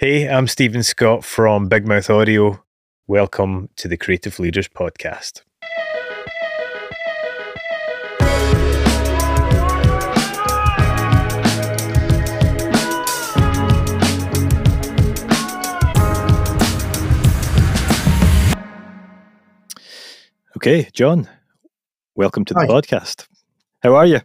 Hey, 0.00 0.28
I'm 0.28 0.46
Stephen 0.46 0.84
Scott 0.84 1.24
from 1.24 1.66
Big 1.66 1.84
Mouth 1.84 2.08
Audio. 2.08 2.62
Welcome 3.08 3.68
to 3.74 3.88
the 3.88 3.96
Creative 3.96 4.38
Leaders 4.38 4.68
Podcast. 4.68 5.42
Okay, 20.56 20.88
Jon, 20.92 21.28
welcome 22.14 22.44
to 22.44 22.54
the 22.54 22.60
Hi. 22.60 22.66
podcast. 22.68 23.26
How 23.82 23.96
are 23.96 24.06
you? 24.06 24.20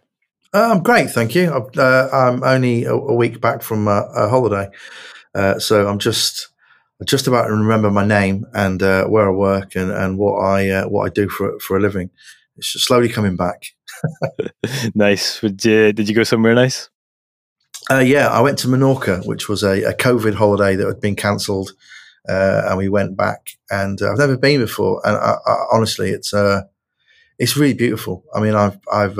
Uh, 0.53 0.69
I'm 0.71 0.83
great, 0.83 1.09
thank 1.09 1.33
you. 1.33 1.51
Uh, 1.51 2.09
I'm 2.13 2.43
only 2.43 2.83
a, 2.83 2.93
a, 2.93 3.15
week 3.15 3.41
back 3.41 3.63
from 3.63 3.87
a, 3.87 4.07
a 4.15 4.29
holiday, 4.29 4.69
uh, 5.35 5.59
so 5.59 5.87
I'm 5.87 5.99
just 5.99 6.49
just 7.05 7.27
about 7.27 7.47
to 7.47 7.51
remember 7.51 7.91
my 7.91 8.05
name 8.05 8.45
and 8.53 8.81
uh, 8.81 9.05
where 9.05 9.27
I 9.27 9.31
work 9.31 9.75
and, 9.75 9.91
and 9.91 10.17
what 10.17 10.39
I 10.39 10.69
uh, 10.69 10.87
what 10.87 11.05
I 11.05 11.09
do 11.09 11.27
for 11.27 11.59
for 11.59 11.77
a 11.77 11.81
living. 11.81 12.09
It's 12.55 12.69
slowly 12.81 13.09
coming 13.09 13.35
back. 13.35 13.65
nice. 14.95 15.41
Would 15.41 15.65
you, 15.65 15.91
did 15.91 16.07
you 16.07 16.15
go 16.15 16.23
somewhere 16.23 16.53
nice? 16.53 16.89
Uh, 17.89 17.99
yeah, 17.99 18.27
I 18.27 18.41
went 18.41 18.59
to 18.59 18.67
Menorca, 18.67 19.25
which 19.25 19.49
was 19.49 19.63
a, 19.63 19.83
a 19.83 19.93
COVID 19.93 20.35
holiday 20.35 20.75
that 20.75 20.87
had 20.87 21.01
been 21.01 21.15
cancelled, 21.15 21.71
and 22.25 22.77
we 22.77 22.87
went 22.87 23.17
back. 23.17 23.49
And 23.69 23.99
I've 24.01 24.19
never 24.19 24.37
been 24.37 24.61
before, 24.61 25.01
and 25.03 25.17
I, 25.17 25.35
I, 25.45 25.65
honestly, 25.73 26.11
it's 26.11 26.33
it's 27.39 27.57
really 27.57 27.73
beautiful. 27.73 28.23
I 28.33 28.39
mean, 28.39 28.55
I've 28.55 28.79
I've 28.91 29.19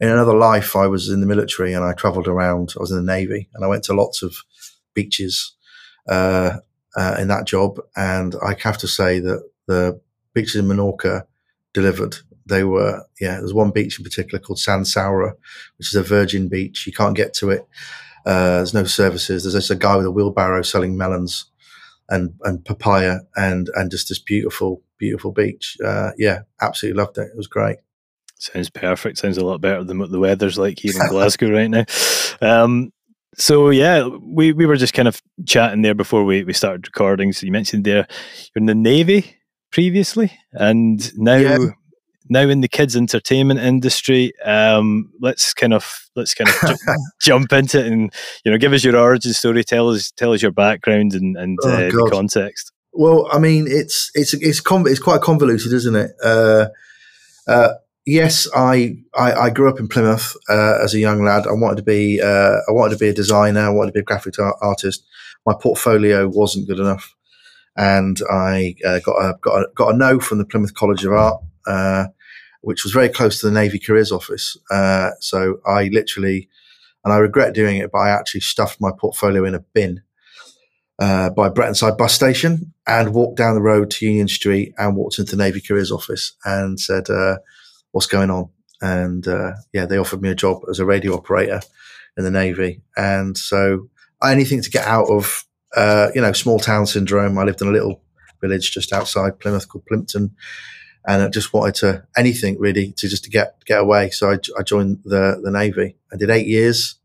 in 0.00 0.08
another 0.08 0.34
life, 0.34 0.76
I 0.76 0.86
was 0.86 1.08
in 1.08 1.20
the 1.20 1.26
military 1.26 1.72
and 1.72 1.84
I 1.84 1.92
travelled 1.92 2.28
around. 2.28 2.74
I 2.76 2.80
was 2.80 2.90
in 2.90 2.96
the 2.98 3.12
navy 3.12 3.48
and 3.54 3.64
I 3.64 3.68
went 3.68 3.84
to 3.84 3.94
lots 3.94 4.22
of 4.22 4.36
beaches 4.94 5.54
uh, 6.08 6.58
uh, 6.96 7.16
in 7.18 7.28
that 7.28 7.46
job. 7.46 7.80
And 7.96 8.34
I 8.44 8.56
have 8.60 8.78
to 8.78 8.88
say 8.88 9.20
that 9.20 9.42
the 9.66 10.00
beaches 10.34 10.56
in 10.56 10.66
Menorca 10.66 11.26
delivered. 11.72 12.16
They 12.46 12.64
were, 12.64 13.04
yeah, 13.20 13.36
there's 13.38 13.54
one 13.54 13.70
beach 13.70 13.98
in 13.98 14.04
particular 14.04 14.38
called 14.38 14.58
Son 14.58 14.82
Saura, 14.82 15.32
which 15.78 15.88
is 15.88 15.94
a 15.94 16.02
virgin 16.02 16.48
beach. 16.48 16.86
You 16.86 16.92
can't 16.92 17.16
get 17.16 17.32
to 17.34 17.50
it. 17.50 17.66
Uh, 18.26 18.56
there's 18.56 18.74
no 18.74 18.84
services. 18.84 19.44
There's 19.44 19.54
just 19.54 19.70
a 19.70 19.74
guy 19.74 19.96
with 19.96 20.06
a 20.06 20.10
wheelbarrow 20.10 20.62
selling 20.62 20.96
melons 20.96 21.46
and, 22.08 22.34
and 22.42 22.64
papaya 22.64 23.20
and, 23.36 23.70
and 23.74 23.90
just 23.90 24.08
this 24.08 24.18
beautiful, 24.18 24.82
beautiful 24.98 25.32
beach. 25.32 25.76
Uh, 25.84 26.10
yeah, 26.18 26.40
absolutely 26.60 26.98
loved 26.98 27.18
it. 27.18 27.28
It 27.28 27.36
was 27.36 27.46
great. 27.46 27.78
Sounds 28.36 28.68
perfect. 28.68 29.18
Sounds 29.18 29.38
a 29.38 29.44
lot 29.44 29.60
better 29.60 29.84
than 29.84 29.98
what 29.98 30.10
the 30.10 30.18
weather's 30.18 30.58
like 30.58 30.78
here 30.78 30.92
in 30.92 31.06
Glasgow 31.08 31.50
right 31.50 31.70
now. 31.70 31.84
Um, 32.42 32.92
so 33.36 33.70
yeah, 33.70 34.06
we, 34.06 34.52
we 34.52 34.66
were 34.66 34.76
just 34.76 34.94
kind 34.94 35.08
of 35.08 35.20
chatting 35.46 35.82
there 35.82 35.94
before 35.94 36.24
we, 36.24 36.44
we 36.44 36.52
started 36.52 36.86
recording. 36.86 37.32
So 37.32 37.46
you 37.46 37.52
mentioned 37.52 37.84
there 37.84 38.06
you're 38.54 38.60
in 38.60 38.66
the 38.66 38.74
Navy 38.74 39.36
previously 39.72 40.32
and 40.52 41.12
now 41.18 41.36
yeah. 41.36 41.58
now 42.28 42.48
in 42.48 42.60
the 42.60 42.68
kids 42.68 42.96
entertainment 42.96 43.60
industry. 43.60 44.32
Um, 44.44 45.10
let's 45.20 45.52
kind 45.54 45.74
of 45.74 46.08
let's 46.16 46.34
kind 46.34 46.48
of 46.48 46.70
ju- 46.70 46.94
jump 47.22 47.52
into 47.52 47.80
it 47.80 47.92
and 47.92 48.12
you 48.44 48.52
know 48.52 48.58
give 48.58 48.72
us 48.72 48.84
your 48.84 48.96
origin 48.96 49.32
story, 49.32 49.64
tell 49.64 49.90
us 49.90 50.10
tell 50.12 50.32
us 50.32 50.42
your 50.42 50.52
background 50.52 51.14
and, 51.14 51.36
and 51.36 51.58
oh, 51.64 51.70
uh, 51.70 51.90
the 51.90 52.08
context. 52.10 52.72
Well, 52.92 53.28
I 53.32 53.38
mean, 53.38 53.66
it's 53.68 54.10
it's 54.14 54.34
it's 54.34 54.60
con- 54.60 54.86
it's 54.86 55.00
quite 55.00 55.20
convoluted, 55.20 55.72
isn't 55.72 55.96
it? 55.96 56.12
Uh, 56.22 56.68
uh, 57.48 57.70
yes, 58.06 58.48
I, 58.54 58.96
I, 59.14 59.32
I 59.32 59.50
grew 59.50 59.68
up 59.68 59.80
in 59.80 59.88
Plymouth 59.88 60.36
uh, 60.48 60.78
as 60.82 60.94
a 60.94 60.98
young 60.98 61.24
lad. 61.24 61.46
I 61.46 61.52
wanted 61.52 61.76
to 61.76 61.82
be 61.82 62.20
uh, 62.20 62.58
I 62.68 62.72
wanted 62.72 62.94
to 62.94 63.00
be 63.00 63.08
a 63.08 63.14
designer. 63.14 63.60
I 63.60 63.70
wanted 63.70 63.90
to 63.90 63.94
be 63.94 64.00
a 64.00 64.04
graphic 64.04 64.38
art- 64.38 64.56
artist. 64.60 65.04
My 65.46 65.54
portfolio 65.60 66.28
wasn't 66.28 66.68
good 66.68 66.78
enough, 66.78 67.14
and 67.76 68.18
I 68.30 68.76
uh, 68.84 69.00
got 69.00 69.16
a 69.16 69.34
got 69.40 69.56
a, 69.56 69.66
got 69.74 69.94
a 69.94 69.96
no 69.96 70.20
from 70.20 70.38
the 70.38 70.44
Plymouth 70.44 70.74
College 70.74 71.04
of 71.04 71.12
Art, 71.12 71.42
uh, 71.66 72.06
which 72.62 72.84
was 72.84 72.92
very 72.92 73.08
close 73.08 73.40
to 73.40 73.46
the 73.46 73.52
Navy 73.52 73.78
Careers 73.78 74.12
Office. 74.12 74.56
Uh, 74.70 75.10
so 75.20 75.60
I 75.66 75.88
literally, 75.92 76.48
and 77.04 77.12
I 77.12 77.18
regret 77.18 77.54
doing 77.54 77.76
it, 77.76 77.90
but 77.92 77.98
I 77.98 78.10
actually 78.10 78.40
stuffed 78.40 78.80
my 78.80 78.90
portfolio 78.98 79.44
in 79.44 79.54
a 79.54 79.60
bin. 79.60 80.02
Uh, 81.00 81.28
by 81.28 81.48
Bretonside 81.48 81.98
bus 81.98 82.14
station 82.14 82.72
and 82.86 83.12
walked 83.12 83.36
down 83.36 83.56
the 83.56 83.60
road 83.60 83.90
to 83.90 84.06
Union 84.06 84.28
Street 84.28 84.72
and 84.78 84.94
walked 84.94 85.18
into 85.18 85.34
the 85.34 85.42
Navy 85.42 85.60
Careers 85.60 85.90
office 85.90 86.36
and 86.44 86.78
said, 86.78 87.10
what's 87.94 88.06
going 88.06 88.28
on. 88.28 88.48
And 88.82 89.26
uh, 89.26 89.52
yeah, 89.72 89.86
they 89.86 89.98
offered 89.98 90.20
me 90.20 90.28
a 90.28 90.34
job 90.34 90.62
as 90.68 90.80
a 90.80 90.84
radio 90.84 91.14
operator 91.14 91.60
in 92.16 92.24
the 92.24 92.30
Navy. 92.30 92.82
And 92.96 93.38
so 93.38 93.88
anything 94.22 94.62
to 94.62 94.70
get 94.70 94.84
out 94.84 95.08
of, 95.08 95.44
uh, 95.76 96.08
you 96.12 96.20
know, 96.20 96.32
small 96.32 96.58
town 96.58 96.86
syndrome. 96.86 97.38
I 97.38 97.44
lived 97.44 97.62
in 97.62 97.68
a 97.68 97.72
little 97.72 98.02
village 98.40 98.72
just 98.72 98.92
outside 98.92 99.38
Plymouth 99.38 99.68
called 99.68 99.86
Plympton. 99.86 100.34
And 101.06 101.22
I 101.22 101.28
just 101.28 101.52
wanted 101.52 101.76
to 101.76 102.04
anything 102.16 102.58
really 102.58 102.92
to 102.96 103.08
just 103.08 103.24
to 103.24 103.30
get 103.30 103.64
get 103.64 103.80
away. 103.80 104.10
So 104.10 104.32
I, 104.32 104.38
I 104.58 104.62
joined 104.64 105.00
the 105.04 105.40
the 105.40 105.52
Navy. 105.52 105.96
I 106.12 106.16
did 106.16 106.30
eight 106.30 106.48
years, 106.48 106.96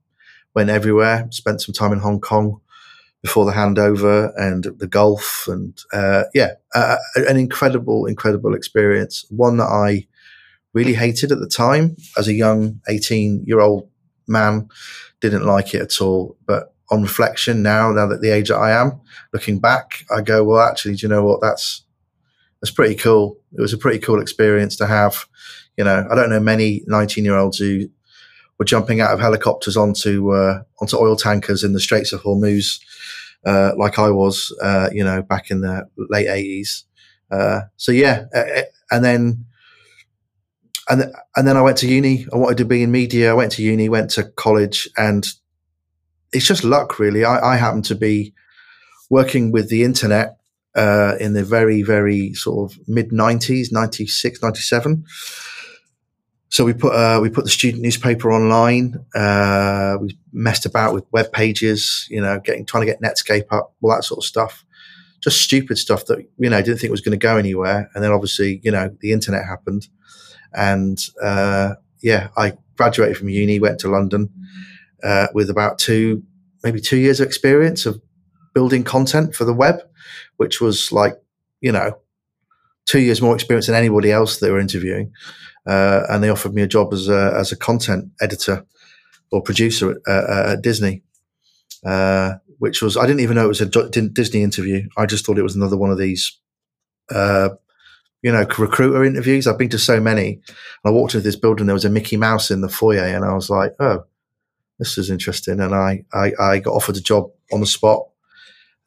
went 0.55 0.71
everywhere, 0.71 1.27
spent 1.29 1.61
some 1.61 1.73
time 1.73 1.93
in 1.93 1.99
Hong 1.99 2.19
Kong 2.19 2.61
before 3.21 3.45
the 3.45 3.51
handover 3.51 4.31
and 4.37 4.63
the 4.63 4.87
Gulf, 4.87 5.45
and 5.47 5.77
uh, 5.91 6.23
yeah, 6.33 6.53
uh, 6.73 6.95
an 7.15 7.35
incredible, 7.35 8.05
incredible 8.05 8.55
experience. 8.55 9.25
One 9.29 9.57
that 9.57 9.65
I 9.67 10.07
really 10.73 10.93
hated 10.93 11.31
at 11.31 11.39
the 11.39 11.47
time 11.47 11.95
as 12.17 12.27
a 12.27 12.33
young 12.33 12.79
18 12.87 13.43
year 13.45 13.59
old 13.59 13.89
man. 14.27 14.67
Didn't 15.21 15.45
like 15.45 15.73
it 15.73 15.81
at 15.81 16.01
all. 16.01 16.37
But 16.45 16.73
on 16.91 17.01
reflection 17.01 17.61
now, 17.61 17.91
now 17.91 18.07
that 18.07 18.21
the 18.21 18.29
age 18.29 18.49
that 18.49 18.57
I 18.57 18.71
am, 18.71 19.01
looking 19.33 19.59
back, 19.59 20.03
I 20.15 20.21
go, 20.21 20.43
well, 20.43 20.61
actually, 20.61 20.95
do 20.95 21.05
you 21.05 21.09
know 21.09 21.23
what? 21.23 21.41
That's, 21.41 21.83
that's 22.61 22.71
pretty 22.71 22.95
cool. 22.95 23.37
It 23.57 23.61
was 23.61 23.73
a 23.73 23.77
pretty 23.77 23.99
cool 23.99 24.21
experience 24.21 24.75
to 24.77 24.87
have. 24.87 25.25
You 25.77 25.83
know, 25.83 26.05
I 26.09 26.15
don't 26.15 26.29
know 26.29 26.39
many 26.39 26.83
19 26.87 27.23
year 27.23 27.37
olds 27.37 27.57
who 27.57 27.87
were 28.57 28.65
jumping 28.65 29.01
out 29.01 29.13
of 29.13 29.19
helicopters 29.19 29.77
onto, 29.77 30.31
uh, 30.33 30.61
onto 30.81 30.97
oil 30.97 31.15
tankers 31.15 31.63
in 31.63 31.73
the 31.73 31.79
Straits 31.79 32.11
of 32.11 32.21
Hormuz, 32.21 32.81
uh, 33.45 33.71
like 33.77 33.97
I 33.97 34.09
was, 34.09 34.55
uh, 34.61 34.89
you 34.91 35.03
know, 35.03 35.21
back 35.21 35.49
in 35.49 35.61
the 35.61 35.89
late 35.97 36.27
80s. 36.27 36.83
Uh, 37.31 37.61
so 37.77 37.91
yeah. 37.91 38.25
and 38.91 39.05
then, 39.05 39.45
and 40.89 41.13
and 41.35 41.47
then 41.47 41.57
I 41.57 41.61
went 41.61 41.77
to 41.79 41.87
uni. 41.87 42.25
I 42.33 42.37
wanted 42.37 42.57
to 42.57 42.65
be 42.65 42.83
in 42.83 42.91
media. 42.91 43.31
I 43.31 43.33
went 43.33 43.51
to 43.53 43.63
uni, 43.63 43.89
went 43.89 44.11
to 44.11 44.23
college, 44.23 44.89
and 44.97 45.27
it's 46.31 46.45
just 46.45 46.63
luck, 46.63 46.99
really. 46.99 47.23
I, 47.25 47.53
I 47.53 47.55
happened 47.57 47.85
to 47.85 47.95
be 47.95 48.33
working 49.09 49.51
with 49.51 49.69
the 49.69 49.83
internet 49.83 50.37
uh, 50.75 51.15
in 51.19 51.33
the 51.33 51.43
very, 51.43 51.81
very 51.81 52.33
sort 52.33 52.71
of 52.71 52.79
mid 52.87 53.09
90s, 53.09 53.71
96, 53.71 54.41
97. 54.41 55.05
So 56.51 56.65
we 56.65 56.73
put 56.73 56.93
uh, 56.93 57.19
we 57.21 57.29
put 57.29 57.43
the 57.43 57.51
student 57.51 57.83
newspaper 57.83 58.31
online. 58.31 58.95
Uh, 59.13 59.97
we 60.01 60.17
messed 60.33 60.65
about 60.65 60.93
with 60.93 61.05
web 61.11 61.31
pages, 61.31 62.07
you 62.09 62.19
know, 62.19 62.39
getting 62.39 62.65
trying 62.65 62.87
to 62.87 62.91
get 62.91 63.01
Netscape 63.01 63.45
up, 63.51 63.75
all 63.81 63.91
that 63.91 64.03
sort 64.03 64.19
of 64.19 64.25
stuff. 64.25 64.65
Just 65.21 65.41
stupid 65.41 65.77
stuff 65.77 66.05
that 66.05 66.19
you 66.39 66.49
know 66.49 66.61
didn't 66.61 66.79
think 66.79 66.89
was 66.89 67.01
going 67.01 67.17
to 67.17 67.23
go 67.23 67.37
anywhere. 67.37 67.91
And 67.93 68.03
then 68.03 68.11
obviously, 68.11 68.61
you 68.63 68.71
know, 68.71 68.95
the 69.01 69.11
internet 69.11 69.45
happened, 69.45 69.87
and 70.53 70.99
uh, 71.21 71.75
yeah, 72.01 72.29
I 72.37 72.53
graduated 72.75 73.17
from 73.17 73.29
uni, 73.29 73.59
went 73.59 73.79
to 73.79 73.89
London 73.89 74.29
uh, 75.03 75.27
with 75.33 75.49
about 75.49 75.79
two, 75.79 76.23
maybe 76.63 76.79
two 76.79 76.97
years 76.97 77.19
of 77.19 77.27
experience 77.27 77.85
of 77.85 78.01
building 78.53 78.83
content 78.83 79.35
for 79.35 79.45
the 79.45 79.53
web, 79.53 79.81
which 80.37 80.61
was 80.61 80.91
like, 80.91 81.13
you 81.61 81.71
know, 81.71 81.97
two 82.85 82.99
years 82.99 83.21
more 83.21 83.35
experience 83.35 83.67
than 83.67 83.75
anybody 83.75 84.11
else 84.11 84.39
they 84.39 84.49
were 84.49 84.59
interviewing. 84.59 85.11
Uh, 85.67 86.03
and 86.09 86.23
they 86.23 86.29
offered 86.29 86.53
me 86.53 86.61
a 86.61 86.67
job 86.67 86.93
as 86.93 87.07
a, 87.09 87.33
as 87.37 87.51
a 87.51 87.57
content 87.57 88.09
editor 88.21 88.65
or 89.31 89.41
producer 89.41 90.01
at, 90.07 90.29
at 90.29 90.61
Disney, 90.61 91.03
uh, 91.85 92.33
which 92.57 92.81
was, 92.81 92.97
I 92.97 93.05
didn't 93.05 93.19
even 93.19 93.35
know 93.35 93.45
it 93.45 93.49
was 93.49 93.61
a 93.61 94.09
Disney 94.09 94.41
interview. 94.41 94.87
I 94.97 95.05
just 95.05 95.25
thought 95.25 95.37
it 95.37 95.43
was 95.43 95.55
another 95.55 95.77
one 95.77 95.91
of 95.91 95.97
these 95.97 96.39
uh, 97.11 97.49
you 98.21 98.31
know, 98.31 98.45
recruiter 98.57 99.03
interviews. 99.03 99.47
I've 99.47 99.57
been 99.57 99.69
to 99.69 99.79
so 99.79 99.99
many. 99.99 100.41
I 100.85 100.89
walked 100.89 101.15
into 101.15 101.23
this 101.23 101.35
building, 101.35 101.65
there 101.65 101.73
was 101.73 101.85
a 101.85 101.89
Mickey 101.89 102.17
Mouse 102.17 102.51
in 102.51 102.61
the 102.61 102.69
foyer, 102.69 103.03
and 103.03 103.23
I 103.23 103.33
was 103.33 103.49
like, 103.49 103.75
oh, 103.79 104.05
this 104.77 104.97
is 104.97 105.09
interesting. 105.09 105.59
And 105.59 105.75
I, 105.75 106.03
I, 106.13 106.31
I 106.39 106.59
got 106.59 106.73
offered 106.73 106.97
a 106.97 107.01
job 107.01 107.31
on 107.51 107.59
the 107.59 107.67
spot. 107.67 108.07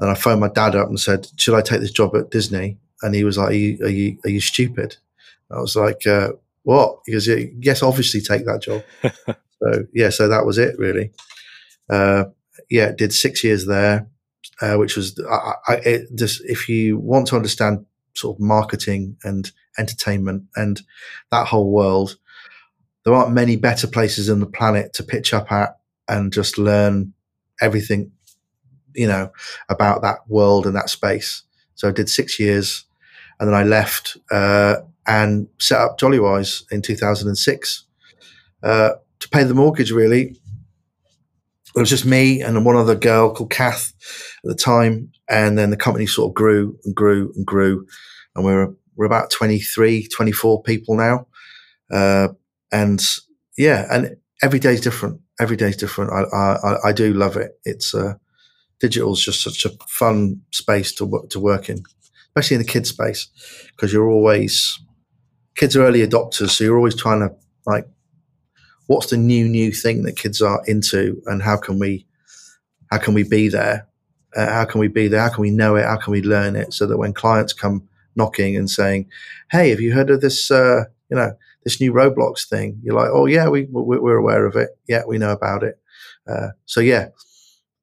And 0.00 0.11
I 0.11 0.14
phoned 0.14 0.40
my 0.40 0.49
dad 0.49 0.75
up 0.75 0.88
and 0.88 0.99
said, 0.99 1.29
should 1.37 1.55
I 1.55 1.61
take 1.61 1.81
this 1.81 1.93
job 1.93 2.17
at 2.17 2.31
Disney? 2.31 2.79
And 3.02 3.14
he 3.14 3.25
was 3.25 3.38
like, 3.38 3.50
are 3.50 3.55
you, 3.55 3.79
are 3.84 3.88
you, 3.88 4.19
are 4.25 4.31
you 4.31 4.40
stupid? 4.40 4.96
I 5.50 5.61
was 5.61 5.76
like, 5.76 6.06
uh, 6.06 6.32
what? 6.62 7.00
He 7.06 7.12
goes, 7.12 7.29
yes, 7.29 7.82
obviously 7.82 8.20
take 8.20 8.46
that 8.46 8.62
job. 8.62 8.82
so, 9.62 9.87
yeah, 9.93 10.08
so 10.08 10.29
that 10.29 10.46
was 10.46 10.58
it 10.58 10.79
really. 10.79 11.12
Uh, 11.90 12.25
yeah, 12.70 12.90
did 12.93 13.12
six 13.12 13.44
years 13.44 13.67
there, 13.67 14.06
uh, 14.61 14.76
which 14.76 14.96
was, 14.96 15.20
I, 15.31 15.55
I, 15.69 15.75
it 15.84 16.08
just, 16.14 16.43
if 16.46 16.69
you 16.69 16.96
want 16.96 17.26
to 17.29 17.37
understand 17.37 17.84
sort 18.14 18.37
of 18.37 18.41
marketing 18.41 19.17
and 19.25 19.50
entertainment 19.79 20.44
and 20.56 20.82
that 21.31 21.47
whole 21.47 21.70
world, 21.70 22.17
there 23.05 23.14
aren't 23.14 23.32
many 23.32 23.56
better 23.56 23.87
places 23.87 24.31
on 24.31 24.41
the 24.41 24.47
planet 24.47 24.93
to 24.94 25.03
pitch 25.03 25.35
up 25.35 25.50
at 25.50 25.79
and 26.09 26.32
just 26.32 26.59
learn 26.59 27.12
everything 27.61 28.12
you 28.94 29.06
know, 29.06 29.31
about 29.69 30.03
that 30.03 30.19
world 30.29 30.67
and 30.67 30.76
that 30.76 30.91
space. 30.91 31.43
So 31.75 31.88
I 31.88 31.93
did 31.93 32.09
six 32.09 32.38
years, 32.38 32.85
and 33.41 33.49
then 33.49 33.55
I 33.55 33.64
left 33.64 34.17
uh, 34.31 34.76
and 35.06 35.49
set 35.58 35.81
up 35.81 35.99
Jollywise 35.99 36.65
in 36.70 36.82
2006 36.82 37.85
uh, 38.62 38.91
to 39.19 39.29
pay 39.31 39.44
the 39.44 39.55
mortgage. 39.55 39.91
Really, 39.91 40.37
it 41.75 41.81
was 41.81 41.91
just 41.91 42.05
me 42.05 42.43
and 42.43 42.65
one 42.65 42.76
other 42.76 42.94
girl 42.94 43.35
called 43.35 43.50
Kath 43.50 43.93
at 44.44 44.49
the 44.49 44.55
time, 44.55 45.12
and 45.32 45.56
then 45.56 45.70
the 45.70 45.76
company 45.76 46.06
sort 46.06 46.31
of 46.31 46.34
grew 46.34 46.79
and 46.84 46.94
grew 46.94 47.32
and 47.34 47.46
grew, 47.46 47.87
and 48.37 48.44
we're 48.44 48.69
we're 48.94 49.06
about 49.06 49.31
23, 49.31 50.06
24 50.08 50.62
people 50.62 50.94
now, 50.94 51.26
uh, 51.90 52.29
and 52.70 53.02
yeah, 53.56 53.87
and 53.90 54.17
every 54.43 54.58
day 54.58 54.75
is 54.75 54.82
different. 54.82 55.20
Every 55.40 55.56
day 55.56 55.70
is 55.70 55.76
different. 55.76 56.12
I, 56.12 56.37
I, 56.37 56.88
I 56.88 56.93
do 56.93 57.14
love 57.14 57.37
it. 57.38 57.58
It's 57.64 57.94
uh, 57.94 58.14
digital 58.79 59.14
is 59.14 59.25
just 59.25 59.43
such 59.43 59.64
a 59.64 59.70
fun 59.88 60.43
space 60.50 60.93
to 60.96 61.06
work 61.06 61.31
to 61.31 61.40
work 61.40 61.70
in, 61.70 61.82
especially 62.29 62.56
in 62.56 62.62
the 62.62 62.69
kids 62.69 62.90
space, 62.90 63.29
because 63.75 63.90
you're 63.93 64.11
always 64.11 64.79
kids 65.55 65.75
are 65.76 65.84
early 65.84 66.06
adopters, 66.06 66.50
so 66.50 66.64
you're 66.64 66.76
always 66.76 66.96
trying 66.96 67.20
to 67.20 67.34
like, 67.64 67.87
what's 68.87 69.08
the 69.08 69.17
new 69.17 69.49
new 69.49 69.73
thing 69.73 70.02
that 70.02 70.17
kids 70.17 70.43
are 70.43 70.62
into, 70.67 71.23
and 71.25 71.43
how 71.43 71.56
can 71.56 71.79
we 71.79 72.06
how 72.90 72.99
can 72.99 73.14
we 73.14 73.23
be 73.23 73.49
there? 73.49 73.88
Uh, 74.34 74.46
how 74.46 74.64
can 74.64 74.81
we 74.81 74.88
be 74.88 75.08
there? 75.08 75.20
How 75.20 75.29
can 75.29 75.43
we 75.43 75.50
know 75.50 75.76
it? 75.76 75.84
How 75.84 75.96
can 75.96 76.12
we 76.12 76.23
learn 76.23 76.56
it? 76.56 76.73
So 76.73 76.87
that 76.87 76.99
when 76.99 77.12
clients 77.12 77.52
come 77.52 77.88
knocking 78.17 78.56
and 78.56 78.70
saying, 78.70 79.08
"Hey, 79.50 79.70
have 79.70 79.81
you 79.81 79.93
heard 79.93 80.11
of 80.11 80.20
this? 80.20 80.50
Uh, 80.50 80.84
you 81.11 81.17
know, 81.17 81.34
this 81.64 81.81
new 81.81 81.93
Roblox 81.93 82.49
thing?" 82.49 82.81
You're 82.82 82.94
like, 82.94 83.11
"Oh 83.12 83.26
yeah, 83.26 83.49
we 83.49 83.67
we're 83.70 84.17
aware 84.17 84.46
of 84.46 84.56
it. 84.56 84.70
Yeah, 84.88 85.02
we 85.06 85.19
know 85.19 85.32
about 85.32 85.62
it." 85.62 85.79
Uh, 86.26 86.49
so 86.67 86.81
yeah, 86.81 87.08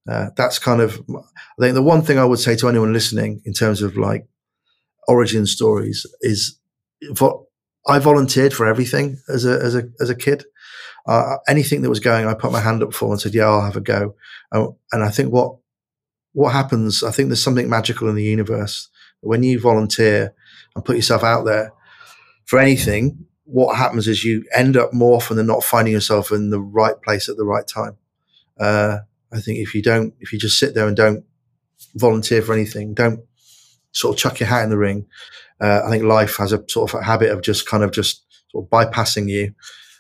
uh, 0.10 0.30
that's 0.36 0.60
kind 0.60 0.82
of 0.82 1.02
I 1.10 1.62
think 1.62 1.76
the 1.76 1.84
one 1.84 2.02
thing 2.02 2.18
I 2.18 2.26
would 2.26 2.40
say 2.40 2.56
to 2.58 2.70
anyone 2.70 2.94
listening 2.94 3.42
in 3.46 3.54
terms 3.54 3.82
of 3.82 3.98
like 3.98 4.28
origin 5.08 5.46
stories 5.46 6.06
is 6.22 6.58
vo- 7.12 7.48
I 7.88 8.00
volunteered 8.00 8.54
for 8.54 8.66
everything 8.68 9.18
as 9.30 9.46
a 9.46 9.60
as 9.60 9.76
a 9.76 9.84
as 10.00 10.10
a 10.10 10.16
kid. 10.16 10.46
Uh, 11.06 11.38
anything 11.48 11.82
that 11.82 11.90
was 11.90 12.00
going, 12.00 12.28
I 12.28 12.34
put 12.34 12.52
my 12.52 12.60
hand 12.60 12.84
up 12.84 12.94
for 12.94 13.12
and 13.12 13.20
said, 13.20 13.34
"Yeah, 13.34 13.46
I'll 13.46 13.62
have 13.62 13.78
a 13.78 13.82
go." 13.82 14.16
Uh, 14.52 14.68
and 14.92 15.04
I 15.04 15.10
think 15.10 15.32
what 15.32 15.56
what 16.34 16.54
happens, 16.54 17.04
I 17.04 17.12
think 17.12 17.30
there's 17.30 17.44
something 17.44 17.70
magical 17.70 18.10
in 18.10 18.16
the 18.16 18.24
universe 18.24 18.90
when 19.22 19.44
you 19.44 19.60
volunteer 19.60 20.34
and 20.76 20.86
put 20.86 20.96
yourself 20.96 21.24
out 21.24 21.44
there 21.44 21.74
for 22.46 22.60
anything. 22.60 23.26
What 23.46 23.78
happens 23.78 24.08
is 24.08 24.24
you 24.24 24.46
end 24.56 24.78
up 24.78 24.94
more 24.94 25.16
often 25.16 25.38
than 25.38 25.48
not 25.48 25.64
finding 25.64 25.94
yourself 25.94 26.32
in 26.32 26.52
the 26.52 26.62
right 26.62 27.00
place 27.02 27.30
at 27.30 27.38
the 27.38 27.46
right 27.46 27.68
time. 27.68 27.98
Uh, 28.60 29.00
I 29.34 29.40
think 29.40 29.60
if 29.60 29.74
you 29.74 29.82
don't, 29.82 30.14
if 30.20 30.32
you 30.32 30.40
just 30.40 30.60
sit 30.60 30.76
there 30.76 30.88
and 30.88 30.96
don't 30.96 31.26
volunteer 31.96 32.42
for 32.42 32.54
anything, 32.54 32.94
don't 32.94 33.22
sort 33.92 34.16
of 34.16 34.20
chuck 34.20 34.40
your 34.40 34.50
hat 34.50 34.64
in 34.64 34.70
the 34.70 34.78
ring. 34.78 35.08
Uh, 35.60 35.82
I 35.86 35.90
think 35.90 36.04
life 36.04 36.38
has 36.38 36.54
a 36.54 36.64
sort 36.68 36.94
of 36.94 37.00
a 37.00 37.04
habit 37.04 37.32
of 37.32 37.42
just 37.42 37.68
kind 37.68 37.84
of 37.84 37.92
just 37.92 38.24
sort 38.52 38.66
of 38.66 38.70
bypassing 38.70 39.30
you. 39.30 39.54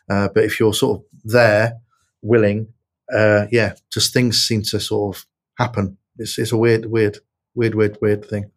Uh, 0.10 0.30
but 0.34 0.44
if 0.44 0.60
you're 0.60 0.74
sort 0.74 1.00
of 1.00 1.06
there, 1.24 1.74
willing, 2.22 2.74
uh, 3.14 3.46
yeah, 3.52 3.74
just 3.92 4.14
things 4.14 4.42
seem 4.42 4.62
to 4.64 4.80
sort 4.80 5.16
of 5.16 5.26
happen. 5.58 5.98
It's 6.20 6.38
it's 6.38 6.52
a 6.52 6.58
weird, 6.58 6.86
weird, 6.86 7.18
weird, 7.56 7.76
weird, 7.76 7.98
weird 8.02 8.26
thing. 8.26 8.52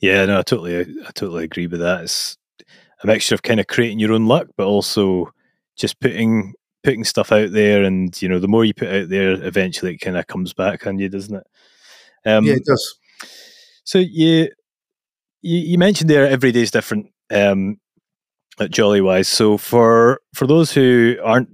Yeah, 0.00 0.24
no, 0.26 0.38
I 0.38 0.42
totally, 0.42 0.80
I 0.80 1.10
totally 1.14 1.44
agree 1.44 1.66
with 1.66 1.80
that. 1.80 2.02
It's 2.02 2.36
a 3.02 3.06
mixture 3.06 3.34
of 3.34 3.42
kind 3.42 3.60
of 3.60 3.66
creating 3.66 3.98
your 3.98 4.12
own 4.12 4.26
luck, 4.26 4.48
but 4.56 4.66
also 4.66 5.32
just 5.76 6.00
putting 6.00 6.54
putting 6.82 7.04
stuff 7.04 7.32
out 7.32 7.52
there, 7.52 7.82
and 7.82 8.20
you 8.20 8.28
know, 8.28 8.38
the 8.38 8.48
more 8.48 8.64
you 8.64 8.74
put 8.74 8.88
out 8.88 9.08
there, 9.08 9.32
eventually 9.32 9.94
it 9.94 9.98
kind 9.98 10.16
of 10.16 10.26
comes 10.26 10.52
back 10.52 10.86
on 10.86 10.98
you, 10.98 11.08
doesn't 11.08 11.36
it? 11.36 11.46
Um, 12.26 12.44
yeah, 12.44 12.54
it 12.54 12.64
does. 12.64 12.98
So 13.84 13.98
you, 13.98 14.48
you, 15.42 15.58
you 15.58 15.78
mentioned 15.78 16.08
there 16.08 16.26
every 16.26 16.52
day 16.52 16.62
is 16.62 16.70
different 16.70 17.10
um, 17.30 17.78
at 18.58 18.70
Jollywise. 18.70 19.26
So 19.26 19.58
for 19.58 20.20
for 20.34 20.46
those 20.46 20.72
who 20.72 21.16
aren't 21.22 21.50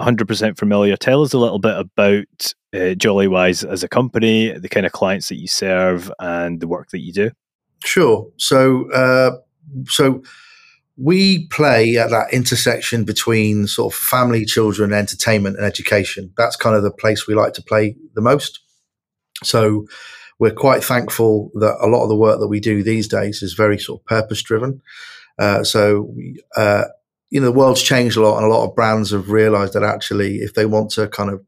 100% 0.00 0.58
familiar, 0.58 0.96
tell 0.96 1.22
us 1.22 1.32
a 1.32 1.38
little 1.38 1.58
bit 1.58 1.76
about 1.76 2.54
uh, 2.74 2.94
Jollywise 2.94 3.68
as 3.68 3.82
a 3.82 3.88
company, 3.88 4.52
the 4.52 4.68
kind 4.68 4.86
of 4.86 4.92
clients 4.92 5.28
that 5.28 5.36
you 5.36 5.48
serve, 5.48 6.12
and 6.18 6.60
the 6.60 6.68
work 6.68 6.90
that 6.90 7.00
you 7.00 7.12
do. 7.12 7.30
Sure. 7.84 8.28
So, 8.36 8.90
uh, 8.92 9.36
so 9.86 10.22
we 10.96 11.46
play 11.48 11.96
at 11.96 12.10
that 12.10 12.32
intersection 12.32 13.04
between 13.04 13.66
sort 13.66 13.92
of 13.92 13.98
family, 13.98 14.44
children, 14.44 14.92
entertainment, 14.92 15.56
and 15.56 15.64
education. 15.64 16.32
That's 16.36 16.56
kind 16.56 16.76
of 16.76 16.82
the 16.82 16.90
place 16.90 17.26
we 17.26 17.34
like 17.34 17.52
to 17.54 17.62
play 17.62 17.96
the 18.14 18.20
most. 18.20 18.60
So, 19.42 19.86
we're 20.40 20.52
quite 20.52 20.84
thankful 20.84 21.50
that 21.54 21.76
a 21.80 21.88
lot 21.88 22.04
of 22.04 22.08
the 22.08 22.16
work 22.16 22.38
that 22.38 22.48
we 22.48 22.60
do 22.60 22.82
these 22.82 23.08
days 23.08 23.42
is 23.42 23.54
very 23.54 23.78
sort 23.78 24.00
of 24.00 24.06
purpose 24.06 24.40
driven. 24.42 24.80
Uh, 25.38 25.64
so, 25.64 26.14
uh, 26.56 26.84
you 27.30 27.40
know, 27.40 27.46
the 27.46 27.52
world's 27.52 27.82
changed 27.82 28.16
a 28.16 28.22
lot, 28.22 28.36
and 28.36 28.46
a 28.46 28.54
lot 28.54 28.64
of 28.64 28.74
brands 28.74 29.10
have 29.10 29.30
realized 29.30 29.72
that 29.74 29.82
actually, 29.82 30.36
if 30.36 30.54
they 30.54 30.66
want 30.66 30.90
to 30.92 31.08
kind 31.08 31.30
of 31.30 31.44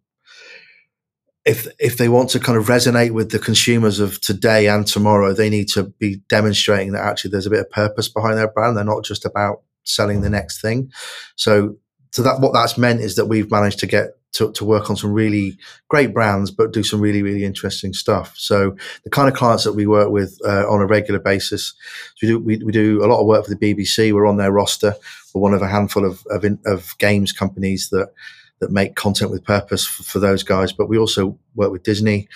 if 1.51 1.67
if 1.81 1.97
they 1.97 2.09
want 2.09 2.31
to 2.31 2.39
kind 2.39 2.57
of 2.57 2.67
resonate 2.67 3.11
with 3.11 3.33
the 3.33 3.39
consumers 3.39 3.99
of 3.99 4.21
today 4.21 4.69
and 4.69 4.87
tomorrow, 4.87 5.33
they 5.33 5.51
need 5.51 5.69
to 5.71 5.83
be 5.99 6.17
demonstrating 6.29 6.93
that 6.93 7.05
actually 7.05 7.33
there's 7.33 7.47
a 7.47 7.51
bit 7.51 7.61
of 7.61 7.71
purpose 7.71 8.09
behind 8.09 8.39
their 8.39 8.47
brand. 8.47 8.77
They're 8.77 8.85
not 8.85 9.05
just 9.05 9.25
about 9.25 9.63
selling 9.83 10.21
the 10.21 10.31
next 10.31 10.61
thing. 10.61 10.93
So, 11.35 11.77
so 12.13 12.23
that 12.23 12.41
what 12.41 12.53
that's 12.53 12.79
meant 12.79 13.01
is 13.01 13.17
that 13.17 13.27
we've 13.27 13.51
managed 13.51 13.81
to 13.81 13.89
get 13.89 14.11
to, 14.35 14.53
to 14.53 14.65
work 14.65 14.91
on 14.91 14.97
some 14.97 15.13
really 15.13 15.59
great 15.89 16.15
brands, 16.15 16.53
but 16.53 16.73
do 16.73 16.85
some 16.85 17.01
really 17.01 17.25
really 17.25 17.45
interesting 17.45 17.95
stuff. 17.95 18.33
So 18.37 18.77
the 19.03 19.11
kind 19.11 19.29
of 19.29 19.35
clients 19.35 19.65
that 19.65 19.73
we 19.73 19.89
work 19.89 20.11
with 20.11 20.39
uh, 20.47 20.71
on 20.71 20.81
a 20.81 20.87
regular 20.87 21.19
basis, 21.19 21.75
we 22.23 22.29
do 22.29 22.39
we, 22.39 22.59
we 22.59 22.71
do 22.71 23.05
a 23.05 23.09
lot 23.09 23.21
of 23.21 23.27
work 23.27 23.45
for 23.45 23.53
the 23.53 23.75
BBC. 23.75 24.13
We're 24.13 24.29
on 24.29 24.37
their 24.37 24.53
roster. 24.53 24.95
We're 25.35 25.43
one 25.43 25.55
of 25.55 25.63
a 25.63 25.69
handful 25.69 26.05
of 26.05 26.25
of, 26.31 26.45
in, 26.45 26.61
of 26.65 26.97
games 26.99 27.33
companies 27.33 27.91
that 27.91 28.13
that 28.61 28.71
make 28.71 28.95
content 28.95 29.31
with 29.31 29.45
purpose 29.45 29.87
for, 29.87 30.03
for 30.03 30.19
those 30.19 30.43
guys. 30.43 30.73
But 30.73 30.89
we 30.89 30.99
also 30.99 31.39
work 31.55 31.73
with 31.73 31.83
Disney, 31.83 32.29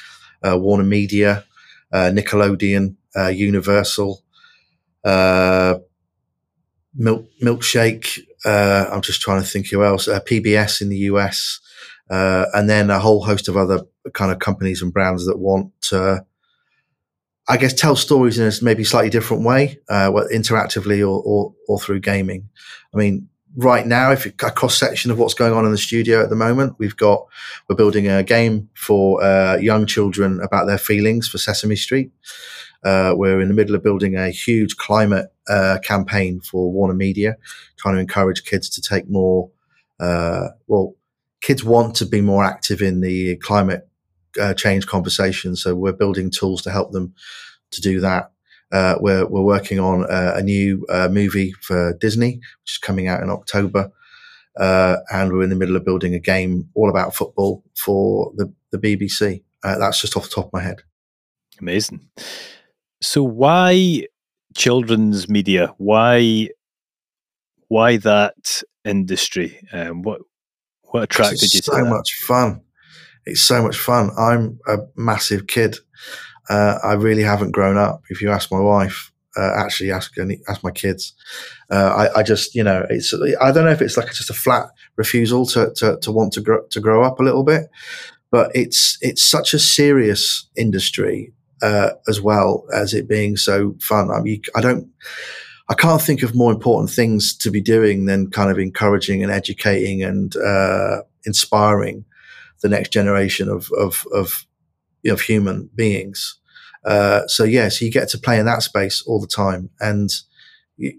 uh, 0.42 0.58
Warner 0.58 0.84
Media, 0.84 1.44
uh, 1.92 2.10
Nickelodeon, 2.12 2.96
uh, 3.16 3.28
Universal, 3.28 4.22
uh, 5.04 5.78
Milk 6.94 7.26
Milkshake. 7.42 8.18
Uh, 8.44 8.86
I'm 8.90 9.00
just 9.00 9.20
trying 9.20 9.40
to 9.40 9.46
think 9.46 9.68
who 9.68 9.84
else. 9.84 10.08
Uh, 10.08 10.20
PBS 10.20 10.80
in 10.80 10.88
the 10.88 10.98
US, 10.98 11.60
and 12.10 12.68
then 12.68 12.90
a 12.90 12.98
whole 12.98 13.24
host 13.24 13.48
of 13.48 13.56
other 13.56 13.82
kind 14.12 14.32
of 14.32 14.38
companies 14.38 14.82
and 14.82 14.92
brands 14.92 15.26
that 15.26 15.38
want 15.38 15.72
to. 15.82 16.24
I 17.46 17.58
guess 17.58 17.74
tell 17.74 17.94
stories 17.94 18.38
in 18.38 18.48
a 18.48 18.52
maybe 18.64 18.84
slightly 18.84 19.10
different 19.10 19.44
way, 19.44 19.78
interactively 19.90 21.00
or, 21.00 21.22
or, 21.22 21.54
or 21.68 21.78
through 21.78 22.00
gaming. 22.00 22.48
I 22.94 22.96
mean, 22.96 23.28
right 23.56 23.86
now, 23.86 24.12
if 24.12 24.26
a 24.26 24.30
cross 24.30 24.76
section 24.76 25.10
of 25.10 25.18
what's 25.18 25.34
going 25.34 25.52
on 25.52 25.64
in 25.64 25.70
the 25.70 25.78
studio 25.78 26.22
at 26.22 26.30
the 26.30 26.36
moment, 26.36 26.74
we've 26.78 26.96
got 26.96 27.26
we're 27.68 27.76
building 27.76 28.08
a 28.08 28.22
game 28.22 28.68
for 28.74 29.22
uh, 29.22 29.56
young 29.56 29.86
children 29.86 30.40
about 30.40 30.66
their 30.66 30.78
feelings 30.78 31.28
for 31.28 31.38
Sesame 31.38 31.76
Street. 31.76 32.10
Uh, 32.84 33.14
we're 33.16 33.40
in 33.40 33.48
the 33.48 33.54
middle 33.54 33.74
of 33.74 33.82
building 33.82 34.16
a 34.16 34.30
huge 34.30 34.76
climate 34.76 35.32
uh, 35.48 35.78
campaign 35.82 36.40
for 36.40 36.70
Warner 36.70 36.94
Media, 36.94 37.36
trying 37.78 37.94
to 37.94 38.00
encourage 38.00 38.44
kids 38.44 38.68
to 38.70 38.82
take 38.82 39.08
more. 39.08 39.50
Uh, 39.98 40.48
well, 40.66 40.94
kids 41.40 41.64
want 41.64 41.94
to 41.96 42.06
be 42.06 42.20
more 42.20 42.44
active 42.44 42.82
in 42.82 43.00
the 43.00 43.36
climate 43.36 43.88
uh, 44.40 44.52
change 44.54 44.86
conversation, 44.86 45.56
so 45.56 45.74
we're 45.74 45.92
building 45.92 46.30
tools 46.30 46.60
to 46.62 46.70
help 46.70 46.92
them 46.92 47.14
to 47.70 47.80
do 47.80 48.00
that. 48.00 48.32
Uh, 48.74 48.96
we're, 48.98 49.24
we're 49.26 49.40
working 49.40 49.78
on 49.78 50.04
a, 50.10 50.34
a 50.38 50.42
new 50.42 50.84
uh, 50.88 51.08
movie 51.08 51.52
for 51.60 51.96
Disney, 52.00 52.34
which 52.62 52.72
is 52.72 52.78
coming 52.78 53.06
out 53.06 53.22
in 53.22 53.30
October. 53.30 53.92
Uh, 54.58 54.96
and 55.12 55.32
we're 55.32 55.44
in 55.44 55.50
the 55.50 55.56
middle 55.56 55.76
of 55.76 55.84
building 55.84 56.12
a 56.12 56.18
game 56.18 56.68
all 56.74 56.90
about 56.90 57.14
football 57.14 57.62
for 57.76 58.32
the, 58.34 58.52
the 58.72 58.78
BBC. 58.78 59.44
Uh, 59.62 59.78
that's 59.78 60.00
just 60.00 60.16
off 60.16 60.24
the 60.24 60.30
top 60.30 60.46
of 60.46 60.52
my 60.52 60.60
head. 60.60 60.82
Amazing. 61.60 62.00
So, 63.00 63.22
why 63.22 64.06
children's 64.56 65.28
media? 65.28 65.72
Why 65.78 66.48
why 67.68 67.96
that 67.98 68.62
industry? 68.84 69.60
Um, 69.72 70.02
what 70.02 70.20
what 70.82 71.04
attracted 71.04 71.54
you 71.54 71.60
to 71.60 71.70
it 71.70 71.76
so 71.76 71.84
much 71.84 72.14
fun. 72.26 72.60
It's 73.24 73.40
so 73.40 73.62
much 73.62 73.78
fun. 73.78 74.10
I'm 74.18 74.58
a 74.66 74.78
massive 74.96 75.46
kid 75.46 75.76
uh, 76.48 76.78
I 76.82 76.92
really 76.94 77.22
haven't 77.22 77.52
grown 77.52 77.76
up. 77.76 78.02
If 78.10 78.20
you 78.20 78.30
ask 78.30 78.50
my 78.50 78.60
wife, 78.60 79.12
uh, 79.36 79.52
actually 79.56 79.90
ask 79.90 80.14
ask 80.48 80.62
my 80.62 80.70
kids, 80.70 81.12
uh, 81.70 82.08
I, 82.14 82.20
I, 82.20 82.22
just 82.22 82.54
you 82.54 82.62
know 82.62 82.86
it's 82.88 83.12
I 83.40 83.50
don't 83.50 83.64
know 83.64 83.70
if 83.70 83.82
it's 83.82 83.96
like 83.96 84.12
just 84.12 84.30
a 84.30 84.34
flat 84.34 84.66
refusal 84.96 85.46
to 85.46 85.72
to, 85.76 85.98
to 86.00 86.12
want 86.12 86.32
to 86.34 86.40
grow 86.40 86.62
to 86.70 86.80
grow 86.80 87.02
up 87.02 87.18
a 87.18 87.22
little 87.22 87.42
bit, 87.42 87.68
but 88.30 88.50
it's 88.54 88.98
it's 89.00 89.22
such 89.22 89.54
a 89.54 89.58
serious 89.58 90.48
industry 90.56 91.32
uh, 91.62 91.90
as 92.08 92.20
well 92.20 92.66
as 92.72 92.94
it 92.94 93.08
being 93.08 93.36
so 93.36 93.74
fun. 93.80 94.10
I 94.10 94.20
mean, 94.20 94.42
I 94.54 94.60
don't. 94.60 94.88
I 95.68 95.74
can't 95.74 96.02
think 96.02 96.22
of 96.22 96.34
more 96.34 96.52
important 96.52 96.90
things 96.90 97.34
to 97.38 97.50
be 97.50 97.60
doing 97.60 98.04
than 98.04 98.30
kind 98.30 98.50
of 98.50 98.58
encouraging 98.58 99.22
and 99.22 99.32
educating 99.32 100.02
and 100.02 100.36
uh, 100.36 101.00
inspiring 101.24 102.04
the 102.60 102.68
next 102.68 102.92
generation 102.92 103.48
of, 103.48 103.70
of, 103.72 104.06
of 104.12 104.46
of 105.06 105.20
human 105.20 105.70
beings. 105.74 106.38
Uh, 106.84 107.26
so 107.26 107.44
yeah, 107.44 107.68
so 107.68 107.84
you 107.84 107.90
get 107.90 108.08
to 108.10 108.18
play 108.18 108.38
in 108.38 108.46
that 108.46 108.62
space 108.62 109.02
all 109.06 109.20
the 109.20 109.26
time, 109.26 109.70
and 109.80 110.10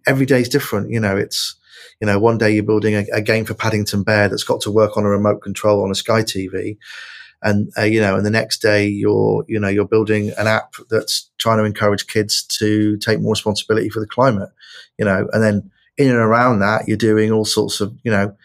every 0.08 0.26
day 0.26 0.42
is 0.42 0.50
different. 0.50 0.90
You 0.90 1.00
know, 1.00 1.16
it's 1.16 1.56
you 2.02 2.08
know 2.08 2.18
one 2.20 2.38
day 2.38 2.52
you're 2.52 2.64
building 2.64 2.96
a, 2.96 3.06
a, 3.14 3.22
game 3.22 3.46
for 3.46 3.54
Paddington 3.54 4.04
Bear 4.04 4.28
that's 4.28 4.44
got 4.44 4.62
to 4.62 4.72
work 4.72 4.98
on 4.98 5.06
a 5.06 5.10
remote 5.10 5.42
control 5.42 5.84
on 5.84 5.92
a 5.92 5.96
Sky 5.96 6.24
TV, 6.24 6.78
and 7.44 7.72
uh, 7.78 7.84
you 7.84 8.02
know, 8.02 8.16
and 8.16 8.26
the 8.26 8.32
next 8.32 8.62
day 8.62 8.88
you're 8.88 9.46
you 9.48 9.60
know 9.60 9.68
you're 9.68 9.88
building 9.88 10.32
an 10.38 10.48
app 10.48 10.74
that's 10.90 11.30
trying 11.38 11.60
to 11.60 11.66
encourage 11.66 12.08
kids 12.08 12.44
to 12.44 12.98
take 12.98 13.22
more 13.22 13.34
responsibility 13.34 13.90
for 13.90 14.00
the 14.00 14.08
climate. 14.08 14.50
You 14.98 15.06
know, 15.06 15.28
and 15.34 15.44
then 15.44 15.72
in 15.98 16.10
and 16.10 16.18
around 16.18 16.60
that 16.60 16.88
you're 16.88 16.98
doing 16.98 17.32
all 17.32 17.46
sorts 17.46 17.80
of 17.80 17.96
you 18.04 18.12
know 18.12 18.36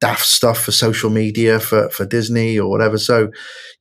daft 0.00 0.26
stuff 0.26 0.62
for 0.62 0.72
social 0.72 1.08
media 1.08 1.58
for 1.58 1.88
for 1.88 2.04
Disney 2.04 2.58
or 2.58 2.68
whatever. 2.68 2.98
So 2.98 3.30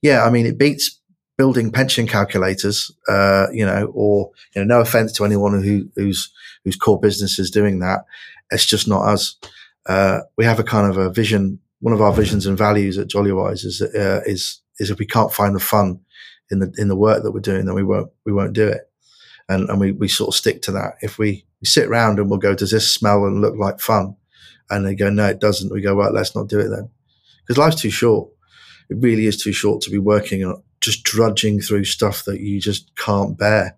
yeah, 0.01 0.23
I 0.23 0.29
mean 0.29 0.45
it 0.45 0.57
beats 0.57 0.99
building 1.37 1.71
pension 1.71 2.07
calculators, 2.07 2.91
uh, 3.09 3.47
you 3.51 3.65
know, 3.65 3.91
or 3.93 4.31
you 4.55 4.61
know, 4.61 4.75
no 4.75 4.81
offense 4.81 5.11
to 5.13 5.25
anyone 5.25 5.61
who, 5.63 5.89
whose 5.95 6.31
whose 6.63 6.75
core 6.75 6.99
business 6.99 7.39
is 7.39 7.51
doing 7.51 7.79
that. 7.79 8.05
It's 8.51 8.65
just 8.65 8.87
not 8.87 9.07
us. 9.07 9.35
Uh, 9.85 10.21
we 10.37 10.45
have 10.45 10.59
a 10.59 10.63
kind 10.63 10.89
of 10.89 10.97
a 10.97 11.09
vision. 11.09 11.59
One 11.79 11.93
of 11.93 12.01
our 12.01 12.13
visions 12.13 12.45
and 12.45 12.57
values 12.57 12.97
at 12.97 13.09
Jollywise 13.09 13.65
is 13.65 13.81
uh, 13.81 14.21
is 14.25 14.61
is 14.79 14.89
if 14.89 14.99
we 14.99 15.05
can't 15.05 15.33
find 15.33 15.55
the 15.55 15.59
fun 15.59 15.99
in 16.51 16.59
the 16.59 16.73
in 16.77 16.87
the 16.87 16.95
work 16.95 17.23
that 17.23 17.31
we're 17.31 17.39
doing, 17.39 17.65
then 17.65 17.75
we 17.75 17.83
won't 17.83 18.11
we 18.25 18.31
won't 18.31 18.53
do 18.53 18.67
it. 18.67 18.89
And 19.49 19.69
and 19.69 19.79
we, 19.79 19.91
we 19.91 20.07
sort 20.07 20.29
of 20.29 20.35
stick 20.35 20.61
to 20.63 20.71
that. 20.71 20.95
If 21.01 21.17
we, 21.17 21.45
we 21.61 21.65
sit 21.65 21.87
around 21.87 22.19
and 22.19 22.29
we'll 22.29 22.39
go, 22.39 22.55
does 22.55 22.71
this 22.71 22.93
smell 22.93 23.25
and 23.25 23.41
look 23.41 23.55
like 23.57 23.81
fun? 23.81 24.15
And 24.69 24.85
they 24.85 24.95
go, 24.95 25.09
no, 25.09 25.27
it 25.27 25.41
doesn't. 25.41 25.73
We 25.73 25.81
go, 25.81 25.95
well, 25.95 26.13
let's 26.13 26.33
not 26.33 26.47
do 26.47 26.59
it 26.59 26.69
then, 26.69 26.89
because 27.41 27.57
life's 27.57 27.81
too 27.81 27.89
short. 27.89 28.29
It 28.89 28.97
really 28.99 29.25
is 29.25 29.41
too 29.41 29.51
short 29.51 29.81
to 29.81 29.91
be 29.91 29.97
working 29.97 30.45
on 30.45 30.63
just 30.83 31.03
drudging 31.03 31.61
through 31.61 31.85
stuff 31.85 32.25
that 32.25 32.41
you 32.41 32.59
just 32.59 32.95
can't 32.97 33.37
bear. 33.37 33.77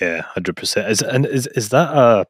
Yeah, 0.00 0.22
hundred 0.22 0.56
percent. 0.56 0.90
Is 0.90 1.02
and 1.02 1.26
is 1.26 1.46
is 1.48 1.68
that 1.70 1.94
a 1.94 2.26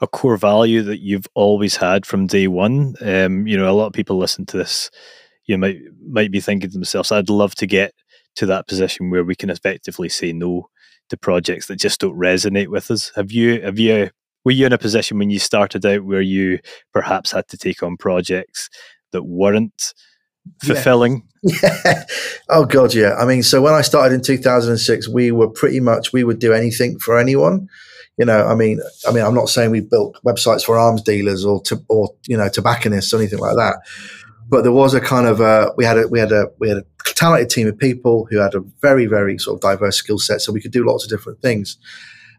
a 0.00 0.06
core 0.06 0.38
value 0.38 0.82
that 0.82 1.00
you've 1.00 1.26
always 1.34 1.76
had 1.76 2.06
from 2.06 2.26
day 2.26 2.46
one? 2.46 2.94
Um, 3.02 3.46
you 3.46 3.58
know, 3.58 3.70
a 3.70 3.76
lot 3.76 3.88
of 3.88 3.92
people 3.92 4.16
listen 4.16 4.46
to 4.46 4.56
this. 4.56 4.90
You 5.44 5.58
might 5.58 5.78
might 6.08 6.30
be 6.30 6.40
thinking 6.40 6.70
to 6.70 6.74
themselves, 6.74 7.12
"I'd 7.12 7.28
love 7.28 7.54
to 7.56 7.66
get 7.66 7.92
to 8.36 8.46
that 8.46 8.68
position 8.68 9.10
where 9.10 9.24
we 9.24 9.34
can 9.34 9.50
effectively 9.50 10.08
say 10.08 10.32
no 10.32 10.70
to 11.10 11.16
projects 11.16 11.66
that 11.66 11.76
just 11.76 12.00
don't 12.00 12.18
resonate 12.18 12.68
with 12.68 12.90
us." 12.90 13.12
Have 13.16 13.30
you 13.32 13.60
have 13.60 13.78
you 13.78 14.10
were 14.44 14.52
you 14.52 14.64
in 14.64 14.72
a 14.72 14.78
position 14.78 15.18
when 15.18 15.28
you 15.28 15.38
started 15.38 15.84
out 15.84 16.04
where 16.04 16.22
you 16.22 16.58
perhaps 16.94 17.32
had 17.32 17.48
to 17.48 17.58
take 17.58 17.82
on 17.82 17.98
projects 17.98 18.70
that 19.12 19.24
weren't 19.24 19.92
fulfilling. 20.62 21.26
Yeah. 21.42 21.76
yeah. 21.84 22.04
Oh 22.52 22.64
God, 22.64 22.94
yeah. 22.94 23.14
I 23.14 23.24
mean, 23.24 23.44
so 23.44 23.62
when 23.62 23.74
I 23.74 23.80
started 23.80 24.12
in 24.12 24.22
2006, 24.22 25.08
we 25.08 25.30
were 25.30 25.48
pretty 25.48 25.78
much 25.78 26.12
we 26.12 26.24
would 26.24 26.40
do 26.40 26.52
anything 26.52 26.98
for 26.98 27.16
anyone. 27.16 27.68
You 28.18 28.24
know, 28.26 28.44
I 28.44 28.56
mean, 28.56 28.80
I 29.08 29.12
mean, 29.12 29.24
I'm 29.24 29.34
not 29.34 29.48
saying 29.48 29.70
we 29.70 29.80
built 29.80 30.18
websites 30.26 30.64
for 30.64 30.76
arms 30.76 31.00
dealers 31.02 31.44
or 31.44 31.62
to, 31.62 31.82
or 31.88 32.10
you 32.26 32.36
know 32.36 32.48
tobacconists 32.48 33.14
or 33.14 33.18
anything 33.18 33.38
like 33.38 33.54
that, 33.54 33.76
but 34.48 34.62
there 34.62 34.72
was 34.72 34.94
a 34.94 35.00
kind 35.00 35.26
of 35.26 35.40
a 35.40 35.72
we 35.76 35.84
had 35.84 35.96
a 35.96 36.08
we 36.08 36.18
had 36.18 36.32
a 36.32 36.48
we 36.58 36.68
had 36.68 36.78
a 36.78 36.84
talented 37.14 37.48
team 37.48 37.68
of 37.68 37.78
people 37.78 38.26
who 38.28 38.38
had 38.38 38.54
a 38.54 38.60
very 38.82 39.06
very 39.06 39.38
sort 39.38 39.54
of 39.54 39.60
diverse 39.60 39.96
skill 39.96 40.18
set, 40.18 40.40
so 40.40 40.52
we 40.52 40.60
could 40.60 40.72
do 40.72 40.84
lots 40.84 41.04
of 41.04 41.10
different 41.10 41.40
things. 41.40 41.78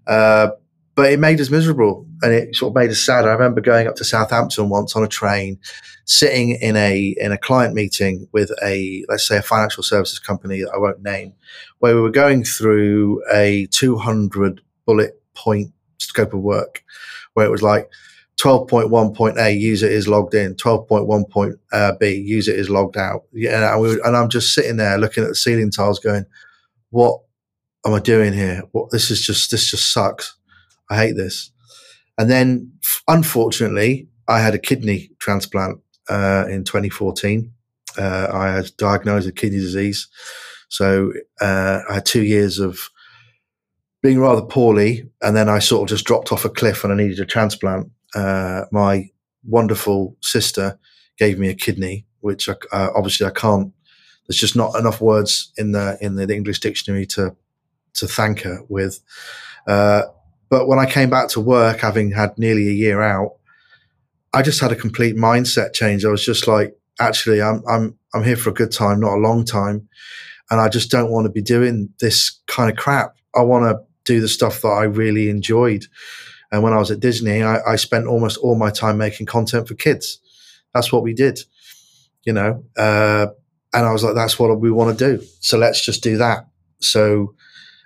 Uh, 0.06 0.50
but 0.96 1.12
it 1.12 1.20
made 1.20 1.40
us 1.40 1.50
miserable 1.50 2.06
and 2.22 2.34
it 2.34 2.56
sort 2.56 2.72
of 2.72 2.76
made 2.76 2.90
us 2.90 3.04
sad. 3.04 3.26
I 3.26 3.32
remember 3.32 3.62
going 3.62 3.88
up 3.88 3.96
to 3.96 4.06
Southampton 4.06 4.70
once 4.70 4.96
on 4.96 5.04
a 5.04 5.08
train, 5.08 5.60
sitting 6.06 6.52
in 6.52 6.76
a 6.76 7.16
in 7.18 7.32
a 7.32 7.38
client 7.38 7.74
meeting 7.74 8.28
with 8.32 8.52
a 8.64 9.06
let's 9.10 9.28
say 9.28 9.38
a 9.38 9.42
financial 9.42 9.84
services 9.84 10.20
company 10.20 10.62
that 10.62 10.72
I 10.74 10.78
won't 10.78 11.02
name, 11.02 11.34
where 11.80 11.96
we 11.96 12.02
were 12.02 12.12
going 12.12 12.44
through 12.44 13.24
a 13.32 13.68
200 13.68 14.62
bullet 14.86 15.22
point 15.34 15.74
scope 16.00 16.34
of 16.34 16.42
work, 16.42 16.84
where 17.34 17.46
it 17.46 17.52
was 17.52 17.64
like 17.64 17.90
12.1.a 18.42 19.52
user 19.52 19.88
is 19.88 20.08
logged 20.08 20.34
in, 20.34 20.56
12.1.b 20.56 21.58
uh, 21.72 22.06
user 22.08 22.52
is 22.52 22.70
logged 22.70 22.98
out. 22.98 23.24
Yeah, 23.32 23.74
and, 23.74 23.82
we 23.82 23.90
were, 23.90 24.02
and 24.06 24.18
I'm 24.18 24.30
just 24.30 24.54
sitting 24.54 24.78
there 24.78 24.98
looking 24.98 25.24
at 25.24 25.30
the 25.30 25.36
ceiling 25.36 25.72
tiles, 25.72 26.00
going, 26.00 26.26
"What 26.90 27.22
am 27.86 27.94
I 27.94 28.00
doing 28.00 28.34
here? 28.34 28.64
What 28.72 28.90
this 28.92 29.12
is 29.12 29.26
just 29.26 29.52
this 29.52 29.70
just 29.70 29.92
sucks." 29.94 30.36
I 30.92 30.98
hate 30.98 31.16
this. 31.16 31.52
And 32.18 32.30
then, 32.30 32.74
unfortunately, 33.08 34.10
I 34.28 34.42
had 34.42 34.54
a 34.54 34.60
kidney 34.60 35.12
transplant 35.20 35.80
uh, 36.10 36.46
in 36.50 36.66
2014. 36.66 37.52
Uh, 37.98 38.28
I 38.32 38.50
had 38.50 38.72
diagnosed 38.78 39.26
with 39.26 39.36
kidney 39.36 39.60
disease. 39.60 40.08
So 40.70 41.14
uh, 41.40 41.80
I 41.90 41.96
had 41.96 42.06
two 42.06 42.24
years 42.24 42.60
of 42.60 42.90
being 44.02 44.20
rather 44.20 44.42
poorly. 44.42 45.10
And 45.22 45.36
then 45.36 45.48
I 45.48 45.60
sort 45.60 45.84
of 45.84 45.90
just 45.90 46.06
dropped 46.06 46.32
off 46.32 46.46
a 46.46 46.50
cliff 46.50 46.84
and 46.84 46.92
I 46.92 46.98
needed 46.98 47.20
a 47.20 47.26
transplant. 47.26 47.90
Uh, 48.14 48.66
my 48.72 49.10
wonderful 49.44 50.18
sister 50.22 50.78
gave 51.18 51.40
me 51.40 51.50
a 51.50 51.56
kidney, 51.56 52.06
which 52.20 52.50
I, 52.50 52.56
uh, 52.74 52.90
obviously 52.96 53.26
I 53.26 53.32
can't. 53.32 53.74
There's 54.28 54.40
just 54.40 54.56
not 54.56 54.76
enough 54.76 55.02
words 55.02 55.52
in 55.58 55.72
the 55.72 55.98
in 56.00 56.16
the 56.16 56.28
English 56.34 56.60
dictionary 56.60 57.06
to 57.08 57.36
to 57.96 58.08
thank 58.08 58.42
her 58.42 58.60
with. 58.70 59.02
Uh, 59.68 60.04
but 60.52 60.68
when 60.68 60.80
I 60.80 60.86
came 60.86 61.10
back 61.10 61.30
to 61.30 61.40
work, 61.40 61.80
having 61.80 62.12
had 62.12 62.38
nearly 62.38 62.68
a 62.68 62.74
year 62.74 63.02
out, 63.02 63.38
I 64.34 64.42
just 64.42 64.60
had 64.60 64.74
a 64.74 64.76
complete 64.76 65.16
mindset 65.16 65.74
change. 65.74 66.04
I 66.04 66.10
was 66.10 66.26
just 66.26 66.46
like, 66.46 66.78
actually, 67.00 67.42
I'm 67.42 67.64
I'm 67.68 67.98
I'm 68.14 68.24
here 68.24 68.36
for 68.36 68.50
a 68.50 68.54
good 68.54 68.72
time, 68.72 69.00
not 69.00 69.14
a 69.14 69.22
long 69.22 69.46
time, 69.46 69.88
and 70.52 70.60
I 70.60 70.68
just 70.68 70.92
don't 70.92 71.10
want 71.10 71.26
to 71.26 71.32
be 71.32 71.42
doing 71.42 71.90
this 72.02 72.42
kind 72.48 72.70
of 72.70 72.76
crap. 72.76 73.16
I 73.34 73.44
want 73.44 73.64
to 73.64 73.82
do 74.04 74.20
the 74.20 74.28
stuff 74.28 74.62
that 74.62 74.68
I 74.68 74.84
really 74.84 75.30
enjoyed. 75.30 75.86
And 76.52 76.64
when 76.64 76.74
I 76.74 76.80
was 76.80 76.92
at 76.92 77.00
Disney, 77.00 77.42
I, 77.44 77.62
I 77.66 77.76
spent 77.78 78.08
almost 78.08 78.38
all 78.38 78.56
my 78.56 78.72
time 78.72 78.98
making 78.98 79.28
content 79.28 79.70
for 79.70 79.76
kids. 79.76 80.20
That's 80.74 80.92
what 80.92 81.02
we 81.02 81.14
did, 81.14 81.40
you 82.26 82.34
know. 82.34 82.66
Uh, 82.78 83.28
and 83.74 83.86
I 83.86 83.94
was 83.94 84.04
like, 84.04 84.16
that's 84.16 84.38
what 84.38 84.60
we 84.60 84.70
want 84.70 84.98
to 84.98 85.18
do. 85.18 85.24
So 85.40 85.58
let's 85.58 85.84
just 85.84 86.04
do 86.04 86.18
that. 86.18 86.48
So 86.82 87.36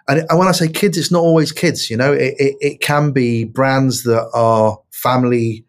and, 0.08 0.26
when 0.34 0.48
I 0.48 0.52
say 0.52 0.68
kids, 0.68 0.98
it's 0.98 1.12
not 1.12 1.22
always 1.22 1.52
kids. 1.52 1.90
You 1.90 1.98
know, 1.98 2.14
it, 2.14 2.36
it, 2.38 2.56
it 2.62 2.82
can 2.82 3.12
be 3.12 3.44
brands 3.44 4.04
that 4.04 4.30
are 4.34 4.80
family 4.92 5.66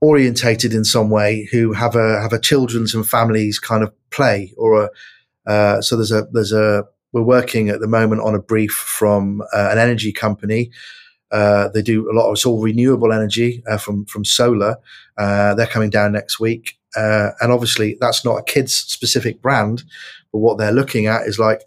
orientated 0.00 0.72
in 0.72 0.84
some 0.84 1.10
way 1.10 1.48
who 1.50 1.72
have 1.72 1.96
a 1.96 2.20
have 2.20 2.32
a 2.32 2.38
children's 2.38 2.94
and 2.94 3.08
families 3.08 3.58
kind 3.58 3.82
of 3.82 3.92
play 4.10 4.52
or 4.56 4.84
a 4.84 4.90
uh, 5.50 5.80
so 5.80 5.96
there's 5.96 6.12
a 6.12 6.26
there's 6.32 6.52
a 6.52 6.84
we're 7.12 7.22
working 7.22 7.70
at 7.70 7.80
the 7.80 7.86
moment 7.86 8.20
on 8.20 8.34
a 8.34 8.38
brief 8.38 8.70
from 8.70 9.40
uh, 9.54 9.68
an 9.72 9.78
energy 9.78 10.12
company. 10.12 10.70
Uh, 11.30 11.68
they 11.68 11.82
do 11.82 12.10
a 12.10 12.14
lot 12.14 12.28
of 12.28 12.34
it's 12.34 12.46
all 12.46 12.60
renewable 12.60 13.12
energy 13.12 13.62
uh, 13.66 13.78
from 13.78 14.04
from 14.06 14.24
solar. 14.24 14.76
Uh, 15.16 15.54
they're 15.54 15.66
coming 15.66 15.90
down 15.90 16.12
next 16.12 16.38
week, 16.38 16.78
uh, 16.96 17.30
and 17.40 17.50
obviously 17.50 17.96
that's 18.00 18.24
not 18.24 18.36
a 18.38 18.42
kids 18.42 18.74
specific 18.74 19.42
brand, 19.42 19.84
but 20.32 20.38
what 20.38 20.58
they're 20.58 20.72
looking 20.72 21.06
at 21.06 21.22
is 21.22 21.38
like 21.38 21.62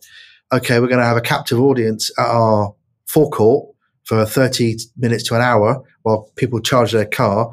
okay, 0.51 0.79
we're 0.79 0.87
going 0.87 0.99
to 0.99 1.05
have 1.05 1.17
a 1.17 1.21
captive 1.21 1.59
audience 1.59 2.11
at 2.17 2.25
our 2.25 2.73
forecourt 3.07 3.73
for 4.03 4.25
30 4.25 4.77
minutes 4.97 5.23
to 5.23 5.35
an 5.35 5.41
hour 5.41 5.83
while 6.03 6.29
people 6.35 6.59
charge 6.59 6.91
their 6.91 7.05
car. 7.05 7.51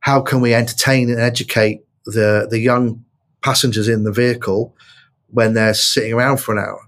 How 0.00 0.20
can 0.20 0.40
we 0.40 0.54
entertain 0.54 1.10
and 1.10 1.20
educate 1.20 1.84
the, 2.04 2.46
the 2.48 2.58
young 2.58 3.04
passengers 3.42 3.88
in 3.88 4.04
the 4.04 4.12
vehicle 4.12 4.74
when 5.28 5.54
they're 5.54 5.74
sitting 5.74 6.12
around 6.12 6.38
for 6.38 6.56
an 6.56 6.64
hour? 6.64 6.80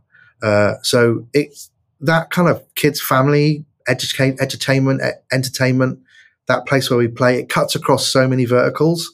Uh, 0.42 0.74
so 0.82 1.26
it's 1.32 1.70
that 2.00 2.30
kind 2.30 2.48
of 2.48 2.62
kids, 2.74 3.00
family, 3.00 3.64
educate, 3.88 4.40
entertainment, 4.40 5.02
entertainment, 5.32 5.98
that 6.46 6.66
place 6.66 6.90
where 6.90 6.98
we 6.98 7.08
play, 7.08 7.40
it 7.40 7.48
cuts 7.48 7.74
across 7.74 8.06
so 8.06 8.28
many 8.28 8.44
verticals. 8.44 9.10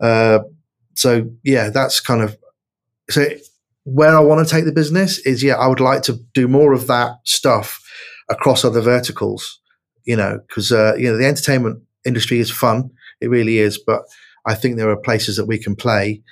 Uh, 0.00 0.40
so 0.94 1.30
yeah, 1.44 1.70
that's 1.70 2.00
kind 2.00 2.22
of 2.22 2.36
so 3.10 3.26
where 3.92 4.16
I 4.16 4.20
want 4.20 4.46
to 4.46 4.54
take 4.54 4.64
the 4.64 4.72
business 4.72 5.18
is, 5.18 5.42
yeah, 5.42 5.54
I 5.54 5.66
would 5.66 5.80
like 5.80 6.02
to 6.02 6.18
do 6.34 6.48
more 6.48 6.72
of 6.72 6.86
that 6.88 7.16
stuff 7.24 7.82
across 8.28 8.64
other 8.64 8.80
verticals, 8.80 9.60
you 10.04 10.16
know, 10.16 10.40
because, 10.46 10.70
uh, 10.70 10.94
you 10.96 11.10
know, 11.10 11.16
the 11.16 11.26
entertainment 11.26 11.82
industry 12.04 12.38
is 12.38 12.50
fun. 12.50 12.90
It 13.20 13.28
really 13.28 13.58
is. 13.58 13.78
But 13.78 14.02
I 14.46 14.54
think 14.54 14.76
there 14.76 14.90
are 14.90 14.96
places 14.96 15.36
that 15.36 15.46
we 15.46 15.58
can 15.58 15.74
play 15.74 16.22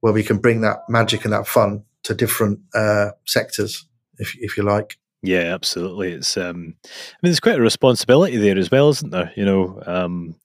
where 0.00 0.12
we 0.12 0.22
can 0.22 0.38
bring 0.38 0.60
that 0.62 0.78
magic 0.88 1.24
and 1.24 1.32
that 1.32 1.46
fun 1.46 1.84
to 2.02 2.14
different 2.14 2.60
uh, 2.74 3.10
sectors, 3.24 3.86
if, 4.18 4.36
if 4.40 4.56
you 4.56 4.62
like. 4.62 4.98
Yeah, 5.22 5.54
absolutely. 5.54 6.12
It's, 6.12 6.36
um, 6.36 6.74
I 6.84 6.88
mean, 7.22 7.30
there's 7.30 7.40
quite 7.40 7.58
a 7.58 7.62
responsibility 7.62 8.36
there 8.36 8.58
as 8.58 8.70
well, 8.70 8.90
isn't 8.90 9.10
there? 9.10 9.32
You 9.36 9.44
know, 9.44 9.82
um, 9.86 10.36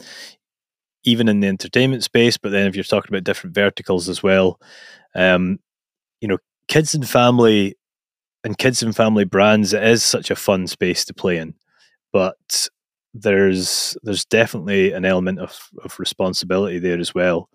even 1.04 1.28
in 1.28 1.40
the 1.40 1.48
entertainment 1.48 2.04
space, 2.04 2.38
but 2.38 2.52
then 2.52 2.68
if 2.68 2.76
you're 2.76 2.84
talking 2.84 3.10
about 3.10 3.24
different 3.24 3.56
verticals 3.56 4.10
as 4.10 4.24
well, 4.24 4.60
um, 5.16 5.60
you 6.22 6.28
know, 6.28 6.38
kids 6.72 6.96
and 6.96 7.08
family 7.08 7.76
and 8.46 8.58
kids 8.58 8.82
and 8.82 8.96
family 8.96 9.26
brands 9.26 9.74
it 9.74 9.84
is 9.84 10.04
such 10.04 10.32
a 10.32 10.38
fun 10.38 10.68
space 10.68 11.04
to 11.04 11.14
play 11.14 11.38
in. 11.38 11.54
But 12.14 12.70
there's 13.14 13.98
there's 14.04 14.24
definitely 14.24 14.94
an 14.94 15.04
element 15.04 15.40
of, 15.40 15.70
of 15.84 16.00
responsibility 16.00 16.80
there 16.80 16.98
as 16.98 17.14
well. 17.14 17.50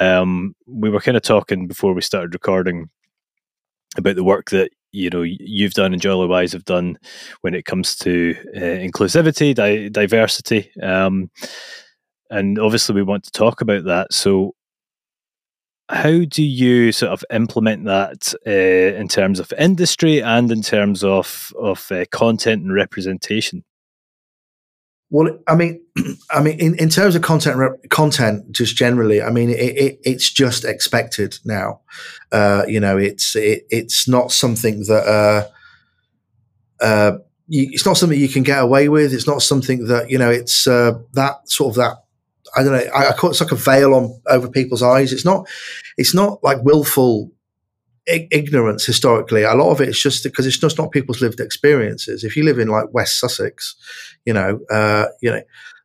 Um, 0.00 0.56
we 0.66 0.90
were 0.90 1.00
kind 1.00 1.16
of 1.16 1.22
talking 1.22 1.68
before 1.68 1.94
we 1.94 2.02
started 2.02 2.34
recording 2.34 2.90
about 3.96 4.16
the 4.16 4.24
work 4.24 4.50
that 4.50 4.72
you 4.90 5.10
know 5.10 5.22
you've 5.22 5.74
done 5.74 5.92
and 5.92 6.02
Jollywise 6.02 6.52
have 6.52 6.64
done 6.64 6.98
when 7.42 7.54
it 7.54 7.66
comes 7.66 7.94
to 7.98 8.34
uh, 8.56 8.58
inclusivity, 8.58 9.54
di- 9.54 9.90
diversity, 9.90 10.72
um, 10.82 11.30
and 12.30 12.58
obviously 12.58 12.96
we 12.96 13.02
want 13.04 13.22
to 13.24 13.30
talk 13.30 13.60
about 13.60 13.84
that. 13.84 14.12
So, 14.12 14.56
how 15.90 16.24
do 16.24 16.42
you 16.42 16.92
sort 16.92 17.12
of 17.12 17.24
implement 17.32 17.84
that 17.84 18.32
uh, 18.46 18.50
in 18.98 19.08
terms 19.08 19.40
of 19.40 19.52
industry 19.58 20.22
and 20.22 20.50
in 20.50 20.62
terms 20.62 21.02
of 21.04 21.52
of 21.58 21.90
uh, 21.90 22.04
content 22.10 22.62
and 22.62 22.72
representation? 22.72 23.64
Well, 25.10 25.38
I 25.48 25.56
mean, 25.56 25.84
I 26.30 26.40
mean, 26.40 26.58
in, 26.60 26.76
in 26.76 26.88
terms 26.88 27.16
of 27.16 27.22
content, 27.22 27.90
content, 27.90 28.52
just 28.52 28.76
generally, 28.76 29.20
I 29.20 29.30
mean, 29.30 29.50
it, 29.50 29.54
it, 29.54 30.00
it's 30.04 30.32
just 30.32 30.64
expected 30.64 31.38
now. 31.44 31.80
Uh, 32.30 32.64
you 32.68 32.78
know, 32.78 32.96
it's 32.96 33.34
it, 33.34 33.66
it's 33.70 34.06
not 34.06 34.30
something 34.30 34.84
that 34.84 35.48
uh, 36.80 36.84
uh, 36.84 37.18
you, 37.48 37.68
it's 37.72 37.84
not 37.84 37.96
something 37.96 38.18
you 38.18 38.28
can 38.28 38.44
get 38.44 38.62
away 38.62 38.88
with. 38.88 39.12
It's 39.12 39.26
not 39.26 39.42
something 39.42 39.86
that 39.88 40.10
you 40.10 40.18
know. 40.18 40.30
It's 40.30 40.68
uh, 40.68 40.92
that 41.14 41.48
sort 41.48 41.72
of 41.72 41.76
that. 41.76 41.96
I 42.56 42.62
don't 42.62 42.72
know. 42.72 42.90
I, 42.94 43.08
I 43.08 43.12
call 43.12 43.30
it, 43.30 43.32
it's 43.32 43.40
like 43.40 43.52
a 43.52 43.56
veil 43.56 43.94
on 43.94 44.20
over 44.28 44.48
people's 44.48 44.82
eyes. 44.82 45.12
It's 45.12 45.24
not. 45.24 45.48
It's 45.96 46.14
not 46.14 46.42
like 46.42 46.62
willful 46.62 47.30
ignorance 48.06 48.84
historically. 48.84 49.42
A 49.42 49.54
lot 49.54 49.70
of 49.70 49.80
it 49.80 49.88
is 49.88 50.00
just 50.00 50.24
because 50.24 50.46
it's 50.46 50.58
just 50.58 50.78
not 50.78 50.90
people's 50.90 51.20
lived 51.20 51.40
experiences. 51.40 52.24
If 52.24 52.36
you 52.36 52.44
live 52.44 52.58
in 52.58 52.68
like 52.68 52.92
West 52.92 53.20
Sussex, 53.20 53.76
you 54.24 54.32
know, 54.32 54.60
uh, 54.70 55.06
you 55.20 55.30
know, 55.30 55.42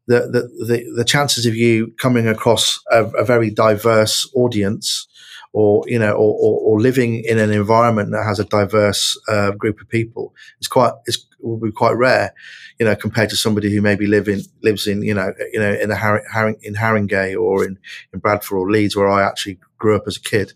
the, 0.07 0.22
the, 0.22 0.65
the, 0.65 0.93
the, 0.98 1.03
chances 1.03 1.45
of 1.45 1.55
you 1.55 1.91
coming 2.00 2.27
across 2.27 2.79
a, 2.91 3.05
a 3.05 3.25
very 3.25 3.50
diverse 3.50 4.29
audience 4.36 5.07
or, 5.55 5.85
you 5.88 5.97
know, 5.97 6.12
or, 6.12 6.35
or, 6.38 6.59
or, 6.59 6.81
living 6.81 7.24
in 7.24 7.39
an 7.39 7.50
environment 7.50 8.12
that 8.12 8.25
has 8.25 8.39
a 8.39 8.43
diverse 8.43 9.17
uh, 9.29 9.51
group 9.51 9.79
of 9.79 9.88
people 9.88 10.33
is 10.59 10.67
quite, 10.67 10.91
is, 11.05 11.25
will 11.39 11.55
be 11.55 11.71
quite 11.71 11.95
rare, 11.95 12.33
you 12.77 12.85
know, 12.85 12.93
compared 12.93 13.29
to 13.29 13.38
somebody 13.38 13.74
who 13.74 13.81
maybe 13.81 14.05
live 14.05 14.27
in, 14.27 14.41
lives 14.63 14.85
in, 14.85 15.01
you 15.01 15.13
know, 15.13 15.31
you 15.53 15.59
know, 15.62 15.71
in 15.71 15.91
a 15.91 15.95
Haring, 15.95 16.62
in 16.62 16.75
Haringey 16.75 17.39
or 17.41 17.63
in, 17.63 17.79
in 18.12 18.19
Bradford 18.19 18.57
or 18.57 18.69
Leeds 18.69 18.97
where 18.97 19.07
I 19.07 19.25
actually 19.25 19.57
grew 19.77 19.95
up 19.95 20.03
as 20.07 20.17
a 20.17 20.21
kid. 20.21 20.51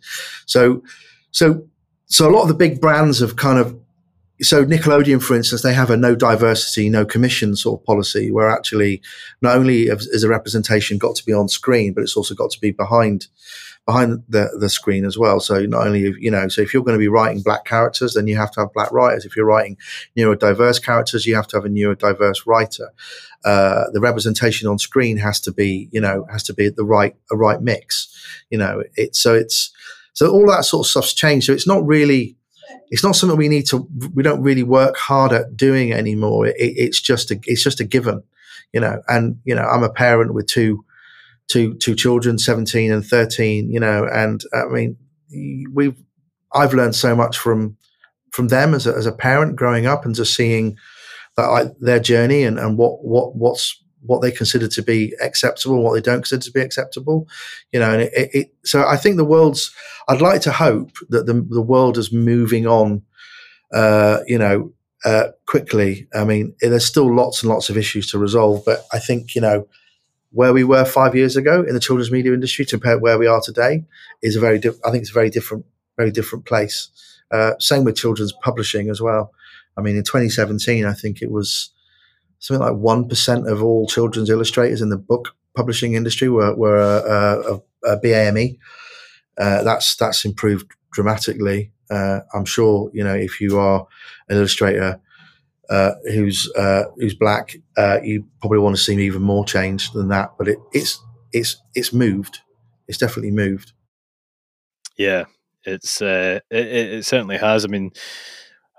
So, 0.46 0.84
so, 1.32 1.66
so 2.08 2.30
a 2.30 2.34
lot 2.36 2.42
of 2.42 2.50
the 2.50 2.54
big 2.54 2.82
brands 2.82 3.20
have 3.20 3.38
kind 3.38 3.58
of, 3.58 3.80
so 4.42 4.66
Nickelodeon, 4.66 5.24
for 5.24 5.34
instance, 5.34 5.62
they 5.62 5.74
have 5.74 5.90
a 5.90 5.96
no 5.96 6.14
diversity, 6.14 6.90
no 6.90 7.06
commission 7.06 7.56
sort 7.56 7.80
of 7.80 7.86
policy 7.86 8.32
where 8.32 8.50
actually 8.50 9.02
not 9.42 9.56
only 9.56 9.84
is 9.84 10.24
a 10.24 10.30
representation 10.30 10.98
got 10.98 11.16
to 11.16 11.26
be 11.26 11.32
on 11.32 11.48
screen, 11.48 11.94
but 11.94 12.04
it's 12.04 12.18
also 12.18 12.36
got 12.36 12.52
to 12.52 12.60
be 12.60 12.72
behind, 12.72 13.28
behind 13.90 14.24
the, 14.30 14.46
the 14.60 14.70
screen 14.70 15.04
as 15.04 15.18
well. 15.18 15.40
So 15.40 15.66
not 15.66 15.88
only, 15.88 16.14
you 16.20 16.30
know, 16.30 16.48
so 16.48 16.62
if 16.62 16.70
you're 16.72 16.84
going 16.84 17.00
to 17.00 17.06
be 17.08 17.08
writing 17.08 17.42
black 17.42 17.66
characters, 17.66 18.14
then 18.14 18.28
you 18.28 18.38
have 18.38 18.52
to 18.52 18.60
have 18.60 18.74
black 18.74 18.92
writers. 18.92 19.26
If 19.26 19.36
you're 19.36 19.48
writing 19.54 19.78
neurodiverse 20.16 20.80
characters, 20.84 21.26
you 21.26 21.34
have 21.34 21.48
to 21.48 21.58
have 21.58 21.66
a 21.66 21.70
neurodiverse 21.70 22.46
writer. 22.46 22.90
Uh, 23.44 23.86
the 23.94 24.00
representation 24.00 24.68
on 24.68 24.78
screen 24.78 25.18
has 25.18 25.40
to 25.40 25.52
be, 25.52 25.90
you 25.92 26.00
know, 26.00 26.28
has 26.30 26.44
to 26.44 26.54
be 26.54 26.70
the 26.70 26.84
right, 26.84 27.16
a 27.32 27.36
right 27.36 27.62
mix. 27.62 27.90
You 28.52 28.60
know, 28.60 28.84
it's, 28.96 29.20
so 29.20 29.34
it's, 29.34 29.72
so 30.14 30.30
all 30.30 30.48
that 30.52 30.66
sort 30.66 30.86
of 30.86 30.90
stuff's 30.92 31.14
changed. 31.16 31.48
So 31.48 31.54
it's 31.54 31.68
not 31.68 31.84
really, 31.84 32.36
it's 32.92 33.04
not 33.04 33.16
something 33.16 33.40
we 33.40 33.50
need 33.50 33.66
to, 33.68 33.88
we 34.14 34.22
don't 34.22 34.44
really 34.44 34.64
work 34.64 34.98
hard 34.98 35.32
at 35.34 35.58
doing 35.58 35.94
anymore. 35.94 36.46
It, 36.46 36.56
it's 36.60 37.02
just 37.02 37.32
a, 37.32 37.40
it's 37.46 37.64
just 37.64 37.80
a 37.80 37.86
given, 37.86 38.22
you 38.72 38.82
know, 38.82 39.02
and, 39.08 39.40
you 39.46 39.56
know, 39.56 39.64
I'm 39.64 39.84
a 39.84 39.90
parent 39.90 40.36
with 40.36 40.46
two, 40.46 40.86
two, 41.50 41.74
two 41.76 41.96
children, 41.96 42.38
17 42.38 42.92
and 42.92 43.06
13, 43.06 43.70
you 43.70 43.80
know, 43.80 44.06
and 44.06 44.42
I 44.54 44.66
mean, 44.66 44.98
we've, 45.74 45.98
I've 46.54 46.74
learned 46.74 46.96
so 46.96 47.16
much 47.16 47.38
from, 47.38 47.76
from 48.32 48.48
them 48.48 48.74
as 48.74 48.88
a, 48.88 48.94
as 48.96 49.06
a 49.06 49.12
parent 49.12 49.56
growing 49.56 49.86
up 49.86 50.06
and 50.06 50.16
just 50.16 50.36
seeing 50.36 50.78
that 51.36 51.46
I, 51.46 51.66
their 51.80 52.00
journey 52.00 52.44
and, 52.44 52.58
and 52.58 52.78
what, 52.78 53.04
what, 53.04 53.36
what's, 53.36 53.84
what 54.02 54.22
they 54.22 54.32
consider 54.32 54.68
to 54.68 54.82
be 54.82 55.14
acceptable, 55.22 55.84
what 55.84 55.94
they 55.94 56.02
don't 56.02 56.22
consider 56.22 56.44
to 56.44 56.52
be 56.52 56.62
acceptable, 56.62 57.28
you 57.72 57.80
know. 57.80 57.92
And 57.92 58.04
it, 58.04 58.14
it, 58.16 58.30
it, 58.34 58.54
so 58.64 58.86
I 58.86 58.98
think 58.98 59.18
the 59.18 59.26
world's. 59.26 59.74
I'd 60.08 60.22
like 60.22 60.42
to 60.44 60.52
hope 60.52 60.92
that 61.10 61.26
the 61.26 61.34
the 61.34 61.62
world 61.62 61.98
is 61.98 62.12
moving 62.12 62.66
on, 62.66 63.04
uh, 63.74 64.20
you 64.26 64.38
know, 64.38 64.72
uh, 65.06 65.30
quickly. 65.46 66.08
I 66.14 66.24
mean, 66.24 66.56
there's 66.62 66.86
still 66.86 67.14
lots 67.14 67.44
and 67.44 67.52
lots 67.52 67.70
of 67.70 67.78
issues 67.78 68.10
to 68.12 68.18
resolve, 68.18 68.64
but 68.66 68.86
I 68.94 69.00
think 69.00 69.36
you 69.36 69.42
know 69.42 69.68
where 70.32 70.54
we 70.54 70.64
were 70.64 70.86
five 70.86 71.16
years 71.16 71.36
ago 71.36 71.64
in 71.68 71.74
the 71.74 71.80
children's 71.80 72.12
media 72.12 72.34
industry 72.34 72.66
compared 72.66 73.02
where 73.02 73.18
we 73.18 73.28
are 73.28 73.42
today 73.42 73.86
is 74.22 74.36
a 74.36 74.40
very. 74.40 74.58
I 74.58 74.92
think 74.92 75.02
it's 75.02 75.12
a 75.12 75.14
very 75.14 75.30
different, 75.30 75.66
very 75.98 76.12
different 76.12 76.46
place. 76.46 76.90
Uh, 77.32 77.54
same 77.60 77.84
with 77.84 77.96
children's 77.96 78.34
publishing 78.44 78.90
as 78.90 79.02
well. 79.02 79.32
I 79.78 79.82
mean, 79.82 79.96
in 79.96 80.04
2017, 80.04 80.86
I 80.86 80.94
think 80.94 81.22
it 81.22 81.32
was 81.32 81.72
something 82.40 82.66
like 82.66 82.74
1% 82.74 83.52
of 83.52 83.64
all 83.64 83.88
children's 83.88 84.30
illustrators 84.30 84.82
in 84.82 84.90
the 84.90 84.98
book 84.98 85.36
publishing 85.56 85.94
industry 85.94 86.30
were, 86.30 86.56
were 86.56 86.78
a, 86.78 87.54
a, 87.86 87.94
a 87.94 88.00
BAME. 88.00 88.58
Uh, 89.38 89.64
that's, 89.64 89.96
that's 89.96 90.26
improved 90.26 90.72
dramatically. 90.92 91.72
Uh, 91.90 92.20
I'm 92.34 92.46
sure, 92.46 92.90
you 92.94 93.04
know, 93.04 93.16
if 93.16 93.40
you 93.42 93.60
are 93.60 93.88
an 94.28 94.38
illustrator 94.38 95.00
uh, 95.70 95.92
who's 96.06 96.52
uh, 96.56 96.86
who's 96.98 97.16
black, 97.16 97.56
uh, 97.78 98.00
you 98.04 98.26
probably 98.42 98.60
want 98.60 98.76
to 98.76 98.82
see 98.82 98.96
even 99.00 99.22
more 99.22 99.46
change 99.46 99.92
than 99.92 100.08
that. 100.10 100.32
But 100.38 100.48
it, 100.48 100.58
it's 100.74 101.00
it's 101.32 101.62
it's 101.76 101.94
moved. 101.94 102.40
It's 102.88 102.98
definitely 102.98 103.32
moved. 103.32 103.74
Yeah, 104.98 105.26
it's 105.64 106.02
uh, 106.02 106.40
it, 106.50 106.68
it 106.68 107.06
certainly 107.06 107.38
has. 107.38 107.66
I 107.66 107.68
mean, 107.68 107.92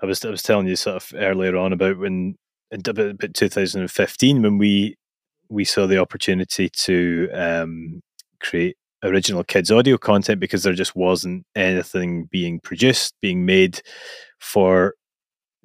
I 0.01 0.05
was 0.05 0.23
I 0.25 0.29
was 0.29 0.43
telling 0.43 0.67
you 0.67 0.75
sort 0.75 0.97
of 0.97 1.11
earlier 1.15 1.55
on 1.55 1.73
about 1.73 1.97
when 1.97 2.35
about 2.71 3.33
2015 3.33 4.41
when 4.41 4.57
we 4.57 4.95
we 5.49 5.65
saw 5.65 5.85
the 5.85 5.97
opportunity 5.97 6.69
to 6.69 7.29
um, 7.33 8.01
create 8.39 8.77
original 9.03 9.43
kids 9.43 9.71
audio 9.71 9.97
content 9.97 10.39
because 10.39 10.63
there 10.63 10.73
just 10.73 10.95
wasn't 10.95 11.45
anything 11.55 12.25
being 12.31 12.59
produced 12.59 13.15
being 13.21 13.45
made 13.45 13.81
for 14.39 14.93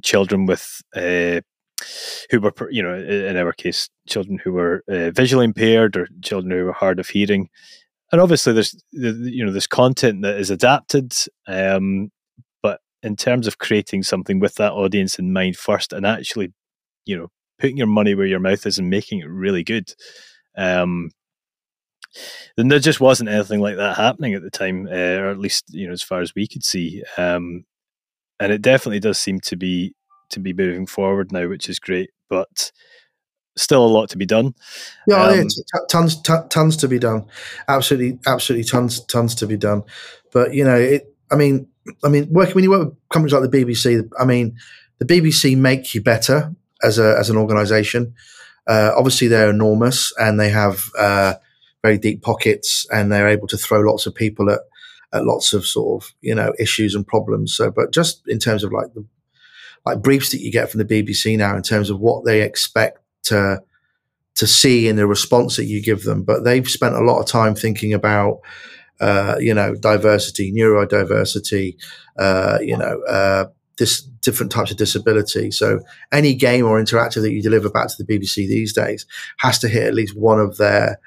children 0.07 0.47
with 0.47 0.81
uh, 0.95 1.40
who 2.31 2.40
were 2.40 2.53
you 2.71 2.83
know 2.83 2.95
in 2.95 3.37
our 3.37 3.53
case 3.53 3.88
children 4.09 4.38
who 4.38 4.53
were 4.53 4.83
uh, 4.88 5.11
visually 5.11 5.45
impaired 5.45 5.97
or 5.97 6.09
children 6.23 6.51
who 6.51 6.64
were 6.64 6.73
hard 6.73 6.99
of 6.99 7.09
hearing 7.09 7.49
and 8.12 8.21
obviously 8.21 8.53
there's 8.53 8.75
you 8.92 9.45
know 9.45 9.53
there's 9.53 9.66
content 9.66 10.23
that 10.23 10.38
is 10.38 10.51
adapted 10.51 11.12
um, 11.49 12.11
but 12.62 12.81
in 13.03 13.16
terms 13.16 13.47
of 13.47 13.59
creating 13.59 14.03
something 14.03 14.38
with 14.38 14.55
that 14.55 14.73
audience 14.73 15.19
in 15.19 15.33
mind 15.33 15.57
first 15.57 15.92
and 15.92 16.07
actually 16.07 16.53
you 17.05 17.19
know 17.19 17.29
putting 17.59 17.77
your 17.77 17.87
money 17.87 18.14
where 18.14 18.27
your 18.27 18.40
mouth 18.40 18.66
is 18.66 18.79
and 18.79 18.90
making 18.90 19.21
it 19.21 19.29
really 19.29 19.64
good. 19.64 19.92
Um, 20.57 21.11
then 22.57 22.69
there 22.69 22.79
just 22.79 23.01
wasn't 23.01 23.29
anything 23.29 23.61
like 23.61 23.77
that 23.77 23.97
happening 23.97 24.35
at 24.35 24.42
the 24.42 24.51
time, 24.51 24.87
uh, 24.87 25.21
or 25.21 25.31
at 25.31 25.38
least 25.38 25.64
you 25.69 25.87
know 25.87 25.92
as 25.92 26.03
far 26.03 26.21
as 26.21 26.35
we 26.35 26.47
could 26.47 26.64
see. 26.64 27.03
Um, 27.19 27.64
and 28.40 28.53
it 28.53 28.62
definitely 28.62 29.01
does 29.01 29.18
seem 29.18 29.40
to 29.40 29.57
be 29.57 29.94
to 30.31 30.40
be 30.40 30.53
moving 30.53 30.87
forward 30.87 31.33
now, 31.33 31.49
which 31.49 31.68
is 31.68 31.79
great. 31.79 32.11
But 32.29 32.72
still 33.57 33.85
a 33.85 33.88
lot 33.88 34.11
to 34.11 34.18
be 34.18 34.27
done. 34.27 34.55
Yeah, 35.07 35.22
um, 35.22 35.49
tons, 35.88 36.20
t- 36.20 36.35
tons 36.51 36.77
to 36.79 36.88
be 36.88 36.99
done. 36.99 37.27
Absolutely, 37.68 38.18
absolutely, 38.27 38.64
tons, 38.64 39.01
tons 39.07 39.35
to 39.37 39.46
be 39.46 39.57
done. 39.57 39.83
But 40.33 40.55
you 40.55 40.64
know, 40.64 40.77
it. 40.77 41.12
I 41.31 41.35
mean, 41.35 41.66
I 42.05 42.09
mean, 42.09 42.29
working 42.31 42.55
when 42.55 42.64
you 42.64 42.70
work 42.70 42.88
with 42.88 42.96
companies 43.11 43.33
like 43.33 43.51
the 43.51 43.64
BBC, 43.64 44.09
I 44.18 44.25
mean, 44.25 44.57
the 44.99 45.05
BBC 45.05 45.57
make 45.57 45.94
you 45.94 46.03
better 46.03 46.55
as 46.83 46.99
a 46.99 47.16
as 47.18 47.31
an 47.31 47.37
organization. 47.37 48.14
Uh, 48.66 48.92
obviously, 48.96 49.29
they're 49.29 49.51
enormous 49.51 50.12
and 50.18 50.38
they 50.38 50.51
have 50.51 50.90
uh, 50.99 51.35
very 51.83 51.99
deep 51.99 52.22
pockets, 52.22 52.87
and 52.92 53.11
they're 53.11 53.29
able 53.29 53.49
to 53.49 53.57
throw 53.57 53.81
lots 53.81 54.07
of 54.07 54.14
people 54.14 54.51
at 54.51 54.61
at 55.16 55.24
lots 55.24 55.52
of 55.52 55.66
sort 55.66 56.02
of 56.02 56.14
you 56.20 56.35
know 56.35 56.52
issues 56.59 56.94
and 56.94 57.07
problems. 57.07 57.55
So, 57.55 57.70
but 57.70 57.92
just 57.92 58.26
in 58.29 58.38
terms 58.38 58.64
of 58.64 58.72
like 58.72 58.92
the 58.94 59.05
like 59.85 60.02
briefs 60.02 60.31
that 60.31 60.40
you 60.40 60.50
get 60.50 60.70
from 60.70 60.79
the 60.79 60.85
BBC 60.85 61.37
now, 61.37 61.57
in 61.57 61.62
terms 61.62 61.90
of 61.90 62.00
what 62.00 62.24
they 62.24 62.42
expect 62.42 62.98
to 63.24 63.62
to 64.35 64.46
see 64.46 64.87
in 64.88 64.96
the 64.96 65.07
response 65.07 65.57
that 65.57 65.64
you 65.64 65.83
give 65.83 66.02
them, 66.02 66.22
but 66.22 66.44
they've 66.44 66.68
spent 66.68 66.94
a 66.94 67.05
lot 67.05 67.20
of 67.20 67.26
time 67.26 67.55
thinking 67.55 67.94
about. 67.94 68.40
Uh, 68.98 69.37
you 69.38 69.52
know, 69.52 69.74
diversity, 69.74 70.50
neurodiversity, 70.50 71.76
uh, 72.18 72.57
you 72.62 72.74
know, 72.74 72.98
uh, 73.02 73.44
this 73.79 74.00
different 74.00 74.50
types 74.50 74.70
of 74.70 74.76
disability. 74.76 75.50
So 75.50 75.81
any 76.12 76.35
game 76.35 76.64
or 76.64 76.81
interactive 76.81 77.22
that 77.22 77.33
you 77.33 77.42
deliver 77.42 77.70
back 77.70 77.88
to 77.88 78.02
the 78.02 78.18
BBC 78.18 78.48
these 78.48 78.72
days 78.72 79.07
has 79.38 79.59
to 79.61 79.68
hit 79.68 79.87
at 79.87 79.94
least 79.94 80.16
one 80.16 80.40
of 80.40 80.57
their 80.57 80.98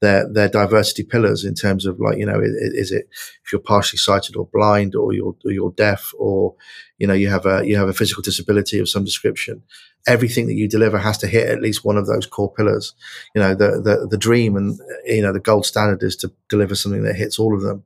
their 0.00 0.30
their 0.32 0.48
diversity 0.48 1.02
pillars 1.02 1.44
in 1.44 1.54
terms 1.54 1.86
of 1.86 1.98
like 1.98 2.18
you 2.18 2.26
know 2.26 2.40
is, 2.40 2.92
it 2.92 3.08
if 3.44 3.52
you're 3.52 3.60
partially 3.60 3.98
sighted 3.98 4.36
or 4.36 4.48
blind 4.52 4.94
or 4.94 5.12
you're 5.12 5.34
or 5.44 5.52
you're 5.52 5.72
deaf 5.72 6.12
or 6.18 6.54
you 6.98 7.06
know 7.06 7.14
you 7.14 7.28
have 7.28 7.46
a 7.46 7.66
you 7.66 7.76
have 7.76 7.88
a 7.88 7.94
physical 7.94 8.22
disability 8.22 8.78
of 8.78 8.88
some 8.88 9.04
description 9.04 9.62
everything 10.06 10.46
that 10.46 10.54
you 10.54 10.68
deliver 10.68 10.98
has 10.98 11.18
to 11.18 11.26
hit 11.26 11.48
at 11.48 11.60
least 11.60 11.84
one 11.84 11.96
of 11.96 12.06
those 12.06 12.26
core 12.26 12.52
pillars. 12.52 12.94
You 13.34 13.42
know 13.42 13.54
the 13.54 13.80
the, 13.82 14.06
the 14.08 14.18
dream 14.18 14.56
and 14.56 14.78
you 15.04 15.22
know 15.22 15.32
the 15.32 15.40
gold 15.40 15.66
standard 15.66 16.02
is 16.02 16.16
to 16.16 16.32
deliver 16.48 16.74
something 16.74 17.02
that 17.04 17.16
hits 17.16 17.38
all 17.38 17.54
of 17.54 17.62
them. 17.62 17.84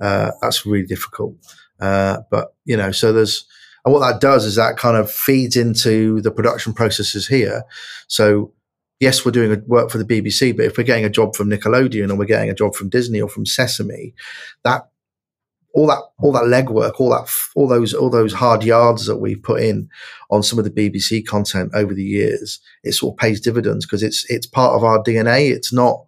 Uh, 0.00 0.32
that's 0.40 0.66
really 0.66 0.86
difficult. 0.86 1.34
Uh, 1.80 2.18
but 2.30 2.54
you 2.64 2.76
know 2.76 2.92
so 2.92 3.12
there's 3.12 3.46
and 3.84 3.92
what 3.92 4.00
that 4.00 4.20
does 4.20 4.44
is 4.44 4.54
that 4.56 4.76
kind 4.76 4.96
of 4.96 5.10
feeds 5.10 5.56
into 5.56 6.20
the 6.20 6.30
production 6.30 6.72
processes 6.72 7.26
here. 7.26 7.64
So 8.06 8.52
yes, 9.02 9.24
we're 9.24 9.32
doing 9.32 9.64
work 9.66 9.90
for 9.90 9.98
the 9.98 10.04
BBC, 10.04 10.56
but 10.56 10.64
if 10.64 10.78
we're 10.78 10.84
getting 10.84 11.04
a 11.04 11.10
job 11.10 11.34
from 11.34 11.50
Nickelodeon 11.50 12.08
or 12.08 12.14
we're 12.14 12.24
getting 12.24 12.50
a 12.50 12.54
job 12.54 12.76
from 12.76 12.88
Disney 12.88 13.20
or 13.20 13.28
from 13.28 13.44
Sesame, 13.44 14.14
that 14.62 14.88
all 15.74 15.88
that 15.88 15.98
all 16.20 16.30
that 16.30 16.44
legwork, 16.44 17.00
all 17.00 17.10
that 17.10 17.28
all 17.56 17.66
those 17.66 17.92
all 17.94 18.10
those 18.10 18.32
hard 18.32 18.62
yards 18.62 19.06
that 19.06 19.16
we've 19.16 19.42
put 19.42 19.60
in 19.60 19.88
on 20.30 20.44
some 20.44 20.56
of 20.56 20.64
the 20.64 20.70
BBC 20.70 21.26
content 21.26 21.72
over 21.74 21.92
the 21.92 22.04
years, 22.04 22.60
it 22.84 22.92
sort 22.92 23.14
of 23.14 23.18
pays 23.18 23.40
dividends 23.40 23.84
because 23.84 24.04
it's 24.04 24.24
it's 24.30 24.46
part 24.46 24.76
of 24.76 24.84
our 24.84 25.02
DNA. 25.02 25.50
It's 25.50 25.72
not 25.72 26.06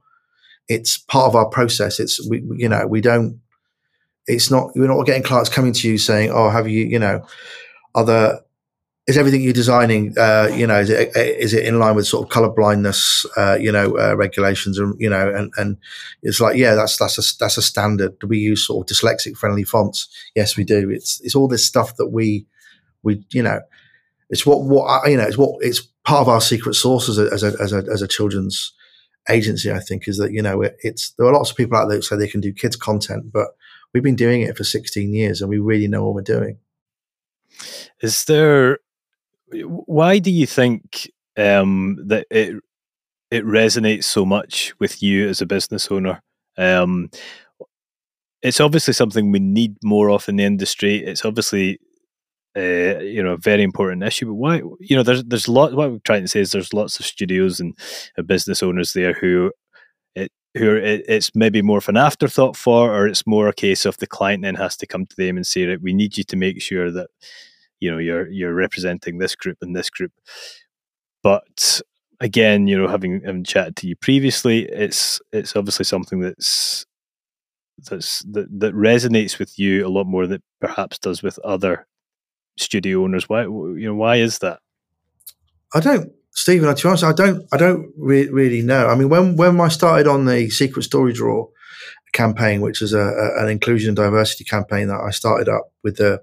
it's 0.68 0.96
part 0.96 1.26
of 1.26 1.34
our 1.34 1.48
process. 1.48 1.98
It's 1.98 2.24
we 2.28 2.44
you 2.56 2.68
know 2.68 2.86
we 2.86 3.00
don't. 3.00 3.40
It's 4.28 4.52
not 4.52 4.70
we're 4.76 4.86
not 4.86 5.04
getting 5.04 5.24
clients 5.24 5.50
coming 5.50 5.72
to 5.72 5.88
you 5.88 5.98
saying, 5.98 6.30
"Oh, 6.32 6.48
have 6.48 6.68
you 6.68 6.84
you 6.84 7.00
know 7.00 7.26
other 7.96 8.43
is 9.06 9.18
everything 9.18 9.42
you're 9.42 9.52
designing, 9.52 10.16
uh, 10.18 10.48
you 10.54 10.66
know, 10.66 10.80
is 10.80 10.88
it, 10.88 11.14
is 11.14 11.52
it 11.52 11.66
in 11.66 11.78
line 11.78 11.94
with 11.94 12.06
sort 12.06 12.24
of 12.24 12.30
color 12.30 12.48
blindness, 12.48 13.26
uh, 13.36 13.56
you 13.60 13.70
know, 13.70 13.98
uh, 13.98 14.14
regulations 14.16 14.78
and, 14.78 14.98
you 14.98 15.10
know, 15.10 15.28
and, 15.28 15.52
and 15.58 15.76
it's 16.22 16.40
like, 16.40 16.56
yeah, 16.56 16.74
that's, 16.74 16.96
that's 16.96 17.18
a, 17.18 17.38
that's 17.38 17.58
a 17.58 17.62
standard. 17.62 18.18
Do 18.18 18.26
we 18.26 18.38
use 18.38 18.66
sort 18.66 18.90
of 18.90 18.96
dyslexic 18.96 19.36
friendly 19.36 19.64
fonts? 19.64 20.08
Yes, 20.34 20.56
we 20.56 20.64
do. 20.64 20.88
It's, 20.88 21.20
it's 21.20 21.34
all 21.34 21.48
this 21.48 21.66
stuff 21.66 21.96
that 21.96 22.08
we, 22.08 22.46
we, 23.02 23.22
you 23.30 23.42
know, 23.42 23.60
it's 24.30 24.46
what, 24.46 24.62
what, 24.62 25.08
you 25.10 25.18
know, 25.18 25.24
it's 25.24 25.36
what, 25.36 25.62
it's 25.62 25.82
part 26.04 26.22
of 26.22 26.28
our 26.28 26.40
secret 26.40 26.72
sauce 26.74 27.10
as 27.10 27.18
a, 27.18 27.30
as 27.30 27.42
a, 27.42 27.52
as 27.60 27.72
a, 27.74 27.84
as 27.92 28.00
a 28.00 28.08
children's 28.08 28.72
agency, 29.28 29.70
I 29.70 29.80
think, 29.80 30.08
is 30.08 30.16
that, 30.16 30.32
you 30.32 30.40
know, 30.40 30.62
it, 30.62 30.78
it's, 30.82 31.10
there 31.18 31.26
are 31.26 31.32
lots 31.32 31.50
of 31.50 31.58
people 31.58 31.76
out 31.76 31.88
there 31.88 31.98
who 31.98 32.02
say 32.02 32.16
they 32.16 32.26
can 32.26 32.40
do 32.40 32.54
kids 32.54 32.76
content, 32.76 33.30
but 33.30 33.48
we've 33.92 34.02
been 34.02 34.16
doing 34.16 34.40
it 34.40 34.56
for 34.56 34.64
16 34.64 35.12
years 35.12 35.42
and 35.42 35.50
we 35.50 35.58
really 35.58 35.88
know 35.88 36.06
what 36.06 36.14
we're 36.14 36.22
doing. 36.22 36.58
Is 38.00 38.24
there 38.24 38.78
why 39.62 40.18
do 40.18 40.30
you 40.30 40.46
think 40.46 41.10
um, 41.36 41.98
that 42.06 42.26
it 42.30 42.56
it 43.30 43.44
resonates 43.44 44.04
so 44.04 44.24
much 44.24 44.74
with 44.78 45.02
you 45.02 45.28
as 45.28 45.40
a 45.40 45.46
business 45.46 45.90
owner? 45.90 46.22
Um, 46.56 47.10
it's 48.42 48.60
obviously 48.60 48.92
something 48.92 49.32
we 49.32 49.40
need 49.40 49.76
more 49.82 50.10
of 50.10 50.28
in 50.28 50.36
the 50.36 50.44
industry. 50.44 50.98
It's 50.98 51.24
obviously 51.24 51.78
uh, 52.56 53.00
you 53.00 53.22
know 53.22 53.32
a 53.32 53.38
very 53.38 53.62
important 53.62 54.04
issue. 54.04 54.26
But 54.26 54.34
why 54.34 54.62
you 54.80 54.96
know 54.96 55.02
there's 55.02 55.24
there's 55.24 55.48
lot. 55.48 55.74
What 55.74 55.86
I'm 55.86 56.00
trying 56.04 56.22
to 56.22 56.28
say 56.28 56.40
is 56.40 56.52
there's 56.52 56.72
lots 56.72 57.00
of 57.00 57.06
studios 57.06 57.60
and 57.60 57.76
uh, 58.18 58.22
business 58.22 58.62
owners 58.62 58.92
there 58.92 59.14
who 59.14 59.50
it 60.14 60.30
who 60.54 60.70
are, 60.70 60.78
it, 60.78 61.04
it's 61.08 61.34
maybe 61.34 61.62
more 61.62 61.78
of 61.78 61.88
an 61.88 61.96
afterthought 61.96 62.56
for, 62.56 62.94
or 62.94 63.08
it's 63.08 63.26
more 63.26 63.48
a 63.48 63.54
case 63.54 63.84
of 63.84 63.96
the 63.98 64.06
client 64.06 64.42
then 64.42 64.54
has 64.54 64.76
to 64.76 64.86
come 64.86 65.06
to 65.06 65.16
them 65.16 65.36
and 65.36 65.46
say, 65.46 65.66
"Right, 65.66 65.80
we 65.82 65.94
need 65.94 66.16
you 66.16 66.24
to 66.24 66.36
make 66.36 66.60
sure 66.62 66.90
that." 66.90 67.08
You 67.84 67.90
know 67.90 67.98
you're 67.98 68.28
you're 68.28 68.54
representing 68.54 69.18
this 69.18 69.34
group 69.36 69.58
and 69.60 69.76
this 69.76 69.90
group. 69.90 70.12
But 71.22 71.80
again 72.20 72.66
you 72.66 72.78
know 72.78 72.88
having, 72.88 73.20
having 73.22 73.44
chatted 73.44 73.76
to 73.76 73.88
you 73.88 73.96
previously 73.96 74.62
it's 74.66 75.20
it's 75.32 75.56
obviously 75.56 75.84
something 75.84 76.20
that's 76.20 76.86
that's 77.90 78.22
that, 78.30 78.46
that 78.60 78.72
resonates 78.74 79.38
with 79.38 79.58
you 79.58 79.86
a 79.86 79.90
lot 79.90 80.06
more 80.06 80.26
than 80.26 80.40
perhaps 80.60 80.98
does 80.98 81.22
with 81.22 81.38
other 81.40 81.86
studio 82.56 83.02
owners. 83.02 83.28
Why 83.28 83.42
you 83.42 83.86
know 83.86 83.94
why 83.94 84.16
is 84.16 84.38
that? 84.38 84.60
I 85.74 85.80
don't 85.80 86.12
stephen 86.36 86.74
to 86.74 86.82
be 86.82 86.88
honest 86.88 87.04
i 87.04 87.12
don't 87.12 87.46
i 87.52 87.56
don't 87.56 87.92
re- 87.96 88.28
really 88.28 88.62
know. 88.62 88.88
I 88.88 88.96
mean 88.96 89.08
when 89.08 89.36
when 89.36 89.60
i 89.60 89.68
started 89.68 90.08
on 90.08 90.24
the 90.24 90.50
secret 90.50 90.82
story 90.82 91.12
draw 91.12 91.46
campaign 92.12 92.60
which 92.60 92.82
is 92.82 92.92
a, 92.92 93.00
a, 93.00 93.42
an 93.42 93.48
inclusion 93.48 93.90
and 93.90 93.96
diversity 93.96 94.44
campaign 94.44 94.88
that 94.88 95.00
i 95.00 95.10
started 95.10 95.48
up 95.48 95.72
with 95.84 95.96
the 95.96 96.20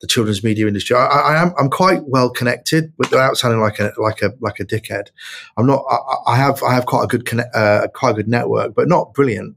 the 0.00 0.06
children's 0.06 0.44
media 0.44 0.66
industry. 0.66 0.96
I, 0.96 1.06
I, 1.06 1.42
am 1.42 1.52
I'm 1.58 1.70
quite 1.70 2.04
well 2.06 2.30
connected, 2.30 2.92
without 2.98 3.36
sounding 3.36 3.60
like 3.60 3.78
a 3.80 3.92
like 3.98 4.22
a 4.22 4.32
like 4.40 4.60
a 4.60 4.64
dickhead. 4.64 5.08
I'm 5.56 5.66
not. 5.66 5.84
I, 5.90 6.32
I 6.32 6.36
have 6.36 6.62
I 6.62 6.74
have 6.74 6.86
quite 6.86 7.04
a 7.04 7.06
good 7.08 7.24
connect, 7.26 7.54
uh, 7.54 7.88
quite 7.94 8.10
a 8.10 8.14
good 8.14 8.28
network, 8.28 8.74
but 8.74 8.88
not 8.88 9.14
brilliant. 9.14 9.56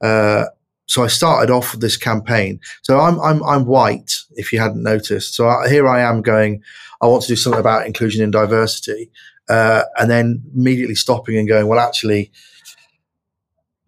Uh, 0.00 0.46
so 0.86 1.04
I 1.04 1.08
started 1.08 1.52
off 1.52 1.72
with 1.72 1.80
this 1.80 1.96
campaign. 1.96 2.60
So 2.82 3.00
I'm 3.00 3.20
I'm 3.20 3.42
I'm 3.44 3.64
white, 3.64 4.12
if 4.32 4.52
you 4.52 4.60
hadn't 4.60 4.82
noticed. 4.82 5.34
So 5.34 5.48
I, 5.48 5.68
here 5.68 5.88
I 5.88 6.00
am 6.00 6.22
going. 6.22 6.62
I 7.02 7.06
want 7.06 7.22
to 7.22 7.28
do 7.28 7.36
something 7.36 7.60
about 7.60 7.86
inclusion 7.86 8.22
and 8.22 8.32
diversity, 8.32 9.10
uh, 9.48 9.82
and 9.98 10.10
then 10.10 10.42
immediately 10.54 10.94
stopping 10.94 11.36
and 11.36 11.48
going. 11.48 11.66
Well, 11.66 11.80
actually, 11.80 12.30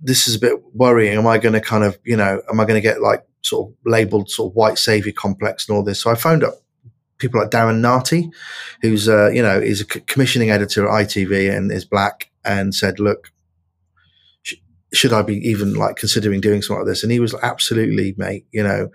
this 0.01 0.27
is 0.27 0.35
a 0.35 0.41
bit 0.41 0.63
worrying. 0.75 1.17
Am 1.17 1.27
I 1.27 1.39
going 1.39 1.55
to 1.55 1.61
kind 1.61 1.85
of 1.85 1.99
you 2.05 2.17
know? 2.17 2.43
Am 2.51 2.59
I 2.59 2.65
going 2.65 2.81
to 2.81 2.89
get 2.89 3.01
like 3.01 3.25
sort 3.43 3.69
of 3.69 3.77
labeled 3.85 4.31
sort 4.31 4.53
of 4.53 4.57
white 4.57 4.79
savior 4.79 5.13
complex 5.13 5.69
and 5.69 5.77
all 5.77 5.83
this. 5.83 6.01
So 6.01 6.11
I 6.11 6.15
phoned 6.15 6.45
up 6.45 6.55
people 7.23 7.41
like 7.41 7.51
Darren 7.51 7.81
Nartey, 7.81 8.31
who's 8.83 9.09
uh, 9.09 9.31
you 9.31 9.43
know 9.43 9.59
is 9.59 9.81
a 9.81 9.85
commissioning 9.87 10.51
editor 10.51 10.87
at 10.87 11.07
ITV 11.07 11.57
and 11.57 11.73
is 11.73 11.85
black, 11.87 12.31
and 12.45 12.75
said, 12.75 12.99
"Look, 12.99 13.33
sh- 14.43 14.57
should 14.93 15.13
I 15.15 15.23
be 15.23 15.37
even 15.49 15.75
like 15.75 15.97
considering 15.97 16.41
doing 16.41 16.61
something 16.61 16.85
like 16.85 16.91
this?" 16.91 17.03
And 17.03 17.13
he 17.13 17.21
was 17.21 17.33
like, 17.33 17.45
absolutely, 17.45 18.15
mate. 18.19 18.45
You 18.51 18.65
know, 18.65 18.91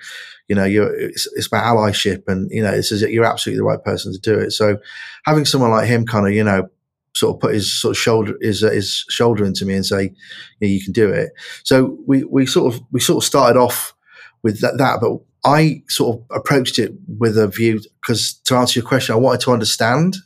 you 0.47 0.55
know, 0.55 0.65
you're 0.65 0.93
it's, 0.93 1.27
it's 1.35 1.47
about 1.47 1.63
allyship, 1.63 2.23
and 2.27 2.51
you 2.51 2.61
know, 2.61 2.71
this 2.71 2.91
is 2.91 3.01
you're 3.01 3.25
absolutely 3.25 3.59
the 3.59 3.63
right 3.63 3.83
person 3.83 4.13
to 4.13 4.19
do 4.19 4.37
it. 4.37 4.51
So 4.51 4.77
having 5.25 5.45
someone 5.45 5.71
like 5.71 5.87
him, 5.87 6.05
kind 6.05 6.27
of, 6.27 6.33
you 6.33 6.43
know. 6.43 6.69
Sort 7.15 7.35
of 7.35 7.39
put 7.39 7.55
his 7.55 7.73
sort 7.73 7.93
of 7.93 7.97
shoulder 7.97 8.37
his 8.41 8.63
uh, 8.63 8.69
his 8.69 9.03
shoulder 9.09 9.43
into 9.43 9.65
me 9.65 9.73
and 9.73 9.83
say, 9.83 10.13
yeah, 10.59 10.67
"You 10.67 10.83
can 10.83 10.93
do 10.93 11.09
it." 11.09 11.31
So 11.63 11.97
we 12.05 12.23
we 12.25 12.45
sort 12.45 12.71
of 12.71 12.81
we 12.91 12.99
sort 12.99 13.23
of 13.23 13.25
started 13.25 13.57
off 13.57 13.95
with 14.43 14.61
that, 14.61 14.77
that. 14.77 14.99
But 15.01 15.19
I 15.43 15.83
sort 15.87 16.17
of 16.17 16.25
approached 16.37 16.79
it 16.79 16.93
with 17.07 17.37
a 17.37 17.47
view 17.47 17.81
because 18.01 18.33
to 18.45 18.55
answer 18.55 18.79
your 18.79 18.87
question, 18.87 19.13
I 19.13 19.19
wanted 19.19 19.41
to 19.41 19.51
understand 19.51 20.17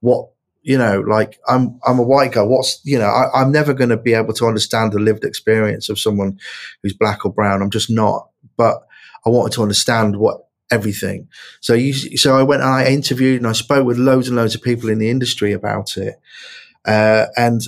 what 0.00 0.28
you 0.62 0.76
know. 0.76 1.00
Like 1.00 1.38
I'm 1.48 1.78
I'm 1.86 1.98
a 1.98 2.02
white 2.04 2.32
guy. 2.32 2.42
What's 2.42 2.80
you 2.84 2.98
know 2.98 3.06
I, 3.08 3.40
I'm 3.40 3.52
never 3.52 3.72
going 3.74 3.90
to 3.90 3.96
be 3.96 4.14
able 4.14 4.34
to 4.34 4.46
understand 4.46 4.92
the 4.92 4.98
lived 4.98 5.24
experience 5.24 5.88
of 5.88 5.98
someone 5.98 6.38
who's 6.82 6.92
black 6.92 7.24
or 7.24 7.32
brown. 7.32 7.62
I'm 7.62 7.70
just 7.70 7.90
not. 7.90 8.28
But 8.56 8.82
I 9.24 9.30
wanted 9.30 9.52
to 9.54 9.62
understand 9.62 10.16
what 10.16 10.46
everything. 10.70 11.28
So 11.60 11.74
you, 11.74 11.92
so 12.16 12.36
I 12.38 12.42
went 12.42 12.62
and 12.62 12.70
I 12.70 12.86
interviewed 12.86 13.38
and 13.38 13.46
I 13.46 13.52
spoke 13.52 13.84
with 13.84 13.98
loads 13.98 14.28
and 14.28 14.36
loads 14.36 14.54
of 14.54 14.62
people 14.62 14.88
in 14.88 14.98
the 14.98 15.10
industry 15.10 15.52
about 15.52 15.96
it. 15.96 16.14
Uh, 16.84 17.26
and, 17.36 17.60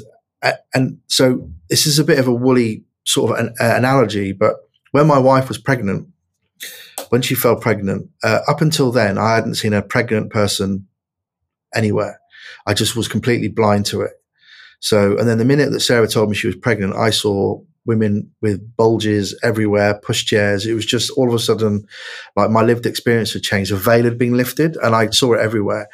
and 0.72 0.98
so 1.08 1.50
this 1.68 1.86
is 1.86 1.98
a 1.98 2.04
bit 2.04 2.18
of 2.18 2.28
a 2.28 2.34
woolly 2.34 2.84
sort 3.04 3.32
of 3.32 3.38
an, 3.38 3.54
uh, 3.60 3.74
analogy, 3.76 4.32
but 4.32 4.56
when 4.92 5.06
my 5.06 5.18
wife 5.18 5.48
was 5.48 5.58
pregnant, 5.58 6.08
when 7.08 7.22
she 7.22 7.34
fell 7.34 7.56
pregnant, 7.56 8.08
uh, 8.22 8.40
up 8.46 8.60
until 8.60 8.92
then, 8.92 9.18
I 9.18 9.34
hadn't 9.34 9.56
seen 9.56 9.72
a 9.72 9.82
pregnant 9.82 10.30
person 10.30 10.86
anywhere. 11.74 12.20
I 12.66 12.74
just 12.74 12.94
was 12.96 13.08
completely 13.08 13.48
blind 13.48 13.86
to 13.86 14.02
it. 14.02 14.12
So, 14.80 15.16
and 15.18 15.28
then 15.28 15.38
the 15.38 15.44
minute 15.44 15.70
that 15.72 15.80
Sarah 15.80 16.08
told 16.08 16.28
me 16.28 16.36
she 16.36 16.46
was 16.46 16.56
pregnant, 16.56 16.94
I 16.94 17.10
saw 17.10 17.60
women 17.84 18.30
with 18.40 18.76
bulges 18.76 19.38
everywhere, 19.42 20.00
pushchairs. 20.04 20.66
It 20.66 20.74
was 20.74 20.86
just 20.86 21.10
all 21.12 21.28
of 21.28 21.34
a 21.34 21.38
sudden, 21.38 21.86
like 22.36 22.50
my 22.50 22.62
lived 22.62 22.86
experience 22.86 23.32
had 23.32 23.42
changed. 23.42 23.72
A 23.72 23.76
veil 23.76 24.04
had 24.04 24.18
been 24.18 24.36
lifted, 24.36 24.76
and 24.76 24.94
I 24.94 25.10
saw 25.10 25.34
it 25.34 25.40
everywhere. 25.40 25.88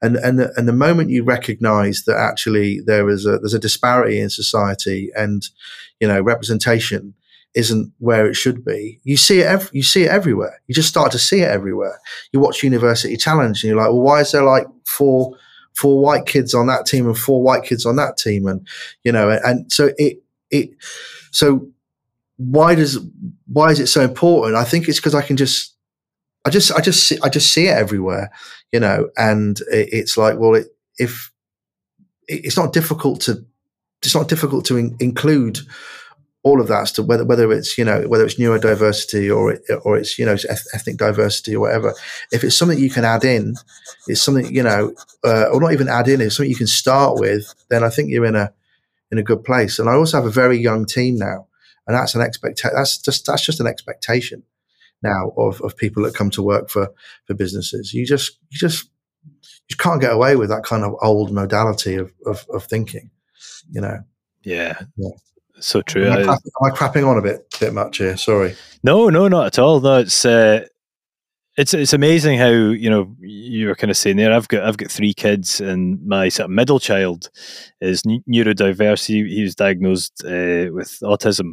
And 0.00 0.16
and 0.16 0.38
the, 0.38 0.52
and 0.56 0.68
the 0.68 0.72
moment 0.72 1.10
you 1.10 1.24
recognise 1.24 2.02
that 2.06 2.16
actually 2.16 2.80
there 2.80 3.08
is 3.08 3.26
a 3.26 3.38
there's 3.38 3.54
a 3.54 3.58
disparity 3.58 4.20
in 4.20 4.30
society, 4.30 5.10
and 5.16 5.48
you 6.00 6.08
know 6.08 6.20
representation 6.20 7.14
isn't 7.54 7.92
where 7.98 8.26
it 8.26 8.34
should 8.34 8.64
be. 8.64 9.00
You 9.04 9.16
see 9.16 9.40
it, 9.40 9.46
ev- 9.46 9.70
you 9.72 9.82
see 9.82 10.04
it 10.04 10.10
everywhere. 10.10 10.60
You 10.66 10.74
just 10.74 10.88
start 10.88 11.12
to 11.12 11.18
see 11.18 11.40
it 11.40 11.50
everywhere. 11.50 12.00
You 12.32 12.40
watch 12.40 12.62
University 12.62 13.16
Challenge, 13.16 13.62
and 13.62 13.68
you're 13.68 13.78
like, 13.78 13.88
well, 13.88 14.00
why 14.00 14.20
is 14.20 14.32
there 14.32 14.44
like 14.44 14.66
four 14.86 15.36
four 15.74 16.00
white 16.00 16.26
kids 16.26 16.54
on 16.54 16.66
that 16.66 16.86
team 16.86 17.06
and 17.06 17.16
four 17.16 17.42
white 17.42 17.64
kids 17.64 17.86
on 17.86 17.96
that 17.96 18.16
team, 18.16 18.46
and 18.46 18.66
you 19.04 19.12
know, 19.12 19.30
and 19.44 19.70
so 19.70 19.90
it 19.98 20.22
it 20.50 20.70
so 21.30 21.68
why 22.36 22.74
does 22.74 22.98
why 23.46 23.70
is 23.70 23.80
it 23.80 23.86
so 23.86 24.02
important? 24.02 24.56
I 24.56 24.64
think 24.64 24.88
it's 24.88 24.98
because 24.98 25.14
I 25.14 25.22
can 25.22 25.36
just 25.36 25.74
I 26.44 26.50
just 26.50 26.72
I 26.72 26.80
just 26.80 27.06
see, 27.06 27.18
I 27.22 27.28
just 27.28 27.52
see 27.52 27.66
it 27.66 27.76
everywhere, 27.76 28.30
you 28.72 28.80
know, 28.80 29.10
and 29.16 29.60
it, 29.70 29.88
it's 29.92 30.16
like, 30.16 30.38
well, 30.38 30.54
it, 30.54 30.66
if 30.98 31.30
it, 32.28 32.44
it's 32.44 32.56
not 32.56 32.72
difficult 32.72 33.20
to 33.22 33.44
it's 34.02 34.14
not 34.14 34.28
difficult 34.28 34.64
to 34.66 34.76
in, 34.76 34.96
include 34.98 35.60
all 36.44 36.60
of 36.60 36.68
that 36.68 36.82
as 36.82 36.92
to 36.92 37.02
whether 37.02 37.24
whether 37.24 37.52
it's 37.52 37.78
you 37.78 37.84
know 37.84 38.02
whether 38.08 38.24
it's 38.24 38.34
neurodiversity 38.34 39.34
or 39.34 39.58
or 39.84 39.96
it's 39.96 40.18
you 40.18 40.26
know 40.26 40.36
ethnic 40.74 40.96
diversity 40.96 41.54
or 41.54 41.60
whatever. 41.60 41.94
If 42.32 42.42
it's 42.42 42.56
something 42.56 42.78
you 42.78 42.90
can 42.90 43.04
add 43.04 43.24
in, 43.24 43.54
it's 44.08 44.20
something 44.20 44.52
you 44.52 44.62
know, 44.62 44.94
uh, 45.24 45.46
or 45.52 45.60
not 45.60 45.72
even 45.72 45.88
add 45.88 46.08
in. 46.08 46.20
It's 46.20 46.36
something 46.36 46.50
you 46.50 46.56
can 46.56 46.66
start 46.66 47.20
with. 47.20 47.54
Then 47.70 47.84
I 47.84 47.90
think 47.90 48.10
you're 48.10 48.26
in 48.26 48.34
a 48.34 48.52
in 49.10 49.18
a 49.18 49.22
good 49.22 49.44
place. 49.44 49.78
And 49.78 49.88
I 49.88 49.94
also 49.94 50.16
have 50.16 50.26
a 50.26 50.30
very 50.30 50.58
young 50.58 50.84
team 50.84 51.16
now, 51.16 51.46
and 51.86 51.96
that's 51.96 52.14
an 52.14 52.22
expectation. 52.22 52.74
That's 52.74 52.98
just 52.98 53.26
that's 53.26 53.44
just 53.44 53.60
an 53.60 53.66
expectation 53.66 54.42
now 55.02 55.32
of 55.36 55.60
of 55.60 55.76
people 55.76 56.02
that 56.02 56.14
come 56.14 56.30
to 56.30 56.42
work 56.42 56.70
for 56.70 56.88
for 57.26 57.34
businesses. 57.34 57.94
You 57.94 58.04
just 58.04 58.38
you 58.50 58.58
just 58.58 58.88
you 59.68 59.76
can't 59.76 60.00
get 60.00 60.12
away 60.12 60.34
with 60.34 60.48
that 60.48 60.64
kind 60.64 60.82
of 60.82 60.96
old 61.02 61.30
modality 61.30 61.94
of 61.94 62.12
of, 62.26 62.46
of 62.52 62.64
thinking. 62.64 63.10
You 63.70 63.82
know. 63.82 63.98
Yeah. 64.44 64.80
yeah. 64.96 65.10
So 65.62 65.82
true. 65.82 66.06
Am 66.06 66.12
I, 66.12 66.22
crapping, 66.22 66.50
am 66.60 66.64
I, 66.64 66.70
crapping 66.70 67.08
on 67.08 67.18
a 67.18 67.22
bit, 67.22 67.54
bit 67.60 67.72
much 67.72 67.98
here? 67.98 68.16
Sorry. 68.16 68.54
No, 68.82 69.08
no, 69.08 69.28
not 69.28 69.46
at 69.46 69.58
all. 69.58 69.80
No, 69.80 69.98
it's 69.98 70.24
uh, 70.24 70.66
it's 71.56 71.74
it's 71.74 71.92
amazing 71.92 72.38
how 72.38 72.48
you 72.48 72.88
know 72.88 73.14
you 73.20 73.68
were 73.68 73.74
kind 73.74 73.90
of 73.90 73.96
saying 73.96 74.16
there. 74.16 74.32
I've 74.32 74.48
got 74.48 74.64
I've 74.64 74.76
got 74.76 74.90
three 74.90 75.14
kids, 75.14 75.60
and 75.60 76.04
my 76.06 76.28
sort 76.28 76.46
of 76.46 76.50
middle 76.50 76.80
child 76.80 77.30
is 77.80 78.02
neurodiverse. 78.02 79.04
He, 79.06 79.28
he 79.34 79.42
was 79.42 79.54
diagnosed 79.54 80.24
uh, 80.24 80.72
with 80.72 80.98
autism, 81.02 81.52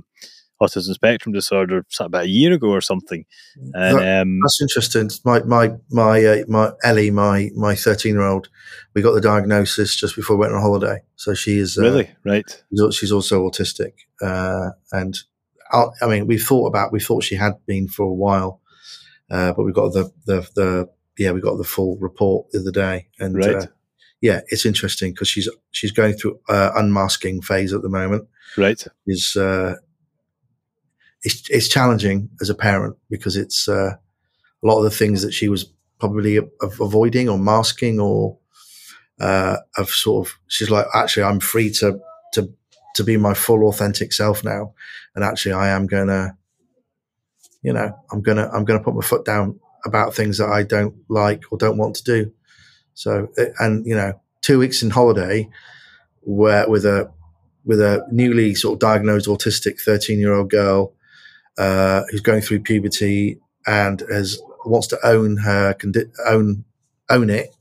autism 0.62 0.94
spectrum 0.94 1.34
disorder, 1.34 1.86
about 2.00 2.24
a 2.24 2.30
year 2.30 2.54
ago 2.54 2.70
or 2.70 2.82
something. 2.82 3.26
And 3.74 3.98
that, 3.98 4.22
um, 4.22 4.40
that's 4.44 4.62
interesting. 4.62 5.10
My 5.26 5.42
my 5.44 5.72
my 5.90 6.24
uh, 6.24 6.44
my 6.48 6.72
Ellie, 6.84 7.12
my 7.12 7.50
my 7.56 7.76
thirteen 7.76 8.14
year 8.14 8.24
old, 8.24 8.50
we 8.94 9.02
got 9.02 9.14
the 9.14 9.22
diagnosis 9.22 9.96
just 9.96 10.16
before 10.16 10.36
we 10.36 10.42
went 10.42 10.54
on 10.54 10.62
holiday. 10.62 11.02
So 11.16 11.34
she 11.34 11.60
is 11.60 11.78
uh, 11.78 11.82
really 11.82 12.10
right. 12.26 12.64
She's 12.92 13.12
also 13.12 13.48
autistic, 13.50 13.94
uh, 14.22 14.72
and 14.92 15.18
I, 15.72 15.86
I 16.02 16.08
mean, 16.08 16.28
we 16.28 16.38
thought 16.38 16.68
about 16.68 16.92
we 16.92 17.00
thought 17.00 17.24
she 17.24 17.36
had 17.36 17.54
been 17.66 17.88
for 17.88 18.04
a 18.04 18.14
while 18.14 18.62
uh, 19.32 19.54
but 19.54 19.64
we 19.64 19.72
got 19.72 19.94
the, 19.94 20.12
the, 20.26 20.48
the, 20.56 20.90
yeah, 21.18 21.32
we 21.32 21.42
got 21.42 21.58
the 21.58 21.64
full 21.64 21.98
report 21.98 22.50
the 22.52 22.60
other 22.60 22.72
day. 22.72 23.08
And, 23.20 23.36
right. 23.36 23.56
uh, 23.56 23.68
yeah, 24.22 24.42
it's 24.48 24.66
interesting 24.66 25.14
because 25.14 25.28
she's, 25.28 25.50
she's 25.72 25.92
going 25.92 26.14
through 26.14 26.40
uh, 26.50 26.72
unmasking 26.76 27.42
phase 27.42 27.74
at 27.74 27.82
the 27.82 27.90
moment. 27.90 28.28
Right. 28.58 28.84
Is, 29.06 29.36
uh, 29.36 29.76
it's, 31.24 31.50
it's 31.50 31.68
challenging 31.68 32.30
as 32.42 32.50
a 32.50 32.56
parent 32.56 32.98
because 33.10 33.36
it's, 33.36 33.68
uh, 33.68 33.96
a 34.62 34.68
lot 34.68 34.78
of 34.78 34.84
the 34.84 34.90
things 34.90 35.22
that 35.22 35.34
she 35.34 35.48
was 35.50 35.72
probably 36.00 36.40
avoiding 36.62 37.30
or 37.30 37.38
masking 37.38 38.00
or, 38.00 38.38
uh, 39.20 39.58
of 39.78 39.90
sort 39.90 40.28
of, 40.28 40.34
she's 40.48 40.70
like, 40.70 40.86
actually, 40.94 41.24
I'm 41.24 41.40
free 41.40 41.72
to, 41.72 42.00
to, 42.34 42.54
to 42.96 43.04
be 43.04 43.18
my 43.18 43.34
full 43.34 43.68
authentic 43.68 44.14
self 44.14 44.44
now. 44.44 44.74
And 45.16 45.24
actually, 45.24 45.54
I 45.54 45.70
am 45.70 45.88
to, 45.88 46.38
you 47.62 47.74
know, 47.74 47.94
I'm 48.12 48.22
gonna 48.22 48.50
I'm 48.54 48.66
gonna 48.66 48.84
put 48.84 48.96
my 48.96 49.02
foot 49.02 49.26
down 49.26 49.60
about 49.86 50.14
things 50.14 50.38
that 50.38 50.50
I 50.50 50.64
don't 50.64 50.96
like 51.10 51.44
or 51.52 51.58
don't 51.58 51.78
want 51.78 51.96
to 51.98 52.04
do. 52.04 52.32
So, 52.94 53.30
and 53.60 53.86
you 53.86 53.96
know, 53.96 54.20
two 54.42 54.60
weeks 54.60 54.84
in 54.84 54.90
holiday, 54.90 55.50
where 56.22 56.70
with 56.70 56.86
a 56.86 57.12
with 57.66 57.82
a 57.82 58.06
newly 58.12 58.56
sort 58.56 58.74
of 58.74 58.80
diagnosed 58.80 59.28
autistic 59.28 59.80
13 59.80 60.20
year 60.20 60.34
old 60.34 60.50
girl 60.50 60.94
uh, 61.58 62.04
who's 62.10 62.22
going 62.22 62.42
through 62.42 62.62
puberty 62.62 63.40
and 63.68 64.02
has 64.12 64.40
wants 64.66 64.88
to 64.88 64.98
own 65.06 65.38
her 65.38 65.76
own 66.28 66.64
own 67.10 67.30
it 67.30 67.56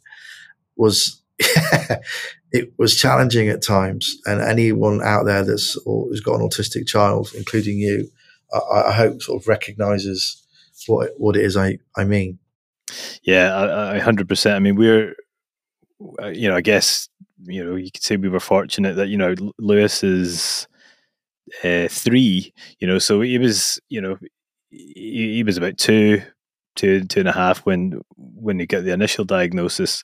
was 0.77 1.23
it 2.53 2.73
was 2.79 2.97
challenging 2.97 3.49
at 3.49 3.63
times. 3.63 4.17
And 4.27 4.41
anyone 4.41 5.03
out 5.03 5.25
there 5.25 5.45
that's 5.45 5.77
or 5.79 6.09
has 6.11 6.21
got 6.21 6.41
an 6.41 6.49
autistic 6.49 6.87
child, 6.87 7.33
including 7.37 7.79
you, 7.79 8.11
I, 8.53 8.89
I 8.89 8.93
hope 8.93 9.23
sort 9.23 9.43
of 9.43 9.49
recognizes 9.49 10.43
what 10.87 11.11
what 11.19 11.37
it 11.37 11.45
is 11.45 11.57
I 11.57 11.79
I 11.97 12.05
mean. 12.05 12.39
Yeah, 13.23 13.99
hundred 14.01 14.29
percent. 14.29 14.57
I 14.57 14.61
mean, 14.61 14.77
we're 14.77 15.15
uh, 16.23 16.29
you 16.29 16.49
know, 16.49 16.57
I 16.57 16.61
guess 16.61 17.09
you 17.45 17.65
know, 17.65 17.77
you 17.77 17.91
could 17.91 18.03
say 18.03 18.17
we 18.17 18.29
were 18.29 18.41
fortunate 18.41 18.95
that 18.95 19.09
you 19.09 19.17
know 19.17 19.35
Lewis 19.59 20.03
is 20.03 20.67
uh, 21.65 21.89
three. 21.89 22.53
You 22.79 22.87
know, 22.87 22.99
so 22.99 23.21
he 23.21 23.39
was 23.39 23.81
you 23.89 24.01
know 24.01 24.19
he, 24.71 25.35
he 25.37 25.43
was 25.43 25.57
about 25.57 25.79
two, 25.79 26.23
two, 26.77 27.05
two 27.05 27.21
and 27.21 27.29
a 27.29 27.33
half 27.33 27.61
when 27.61 28.01
when 28.17 28.59
he 28.59 28.67
got 28.67 28.85
the 28.85 28.93
initial 28.93 29.25
diagnosis. 29.25 30.03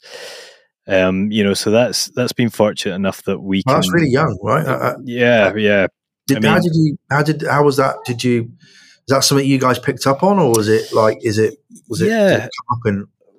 Um, 0.86 1.30
you 1.30 1.42
know, 1.42 1.54
so 1.54 1.70
that's 1.70 2.06
that's 2.10 2.32
been 2.32 2.50
fortunate 2.50 2.94
enough 2.94 3.22
that 3.24 3.40
we. 3.40 3.62
Well, 3.66 3.74
can, 3.74 3.80
that's 3.80 3.92
really 3.92 4.10
young, 4.10 4.38
right? 4.42 4.66
Uh, 4.66 4.96
yeah, 5.04 5.54
yeah. 5.54 5.86
Did, 6.26 6.38
I 6.38 6.40
mean, 6.40 6.52
how 6.52 6.60
did 6.60 6.72
you? 6.74 6.98
How 7.10 7.22
did? 7.22 7.42
How 7.42 7.64
was 7.64 7.76
that? 7.78 7.96
Did 8.04 8.22
you? 8.22 8.52
Is 9.06 9.08
that 9.08 9.24
something 9.24 9.46
you 9.46 9.58
guys 9.58 9.78
picked 9.78 10.06
up 10.06 10.22
on, 10.22 10.38
or 10.38 10.50
was 10.50 10.68
it 10.68 10.92
like? 10.92 11.24
Is 11.24 11.38
it? 11.38 11.54
Was 11.88 12.00
it? 12.00 12.08
Yeah. 12.08 12.44
It 12.44 12.50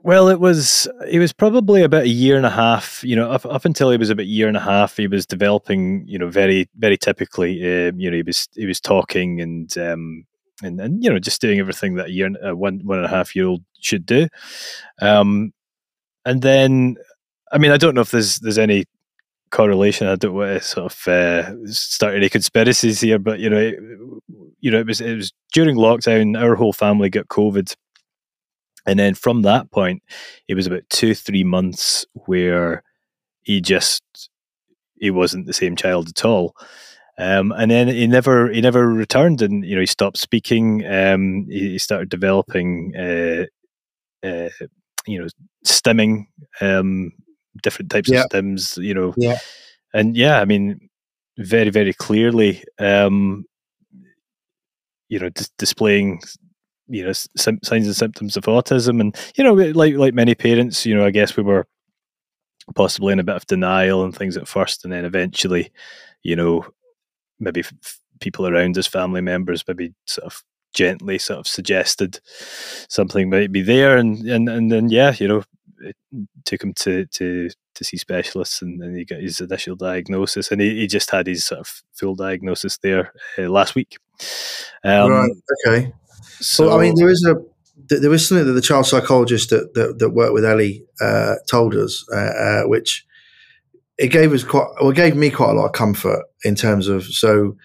well, 0.05 0.29
it 0.29 0.39
was. 0.39 0.87
It 1.09 1.17
was 1.17 1.33
probably 1.33 1.81
about 1.81 2.03
a 2.03 2.07
year 2.07 2.37
and 2.37 2.45
a 2.45 2.51
half. 2.51 3.03
You 3.03 3.15
know, 3.15 3.31
up, 3.31 3.43
up 3.43 3.65
until 3.65 3.89
he 3.89 3.97
was 3.97 4.11
about 4.11 4.21
a 4.21 4.27
year 4.27 4.47
and 4.47 4.55
a 4.55 4.59
half, 4.59 4.95
he 4.97 5.07
was 5.07 5.25
developing. 5.25 6.05
You 6.07 6.19
know, 6.19 6.29
very 6.29 6.69
very 6.77 6.95
typically. 6.95 7.55
Um, 7.63 7.99
you 7.99 8.11
know, 8.11 8.17
he 8.17 8.21
was 8.21 8.47
he 8.53 8.67
was 8.67 8.79
talking 8.79 9.41
and 9.41 9.75
um, 9.79 10.23
and 10.61 10.79
and 10.79 11.03
you 11.03 11.09
know 11.09 11.17
just 11.17 11.41
doing 11.41 11.59
everything 11.59 11.95
that 11.95 12.05
a 12.09 12.11
year 12.11 12.29
a 12.43 12.55
one 12.55 12.81
one 12.83 12.99
and 12.99 13.07
a 13.07 13.09
half 13.09 13.35
year 13.35 13.47
old 13.47 13.63
should 13.81 14.05
do. 14.05 14.27
Um, 15.01 15.53
and 16.23 16.43
then, 16.43 16.97
I 17.51 17.57
mean, 17.57 17.71
I 17.71 17.77
don't 17.77 17.95
know 17.95 18.01
if 18.01 18.11
there's 18.11 18.37
there's 18.37 18.59
any 18.59 18.85
correlation. 19.49 20.05
I 20.05 20.17
don't 20.17 20.35
want 20.35 20.61
to 20.61 20.67
sort 20.67 20.93
of 20.93 21.07
uh, 21.07 21.65
start 21.65 22.13
any 22.13 22.29
conspiracies 22.29 23.01
here, 23.01 23.17
but 23.17 23.39
you 23.39 23.49
know, 23.49 23.57
it, 23.57 23.79
you 24.59 24.69
know, 24.69 24.77
it 24.77 24.85
was 24.85 25.01
it 25.01 25.15
was 25.15 25.33
during 25.51 25.77
lockdown. 25.77 26.39
Our 26.39 26.53
whole 26.53 26.73
family 26.73 27.09
got 27.09 27.27
COVID, 27.29 27.75
and 28.85 28.99
then 28.99 29.13
from 29.13 29.41
that 29.43 29.71
point, 29.71 30.03
it 30.47 30.55
was 30.55 30.67
about 30.67 30.89
two 30.89 31.15
three 31.15 31.43
months 31.43 32.05
where 32.25 32.83
he 33.41 33.61
just 33.61 34.03
he 34.99 35.11
wasn't 35.11 35.45
the 35.45 35.53
same 35.53 35.75
child 35.75 36.09
at 36.09 36.25
all. 36.25 36.55
Um, 37.17 37.51
and 37.53 37.71
then 37.71 37.87
he 37.87 38.07
never 38.07 38.51
he 38.51 38.61
never 38.61 38.87
returned, 38.87 39.41
and 39.41 39.65
you 39.65 39.75
know 39.75 39.81
he 39.81 39.87
stopped 39.87 40.17
speaking. 40.17 40.85
Um, 40.85 41.47
he, 41.49 41.71
he, 41.71 41.77
started 41.77 42.09
developing, 42.09 42.93
uh, 42.95 43.45
uh, 44.25 44.49
you 45.07 45.21
know, 45.21 45.27
stimming. 45.65 46.25
Um, 46.59 47.13
different 47.63 47.91
types 47.91 48.09
yeah. 48.09 48.23
of 48.23 48.29
stims, 48.29 48.81
you 48.81 48.93
know. 48.93 49.13
Yeah. 49.17 49.37
And 49.93 50.15
yeah, 50.15 50.39
I 50.39 50.45
mean, 50.45 50.89
very, 51.37 51.69
very 51.69 51.93
clearly, 51.93 52.63
um, 52.79 53.45
you 55.09 55.19
know, 55.19 55.29
dis- 55.29 55.51
displaying, 55.57 56.21
you 56.87 57.05
know, 57.05 57.13
sim- 57.13 57.59
signs 57.63 57.87
and 57.87 57.95
symptoms 57.95 58.37
of 58.37 58.43
autism. 58.45 59.01
And, 59.01 59.15
you 59.35 59.43
know, 59.43 59.53
like, 59.53 59.95
like 59.95 60.13
many 60.13 60.35
parents, 60.35 60.85
you 60.85 60.95
know, 60.95 61.05
I 61.05 61.11
guess 61.11 61.35
we 61.35 61.43
were 61.43 61.67
possibly 62.73 63.13
in 63.13 63.19
a 63.19 63.23
bit 63.23 63.35
of 63.35 63.45
denial 63.47 64.03
and 64.03 64.15
things 64.15 64.37
at 64.37 64.47
first. 64.47 64.83
And 64.83 64.93
then 64.93 65.05
eventually, 65.05 65.71
you 66.23 66.35
know, 66.35 66.65
maybe 67.39 67.61
f- 67.61 67.99
people 68.19 68.47
around 68.47 68.77
us, 68.77 68.87
family 68.87 69.21
members, 69.21 69.63
maybe 69.67 69.93
sort 70.05 70.25
of 70.25 70.43
gently 70.75 71.17
sort 71.17 71.39
of 71.39 71.47
suggested 71.47 72.19
something 72.89 73.29
might 73.29 73.51
be 73.51 73.61
there 73.61 73.97
and 73.97 74.27
and 74.27 74.49
and 74.49 74.69
then 74.69 74.89
yeah 74.89 75.13
you 75.17 75.27
know 75.27 75.41
it 75.79 75.95
took 76.43 76.61
him 76.61 76.73
to 76.73 77.05
to 77.05 77.49
to 77.73 77.83
see 77.83 77.97
specialists 77.97 78.61
and, 78.61 78.81
and 78.83 78.95
he 78.95 79.05
got 79.05 79.19
his 79.19 79.39
initial 79.39 79.75
diagnosis 79.75 80.51
and 80.51 80.61
he, 80.61 80.75
he 80.81 80.87
just 80.87 81.09
had 81.09 81.27
his 81.27 81.45
sort 81.45 81.61
of 81.61 81.81
full 81.93 82.13
diagnosis 82.13 82.77
there 82.79 83.13
uh, 83.39 83.49
last 83.49 83.73
week 83.73 83.97
um, 84.83 85.11
right 85.11 85.31
okay 85.65 85.93
so 86.39 86.77
i 86.77 86.81
mean 86.81 86.95
there 86.95 87.09
is 87.09 87.25
a 87.25 87.35
there 87.87 88.13
is 88.13 88.27
something 88.27 88.47
that 88.47 88.53
the 88.53 88.61
child 88.61 88.85
psychologist 88.85 89.49
that 89.49 89.73
that, 89.73 89.99
that 89.99 90.09
worked 90.09 90.33
with 90.33 90.45
ellie 90.45 90.83
uh, 91.01 91.35
told 91.47 91.75
us 91.75 92.05
uh, 92.13 92.17
uh 92.17 92.63
which 92.63 93.05
it 93.97 94.07
gave 94.07 94.33
us 94.33 94.43
quite 94.43 94.67
well 94.79 94.89
it 94.89 94.95
gave 94.95 95.15
me 95.15 95.29
quite 95.29 95.51
a 95.51 95.53
lot 95.53 95.65
of 95.65 95.71
comfort 95.71 96.23
in 96.43 96.55
terms 96.55 96.87
of 96.87 97.03
so 97.03 97.55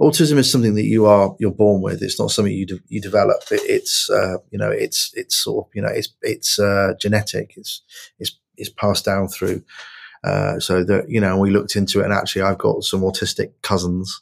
autism 0.00 0.36
is 0.36 0.50
something 0.50 0.74
that 0.74 0.84
you 0.84 1.06
are 1.06 1.34
you're 1.38 1.50
born 1.50 1.82
with. 1.82 2.02
It's 2.02 2.18
not 2.18 2.30
something 2.30 2.52
you 2.52 2.66
de- 2.66 2.82
you 2.88 3.00
develop. 3.00 3.42
It, 3.50 3.60
it's 3.64 4.08
uh, 4.10 4.38
you 4.50 4.58
know 4.58 4.70
it's 4.70 5.12
it's 5.14 5.36
sort 5.36 5.66
of 5.66 5.70
you 5.74 5.82
know 5.82 5.88
it's 5.88 6.08
it's 6.22 6.58
uh, 6.58 6.94
genetic. 7.00 7.54
It's 7.56 7.82
it's 8.18 8.38
it's 8.56 8.70
passed 8.70 9.04
down 9.04 9.28
through. 9.28 9.62
Uh, 10.24 10.58
so 10.58 10.82
that 10.82 11.08
you 11.08 11.20
know 11.20 11.38
we 11.38 11.50
looked 11.50 11.76
into 11.76 12.00
it, 12.00 12.04
and 12.04 12.12
actually 12.12 12.42
I've 12.42 12.58
got 12.58 12.82
some 12.82 13.02
autistic 13.02 13.52
cousins 13.62 14.20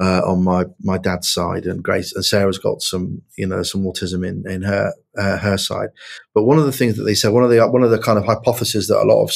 uh, 0.00 0.22
on 0.24 0.44
my 0.44 0.64
my 0.80 0.96
dad's 0.96 1.28
side, 1.28 1.66
and 1.66 1.82
Grace 1.82 2.14
and 2.14 2.24
Sarah's 2.24 2.58
got 2.58 2.82
some 2.82 3.22
you 3.36 3.46
know 3.46 3.62
some 3.62 3.82
autism 3.82 4.26
in 4.26 4.48
in 4.50 4.62
her 4.62 4.92
uh, 5.16 5.38
her 5.38 5.58
side. 5.58 5.88
But 6.34 6.44
one 6.44 6.58
of 6.58 6.66
the 6.66 6.72
things 6.72 6.96
that 6.96 7.02
they 7.02 7.14
said, 7.14 7.32
one 7.32 7.42
of 7.42 7.50
the 7.50 7.66
one 7.68 7.82
of 7.82 7.90
the 7.90 7.98
kind 7.98 8.18
of 8.18 8.24
hypotheses 8.24 8.86
that 8.88 9.00
a 9.00 9.04
lot 9.04 9.22
of 9.22 9.32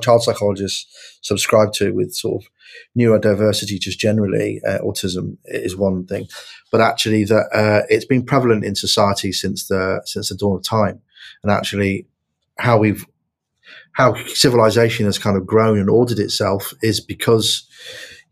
child 0.00 0.22
psychologists 0.22 0.86
subscribe 1.22 1.72
to 1.74 1.92
with 1.92 2.14
sort 2.14 2.42
of 2.42 2.50
neurodiversity, 2.98 3.78
just 3.78 4.00
generally 4.00 4.60
uh, 4.66 4.78
autism 4.78 5.36
is 5.44 5.76
one 5.76 6.04
thing, 6.06 6.26
but 6.72 6.80
actually 6.80 7.24
that 7.24 7.46
uh, 7.54 7.86
it's 7.88 8.04
been 8.04 8.24
prevalent 8.24 8.64
in 8.64 8.74
society 8.74 9.30
since 9.30 9.68
the 9.68 10.02
since 10.04 10.30
the 10.30 10.34
dawn 10.34 10.56
of 10.56 10.64
time, 10.64 11.00
and 11.44 11.52
actually 11.52 12.06
how 12.58 12.78
we've 12.78 13.06
how 13.92 14.14
civilization 14.26 15.06
has 15.06 15.18
kind 15.18 15.36
of 15.36 15.46
grown 15.46 15.78
and 15.78 15.90
ordered 15.90 16.18
itself 16.18 16.72
is 16.82 17.00
because 17.00 17.68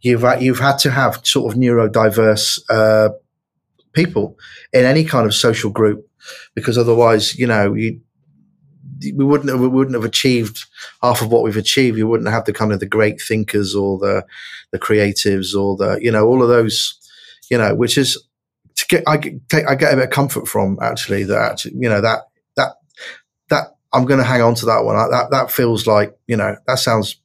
you've 0.02 0.24
you've 0.40 0.58
had 0.58 0.78
to 0.78 0.90
have 0.90 1.20
sort 1.24 1.52
of 1.52 1.58
neurodiverse 1.58 2.60
uh, 2.68 3.10
people 3.92 4.38
in 4.72 4.84
any 4.84 5.04
kind 5.04 5.26
of 5.26 5.34
social 5.34 5.70
group 5.70 6.08
because 6.54 6.78
otherwise, 6.78 7.38
you 7.38 7.46
know, 7.46 7.74
you 7.74 8.00
we 9.16 9.24
wouldn't 9.24 9.50
have, 9.50 9.60
we 9.60 9.68
wouldn't 9.68 9.94
have 9.94 10.04
achieved 10.04 10.66
half 11.02 11.22
of 11.22 11.30
what 11.30 11.42
we've 11.42 11.56
achieved. 11.56 11.96
You 11.96 12.06
wouldn't 12.06 12.28
have 12.28 12.44
the 12.44 12.52
kind 12.52 12.72
of 12.72 12.80
the 12.80 12.86
great 12.86 13.20
thinkers 13.20 13.74
or 13.74 13.98
the 13.98 14.24
the 14.72 14.78
creatives 14.78 15.54
or 15.54 15.76
the 15.76 15.98
you 16.02 16.10
know 16.10 16.26
all 16.26 16.42
of 16.42 16.48
those 16.48 16.98
you 17.50 17.58
know 17.58 17.74
which 17.74 17.96
is 17.96 18.22
to 18.76 18.86
get 18.88 19.04
I 19.06 19.16
get 19.16 19.40
I 19.68 19.74
get 19.74 19.92
a 19.92 19.96
bit 19.96 20.04
of 20.04 20.10
comfort 20.10 20.46
from 20.46 20.78
actually 20.82 21.24
that 21.24 21.52
actually 21.52 21.74
you 21.76 21.88
know 21.88 22.00
that 22.00 22.20
that 22.56 22.76
that 23.48 23.76
I'm 23.92 24.04
going 24.04 24.18
to 24.18 24.24
hang 24.24 24.42
on 24.42 24.54
to 24.56 24.66
that 24.66 24.84
one. 24.84 24.96
That 25.10 25.30
that 25.30 25.50
feels 25.50 25.86
like 25.86 26.16
you 26.26 26.36
know 26.36 26.56
that 26.66 26.78
sounds 26.78 27.16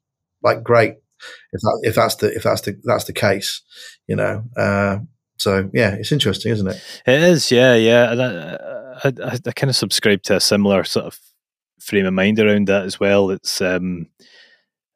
like 0.42 0.64
great 0.64 0.96
if 1.56 1.62
that 1.62 1.80
if 1.84 1.96
that's 1.96 2.16
the 2.16 2.36
if 2.36 2.44
that's 2.44 2.62
the 2.62 2.80
that's 2.84 3.06
the 3.06 3.14
case, 3.14 3.62
you 4.08 4.16
know. 4.16 4.44
Uh, 4.56 5.00
so 5.38 5.70
yeah, 5.74 5.96
it's 5.96 6.12
interesting, 6.12 6.52
isn't 6.52 6.68
it? 6.68 6.82
It 7.06 7.22
is, 7.22 7.52
yeah, 7.52 7.76
yeah. 7.76 8.12
And 8.12 8.22
I, 8.22 9.10
I, 9.10 9.40
I, 9.46 9.52
kind 9.52 9.70
of 9.70 9.76
subscribe 9.76 10.24
to 10.24 10.38
a 10.38 10.40
similar 10.40 10.84
sort 10.84 11.06
of 11.06 11.20
frame 11.80 12.06
of 12.06 12.14
mind 12.14 12.40
around 12.40 12.68
that 12.68 12.84
as 12.84 13.00
well. 13.00 13.30
It's 13.32 13.62
um, 13.62 14.08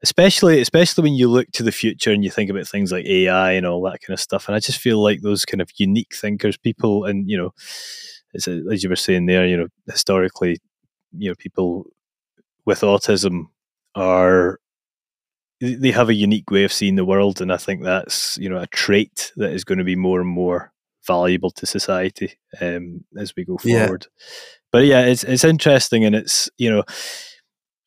especially 0.03 0.61
especially 0.61 1.03
when 1.03 1.15
you 1.15 1.29
look 1.29 1.49
to 1.51 1.63
the 1.63 1.71
future 1.71 2.11
and 2.11 2.23
you 2.23 2.29
think 2.29 2.49
about 2.49 2.67
things 2.67 2.91
like 2.91 3.05
AI 3.05 3.51
and 3.51 3.65
all 3.65 3.81
that 3.83 4.01
kind 4.01 4.13
of 4.13 4.19
stuff. 4.19 4.47
And 4.47 4.55
I 4.55 4.59
just 4.59 4.79
feel 4.79 5.01
like 5.01 5.21
those 5.21 5.45
kind 5.45 5.61
of 5.61 5.69
unique 5.77 6.15
thinkers, 6.15 6.57
people, 6.57 7.05
and 7.05 7.29
you 7.29 7.37
know, 7.37 7.53
as, 8.33 8.47
as 8.47 8.83
you 8.83 8.89
were 8.89 8.95
saying 8.95 9.25
there, 9.25 9.45
you 9.45 9.57
know, 9.57 9.67
historically, 9.87 10.59
you 11.17 11.29
know, 11.29 11.35
people 11.35 11.85
with 12.65 12.81
autism 12.81 13.47
are 13.95 14.59
they 15.61 15.91
have 15.91 16.09
a 16.09 16.13
unique 16.13 16.49
way 16.51 16.63
of 16.63 16.73
seeing 16.73 16.95
the 16.95 17.05
world, 17.05 17.41
and 17.41 17.51
I 17.51 17.57
think 17.57 17.83
that's 17.83 18.37
you 18.37 18.49
know 18.49 18.57
a 18.57 18.67
trait 18.67 19.31
that 19.37 19.51
is 19.51 19.63
going 19.63 19.79
to 19.79 19.83
be 19.83 19.95
more 19.95 20.21
and 20.21 20.29
more 20.29 20.71
valuable 21.05 21.51
to 21.51 21.65
society 21.65 22.33
um, 22.61 23.03
as 23.17 23.35
we 23.35 23.43
go 23.45 23.57
forward. 23.57 24.07
Yeah. 24.07 24.23
But 24.71 24.85
yeah, 24.85 25.01
it's 25.01 25.23
it's 25.23 25.43
interesting, 25.43 26.05
and 26.05 26.15
it's 26.15 26.49
you 26.57 26.69
know 26.69 26.83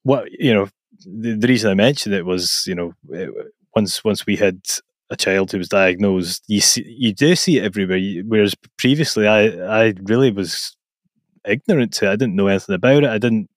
what 0.03 0.31
you 0.33 0.53
know 0.53 0.69
the, 1.07 1.37
the 1.37 1.49
reason 1.49 1.71
I 1.71 1.75
mentioned 1.75 2.15
it 2.15 2.27
was 2.27 2.65
you 2.67 2.75
know 2.75 2.93
it, 3.11 3.31
once 3.75 4.05
once 4.05 4.27
we 4.27 4.37
had 4.37 4.61
a 5.11 5.17
child 5.17 5.51
who 5.53 5.59
was 5.59 5.69
diagnosed, 5.69 6.45
you 6.49 6.61
see 6.61 6.85
you 6.87 7.13
do 7.15 7.35
see 7.37 7.59
it 7.59 7.65
everywhere. 7.65 8.01
Whereas 8.27 8.55
previously, 8.79 9.27
I 9.27 9.47
I 9.87 9.95
really 10.03 10.31
was 10.31 10.77
ignorant 11.47 11.93
to 11.95 12.07
it. 12.07 12.11
I 12.11 12.17
didn't 12.17 12.37
know 12.37 12.49
anything 12.49 12.75
about 12.75 13.05
it. 13.05 13.11
I 13.11 13.19
didn't 13.19 13.49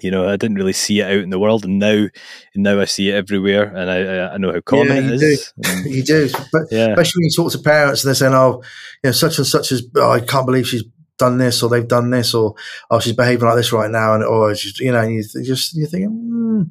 you 0.00 0.10
know, 0.10 0.28
I 0.28 0.36
didn't 0.36 0.56
really 0.56 0.72
see 0.72 1.00
it 1.00 1.04
out 1.04 1.22
in 1.22 1.30
the 1.30 1.38
world, 1.38 1.64
and 1.64 1.78
now, 1.78 2.06
now 2.54 2.80
I 2.80 2.84
see 2.84 3.10
it 3.10 3.14
everywhere, 3.14 3.74
and 3.74 3.90
I, 3.90 4.34
I 4.34 4.36
know 4.38 4.52
how 4.52 4.60
common 4.60 4.88
yeah, 4.88 5.12
it 5.12 5.22
is. 5.22 5.52
Do. 5.60 5.72
you 5.90 6.02
do, 6.02 6.28
but 6.52 6.62
yeah. 6.70 6.88
especially 6.88 7.20
when 7.20 7.24
you 7.24 7.30
talk 7.36 7.52
to 7.52 7.58
parents 7.58 8.02
and 8.02 8.08
they're 8.08 8.14
saying, 8.14 8.34
"Oh, 8.34 8.62
you 9.02 9.08
know, 9.08 9.12
such 9.12 9.38
and 9.38 9.46
such 9.46 9.72
as 9.72 9.86
oh, 9.96 10.10
I 10.10 10.20
can't 10.20 10.46
believe 10.46 10.66
she's 10.66 10.84
done 11.16 11.38
this, 11.38 11.62
or 11.62 11.70
they've 11.70 11.86
done 11.86 12.10
this, 12.10 12.34
or 12.34 12.54
oh, 12.90 13.00
she's 13.00 13.14
behaving 13.14 13.46
like 13.46 13.56
this 13.56 13.72
right 13.72 13.90
now," 13.90 14.14
and 14.14 14.24
or 14.24 14.54
she's, 14.54 14.78
you 14.80 14.92
know, 14.92 15.02
you 15.02 15.22
just 15.22 15.76
you're 15.76 15.88
thinking, 15.88 16.10
mm, 16.10 16.70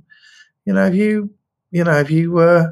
you 0.65 0.73
know, 0.73 0.83
have 0.83 0.95
you, 0.95 1.29
you 1.71 1.83
know, 1.83 1.93
have 1.93 2.12
you, 2.12 2.38
uh, 2.38 2.71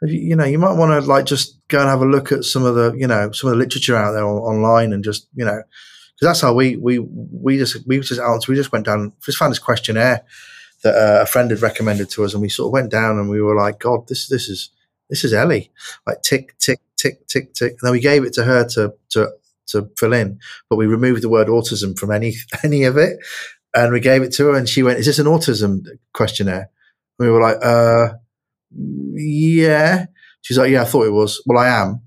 have 0.00 0.10
you, 0.10 0.20
you 0.20 0.36
know, 0.36 0.44
you 0.44 0.58
might 0.58 0.76
want 0.76 0.90
to 0.90 1.08
like 1.08 1.26
just 1.26 1.58
go 1.68 1.80
and 1.80 1.88
have 1.88 2.02
a 2.02 2.06
look 2.06 2.32
at 2.32 2.44
some 2.44 2.64
of 2.64 2.74
the, 2.74 2.92
you 2.98 3.06
know, 3.06 3.30
some 3.30 3.50
of 3.50 3.56
the 3.56 3.62
literature 3.62 3.96
out 3.96 4.12
there 4.12 4.26
online, 4.26 4.92
and 4.92 5.04
just, 5.04 5.28
you 5.34 5.44
know 5.44 5.62
because 6.20 6.34
that's 6.34 6.42
how 6.42 6.52
we 6.52 6.76
we 6.76 6.98
we 6.98 7.56
just 7.56 7.86
we 7.86 7.98
just 7.98 8.20
out 8.20 8.46
we 8.46 8.54
just 8.54 8.72
went 8.72 8.84
down 8.84 9.12
just 9.24 9.38
found 9.38 9.52
this 9.52 9.58
questionnaire 9.58 10.22
that 10.82 10.94
uh, 10.94 11.22
a 11.22 11.26
friend 11.26 11.50
had 11.50 11.62
recommended 11.62 12.10
to 12.10 12.24
us, 12.24 12.34
and 12.34 12.42
we 12.42 12.48
sort 12.48 12.68
of 12.68 12.72
went 12.72 12.90
down 12.90 13.18
and 13.18 13.28
we 13.30 13.40
were 13.40 13.56
like, 13.56 13.78
God, 13.78 14.06
this 14.06 14.28
this 14.28 14.48
is 14.48 14.70
this 15.08 15.24
is 15.24 15.32
Ellie, 15.32 15.70
like 16.06 16.20
tick 16.22 16.58
tick 16.58 16.80
tick 16.96 17.26
tick 17.26 17.54
tick, 17.54 17.72
and 17.72 17.80
then 17.82 17.92
we 17.92 18.00
gave 18.00 18.24
it 18.24 18.34
to 18.34 18.44
her 18.44 18.66
to 18.68 18.92
to 19.10 19.30
to 19.68 19.90
fill 19.96 20.12
in, 20.12 20.38
but 20.68 20.76
we 20.76 20.86
removed 20.86 21.22
the 21.22 21.28
word 21.30 21.48
autism 21.48 21.98
from 21.98 22.10
any 22.10 22.34
any 22.62 22.84
of 22.84 22.98
it, 22.98 23.16
and 23.74 23.90
we 23.90 24.00
gave 24.00 24.22
it 24.22 24.32
to 24.34 24.48
her, 24.48 24.56
and 24.56 24.68
she 24.68 24.82
went, 24.82 24.98
"Is 24.98 25.06
this 25.06 25.18
an 25.18 25.26
autism 25.26 25.86
questionnaire?" 26.12 26.70
And 27.18 27.28
we 27.28 27.30
were 27.30 27.40
like, 27.40 27.56
"Uh, 27.62 28.14
yeah." 29.14 30.06
She's 30.42 30.58
like, 30.58 30.70
"Yeah, 30.70 30.82
I 30.82 30.86
thought 30.86 31.06
it 31.06 31.12
was." 31.12 31.42
Well, 31.46 31.58
I 31.58 31.68
am, 31.68 32.02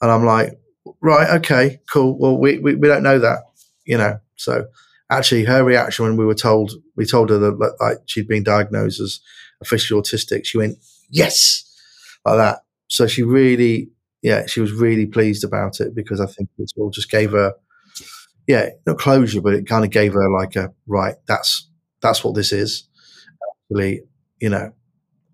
and 0.00 0.10
I'm 0.10 0.24
like, 0.24 0.59
right, 1.00 1.30
okay, 1.38 1.80
cool. 1.90 2.18
Well, 2.18 2.36
we, 2.38 2.58
we, 2.58 2.74
we 2.74 2.88
don't 2.88 3.02
know 3.02 3.18
that, 3.18 3.40
you 3.84 3.98
know. 3.98 4.18
So 4.36 4.66
actually, 5.10 5.44
her 5.44 5.64
reaction 5.64 6.04
when 6.04 6.16
we 6.16 6.24
were 6.24 6.34
told, 6.34 6.72
we 6.96 7.06
told 7.06 7.30
her 7.30 7.38
that 7.38 7.76
like 7.80 7.98
she'd 8.06 8.28
been 8.28 8.42
diagnosed 8.44 9.00
as 9.00 9.20
officially 9.60 10.00
autistic, 10.00 10.44
she 10.44 10.58
went, 10.58 10.78
yes, 11.10 11.64
like 12.24 12.38
that. 12.38 12.60
So 12.88 13.06
she 13.06 13.22
really, 13.22 13.90
yeah, 14.22 14.46
she 14.46 14.60
was 14.60 14.72
really 14.72 15.06
pleased 15.06 15.44
about 15.44 15.80
it 15.80 15.94
because 15.94 16.20
I 16.20 16.26
think 16.26 16.48
it 16.58 16.72
all 16.76 16.90
just 16.90 17.10
gave 17.10 17.32
her, 17.32 17.54
yeah, 18.46 18.70
not 18.86 18.98
closure, 18.98 19.40
but 19.40 19.54
it 19.54 19.66
kind 19.66 19.84
of 19.84 19.90
gave 19.90 20.12
her 20.14 20.30
like 20.30 20.56
a 20.56 20.72
right. 20.86 21.14
That's 21.26 21.68
that's 22.02 22.24
what 22.24 22.34
this 22.34 22.52
is. 22.52 22.88
Actually, 23.70 24.02
you 24.40 24.48
know, 24.48 24.72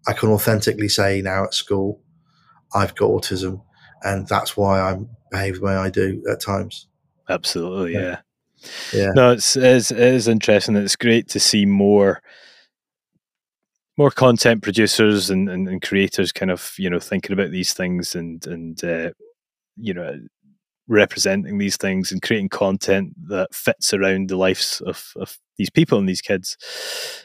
I 0.07 0.13
can 0.13 0.29
authentically 0.29 0.89
say 0.89 1.23
now 1.23 1.45
at 1.45 1.55
school, 1.55 2.03
I've 2.75 2.95
got 2.95 3.11
autism, 3.11 3.63
and 4.03 4.27
that's 4.29 4.57
why 4.57 4.81
I'm 4.81 5.09
behave 5.31 5.57
the 5.57 5.63
way 5.63 5.75
I 5.75 5.91
do 5.91 6.23
at 6.31 6.41
times. 6.41 6.89
Absolutely, 7.29 7.95
yeah. 7.95 8.21
Yeah. 8.93 9.13
No, 9.15 9.33
it's, 9.33 9.57
it's 9.57 9.91
it 9.91 9.99
is 9.99 10.29
interesting. 10.29 10.77
It's 10.77 10.97
great 10.97 11.29
to 11.29 11.41
see 11.41 11.67
more 11.67 12.23
more 13.99 14.11
content 14.11 14.63
producers 14.63 15.31
and, 15.31 15.49
and, 15.49 15.67
and, 15.69 15.81
creators 15.81 16.31
kind 16.31 16.51
of 16.51 16.75
you 16.77 16.91
know 16.91 17.01
thinking 17.01 17.33
about 17.33 17.51
these 17.51 17.73
things 17.73 18.15
and 18.15 18.47
and 18.47 18.83
uh, 18.85 19.11
you 19.77 19.95
know 19.95 20.19
representing 20.89 21.59
these 21.59 21.77
things 21.77 22.13
and 22.13 22.23
creating 22.23 22.49
content 22.49 23.13
that 23.29 23.53
fits 23.55 23.93
around 23.93 24.29
the 24.29 24.37
lives 24.37 24.81
of, 24.87 25.13
of 25.17 25.37
these 25.57 25.71
people 25.71 25.99
and 25.99 26.09
these 26.09 26.21
kids. 26.21 26.57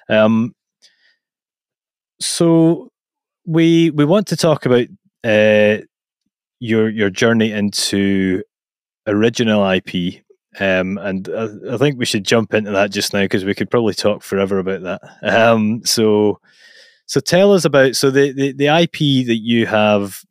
Um, 0.09 0.55
so 2.19 2.89
we 3.45 3.91
we 3.91 4.05
want 4.05 4.27
to 4.27 4.37
talk 4.37 4.65
about 4.65 4.87
uh, 5.23 5.83
your 6.61 6.89
your 6.89 7.09
journey 7.09 7.51
into 7.51 8.43
original 9.07 9.67
IP. 9.69 10.23
Um, 10.59 10.97
and 10.97 11.27
I, 11.29 11.73
I, 11.73 11.77
think 11.77 11.97
we 11.97 12.05
should 12.05 12.25
jump 12.25 12.53
into 12.53 12.71
that 12.71 12.91
just 12.91 13.13
now 13.13 13.21
because 13.21 13.45
we 13.45 13.55
could 13.55 13.71
probably 13.71 13.93
talk 13.93 14.21
forever 14.21 14.59
about 14.59 14.83
that. 14.83 15.01
Um, 15.23 15.81
so, 15.85 16.39
so 17.05 17.21
tell 17.21 17.53
us 17.53 17.63
about 17.63 17.95
so 17.95 18.11
the, 18.11 18.31
the 18.33 18.51
the 18.51 18.67
IP 18.67 19.25
that 19.27 19.39
you 19.41 19.65
have 19.65 20.21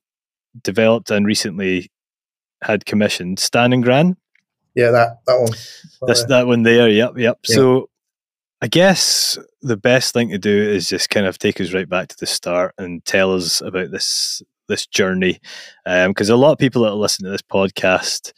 developed 0.62 1.11
and 1.11 1.27
recently 1.27 1.90
had 2.62 2.85
commissioned, 2.85 3.38
Stan 3.38 3.73
and 3.73 3.83
Gran. 3.83 4.16
Yeah, 4.75 4.90
that 4.90 5.21
that 5.27 5.40
one. 5.40 5.53
That's 6.07 6.25
that 6.27 6.47
one 6.47 6.62
there. 6.62 6.88
Yep, 6.88 7.14
yep. 7.16 7.38
Yeah. 7.49 7.57
So, 7.57 7.90
I 8.61 8.69
guess 8.69 9.38
the 9.62 9.79
best 9.79 10.12
thing 10.12 10.29
to 10.29 10.38
do 10.38 10.71
is 10.71 10.88
just 10.88 11.11
kind 11.11 11.27
of 11.27 11.38
take 11.38 11.61
us 11.61 11.73
right 11.73 11.88
back 11.88 12.09
to 12.09 12.16
the 12.19 12.27
start 12.27 12.75
and 12.79 13.05
tell 13.05 13.35
us 13.35 13.62
about 13.62 13.90
this 13.90 14.43
this 14.70 14.87
journey 14.87 15.38
because 15.85 16.30
um, 16.30 16.35
a 16.35 16.40
lot 16.40 16.52
of 16.52 16.59
people 16.59 16.83
that 16.83 16.94
listen 16.94 17.24
to 17.24 17.30
this 17.30 17.42
podcast 17.42 18.33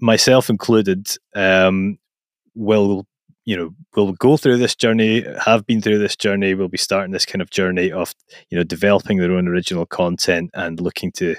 myself 0.00 0.50
included 0.50 1.08
um, 1.34 1.98
will 2.54 3.06
you 3.46 3.56
know 3.56 3.74
will 3.96 4.12
go 4.14 4.36
through 4.36 4.58
this 4.58 4.74
journey 4.74 5.24
have 5.44 5.66
been 5.66 5.80
through 5.80 5.98
this 5.98 6.16
journey 6.16 6.54
will 6.54 6.68
be 6.68 6.78
starting 6.78 7.12
this 7.12 7.26
kind 7.26 7.40
of 7.40 7.50
journey 7.50 7.90
of 7.90 8.14
you 8.50 8.58
know 8.58 8.64
developing 8.64 9.18
their 9.18 9.32
own 9.32 9.48
original 9.48 9.86
content 9.86 10.50
and 10.54 10.80
looking 10.80 11.12
to 11.12 11.34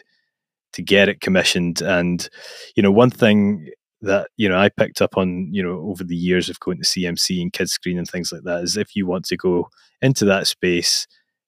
to 0.73 0.81
get 0.81 1.09
it 1.09 1.21
commissioned 1.21 1.81
and 1.81 2.29
you 2.75 2.83
know 2.83 2.91
one 2.91 3.09
thing 3.09 3.69
that 4.01 4.29
you 4.37 4.47
know 4.47 4.57
I 4.57 4.69
picked 4.69 5.01
up 5.01 5.17
on 5.17 5.49
you 5.51 5.63
know 5.63 5.79
over 5.89 6.03
the 6.03 6.15
years 6.15 6.49
of 6.49 6.59
going 6.59 6.77
to 6.77 6.83
CMC 6.83 7.41
and 7.41 7.51
Kidscreen 7.51 7.97
and 7.97 8.07
things 8.07 8.31
like 8.31 8.43
that 8.43 8.63
is 8.63 8.77
if 8.77 8.95
you 8.95 9.07
want 9.07 9.25
to 9.25 9.37
go 9.37 9.69
into 10.01 10.25
that 10.25 10.47
space 10.47 11.07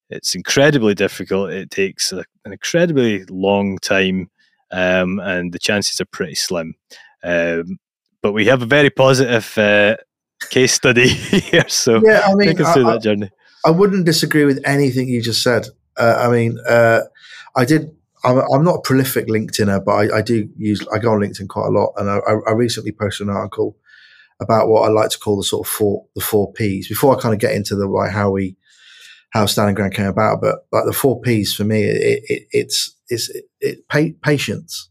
it's 0.10 0.36
incredibly 0.36 0.96
difficult. 0.96 1.52
It 1.52 1.70
takes 1.70 2.12
a, 2.12 2.24
an 2.48 2.54
incredibly 2.54 3.26
long 3.26 3.78
time, 3.80 4.30
um, 4.72 5.20
and 5.20 5.54
the 5.54 5.60
chances 5.60 6.02
are 6.02 6.06
pretty 6.06 6.36
slim. 6.36 6.74
Um, 7.24 7.78
but 8.22 8.34
we 8.34 8.46
have 8.46 8.62
a 8.62 8.66
very 8.66 8.90
positive 8.90 9.58
uh, 9.58 9.98
case 10.50 10.74
study 10.74 11.08
here. 11.10 11.68
So 11.70 12.02
yeah, 12.04 12.24
I 12.26 12.34
mean, 12.34 12.50
take 12.50 12.62
us 12.62 12.74
through 12.74 12.88
I, 12.88 12.94
that 12.94 13.04
journey. 13.04 13.30
I 13.66 13.72
wouldn't 13.72 14.06
disagree 14.06 14.46
with 14.46 14.62
anything 14.66 15.08
you 15.08 15.22
just 15.22 15.44
said. 15.44 15.68
Uh, 15.98 16.16
I 16.28 16.32
mean, 16.32 16.58
uh, 16.68 17.02
I 17.56 17.66
did. 17.66 17.92
I'm, 18.24 18.40
I'm, 18.52 18.64
not 18.64 18.78
a 18.78 18.82
prolific 18.82 19.28
LinkedIner, 19.28 19.84
but 19.86 19.92
I, 19.92 20.18
I, 20.18 20.22
do 20.22 20.50
use. 20.58 20.86
I 20.94 20.98
go 20.98 21.12
on 21.12 21.20
LinkedIn 21.20 21.48
quite 21.48 21.68
a 21.68 21.72
lot, 21.72 21.94
and 21.98 22.10
I, 22.10 22.20
I 22.48 22.52
recently 22.52 22.92
posted 22.92 23.28
an 23.28 23.34
article 23.34 23.78
about 24.40 24.68
what 24.68 24.82
I 24.82 24.92
like 24.92 25.10
to 25.12 25.20
call 25.20 25.38
the 25.38 25.44
sort 25.44 25.68
of 25.68 25.72
four 25.72 26.06
the 26.16 26.22
four 26.22 26.52
P's. 26.54 26.88
Before 26.88 27.16
I 27.16 27.22
kind 27.22 27.34
of 27.34 27.40
get 27.40 27.54
into 27.54 27.76
the 27.76 27.88
like 27.88 28.12
how 28.12 28.32
we 28.32 28.57
how 29.38 29.46
Stan 29.46 29.68
and 29.68 29.76
Gran 29.76 29.92
came 29.92 30.08
about. 30.08 30.42
But 30.42 30.66
like 30.72 30.86
the 30.86 30.94
four 30.94 31.22
P's 31.22 31.54
for 31.54 31.64
me, 31.64 31.84
it, 31.84 32.24
it, 32.28 32.48
it's 32.52 32.96
it's 33.10 33.30
it, 33.30 33.46
it 33.62 34.22
patience 34.22 34.90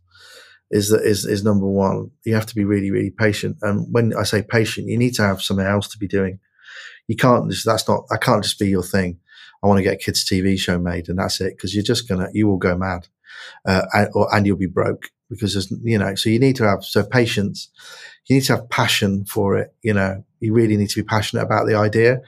is 0.70 0.90
that 0.90 1.02
is 1.02 1.24
is 1.24 1.44
number 1.44 1.66
one. 1.66 2.10
You 2.24 2.34
have 2.34 2.46
to 2.46 2.54
be 2.54 2.64
really 2.64 2.90
really 2.90 3.10
patient, 3.10 3.56
and 3.62 3.86
when 3.92 4.14
I 4.16 4.22
say 4.22 4.42
patient, 4.42 4.88
you 4.88 4.98
need 4.98 5.14
to 5.14 5.22
have 5.22 5.42
something 5.42 5.66
else 5.66 5.88
to 5.88 5.98
be 5.98 6.08
doing. 6.08 6.38
You 7.08 7.16
can't 7.16 7.50
just 7.50 7.66
that's 7.66 7.88
not 7.88 8.04
I 8.10 8.16
can't 8.16 8.42
just 8.42 8.58
be 8.58 8.68
your 8.68 8.82
thing. 8.82 9.18
I 9.62 9.66
want 9.66 9.78
to 9.78 9.82
get 9.82 9.94
a 9.94 9.96
kids 9.96 10.24
TV 10.24 10.58
show 10.58 10.78
made, 10.78 11.08
and 11.08 11.18
that's 11.18 11.40
it 11.40 11.56
because 11.56 11.74
you're 11.74 11.82
just 11.82 12.08
gonna 12.08 12.28
you 12.32 12.46
will 12.46 12.58
go 12.58 12.76
mad, 12.76 13.08
uh, 13.66 13.82
and, 13.92 14.08
or, 14.14 14.32
and 14.34 14.46
you'll 14.46 14.56
be 14.56 14.66
broke 14.66 15.10
because 15.28 15.54
there's 15.54 15.72
you 15.82 15.98
know 15.98 16.14
so 16.14 16.30
you 16.30 16.38
need 16.38 16.54
to 16.54 16.62
have 16.64 16.84
so 16.84 17.02
patience 17.02 17.68
you 18.26 18.36
need 18.36 18.44
to 18.44 18.54
have 18.54 18.70
passion 18.70 19.24
for 19.24 19.56
it 19.56 19.74
you 19.82 19.92
know 19.92 20.22
you 20.38 20.52
really 20.52 20.76
need 20.76 20.88
to 20.88 21.02
be 21.02 21.06
passionate 21.06 21.42
about 21.42 21.66
the 21.66 21.74
idea 21.74 22.20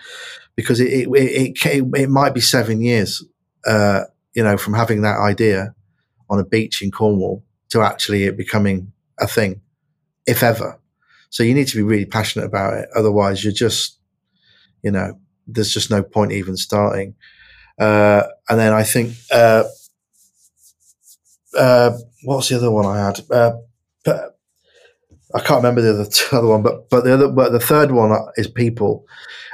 because 0.59 0.81
it 0.81 0.89
it, 0.93 1.09
it, 1.09 1.67
it, 1.67 1.85
it 1.95 2.11
might 2.11 2.35
be 2.35 2.41
seven 2.41 2.83
years, 2.83 3.25
uh, 3.65 4.03
you 4.35 4.43
know, 4.43 4.57
from 4.57 4.75
having 4.75 5.03
that 5.03 5.17
idea 5.17 5.73
on 6.29 6.41
a 6.41 6.45
beach 6.45 6.83
in 6.83 6.91
Cornwall 6.91 7.45
to 7.69 7.81
actually 7.81 8.25
it 8.25 8.37
becoming 8.37 8.91
a 9.21 9.29
thing, 9.29 9.61
if 10.27 10.43
ever. 10.43 10.81
So 11.31 11.45
you 11.45 11.55
need 11.55 11.69
to 11.69 11.77
be 11.77 11.85
really 11.85 12.07
passionate 12.07 12.47
about 12.47 12.75
it. 12.75 12.89
Otherwise, 12.97 13.45
you're 13.45 13.53
just, 13.53 14.01
you 14.83 14.91
know, 14.91 15.21
there's 15.47 15.73
just 15.73 15.93
no 15.93 16.03
point 16.03 16.33
even 16.33 16.57
starting. 16.57 17.15
Uh, 17.79 18.25
and 18.49 18.59
then 18.59 18.73
I 18.73 18.83
think, 18.83 19.15
uh, 19.31 19.63
uh, 21.57 21.93
what's 22.25 22.49
the 22.49 22.57
other 22.57 22.73
one 22.73 22.85
I 22.85 22.99
had? 23.07 23.21
Uh, 23.31 23.53
I 25.35 25.41
can't 25.41 25.63
remember 25.63 25.83
the 25.83 25.91
other, 25.91 26.09
other 26.37 26.49
one, 26.49 26.63
but 26.63 26.89
but 26.91 27.05
the 27.05 27.15
other, 27.15 27.29
but 27.29 27.53
the 27.53 27.61
third 27.61 27.93
one 27.93 28.17
is 28.37 28.49
people, 28.49 29.07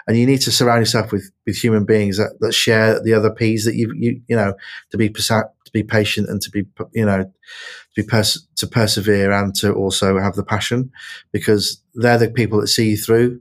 and 0.06 0.16
you 0.16 0.26
need 0.26 0.40
to 0.42 0.52
surround 0.52 0.80
yourself 0.80 1.12
with 1.12 1.30
with 1.46 1.56
human 1.56 1.84
beings 1.84 2.16
that, 2.18 2.36
that 2.40 2.52
share 2.52 3.02
the 3.02 3.14
other 3.14 3.30
P's 3.30 3.64
that 3.64 3.74
you 3.74 3.92
you 3.96 4.20
you 4.28 4.36
know 4.36 4.54
to 4.90 4.96
be 4.96 5.08
to 5.08 5.50
be 5.72 5.82
patient 5.82 6.28
and 6.28 6.40
to 6.42 6.50
be 6.50 6.64
you 6.92 7.04
know 7.04 7.24
to 7.24 8.02
be 8.02 8.06
pers- 8.06 8.46
to 8.56 8.66
persevere 8.66 9.32
and 9.32 9.54
to 9.56 9.72
also 9.72 10.18
have 10.18 10.34
the 10.34 10.44
passion 10.44 10.90
because 11.32 11.82
they're 11.94 12.18
the 12.18 12.30
people 12.30 12.60
that 12.60 12.68
see 12.68 12.90
you 12.90 12.96
through. 12.96 13.40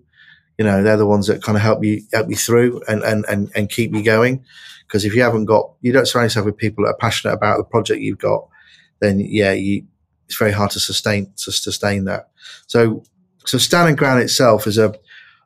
You 0.58 0.66
know, 0.66 0.84
they're 0.84 0.98
the 0.98 1.08
ones 1.08 1.26
that 1.28 1.42
kind 1.42 1.58
of 1.58 1.64
help 1.64 1.84
you 1.84 2.04
help 2.14 2.30
you 2.30 2.36
through 2.36 2.82
and 2.88 3.04
and 3.04 3.26
and, 3.28 3.52
and 3.56 3.70
keep 3.70 3.94
you 3.94 4.04
going. 4.04 4.44
Because 4.88 5.06
if 5.06 5.16
you 5.16 5.24
haven't 5.24 5.46
got, 5.46 5.72
you 5.82 5.92
don't 5.92 6.08
surround 6.08 6.26
yourself 6.26 6.46
with 6.46 6.58
people 6.58 6.84
that 6.84 6.92
are 6.92 6.98
passionate 6.98 7.34
about 7.34 7.58
the 7.58 7.64
project 7.64 8.02
you've 8.02 8.20
got, 8.20 8.48
then 9.00 9.20
yeah, 9.20 9.54
you 9.54 9.86
it's 10.26 10.38
very 10.38 10.52
hard 10.52 10.72
to 10.72 10.80
sustain 10.80 11.32
to 11.38 11.52
sustain 11.52 12.06
that. 12.06 12.30
So 12.68 13.04
so 13.46 13.58
Stan 13.58 13.88
and 13.88 13.98
Gran 13.98 14.20
itself 14.20 14.68
is 14.68 14.78
a 14.78 14.94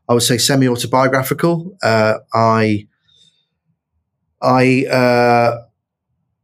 I 0.09 0.13
would 0.13 0.23
say 0.23 0.37
semi 0.37 0.67
autobiographical. 0.67 1.77
Uh, 1.83 2.19
I 2.33 2.87
I 4.41 4.85
uh, 4.85 5.63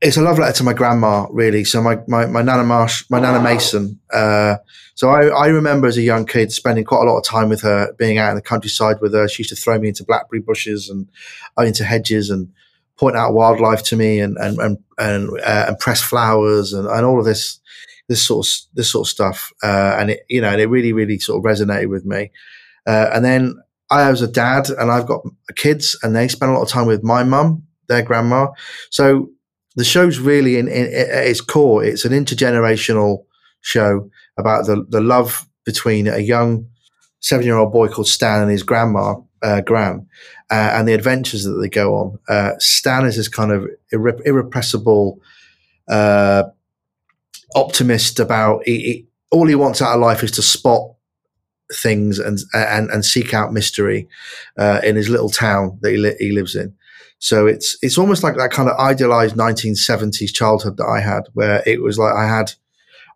it's 0.02 0.18
a 0.18 0.22
love 0.22 0.38
letter 0.38 0.58
to 0.58 0.64
my 0.64 0.74
grandma, 0.74 1.28
really. 1.32 1.64
So 1.64 1.82
my 1.82 2.00
my, 2.08 2.26
my 2.26 2.42
nana 2.42 2.64
Marsh, 2.64 3.06
my 3.10 3.20
nana 3.20 3.42
Mason. 3.42 4.00
Uh, 4.12 4.58
so 4.96 5.10
I, 5.10 5.28
I 5.28 5.48
remember 5.48 5.88
as 5.88 5.98
a 5.98 6.02
young 6.02 6.26
kid 6.26 6.52
spending 6.52 6.84
quite 6.84 7.02
a 7.02 7.10
lot 7.10 7.18
of 7.18 7.24
time 7.24 7.50
with 7.50 7.62
her, 7.62 7.94
being 7.98 8.18
out 8.18 8.30
in 8.30 8.36
the 8.36 8.42
countryside 8.42 8.98
with 9.02 9.14
her. 9.14 9.28
She 9.28 9.42
used 9.42 9.50
to 9.50 9.56
throw 9.56 9.80
me 9.80 9.88
into 9.88 10.04
blackberry 10.04 10.42
bushes 10.42 10.90
and 10.90 11.10
uh, 11.58 11.64
into 11.64 11.84
hedges 11.84 12.30
and 12.30 12.52
point 12.98 13.16
out 13.16 13.34
wildlife 13.34 13.84
to 13.84 13.96
me 13.96 14.20
and 14.20 14.38
and 14.38 14.60
and 14.60 14.78
and, 14.98 15.30
uh, 15.42 15.66
and 15.70 15.80
press 15.80 16.02
flowers 16.02 16.74
and, 16.74 16.88
and 16.88 17.06
all 17.06 17.20
of 17.20 17.26
this 17.26 17.60
this 18.10 18.26
sort 18.26 18.47
of 18.47 18.54
this 18.74 18.89
sort 18.89 19.08
of 19.08 19.12
stuff. 19.12 19.51
Uh, 19.64 19.95
and 19.99 20.12
it 20.12 20.26
you 20.30 20.41
know 20.41 20.49
and 20.49 20.62
it 20.62 20.68
really 20.68 20.93
really 20.93 21.20
sort 21.20 21.38
of 21.39 21.43
resonated 21.43 21.89
with 21.89 22.06
me. 22.06 22.32
Uh, 22.86 23.10
and 23.14 23.24
then 23.24 23.56
I 23.89 24.10
was 24.10 24.22
a 24.22 24.28
dad 24.28 24.70
and 24.70 24.91
I've 24.91 25.06
got 25.06 25.22
kids 25.56 25.97
and 26.01 26.16
they 26.16 26.28
spend 26.28 26.51
a 26.51 26.56
lot 26.56 26.64
of 26.64 26.70
time 26.70 26.88
with 26.88 27.04
my 27.04 27.24
mum, 27.24 27.64
their 27.88 28.01
grandma. 28.01 28.47
So 28.89 29.30
the 29.76 29.84
show's 29.84 30.20
really 30.20 30.58
in, 30.58 30.68
in, 30.68 30.86
at 30.86 31.28
its 31.28 31.41
core, 31.41 31.84
it's 31.84 32.06
an 32.06 32.12
intergenerational 32.12 33.26
show 33.62 34.10
about 34.38 34.66
the, 34.66 34.86
the 34.89 35.01
love 35.01 35.47
between 35.66 36.08
a 36.08 36.20
young 36.20 36.68
seven 37.20 37.45
year 37.45 37.58
old 37.58 37.72
boy 37.72 37.88
called 37.88 38.08
Stan 38.08 38.41
and 38.41 38.51
his 38.51 38.64
grandma, 38.64 39.16
uh, 39.41 39.62
uh, 39.68 39.91
and 40.49 40.88
the 40.88 40.93
adventures 40.93 41.43
that 41.43 41.54
they 41.54 41.70
go 41.70 41.95
on. 41.95 42.20
Uh, 42.28 42.51
Stan 42.60 43.06
is 43.06 43.16
this 43.16 43.28
kind 43.28 43.51
of 43.51 43.68
irre- 43.93 44.22
irrepressible 44.26 45.20
uh, 45.88 46.43
optimist 47.56 48.20
about 48.20 48.64
he, 48.66 48.80
he, 48.80 49.08
all 49.32 49.47
he 49.47 49.56
wants 49.56 49.82
out 49.82 49.95
of 49.95 50.01
life 50.01 50.24
is 50.24 50.32
to 50.32 50.41
spot 50.41 50.93
things 51.74 52.20
and 52.20 52.39
and, 52.54 52.89
and 52.89 53.06
seek 53.06 53.34
out 53.34 53.54
mystery 53.54 54.08
uh, 54.58 54.82
in 54.84 54.95
his 54.95 55.10
little 55.10 55.30
town 55.30 55.78
that 55.82 55.91
he, 55.91 55.97
li- 55.97 56.16
he 56.20 56.32
lives 56.32 56.56
in. 56.56 56.76
So 57.20 57.47
it's 57.47 57.78
it's 57.82 57.97
almost 57.97 58.22
like 58.24 58.36
that 58.36 58.51
kind 58.51 58.70
of 58.70 58.78
idealized 58.78 59.36
1970s 59.36 60.34
childhood 60.34 60.78
that 60.78 60.86
I 60.86 60.99
had, 60.99 61.24
where 61.34 61.64
it 61.66 61.82
was 61.82 61.97
like 61.97 62.14
I 62.14 62.28
had, 62.28 62.54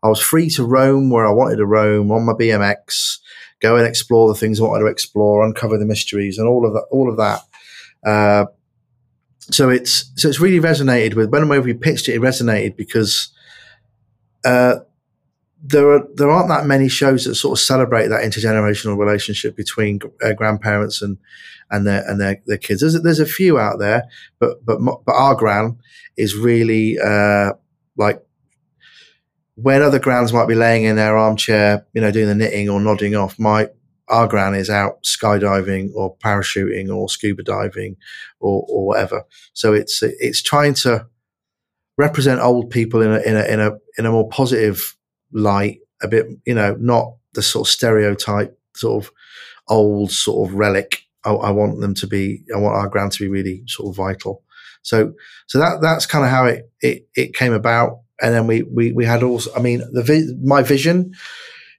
I 0.01 0.07
was 0.07 0.21
free 0.21 0.49
to 0.51 0.63
roam 0.63 1.09
where 1.09 1.27
I 1.27 1.31
wanted 1.31 1.57
to 1.57 1.65
roam 1.65 2.11
on 2.11 2.25
my 2.25 2.33
BMX, 2.33 3.17
go 3.59 3.75
and 3.75 3.85
explore 3.85 4.29
the 4.29 4.39
things 4.39 4.59
I 4.59 4.63
wanted 4.63 4.85
to 4.85 4.91
explore, 4.91 5.43
uncover 5.43 5.77
the 5.77 5.85
mysteries, 5.85 6.37
and 6.37 6.47
all 6.47 6.65
of 6.65 6.73
that. 6.73 6.85
All 6.89 7.09
of 7.09 7.17
that. 7.17 7.41
Uh, 8.05 8.45
so 9.39 9.69
it's 9.69 10.09
so 10.15 10.29
it's 10.29 10.39
really 10.39 10.59
resonated 10.59 11.15
with 11.15 11.29
when 11.29 11.47
we 11.49 11.73
pitched 11.73 12.07
it. 12.07 12.15
It 12.15 12.21
resonated 12.21 12.77
because 12.77 13.29
uh, 14.47 14.79
there 15.61 15.91
are 15.91 16.07
there 16.15 16.29
aren't 16.29 16.49
that 16.49 16.65
many 16.65 16.87
shows 16.87 17.25
that 17.25 17.35
sort 17.35 17.57
of 17.57 17.63
celebrate 17.63 18.07
that 18.07 18.23
intergenerational 18.23 18.97
relationship 18.97 19.55
between 19.55 19.99
uh, 20.23 20.33
grandparents 20.33 21.01
and 21.01 21.17
and 21.69 21.85
their 21.85 22.09
and 22.09 22.21
their, 22.21 22.41
their 22.45 22.57
kids. 22.57 22.81
There's 22.81 23.01
there's 23.01 23.19
a 23.19 23.25
few 23.25 23.59
out 23.59 23.79
there, 23.79 24.03
but 24.39 24.65
but 24.65 24.79
but 24.79 25.13
our 25.13 25.35
gran 25.35 25.77
is 26.15 26.35
really 26.35 26.97
uh, 26.99 27.53
like 27.97 28.23
when 29.55 29.81
other 29.81 29.99
grans 29.99 30.31
might 30.31 30.47
be 30.47 30.55
laying 30.55 30.85
in 30.85 30.95
their 30.95 31.17
armchair, 31.17 31.85
you 31.93 32.01
know, 32.01 32.11
doing 32.11 32.27
the 32.27 32.35
knitting 32.35 32.69
or 32.69 32.79
nodding 32.79 33.15
off. 33.15 33.37
My 33.37 33.67
our 34.07 34.27
gran 34.27 34.55
is 34.55 34.69
out 34.69 35.03
skydiving 35.03 35.91
or 35.93 36.15
parachuting 36.17 36.95
or 36.95 37.09
scuba 37.09 37.43
diving 37.43 37.97
or 38.39 38.65
or 38.69 38.85
whatever. 38.85 39.23
So 39.53 39.73
it's 39.73 40.01
it's 40.01 40.41
trying 40.41 40.75
to 40.85 41.07
represent 41.97 42.41
old 42.41 42.69
people 42.69 43.01
in 43.01 43.11
a 43.11 43.19
in 43.19 43.35
a 43.35 43.43
in 43.45 43.59
a 43.59 43.71
in 43.97 44.05
a 44.05 44.11
more 44.11 44.29
positive 44.29 44.95
light, 45.31 45.79
a 46.01 46.07
bit, 46.07 46.27
you 46.45 46.53
know, 46.53 46.75
not 46.79 47.13
the 47.33 47.41
sort 47.41 47.67
of 47.67 47.71
stereotype 47.71 48.57
sort 48.75 49.03
of 49.03 49.11
old 49.67 50.11
sort 50.11 50.47
of 50.49 50.55
relic 50.55 51.07
I, 51.27 51.31
I, 51.31 51.51
want 51.51 51.81
them 51.81 51.93
to 51.95 52.07
be. 52.07 52.43
I 52.55 52.57
want 52.57 52.75
our 52.75 52.87
ground 52.87 53.11
to 53.13 53.19
be 53.19 53.27
really 53.27 53.63
sort 53.67 53.89
of 53.89 53.95
vital. 53.95 54.43
So, 54.81 55.13
so 55.47 55.59
that 55.59 55.81
that's 55.81 56.05
kind 56.05 56.23
of 56.23 56.31
how 56.31 56.45
it 56.45 56.71
it, 56.81 57.07
it 57.15 57.35
came 57.35 57.53
about. 57.53 57.99
And 58.21 58.33
then 58.33 58.47
we 58.47 58.63
we 58.63 58.93
we 58.93 59.05
had 59.05 59.23
also. 59.23 59.53
I 59.53 59.59
mean, 59.59 59.79
the 59.79 60.39
my 60.41 60.63
vision 60.63 61.13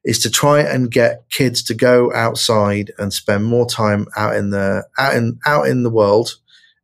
is 0.05 0.19
to 0.21 0.31
try 0.31 0.61
and 0.61 0.91
get 0.91 1.25
kids 1.31 1.63
to 1.65 1.75
go 1.75 2.13
outside 2.15 2.93
and 2.99 3.13
spend 3.13 3.47
more 3.47 3.67
time 3.67 4.07
out 4.17 4.37
in 4.37 4.51
the 4.51 4.87
out 4.99 5.15
in 5.17 5.39
out 5.47 5.67
in 5.67 5.83
the 5.83 5.91
world, 5.91 6.37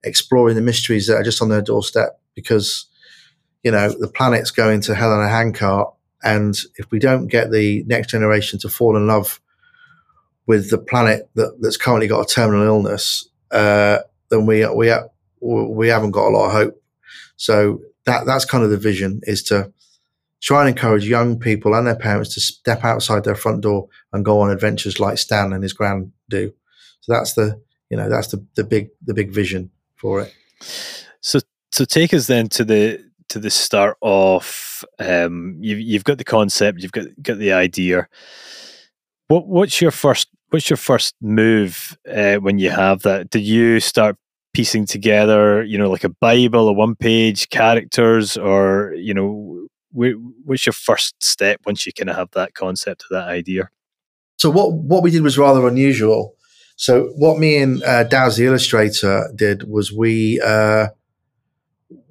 exploring 0.02 0.56
the 0.56 0.62
mysteries 0.62 1.06
that 1.06 1.16
are 1.16 1.22
just 1.22 1.42
on 1.42 1.50
their 1.50 1.62
doorstep. 1.62 2.18
Because 2.34 2.86
you 3.64 3.70
know 3.70 3.88
the 3.88 4.08
planet's 4.08 4.50
going 4.50 4.80
to 4.82 4.94
hell 4.94 5.14
in 5.14 5.20
a 5.20 5.28
handcart, 5.28 5.92
and 6.22 6.56
if 6.76 6.90
we 6.90 6.98
don't 6.98 7.26
get 7.26 7.50
the 7.50 7.82
next 7.86 8.10
generation 8.10 8.58
to 8.60 8.68
fall 8.68 8.96
in 8.96 9.06
love 9.06 9.40
with 10.46 10.70
the 10.70 10.78
planet 10.78 11.28
that, 11.34 11.56
that's 11.60 11.78
currently 11.78 12.06
got 12.06 12.20
a 12.20 12.34
terminal 12.34 12.66
illness, 12.66 13.28
uh, 13.50 13.98
then 14.30 14.46
we 14.46 14.66
we 14.68 14.92
we 15.40 15.88
haven't 15.88 16.12
got 16.12 16.28
a 16.28 16.30
lot 16.36 16.46
of 16.46 16.52
hope. 16.52 16.82
So 17.36 17.80
that 18.04 18.26
that's 18.26 18.44
kind 18.44 18.62
of 18.62 18.70
the 18.70 18.76
vision 18.76 19.20
is 19.24 19.42
to 19.44 19.72
try 20.40 20.60
and 20.60 20.68
encourage 20.68 21.08
young 21.08 21.38
people 21.38 21.74
and 21.74 21.86
their 21.86 21.96
parents 21.96 22.34
to 22.34 22.40
step 22.40 22.84
outside 22.84 23.24
their 23.24 23.34
front 23.34 23.62
door 23.62 23.88
and 24.12 24.24
go 24.24 24.40
on 24.40 24.50
adventures 24.50 25.00
like 25.00 25.16
Stan 25.16 25.54
and 25.54 25.62
his 25.62 25.72
gran 25.72 26.12
do. 26.28 26.52
So 27.00 27.14
that's 27.14 27.32
the 27.32 27.60
you 27.90 27.96
know 27.96 28.08
that's 28.08 28.28
the 28.28 28.44
the 28.54 28.64
big 28.64 28.90
the 29.04 29.14
big 29.14 29.30
vision 29.30 29.70
for 29.96 30.20
it. 30.20 30.34
So 31.20 31.40
so 31.72 31.84
take 31.84 32.14
us 32.14 32.26
then 32.26 32.48
to 32.50 32.64
the 32.64 33.04
to 33.34 33.40
the 33.40 33.50
start 33.50 33.98
of 34.00 34.84
um, 35.00 35.56
you've 35.60 35.80
you've 35.80 36.04
got 36.04 36.18
the 36.18 36.24
concept, 36.24 36.80
you've 36.80 36.92
got 36.92 37.06
got 37.20 37.38
the 37.38 37.52
idea. 37.52 38.06
What 39.26 39.48
what's 39.48 39.80
your 39.80 39.90
first 39.90 40.28
what's 40.50 40.70
your 40.70 40.76
first 40.76 41.16
move 41.20 41.98
uh, 42.08 42.36
when 42.36 42.60
you 42.60 42.70
have 42.70 43.02
that? 43.02 43.30
Did 43.30 43.42
you 43.42 43.80
start 43.80 44.16
piecing 44.52 44.86
together, 44.86 45.64
you 45.64 45.76
know, 45.76 45.90
like 45.90 46.04
a 46.04 46.08
Bible, 46.08 46.68
a 46.68 46.72
one 46.72 46.94
page 46.94 47.48
characters, 47.48 48.36
or 48.36 48.94
you 48.96 49.12
know, 49.12 49.66
what's 49.90 50.64
your 50.64 50.72
first 50.72 51.20
step 51.20 51.60
once 51.66 51.84
you 51.86 51.92
kind 51.92 52.10
of 52.10 52.14
have 52.14 52.30
that 52.34 52.54
concept 52.54 53.02
of 53.02 53.08
that 53.10 53.26
idea? 53.26 53.68
So 54.36 54.48
what 54.48 54.74
what 54.74 55.02
we 55.02 55.10
did 55.10 55.24
was 55.24 55.36
rather 55.36 55.66
unusual. 55.66 56.36
So 56.76 57.06
what 57.16 57.40
me 57.40 57.56
and 57.56 57.82
uh, 57.82 58.04
Daz, 58.04 58.36
the 58.36 58.46
illustrator, 58.46 59.28
did 59.34 59.68
was 59.68 59.92
we 59.92 60.40
uh, 60.40 60.88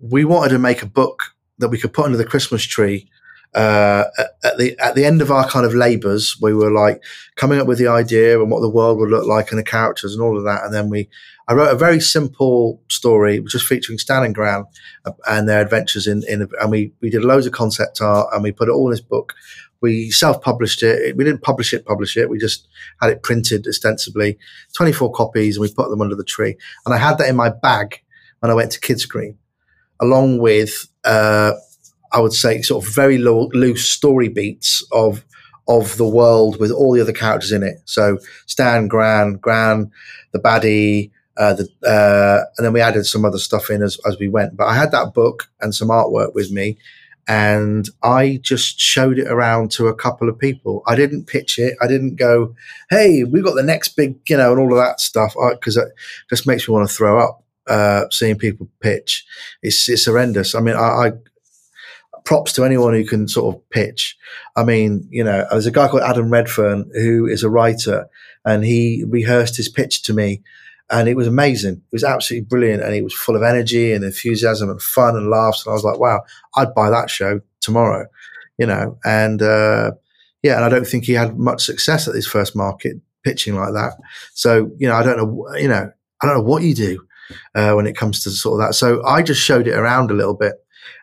we 0.09 0.25
wanted 0.25 0.49
to 0.49 0.59
make 0.59 0.81
a 0.81 0.87
book 0.87 1.23
that 1.57 1.69
we 1.69 1.79
could 1.79 1.93
put 1.93 2.05
under 2.05 2.17
the 2.17 2.25
Christmas 2.25 2.63
tree 2.63 3.09
uh, 3.55 4.05
at 4.43 4.57
the 4.57 4.77
at 4.79 4.95
the 4.95 5.05
end 5.05 5.21
of 5.21 5.31
our 5.31 5.47
kind 5.47 5.65
of 5.65 5.75
labours, 5.75 6.37
we 6.41 6.53
were 6.53 6.71
like 6.71 7.03
coming 7.35 7.59
up 7.59 7.67
with 7.67 7.77
the 7.77 7.87
idea 7.87 8.39
and 8.41 8.49
what 8.49 8.61
the 8.61 8.69
world 8.69 8.97
would 8.97 9.09
look 9.09 9.27
like 9.27 9.51
and 9.51 9.59
the 9.59 9.63
characters 9.63 10.13
and 10.13 10.23
all 10.23 10.37
of 10.37 10.43
that. 10.43 10.63
And 10.63 10.73
then 10.73 10.89
we, 10.89 11.07
I 11.47 11.53
wrote 11.53 11.71
a 11.71 11.77
very 11.77 11.99
simple 11.99 12.81
story, 12.89 13.43
just 13.47 13.67
featuring 13.67 13.99
Stan 13.99 14.23
and 14.23 14.33
Gran 14.33 14.65
uh, 15.05 15.11
and 15.27 15.47
their 15.47 15.61
adventures 15.61 16.07
in 16.07 16.23
in. 16.27 16.47
And 16.59 16.71
we 16.71 16.93
we 17.01 17.09
did 17.09 17.23
loads 17.23 17.45
of 17.45 17.53
concept 17.53 18.01
art 18.01 18.29
and 18.33 18.41
we 18.41 18.51
put 18.51 18.69
it 18.69 18.71
all 18.71 18.87
in 18.87 18.91
this 18.91 19.01
book. 19.01 19.33
We 19.81 20.11
self-published 20.11 20.81
it. 20.81 21.15
We 21.17 21.25
didn't 21.25 21.43
publish 21.43 21.73
it, 21.73 21.85
publish 21.85 22.15
it. 22.15 22.29
We 22.29 22.39
just 22.39 22.67
had 23.01 23.11
it 23.11 23.21
printed 23.21 23.67
ostensibly, 23.67 24.39
24 24.77 25.11
copies, 25.11 25.57
and 25.57 25.61
we 25.61 25.73
put 25.73 25.89
them 25.89 26.01
under 26.01 26.15
the 26.15 26.23
tree. 26.23 26.55
And 26.85 26.95
I 26.95 26.97
had 26.97 27.17
that 27.17 27.27
in 27.27 27.35
my 27.35 27.49
bag 27.49 28.01
when 28.39 28.49
I 28.49 28.53
went 28.53 28.71
to 28.71 28.79
Kidscreen, 28.79 29.35
along 30.03 30.39
with 30.39 30.87
uh, 31.03 31.53
I 32.13 32.19
would 32.19 32.33
say, 32.33 32.61
sort 32.61 32.85
of 32.85 32.93
very 32.93 33.17
loose 33.17 33.89
story 33.89 34.29
beats 34.29 34.85
of 34.91 35.25
of 35.67 35.97
the 35.97 36.07
world 36.07 36.59
with 36.59 36.71
all 36.71 36.93
the 36.93 37.01
other 37.01 37.13
characters 37.13 37.51
in 37.51 37.63
it. 37.63 37.81
So 37.85 38.19
Stan, 38.45 38.87
Gran, 38.87 39.35
Gran, 39.35 39.91
the 40.33 40.39
baddie, 40.39 41.09
uh, 41.37 41.53
the, 41.53 41.63
uh, 41.87 42.43
and 42.57 42.65
then 42.65 42.73
we 42.73 42.81
added 42.81 43.05
some 43.05 43.23
other 43.23 43.37
stuff 43.37 43.69
in 43.69 43.81
as, 43.81 43.97
as 44.05 44.19
we 44.19 44.27
went. 44.27 44.57
But 44.57 44.67
I 44.67 44.75
had 44.75 44.91
that 44.91 45.13
book 45.13 45.49
and 45.61 45.73
some 45.73 45.87
artwork 45.87 46.35
with 46.35 46.51
me, 46.51 46.77
and 47.27 47.89
I 48.03 48.39
just 48.43 48.79
showed 48.79 49.17
it 49.17 49.27
around 49.27 49.71
to 49.71 49.87
a 49.87 49.95
couple 49.95 50.29
of 50.29 50.37
people. 50.37 50.83
I 50.85 50.95
didn't 50.95 51.25
pitch 51.25 51.57
it. 51.57 51.75
I 51.81 51.87
didn't 51.87 52.17
go, 52.17 52.53
"Hey, 52.89 53.23
we've 53.23 53.43
got 53.43 53.55
the 53.55 53.63
next 53.63 53.95
big," 53.95 54.17
you 54.29 54.37
know, 54.37 54.51
and 54.51 54.59
all 54.59 54.71
of 54.71 54.85
that 54.85 54.99
stuff, 54.99 55.33
because 55.51 55.77
it 55.77 55.87
just 56.29 56.45
makes 56.45 56.67
me 56.67 56.73
want 56.73 56.87
to 56.87 56.95
throw 56.95 57.19
up. 57.19 57.42
Uh, 57.65 58.05
seeing 58.09 58.37
people 58.37 58.67
pitch, 58.81 59.25
it's 59.61 59.87
it's 59.87 60.05
horrendous. 60.05 60.53
I 60.53 60.59
mean, 60.59 60.75
I, 60.75 60.79
I 60.79 61.11
props 62.23 62.53
to 62.53 62.63
anyone 62.63 62.93
who 62.93 63.05
can 63.05 63.27
sort 63.27 63.55
of 63.55 63.69
pitch. 63.69 64.17
I 64.55 64.63
mean, 64.63 65.07
you 65.09 65.23
know, 65.23 65.45
there's 65.51 65.65
a 65.65 65.71
guy 65.71 65.87
called 65.87 66.03
Adam 66.03 66.29
Redfern 66.29 66.89
who 66.93 67.25
is 67.25 67.43
a 67.43 67.49
writer, 67.49 68.07
and 68.45 68.63
he 68.63 69.03
rehearsed 69.07 69.57
his 69.57 69.69
pitch 69.69 70.03
to 70.03 70.13
me, 70.13 70.41
and 70.89 71.07
it 71.07 71.15
was 71.15 71.27
amazing. 71.27 71.75
It 71.75 71.91
was 71.91 72.03
absolutely 72.03 72.47
brilliant, 72.47 72.83
and 72.83 72.93
it 72.93 73.03
was 73.03 73.13
full 73.13 73.35
of 73.35 73.43
energy 73.43 73.93
and 73.93 74.03
enthusiasm 74.03 74.69
and 74.69 74.81
fun 74.81 75.15
and 75.15 75.29
laughs. 75.29 75.65
And 75.65 75.71
I 75.71 75.73
was 75.73 75.83
like, 75.83 75.99
wow, 75.99 76.21
I'd 76.55 76.73
buy 76.73 76.89
that 76.89 77.09
show 77.09 77.41
tomorrow, 77.61 78.07
you 78.57 78.65
know. 78.65 78.97
And 79.03 79.41
uh, 79.41 79.91
yeah, 80.41 80.55
and 80.55 80.65
I 80.65 80.69
don't 80.69 80.87
think 80.87 81.05
he 81.05 81.13
had 81.13 81.37
much 81.37 81.63
success 81.63 82.07
at 82.07 82.15
his 82.15 82.27
first 82.27 82.55
market 82.55 82.97
pitching 83.23 83.55
like 83.55 83.73
that. 83.73 83.93
So 84.33 84.71
you 84.77 84.87
know, 84.87 84.95
I 84.95 85.03
don't 85.03 85.17
know, 85.17 85.55
you 85.57 85.67
know, 85.67 85.91
I 86.21 86.25
don't 86.25 86.37
know 86.37 86.43
what 86.43 86.63
you 86.63 86.73
do 86.73 87.05
uh, 87.55 87.73
when 87.73 87.87
it 87.87 87.95
comes 87.97 88.23
to 88.23 88.31
sort 88.31 88.59
of 88.59 88.67
that. 88.67 88.73
So 88.73 89.03
I 89.05 89.21
just 89.21 89.41
showed 89.41 89.67
it 89.67 89.75
around 89.75 90.11
a 90.11 90.15
little 90.15 90.33
bit, 90.33 90.53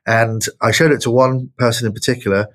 and 0.06 0.42
I 0.60 0.70
showed 0.70 0.92
it 0.92 1.00
to 1.02 1.10
one 1.10 1.50
person 1.58 1.86
in 1.86 1.92
particular, 1.92 2.46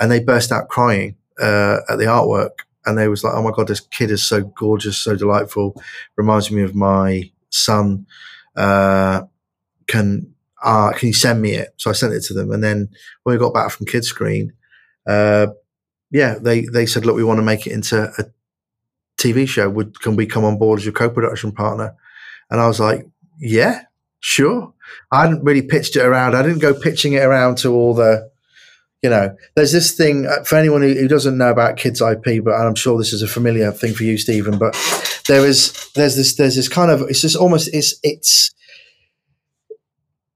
and 0.00 0.10
they 0.10 0.20
burst 0.20 0.52
out 0.52 0.68
crying 0.68 1.16
uh, 1.40 1.78
at 1.88 1.98
the 1.98 2.04
artwork, 2.04 2.60
and 2.86 2.98
they 2.98 3.08
was 3.08 3.24
like, 3.24 3.34
"Oh 3.34 3.42
my 3.42 3.52
god, 3.52 3.68
this 3.68 3.80
kid 3.80 4.10
is 4.10 4.26
so 4.26 4.42
gorgeous, 4.42 4.98
so 4.98 5.16
delightful, 5.16 5.80
reminds 6.16 6.50
me 6.50 6.62
of 6.62 6.74
my 6.74 7.30
son." 7.50 8.06
Uh, 8.56 9.22
can 9.86 10.34
uh, 10.62 10.92
can 10.92 11.08
you 11.08 11.14
send 11.14 11.42
me 11.42 11.52
it? 11.52 11.74
So 11.76 11.90
I 11.90 11.92
sent 11.92 12.14
it 12.14 12.22
to 12.24 12.34
them, 12.34 12.50
and 12.50 12.62
then 12.64 12.88
when 13.22 13.34
we 13.34 13.38
got 13.38 13.54
back 13.54 13.70
from 13.70 13.86
Kidscreen, 13.86 14.50
uh, 15.06 15.48
yeah, 16.10 16.36
they 16.40 16.62
they 16.62 16.86
said, 16.86 17.04
look, 17.04 17.16
we 17.16 17.24
want 17.24 17.38
to 17.38 17.44
make 17.44 17.66
it 17.66 17.72
into 17.72 18.04
a 18.18 18.24
TV 19.18 19.48
show. 19.48 19.68
Would 19.68 20.00
can 20.00 20.16
we 20.16 20.26
come 20.26 20.44
on 20.44 20.58
board 20.58 20.78
as 20.78 20.84
your 20.84 20.92
co-production 20.92 21.52
partner? 21.52 21.94
And 22.54 22.60
I 22.60 22.68
was 22.68 22.78
like, 22.78 23.04
yeah, 23.40 23.82
sure. 24.20 24.72
I 25.10 25.22
hadn't 25.22 25.42
really 25.42 25.62
pitched 25.62 25.96
it 25.96 26.06
around. 26.06 26.36
I 26.36 26.42
didn't 26.42 26.60
go 26.60 26.72
pitching 26.72 27.14
it 27.14 27.24
around 27.24 27.58
to 27.58 27.72
all 27.74 27.94
the, 27.94 28.30
you 29.02 29.10
know, 29.10 29.34
there's 29.56 29.72
this 29.72 29.90
thing 29.90 30.26
uh, 30.26 30.44
for 30.44 30.54
anyone 30.54 30.80
who, 30.80 30.94
who 30.94 31.08
doesn't 31.08 31.36
know 31.36 31.50
about 31.50 31.78
kids 31.78 32.00
IP, 32.00 32.44
but 32.44 32.52
I'm 32.52 32.76
sure 32.76 32.96
this 32.96 33.12
is 33.12 33.22
a 33.22 33.26
familiar 33.26 33.72
thing 33.72 33.92
for 33.92 34.04
you, 34.04 34.16
Stephen. 34.18 34.56
But 34.56 34.74
there 35.26 35.44
is, 35.44 35.90
there's 35.96 36.14
this, 36.14 36.36
there's 36.36 36.54
this 36.54 36.68
kind 36.68 36.92
of, 36.92 37.00
it's 37.02 37.22
just 37.22 37.34
almost, 37.34 37.70
it's, 37.74 37.96
it's, 38.04 38.54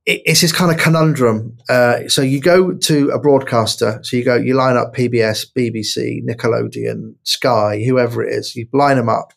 it's 0.08 0.40
this 0.40 0.52
kind 0.52 0.72
of 0.72 0.78
conundrum. 0.78 1.58
Uh, 1.68 2.08
so 2.08 2.22
you 2.22 2.40
go 2.40 2.72
to 2.72 3.10
a 3.10 3.18
broadcaster. 3.18 4.00
So 4.02 4.16
you 4.16 4.24
go, 4.24 4.36
you 4.36 4.54
line 4.54 4.76
up 4.76 4.94
PBS, 4.94 5.46
BBC, 5.54 6.24
Nickelodeon, 6.24 7.14
Sky, 7.24 7.82
whoever 7.86 8.24
it 8.24 8.32
is. 8.32 8.56
You 8.56 8.66
line 8.72 8.96
them 8.96 9.10
up, 9.10 9.34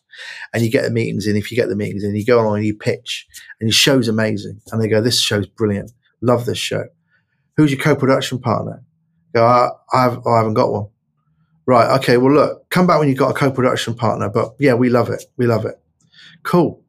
and 0.54 0.62
you 0.62 0.70
get 0.70 0.84
the 0.84 0.90
meetings 0.90 1.26
in. 1.26 1.36
If 1.36 1.50
you 1.50 1.56
get 1.56 1.68
the 1.68 1.76
meetings 1.76 2.04
in, 2.04 2.16
you 2.16 2.24
go 2.24 2.38
on 2.38 2.56
and 2.56 2.64
you 2.64 2.74
pitch, 2.74 3.26
and 3.60 3.68
your 3.68 3.74
show's 3.74 4.08
amazing. 4.08 4.62
And 4.72 4.80
they 4.80 4.88
go, 4.88 5.02
"This 5.02 5.20
show's 5.20 5.46
brilliant. 5.46 5.92
Love 6.22 6.46
this 6.46 6.58
show. 6.58 6.84
Who's 7.58 7.70
your 7.70 7.80
co-production 7.80 8.38
partner?" 8.38 8.82
Go, 9.34 9.44
I, 9.44 9.70
I've, 9.92 10.18
oh, 10.24 10.32
I 10.32 10.38
haven't 10.38 10.54
got 10.54 10.72
one. 10.72 10.88
Right. 11.66 11.98
Okay. 11.98 12.16
Well, 12.16 12.32
look, 12.32 12.70
come 12.70 12.86
back 12.86 12.98
when 12.98 13.08
you've 13.08 13.18
got 13.18 13.30
a 13.30 13.34
co-production 13.34 13.94
partner. 13.94 14.30
But 14.30 14.54
yeah, 14.58 14.74
we 14.74 14.88
love 14.88 15.10
it. 15.10 15.24
We 15.36 15.46
love 15.46 15.66
it. 15.66 15.78
Cool 16.42 16.81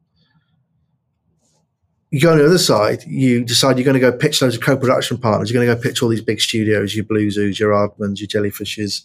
you 2.14 2.20
go 2.20 2.30
on 2.30 2.38
the 2.38 2.46
other 2.46 2.58
side, 2.58 3.02
you 3.08 3.44
decide 3.44 3.76
you're 3.76 3.84
going 3.84 3.94
to 3.94 4.00
go 4.00 4.16
pitch 4.16 4.40
loads 4.40 4.54
of 4.54 4.62
co-production 4.62 5.18
partners. 5.18 5.50
You're 5.50 5.60
going 5.60 5.68
to 5.68 5.74
go 5.74 5.82
pitch 5.82 6.00
all 6.00 6.08
these 6.08 6.22
big 6.22 6.40
studios, 6.40 6.94
your 6.94 7.04
Blue 7.04 7.28
Zoos, 7.28 7.58
your 7.58 7.72
Aardmans, 7.72 8.20
your 8.20 8.28
Jellyfishes, 8.28 9.02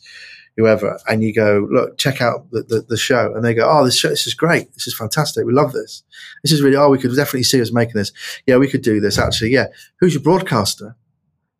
whoever, 0.55 0.99
and 1.07 1.23
you 1.23 1.33
go, 1.33 1.67
look, 1.71 1.97
check 1.97 2.21
out 2.21 2.51
the, 2.51 2.61
the, 2.61 2.81
the, 2.81 2.97
show, 2.97 3.33
and 3.33 3.43
they 3.43 3.55
go, 3.55 3.67
oh, 3.67 3.83
this 3.83 3.97
show, 3.97 4.09
this 4.09 4.27
is 4.27 4.35
great, 4.35 4.71
this 4.75 4.85
is 4.85 4.93
fantastic, 4.93 5.43
we 5.43 5.53
love 5.53 5.71
this, 5.71 6.03
this 6.43 6.51
is 6.51 6.61
really, 6.61 6.75
oh, 6.75 6.91
we 6.91 6.99
could 6.99 7.15
definitely 7.15 7.41
see 7.41 7.59
us 7.59 7.73
making 7.73 7.95
this. 7.95 8.11
Yeah, 8.45 8.57
we 8.57 8.67
could 8.67 8.83
do 8.83 8.99
this 8.99 9.17
actually. 9.17 9.53
Yeah, 9.53 9.67
who's 9.99 10.13
your 10.13 10.21
broadcaster? 10.21 10.95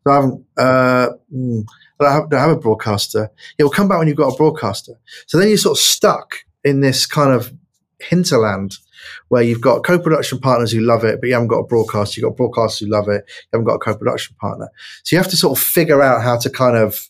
I 0.06 0.14
haven't. 0.14 0.46
Uh, 0.56 1.10
mm, 1.34 1.66
I 2.00 2.20
don't 2.30 2.32
have, 2.32 2.52
a 2.52 2.56
broadcaster. 2.58 3.32
Yeah, 3.58 3.64
we'll 3.64 3.72
come 3.72 3.88
back 3.88 3.98
when 3.98 4.08
you've 4.08 4.18
got 4.18 4.34
a 4.34 4.38
broadcaster. 4.38 4.94
So 5.26 5.40
then 5.40 5.50
you're 5.50 5.58
sort 5.58 5.78
of 5.78 5.82
stuck 5.82 6.36
in 6.64 6.82
this 6.82 7.08
kind 7.08 7.32
of 7.32 7.52
hinterland 8.00 8.78
where 9.30 9.44
you've 9.44 9.62
got 9.62 9.84
co-production 9.84 10.40
partners 10.40 10.72
who 10.72 10.82
love 10.82 11.04
it, 11.04 11.20
but 11.20 11.28
you 11.28 11.34
haven't 11.34 11.48
got 11.48 11.60
a 11.60 11.68
broadcaster. 11.68 12.20
You've 12.20 12.36
got 12.36 12.38
broadcasters 12.38 12.80
who 12.82 12.88
love 12.88 13.08
it. 13.08 13.24
You 13.28 13.58
haven't 13.58 13.66
got 13.66 13.76
a 13.76 13.80
co-production 13.80 14.36
partner. 14.40 14.70
So 15.04 15.16
you 15.16 15.22
have 15.22 15.32
to 15.32 15.38
sort 15.38 15.58
of 15.58 15.64
figure 15.64 16.02
out 16.02 16.22
how 16.22 16.38
to 16.38 16.50
kind 16.50 16.78
of 16.78 17.10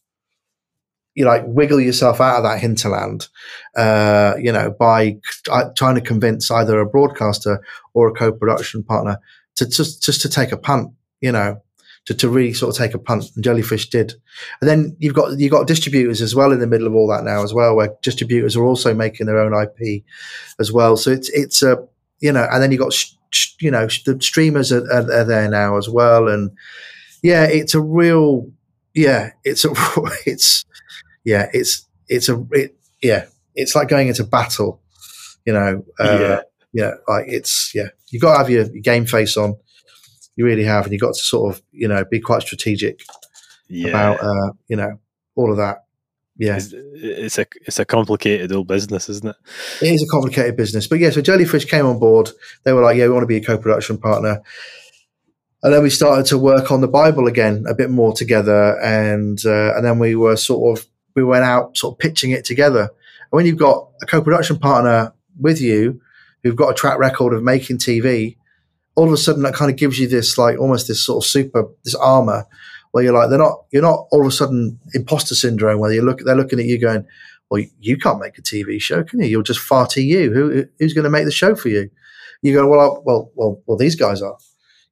you 1.15 1.25
like 1.25 1.43
wiggle 1.47 1.81
yourself 1.81 2.21
out 2.21 2.37
of 2.37 2.43
that 2.43 2.59
hinterland, 2.59 3.27
uh, 3.75 4.35
you 4.39 4.51
know, 4.51 4.71
by 4.71 5.17
uh, 5.51 5.65
trying 5.75 5.95
to 5.95 6.01
convince 6.01 6.49
either 6.49 6.79
a 6.79 6.85
broadcaster 6.85 7.61
or 7.93 8.07
a 8.07 8.13
co-production 8.13 8.83
partner 8.83 9.19
to 9.57 9.67
just 9.67 10.01
just 10.01 10.21
to 10.21 10.29
take 10.29 10.51
a 10.51 10.57
punt, 10.57 10.93
you 11.19 11.31
know, 11.31 11.61
to, 12.05 12.13
to 12.13 12.29
really 12.29 12.53
sort 12.53 12.75
of 12.75 12.77
take 12.77 12.93
a 12.93 12.99
punt. 12.99 13.25
And 13.35 13.43
Jellyfish 13.43 13.89
did. 13.89 14.13
And 14.61 14.69
then 14.69 14.95
you've 14.99 15.13
got 15.13 15.37
you've 15.39 15.51
got 15.51 15.67
distributors 15.67 16.21
as 16.21 16.35
well 16.35 16.51
in 16.51 16.59
the 16.59 16.67
middle 16.67 16.87
of 16.87 16.95
all 16.95 17.07
that 17.09 17.23
now 17.23 17.43
as 17.43 17.53
well, 17.53 17.75
where 17.75 17.93
distributors 18.01 18.55
are 18.55 18.63
also 18.63 18.93
making 18.93 19.27
their 19.27 19.39
own 19.39 19.53
IP 19.53 20.03
as 20.59 20.71
well. 20.71 20.97
So 20.97 21.11
it's 21.11 21.29
it's 21.29 21.61
a 21.63 21.77
you 22.19 22.31
know, 22.31 22.47
and 22.51 22.61
then 22.61 22.71
you've 22.71 22.81
got 22.81 22.93
you 23.59 23.71
know 23.71 23.87
the 24.05 24.17
streamers 24.21 24.71
are, 24.71 24.85
are, 24.91 25.11
are, 25.11 25.23
there 25.23 25.49
now 25.49 25.77
as 25.77 25.89
well, 25.89 26.27
and 26.27 26.51
yeah, 27.21 27.43
it's 27.43 27.75
a 27.75 27.81
real 27.81 28.51
yeah, 28.93 29.31
it's 29.43 29.65
a 29.65 29.69
it's 30.25 30.65
yeah, 31.23 31.47
it's 31.53 31.87
it's 32.07 32.29
a 32.29 32.45
it, 32.51 32.75
yeah, 33.01 33.25
it's 33.55 33.75
like 33.75 33.87
going 33.87 34.07
into 34.07 34.23
battle, 34.23 34.81
you 35.45 35.53
know. 35.53 35.85
Uh, 35.99 36.17
yeah. 36.19 36.41
Yeah, 36.71 36.91
like 37.07 37.25
it's 37.27 37.71
yeah, 37.73 37.87
you've 38.09 38.21
got 38.21 38.33
to 38.33 38.37
have 38.37 38.49
your, 38.51 38.65
your 38.65 38.81
game 38.81 39.07
face 39.07 39.35
on 39.37 39.55
you 40.39 40.45
really 40.45 40.63
have, 40.63 40.85
and 40.85 40.93
you've 40.93 41.01
got 41.01 41.15
to 41.15 41.19
sort 41.19 41.53
of 41.53 41.61
you 41.73 41.85
know 41.85 42.05
be 42.05 42.21
quite 42.21 42.41
strategic 42.41 43.03
yeah. 43.67 43.89
about 43.89 44.23
uh, 44.23 44.53
you 44.69 44.77
know 44.77 44.97
all 45.35 45.51
of 45.51 45.57
that. 45.57 45.83
Yeah, 46.37 46.55
it's, 46.55 46.73
it's, 46.73 47.37
a 47.37 47.45
it's 47.65 47.79
a 47.79 47.83
complicated 47.83 48.53
old 48.53 48.65
business, 48.67 49.09
isn't 49.09 49.27
it? 49.27 49.35
It 49.81 49.91
is 49.91 50.01
a 50.01 50.07
complicated 50.07 50.55
business, 50.55 50.87
but 50.87 50.99
yeah. 50.99 51.09
So 51.09 51.21
Jellyfish 51.21 51.65
came 51.65 51.85
on 51.85 51.99
board. 51.99 52.29
They 52.63 52.71
were 52.71 52.81
like, 52.81 52.95
"Yeah, 52.95 53.07
we 53.07 53.11
want 53.11 53.23
to 53.23 53.27
be 53.27 53.35
a 53.35 53.43
co-production 53.43 53.97
partner." 53.97 54.41
And 55.61 55.73
then 55.73 55.83
we 55.83 55.89
started 55.89 56.25
to 56.27 56.37
work 56.37 56.71
on 56.71 56.79
the 56.79 56.87
Bible 56.87 57.27
again 57.27 57.65
a 57.67 57.75
bit 57.75 57.89
more 57.89 58.13
together, 58.13 58.79
and 58.81 59.45
uh, 59.45 59.75
and 59.75 59.83
then 59.83 59.99
we 59.99 60.15
were 60.15 60.37
sort 60.37 60.79
of 60.79 60.85
we 61.15 61.23
went 61.25 61.43
out 61.43 61.75
sort 61.75 61.95
of 61.95 61.99
pitching 61.99 62.31
it 62.31 62.45
together. 62.45 62.83
And 62.83 63.31
when 63.31 63.45
you've 63.45 63.57
got 63.57 63.89
a 64.01 64.05
co-production 64.05 64.57
partner 64.57 65.11
with 65.37 65.59
you 65.59 65.99
who've 66.43 66.55
got 66.55 66.69
a 66.69 66.73
track 66.73 66.97
record 66.97 67.33
of 67.33 67.43
making 67.43 67.79
TV, 67.79 68.37
all 68.99 69.07
of 69.07 69.13
a 69.13 69.17
sudden 69.17 69.43
that 69.43 69.53
kind 69.53 69.71
of 69.71 69.77
gives 69.77 69.97
you 69.97 70.09
this 70.09 70.37
like 70.37 70.59
almost 70.59 70.89
this 70.89 71.01
sort 71.01 71.23
of 71.23 71.29
super 71.29 71.65
this 71.85 71.95
armor 71.95 72.45
where 72.91 73.01
you're 73.01 73.13
like 73.13 73.29
they're 73.29 73.39
not 73.39 73.63
you're 73.71 73.81
not 73.81 74.07
all 74.11 74.19
of 74.19 74.27
a 74.27 74.31
sudden 74.31 74.77
imposter 74.93 75.35
syndrome 75.35 75.79
where 75.79 75.93
you 75.93 76.01
look 76.01 76.19
they're 76.25 76.35
looking 76.35 76.59
at 76.59 76.65
you 76.65 76.77
going 76.77 77.05
well 77.49 77.63
you 77.79 77.97
can't 77.97 78.19
make 78.19 78.37
a 78.37 78.41
TV 78.41 78.81
show 78.81 79.01
can 79.01 79.21
you? 79.21 79.27
You're 79.27 79.41
just 79.41 79.61
far 79.61 79.87
too 79.87 80.03
you. 80.03 80.33
Who 80.33 80.65
who's 80.79 80.93
going 80.93 81.05
to 81.05 81.09
make 81.09 81.23
the 81.23 81.31
show 81.31 81.55
for 81.55 81.69
you? 81.69 81.89
You 82.41 82.53
go 82.53 82.67
well 82.67 82.79
I, 82.79 82.99
well 83.05 83.31
well 83.35 83.61
well 83.65 83.77
these 83.77 83.95
guys 83.95 84.21
are. 84.21 84.37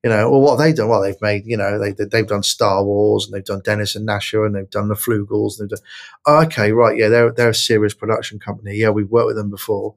You 0.05 0.12
know 0.12 0.30
well 0.32 0.39
what 0.39 0.51
have 0.51 0.60
they 0.60 0.72
done? 0.72 0.88
Well 0.88 1.01
they've 1.01 1.22
made 1.22 1.43
you 1.45 1.58
know 1.58 1.78
they 1.78 1.91
they've 1.91 2.28
done 2.28 2.43
Star 2.43 2.86
Wars 2.86 3.26
and 3.26 3.34
they've 3.34 3.43
done 3.43 3.62
Dennis 3.66 3.93
and 3.93 4.08
Gnasher 4.08 4.45
and 4.45 4.55
they've 4.55 4.70
done 4.70 4.88
the 4.88 4.95
Floogals 4.95 5.60
and 5.60 5.70
they've 5.70 5.78
done 5.78 5.88
oh, 6.28 6.43
okay 6.43 6.72
right 6.72 6.97
yeah 6.97 7.10
they're 7.10 7.34
they're 7.34 7.49
a 7.49 7.55
serious 7.55 7.93
production 7.93 8.39
company. 8.39 8.76
Yeah 8.78 8.89
we've 8.89 9.10
worked 9.10 9.28
with 9.28 9.36
them 9.36 9.49
before. 9.49 9.95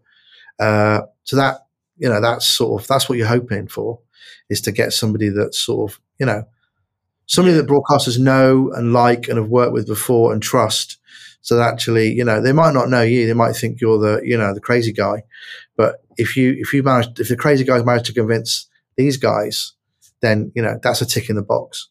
Uh, 0.59 1.03
so 1.23 1.37
that 1.37 1.61
you 2.01 2.09
know, 2.09 2.21
that's 2.21 2.47
sort 2.47 2.83
of 2.83 2.89
that's 2.89 3.09
what 3.09 3.19
you're 3.19 3.27
hoping 3.27 3.69
for 3.69 4.01
is 4.49 4.61
to 4.63 4.73
get 4.73 4.93
somebody 4.93 5.29
that's 5.29 5.61
sort 5.61 5.91
of, 5.91 6.01
you 6.19 6.27
know, 6.27 6.45
somebody 7.27 7.57
that 7.57 7.69
broadcasters 7.69 8.19
know 8.19 8.73
and 8.75 8.93
like 8.93 9.29
and 9.29 9.39
have 9.39 9.49
worked 9.49 9.73
with 9.73 9.87
before 9.87 10.33
and 10.33 10.43
trust. 10.43 10.99
So 11.43 11.57
that 11.57 11.73
actually, 11.73 12.13
you 12.13 12.25
know, 12.25 12.41
they 12.41 12.53
might 12.53 12.75
not 12.75 12.91
know 12.91 13.03
you. 13.03 13.27
They 13.27 13.35
might 13.35 13.55
think 13.55 13.81
you're 13.81 13.99
the, 13.99 14.21
you 14.25 14.37
know, 14.37 14.53
the 14.53 14.61
crazy 14.61 14.93
guy. 14.93 15.23
But 15.77 16.03
if 16.17 16.37
you 16.37 16.57
if 16.59 16.75
you 16.75 16.83
manage 16.83 17.21
if 17.21 17.29
the 17.29 17.37
crazy 17.37 17.65
guys 17.65 17.85
manage 17.85 18.07
to 18.07 18.13
convince 18.13 18.69
these 18.97 19.17
guys, 19.17 19.73
then 20.21 20.53
you 20.55 20.63
know 20.63 20.79
that's 20.83 21.01
a 21.01 21.07
tick 21.07 21.31
in 21.31 21.37
the 21.37 21.43
box. 21.43 21.89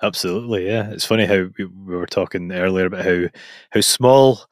Absolutely, 0.00 0.66
yeah. 0.66 0.90
It's 0.90 1.04
funny 1.04 1.26
how 1.26 1.48
we, 1.58 1.64
we 1.64 1.96
were 1.96 2.06
talking 2.06 2.52
earlier 2.52 2.86
about 2.86 3.04
how 3.04 3.24
how 3.70 3.80
small 3.80 4.42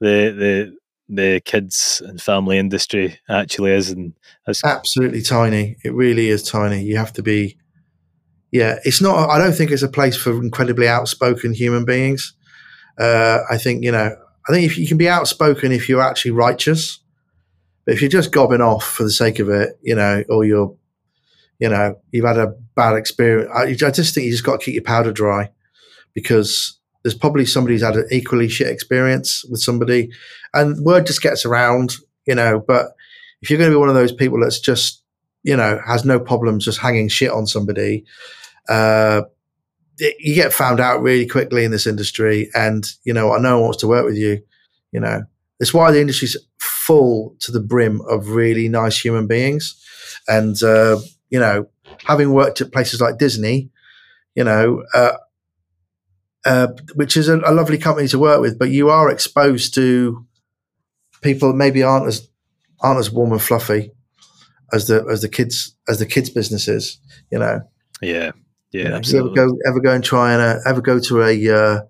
the 0.00 0.30
the 0.30 0.76
the 1.08 1.40
kids 1.44 2.02
and 2.04 2.20
family 2.20 2.58
industry 2.58 3.18
actually 3.28 3.72
is 3.72 3.90
and 3.90 4.12
it's 4.46 4.64
absolutely 4.64 5.22
tiny. 5.22 5.76
It 5.84 5.94
really 5.94 6.28
is 6.28 6.42
tiny. 6.42 6.82
You 6.82 6.96
have 6.96 7.12
to 7.14 7.22
be 7.22 7.56
yeah 8.52 8.78
it's 8.84 9.00
not 9.00 9.28
i 9.30 9.38
don't 9.38 9.52
think 9.52 9.70
it's 9.70 9.82
a 9.82 9.88
place 9.88 10.16
for 10.16 10.30
incredibly 10.42 10.88
outspoken 10.88 11.52
human 11.52 11.84
beings. 11.84 12.32
Uh, 12.98 13.40
i 13.50 13.58
think 13.58 13.84
you 13.84 13.92
know 13.92 14.16
i 14.48 14.52
think 14.52 14.64
if 14.64 14.78
you 14.78 14.86
can 14.86 14.96
be 14.96 15.08
outspoken 15.08 15.72
if 15.72 15.88
you're 15.88 16.00
actually 16.00 16.30
righteous 16.30 17.00
but 17.84 17.94
if 17.94 18.00
you're 18.00 18.08
just 18.08 18.32
gobbing 18.32 18.62
off 18.62 18.84
for 18.84 19.02
the 19.02 19.10
sake 19.10 19.38
of 19.38 19.48
it 19.50 19.78
you 19.82 19.94
know 19.94 20.24
or 20.30 20.44
you're 20.44 20.74
you 21.58 21.68
know 21.68 21.98
you've 22.12 22.24
had 22.24 22.38
a 22.38 22.54
bad 22.74 22.96
experience 22.96 23.50
i, 23.54 23.62
I 23.64 23.90
just 23.90 24.14
think 24.14 24.24
you 24.24 24.30
just 24.30 24.44
got 24.44 24.60
to 24.60 24.64
keep 24.64 24.74
your 24.74 24.82
powder 24.82 25.12
dry 25.12 25.50
because 26.14 26.78
there's 27.06 27.14
probably 27.14 27.46
somebody 27.46 27.74
who's 27.74 27.84
had 27.84 27.94
an 27.94 28.08
equally 28.10 28.48
shit 28.48 28.66
experience 28.66 29.44
with 29.44 29.60
somebody, 29.60 30.10
and 30.52 30.84
word 30.84 31.06
just 31.06 31.22
gets 31.22 31.44
around, 31.44 31.94
you 32.26 32.34
know. 32.34 32.58
But 32.58 32.96
if 33.40 33.48
you're 33.48 33.60
going 33.60 33.70
to 33.70 33.76
be 33.76 33.78
one 33.78 33.88
of 33.88 33.94
those 33.94 34.10
people 34.10 34.40
that's 34.40 34.58
just, 34.58 35.04
you 35.44 35.56
know, 35.56 35.80
has 35.86 36.04
no 36.04 36.18
problems 36.18 36.64
just 36.64 36.80
hanging 36.80 37.06
shit 37.06 37.30
on 37.30 37.46
somebody, 37.46 38.04
uh, 38.68 39.22
you 40.00 40.34
get 40.34 40.52
found 40.52 40.80
out 40.80 41.00
really 41.00 41.28
quickly 41.28 41.62
in 41.62 41.70
this 41.70 41.86
industry, 41.86 42.50
and 42.56 42.90
you 43.04 43.12
know, 43.12 43.32
I 43.32 43.38
no 43.38 43.58
one 43.58 43.66
wants 43.66 43.78
to 43.82 43.86
work 43.86 44.04
with 44.04 44.16
you. 44.16 44.42
You 44.90 44.98
know, 44.98 45.22
it's 45.60 45.72
why 45.72 45.92
the 45.92 46.00
industry's 46.00 46.36
full 46.58 47.36
to 47.38 47.52
the 47.52 47.60
brim 47.60 48.00
of 48.10 48.30
really 48.30 48.68
nice 48.68 48.98
human 48.98 49.28
beings, 49.28 49.80
and 50.26 50.60
uh, 50.60 50.98
you 51.30 51.38
know, 51.38 51.68
having 52.04 52.32
worked 52.32 52.60
at 52.60 52.72
places 52.72 53.00
like 53.00 53.18
Disney, 53.18 53.70
you 54.34 54.42
know, 54.42 54.82
uh, 54.92 55.12
uh, 56.46 56.68
which 56.94 57.16
is 57.16 57.28
a, 57.28 57.38
a, 57.40 57.52
lovely 57.52 57.76
company 57.76 58.08
to 58.08 58.18
work 58.18 58.40
with, 58.40 58.58
but 58.58 58.70
you 58.70 58.88
are 58.88 59.10
exposed 59.10 59.74
to 59.74 60.24
people 61.20 61.48
that 61.48 61.56
maybe 61.56 61.82
aren't 61.82 62.06
as 62.06 62.28
aren't 62.80 63.00
as 63.00 63.10
warm 63.10 63.32
and 63.32 63.42
fluffy 63.42 63.90
as 64.72 64.86
the 64.86 65.04
as 65.10 65.22
the 65.22 65.28
kids 65.28 65.76
as 65.88 65.98
the 65.98 66.06
kids 66.06 66.30
businesses, 66.30 66.98
you 67.30 67.38
know. 67.38 67.60
Yeah, 68.00 68.30
yeah, 68.72 68.82
you 68.82 68.88
know, 68.90 68.96
absolutely. 68.96 69.40
ever 69.40 69.48
go 69.48 69.58
ever 69.68 69.80
go 69.80 69.92
and 69.92 70.04
try 70.04 70.32
and 70.32 70.40
uh, 70.40 70.60
ever 70.66 70.80
go 70.80 71.00
to 71.00 71.22
a 71.22 71.48
uh, 71.48 71.80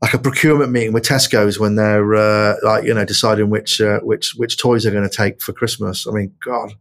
like 0.00 0.14
a 0.14 0.18
procurement 0.18 0.72
meeting 0.72 0.92
with 0.92 1.04
Tesco's 1.04 1.58
when 1.58 1.74
they're 1.74 2.14
uh, 2.14 2.56
like 2.62 2.84
you 2.84 2.94
know 2.94 3.04
deciding 3.04 3.50
which 3.50 3.80
uh, 3.80 4.00
which 4.00 4.34
which 4.36 4.56
toys 4.56 4.84
they're 4.84 4.92
going 4.92 5.08
to 5.08 5.14
take 5.14 5.42
for 5.42 5.52
Christmas. 5.52 6.06
I 6.06 6.12
mean, 6.12 6.32
God, 6.42 6.72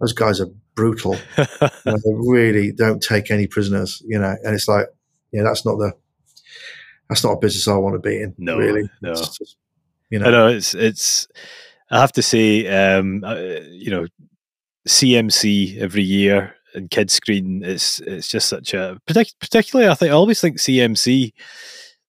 those 0.00 0.12
guys 0.12 0.40
are 0.40 0.48
brutal. 0.74 1.16
you 1.38 1.44
know, 1.84 1.98
they 1.98 2.14
really 2.14 2.72
don't 2.72 3.02
take 3.02 3.30
any 3.30 3.46
prisoners, 3.46 4.02
you 4.06 4.18
know. 4.18 4.36
And 4.42 4.54
it's 4.54 4.68
like, 4.68 4.86
yeah, 5.32 5.42
that's 5.42 5.64
not 5.64 5.76
the 5.76 5.92
that's 7.08 7.24
not 7.24 7.32
a 7.32 7.38
business 7.38 7.68
I 7.68 7.76
want 7.76 7.94
to 7.94 8.06
be 8.06 8.20
in. 8.20 8.34
No, 8.38 8.58
really, 8.58 8.88
no. 9.00 9.14
Just, 9.14 9.56
you 10.10 10.18
know, 10.18 10.26
I 10.26 10.30
know 10.30 10.48
it's 10.48 10.74
it's. 10.74 11.28
I 11.90 12.00
have 12.00 12.12
to 12.12 12.22
say, 12.22 12.66
um, 12.66 13.24
uh, 13.24 13.36
you 13.70 13.90
know, 13.90 14.06
CMC 14.86 15.78
every 15.80 16.02
year 16.02 16.54
and 16.74 16.90
Kidscreen. 16.90 17.64
It's 17.64 18.00
it's 18.00 18.28
just 18.28 18.48
such 18.48 18.74
a 18.74 18.98
particularly. 19.06 19.90
I 19.90 19.94
think 19.94 20.10
I 20.10 20.14
always 20.14 20.40
think 20.40 20.58
CMC. 20.58 21.32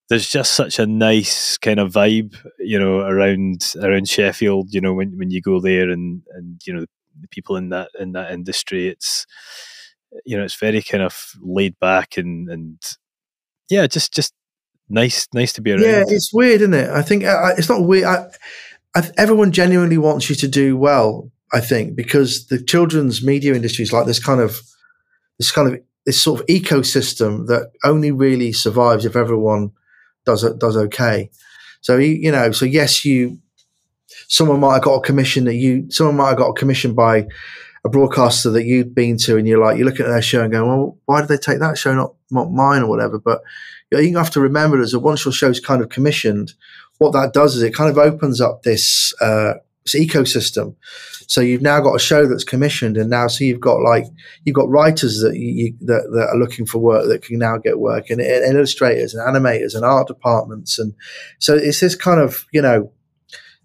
There's 0.08 0.28
just 0.28 0.54
such 0.54 0.80
a 0.80 0.86
nice 0.86 1.56
kind 1.56 1.78
of 1.78 1.92
vibe, 1.92 2.36
you 2.58 2.80
know, 2.80 3.00
around 3.00 3.74
around 3.80 4.08
Sheffield. 4.08 4.74
You 4.74 4.80
know, 4.80 4.92
when 4.92 5.16
when 5.16 5.30
you 5.30 5.40
go 5.40 5.60
there 5.60 5.88
and 5.88 6.22
and 6.32 6.60
you 6.66 6.74
know 6.74 6.84
the 7.20 7.28
people 7.28 7.56
in 7.56 7.68
that 7.70 7.90
in 7.98 8.12
that 8.12 8.32
industry, 8.32 8.88
it's 8.88 9.26
you 10.24 10.36
know 10.36 10.44
it's 10.44 10.56
very 10.56 10.82
kind 10.82 11.02
of 11.02 11.32
laid 11.40 11.78
back 11.78 12.16
and 12.16 12.50
and 12.50 12.96
yeah, 13.70 13.86
just 13.86 14.12
just 14.12 14.34
nice 14.88 15.28
nice 15.32 15.52
to 15.54 15.62
be 15.62 15.72
around. 15.72 15.82
Yeah, 15.82 16.04
it's 16.06 16.32
weird, 16.32 16.60
isn't 16.60 16.74
it? 16.74 16.90
I 16.90 17.02
think 17.02 17.24
uh, 17.24 17.54
it's 17.56 17.68
not 17.68 17.84
weird. 17.84 18.04
I, 18.04 18.26
I, 18.94 19.08
everyone 19.16 19.52
genuinely 19.52 19.98
wants 19.98 20.28
you 20.28 20.36
to 20.36 20.48
do 20.48 20.76
well. 20.76 21.30
I 21.52 21.60
think 21.60 21.96
because 21.96 22.46
the 22.46 22.62
children's 22.62 23.24
media 23.24 23.54
industry 23.54 23.82
is 23.82 23.92
like 23.92 24.06
this 24.06 24.24
kind 24.24 24.40
of 24.40 24.60
this 25.38 25.50
kind 25.50 25.68
of 25.72 25.80
this 26.06 26.20
sort 26.20 26.40
of 26.40 26.46
ecosystem 26.46 27.46
that 27.46 27.72
only 27.84 28.10
really 28.10 28.52
survives 28.52 29.04
if 29.04 29.16
everyone 29.16 29.72
does 30.24 30.42
does 30.58 30.76
okay. 30.76 31.30
So 31.80 31.96
you 31.96 32.30
know, 32.30 32.52
so 32.52 32.66
yes, 32.66 33.04
you 33.04 33.38
someone 34.28 34.60
might 34.60 34.74
have 34.74 34.82
got 34.82 34.94
a 34.94 35.00
commission 35.00 35.44
that 35.44 35.54
you 35.54 35.90
someone 35.90 36.16
might 36.16 36.28
have 36.30 36.38
got 36.38 36.50
a 36.50 36.54
commission 36.54 36.94
by 36.94 37.26
a 37.84 37.88
broadcaster 37.88 38.50
that 38.50 38.64
you've 38.64 38.94
been 38.94 39.16
to, 39.18 39.36
and 39.36 39.46
you're 39.46 39.64
like 39.64 39.76
you're 39.76 39.86
looking 39.86 40.06
at 40.06 40.10
their 40.10 40.22
show 40.22 40.42
and 40.42 40.52
going, 40.52 40.68
well, 40.68 40.98
why 41.06 41.20
did 41.20 41.28
they 41.28 41.38
take 41.38 41.60
that 41.60 41.78
show, 41.78 41.94
not 41.94 42.14
mine 42.30 42.82
or 42.82 42.88
whatever? 42.88 43.18
But 43.18 43.42
you, 43.90 44.16
have 44.16 44.30
to 44.30 44.40
remember 44.40 44.84
that 44.84 45.00
once 45.00 45.24
your 45.24 45.32
show's 45.32 45.60
kind 45.60 45.82
of 45.82 45.88
commissioned, 45.88 46.54
what 46.98 47.12
that 47.12 47.32
does 47.32 47.56
is 47.56 47.62
it 47.62 47.74
kind 47.74 47.90
of 47.90 47.98
opens 47.98 48.40
up 48.40 48.62
this 48.62 49.14
uh, 49.20 49.54
this 49.84 49.94
ecosystem. 49.94 50.76
So 51.26 51.40
you've 51.40 51.62
now 51.62 51.80
got 51.80 51.94
a 51.94 52.00
show 52.00 52.26
that's 52.26 52.44
commissioned, 52.44 52.96
and 52.96 53.08
now 53.08 53.28
so 53.28 53.44
you've 53.44 53.60
got 53.60 53.80
like 53.80 54.04
you've 54.44 54.56
got 54.56 54.68
writers 54.68 55.20
that 55.20 55.36
you, 55.36 55.74
that, 55.82 56.10
that 56.12 56.28
are 56.32 56.38
looking 56.38 56.66
for 56.66 56.78
work 56.78 57.08
that 57.08 57.22
can 57.22 57.38
now 57.38 57.56
get 57.56 57.78
work, 57.78 58.10
and, 58.10 58.20
and 58.20 58.56
illustrators 58.56 59.14
and 59.14 59.26
animators 59.26 59.74
and 59.74 59.84
art 59.84 60.08
departments, 60.08 60.78
and 60.78 60.92
so 61.38 61.54
it's 61.54 61.80
this 61.80 61.94
kind 61.94 62.20
of 62.20 62.46
you 62.52 62.60
know, 62.60 62.92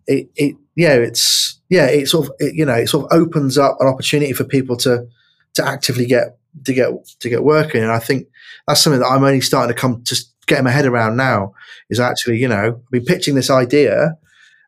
it, 0.05 0.29
it 0.35 0.55
yeah, 0.75 0.93
it's 0.93 1.59
yeah, 1.69 1.87
it 1.87 2.07
sort 2.07 2.27
of 2.27 2.35
it, 2.39 2.53
you 2.53 2.65
know 2.65 2.75
it 2.75 2.87
sort 2.87 3.11
of 3.11 3.19
opens 3.19 3.57
up 3.57 3.77
an 3.79 3.87
opportunity 3.87 4.33
for 4.33 4.43
people 4.43 4.77
to 4.77 5.07
to 5.55 5.65
actively 5.65 6.05
get 6.05 6.37
to 6.65 6.73
get 6.73 6.91
to 7.19 7.29
get 7.29 7.43
working, 7.43 7.81
and 7.81 7.91
I 7.91 7.99
think 7.99 8.27
that's 8.67 8.81
something 8.81 8.99
that 8.99 9.07
I'm 9.07 9.23
only 9.23 9.41
starting 9.41 9.73
to 9.73 9.79
come 9.79 10.03
to 10.05 10.15
get 10.47 10.63
my 10.63 10.71
head 10.71 10.85
around 10.85 11.17
now. 11.17 11.53
Is 11.89 11.99
actually 11.99 12.37
you 12.37 12.47
know 12.47 12.79
I've 12.85 12.91
been 12.91 13.05
pitching 13.05 13.35
this 13.35 13.49
idea 13.49 14.15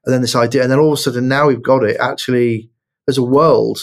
and 0.05 0.13
then 0.13 0.21
this 0.21 0.35
idea, 0.35 0.63
and 0.63 0.71
then 0.71 0.79
all 0.79 0.93
of 0.93 0.99
a 0.99 1.01
sudden 1.01 1.27
now 1.27 1.47
we've 1.47 1.61
got 1.61 1.83
it. 1.83 1.97
Actually, 1.99 2.69
there's 3.05 3.17
a 3.17 3.23
world 3.23 3.79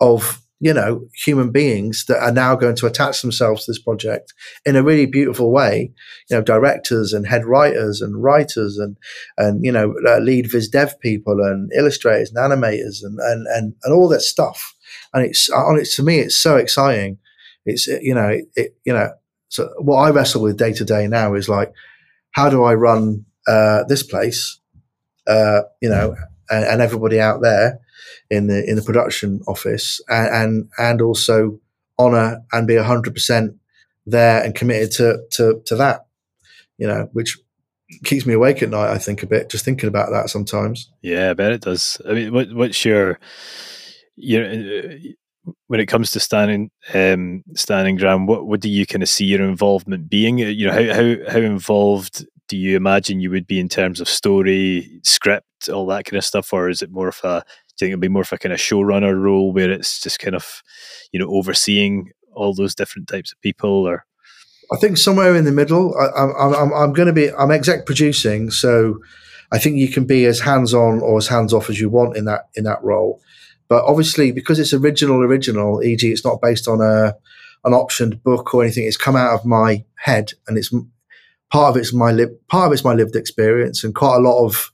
of 0.00 0.40
you 0.60 0.72
know 0.72 1.06
human 1.24 1.50
beings 1.50 2.04
that 2.06 2.22
are 2.22 2.32
now 2.32 2.54
going 2.54 2.76
to 2.76 2.86
attach 2.86 3.20
themselves 3.20 3.64
to 3.64 3.72
this 3.72 3.82
project 3.82 4.32
in 4.64 4.76
a 4.76 4.82
really 4.82 5.06
beautiful 5.06 5.50
way. 5.52 5.92
You 6.30 6.36
know, 6.36 6.42
directors 6.42 7.12
and 7.12 7.26
head 7.26 7.44
writers 7.44 8.00
and 8.00 8.22
writers 8.22 8.78
and 8.78 8.96
and 9.36 9.64
you 9.64 9.72
know 9.72 9.94
uh, 10.06 10.18
lead 10.18 10.50
viz 10.50 10.68
dev 10.68 10.98
people 11.00 11.40
and 11.40 11.70
illustrators 11.76 12.32
and 12.32 12.38
animators 12.38 13.02
and 13.02 13.18
and 13.18 13.46
and, 13.48 13.74
and 13.82 13.94
all 13.94 14.08
that 14.08 14.22
stuff. 14.22 14.74
And 15.12 15.26
it's 15.26 15.50
on 15.50 15.78
it 15.78 15.88
to 15.96 16.02
me, 16.02 16.20
it's 16.20 16.36
so 16.36 16.56
exciting. 16.56 17.18
It's 17.64 17.86
you 17.86 18.14
know 18.14 18.28
it, 18.28 18.44
it 18.54 18.76
you 18.84 18.92
know 18.92 19.10
so 19.48 19.68
what 19.78 19.98
I 19.98 20.10
wrestle 20.10 20.42
with 20.42 20.58
day 20.58 20.72
to 20.72 20.84
day 20.84 21.06
now 21.06 21.34
is 21.34 21.48
like 21.48 21.72
how 22.32 22.50
do 22.50 22.64
I 22.64 22.74
run 22.74 23.24
uh, 23.48 23.84
this 23.84 24.02
place 24.02 24.58
uh, 25.26 25.62
you 25.80 25.88
know, 25.88 26.14
and, 26.50 26.64
and, 26.64 26.80
everybody 26.80 27.20
out 27.20 27.42
there 27.42 27.80
in 28.30 28.46
the 28.46 28.68
in 28.68 28.76
the 28.76 28.82
production 28.82 29.40
office, 29.46 30.00
and 30.08 30.28
and, 30.28 30.70
and 30.78 31.02
also 31.02 31.58
honor 31.98 32.42
and 32.52 32.66
be 32.66 32.76
hundred 32.76 33.14
percent 33.14 33.56
there 34.06 34.42
and 34.42 34.54
committed 34.54 34.92
to 34.92 35.18
to 35.32 35.62
to 35.66 35.76
that, 35.76 36.06
you 36.78 36.86
know, 36.86 37.08
which 37.12 37.38
keeps 38.04 38.26
me 38.26 38.34
awake 38.34 38.62
at 38.62 38.70
night. 38.70 38.92
I 38.92 38.98
think 38.98 39.22
a 39.22 39.26
bit 39.26 39.50
just 39.50 39.64
thinking 39.64 39.88
about 39.88 40.10
that 40.10 40.30
sometimes. 40.30 40.90
Yeah, 41.02 41.30
I 41.30 41.34
bet 41.34 41.52
it 41.52 41.62
does. 41.62 42.00
I 42.08 42.12
mean, 42.12 42.32
what, 42.32 42.52
what's 42.52 42.84
your 42.84 43.18
you 44.14 44.40
know 44.40 44.98
when 45.68 45.80
it 45.80 45.86
comes 45.86 46.10
to 46.12 46.20
standing 46.20 46.70
um, 46.94 47.44
Stan 47.54 47.86
and 47.86 47.98
Gran, 47.98 48.26
what 48.26 48.46
what 48.46 48.60
do 48.60 48.68
you 48.68 48.86
kind 48.86 49.02
of 49.02 49.08
see 49.08 49.24
your 49.24 49.42
involvement 49.42 50.08
being? 50.08 50.38
You 50.38 50.66
know, 50.66 50.72
how 50.72 50.94
how 50.94 51.32
how 51.32 51.40
involved 51.40 52.26
do 52.48 52.56
you 52.56 52.76
imagine 52.76 53.20
you 53.20 53.30
would 53.30 53.46
be 53.46 53.58
in 53.58 53.68
terms 53.68 54.00
of 54.00 54.08
story, 54.08 55.00
script, 55.02 55.68
all 55.68 55.86
that 55.86 56.04
kind 56.04 56.18
of 56.18 56.24
stuff, 56.24 56.52
or 56.52 56.68
is 56.68 56.82
it 56.82 56.90
more 56.90 57.08
of 57.08 57.20
a 57.24 57.42
do 57.78 57.84
you 57.84 57.88
think 57.88 57.92
it'll 57.92 58.00
be 58.00 58.08
more 58.08 58.22
of 58.22 58.32
a 58.32 58.38
kind 58.38 58.52
of 58.52 58.58
showrunner 58.58 59.20
role 59.20 59.52
where 59.52 59.70
it's 59.70 60.00
just 60.00 60.18
kind 60.18 60.34
of 60.34 60.62
you 61.12 61.20
know 61.20 61.28
overseeing 61.28 62.10
all 62.32 62.54
those 62.54 62.74
different 62.74 63.08
types 63.08 63.32
of 63.32 63.40
people, 63.40 63.86
or 63.86 64.04
I 64.72 64.76
think 64.78 64.96
somewhere 64.96 65.34
in 65.34 65.44
the 65.44 65.52
middle. 65.52 65.94
I, 65.96 66.22
am 66.22 66.54
I'm, 66.54 66.72
I'm 66.72 66.92
going 66.92 67.06
to 67.06 67.12
be 67.12 67.32
I'm 67.32 67.50
exec 67.50 67.86
producing, 67.86 68.50
so 68.50 68.98
I 69.52 69.58
think 69.58 69.76
you 69.76 69.88
can 69.88 70.06
be 70.06 70.24
as 70.26 70.40
hands 70.40 70.74
on 70.74 71.00
or 71.00 71.18
as 71.18 71.28
hands 71.28 71.52
off 71.52 71.70
as 71.70 71.80
you 71.80 71.88
want 71.88 72.16
in 72.16 72.24
that 72.24 72.48
in 72.54 72.64
that 72.64 72.82
role. 72.82 73.20
But 73.68 73.84
obviously, 73.84 74.32
because 74.32 74.58
it's 74.58 74.72
original, 74.72 75.22
original, 75.22 75.82
e.g., 75.82 76.06
it's 76.06 76.24
not 76.24 76.40
based 76.40 76.68
on 76.68 76.80
a 76.80 77.16
an 77.64 77.72
optioned 77.72 78.22
book 78.22 78.54
or 78.54 78.62
anything. 78.62 78.84
It's 78.84 78.96
come 78.96 79.16
out 79.16 79.34
of 79.34 79.44
my 79.44 79.84
head, 79.96 80.32
and 80.46 80.56
it's 80.56 80.72
part 81.50 81.70
of 81.70 81.76
it's 81.76 81.92
my 81.92 82.12
li- 82.12 82.36
part 82.48 82.68
of 82.68 82.72
it's 82.72 82.84
my 82.84 82.94
lived 82.94 83.16
experience, 83.16 83.82
and 83.82 83.94
quite 83.94 84.16
a 84.16 84.20
lot 84.20 84.44
of 84.44 84.72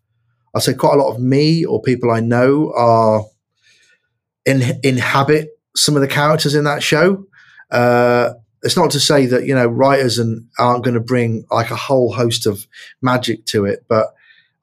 I 0.54 0.60
say 0.60 0.74
quite 0.74 0.94
a 0.94 1.02
lot 1.02 1.14
of 1.14 1.20
me 1.20 1.64
or 1.64 1.80
people 1.80 2.10
I 2.10 2.20
know 2.20 2.72
are 2.76 3.24
in, 4.44 4.80
inhabit 4.82 5.50
some 5.74 5.94
of 5.94 6.02
the 6.02 6.08
characters 6.08 6.54
in 6.54 6.64
that 6.64 6.82
show. 6.82 7.26
Uh, 7.70 8.34
it's 8.62 8.76
not 8.76 8.90
to 8.90 9.00
say 9.00 9.26
that 9.26 9.46
you 9.46 9.54
know 9.54 9.66
writers 9.66 10.18
and 10.18 10.46
aren't 10.58 10.84
going 10.84 10.94
to 10.94 11.00
bring 11.00 11.44
like 11.50 11.70
a 11.70 11.76
whole 11.76 12.12
host 12.12 12.46
of 12.46 12.66
magic 13.00 13.46
to 13.46 13.64
it, 13.64 13.84
but 13.88 14.08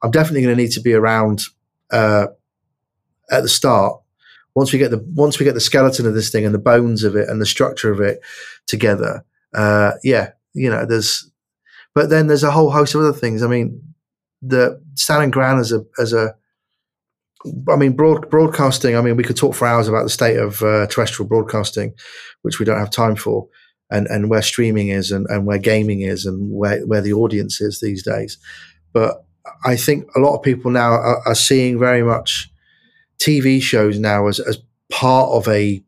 I'm 0.02 0.10
definitely 0.10 0.42
going 0.42 0.56
to 0.56 0.62
need 0.62 0.72
to 0.72 0.80
be 0.80 0.94
around 0.94 1.42
uh, 1.90 2.28
at 3.30 3.42
the 3.42 3.48
start. 3.48 3.99
Once 4.54 4.72
we 4.72 4.78
get 4.78 4.90
the 4.90 5.04
once 5.14 5.38
we 5.38 5.44
get 5.44 5.54
the 5.54 5.60
skeleton 5.60 6.06
of 6.06 6.14
this 6.14 6.30
thing 6.30 6.44
and 6.44 6.54
the 6.54 6.58
bones 6.58 7.04
of 7.04 7.14
it 7.16 7.28
and 7.28 7.40
the 7.40 7.46
structure 7.46 7.92
of 7.92 8.00
it 8.00 8.20
together, 8.66 9.24
uh, 9.54 9.92
yeah, 10.02 10.30
you 10.54 10.68
know, 10.68 10.84
there's 10.84 11.30
but 11.94 12.10
then 12.10 12.26
there's 12.26 12.44
a 12.44 12.50
whole 12.50 12.70
host 12.70 12.94
of 12.94 13.00
other 13.00 13.12
things. 13.12 13.42
I 13.42 13.46
mean, 13.46 13.80
the 14.42 14.82
Stan 14.94 15.22
and 15.22 15.32
Gran 15.32 15.58
as 15.58 15.72
a 15.72 15.84
as 15.98 16.12
a 16.12 16.34
I 17.70 17.76
mean, 17.76 17.92
broad, 17.92 18.28
broadcasting. 18.28 18.96
I 18.96 19.00
mean, 19.00 19.16
we 19.16 19.24
could 19.24 19.36
talk 19.36 19.54
for 19.54 19.66
hours 19.66 19.88
about 19.88 20.02
the 20.02 20.10
state 20.10 20.36
of 20.36 20.62
uh, 20.62 20.86
terrestrial 20.88 21.28
broadcasting, 21.28 21.94
which 22.42 22.58
we 22.58 22.66
don't 22.66 22.78
have 22.78 22.90
time 22.90 23.16
for, 23.16 23.48
and, 23.90 24.06
and 24.08 24.28
where 24.28 24.42
streaming 24.42 24.88
is, 24.88 25.10
and, 25.10 25.26
and 25.30 25.46
where 25.46 25.58
gaming 25.58 26.02
is, 26.02 26.26
and 26.26 26.52
where, 26.52 26.86
where 26.86 27.00
the 27.00 27.14
audience 27.14 27.60
is 27.60 27.80
these 27.80 28.02
days. 28.02 28.36
But 28.92 29.24
I 29.64 29.76
think 29.76 30.06
a 30.14 30.20
lot 30.20 30.36
of 30.36 30.42
people 30.42 30.70
now 30.70 30.90
are, 30.90 31.26
are 31.26 31.34
seeing 31.34 31.78
very 31.78 32.02
much 32.02 32.49
TV 33.20 33.60
shows 33.60 33.98
now 33.98 34.26
as, 34.28 34.40
as 34.40 34.58
part 34.90 35.30
of 35.30 35.46
a 35.48 35.82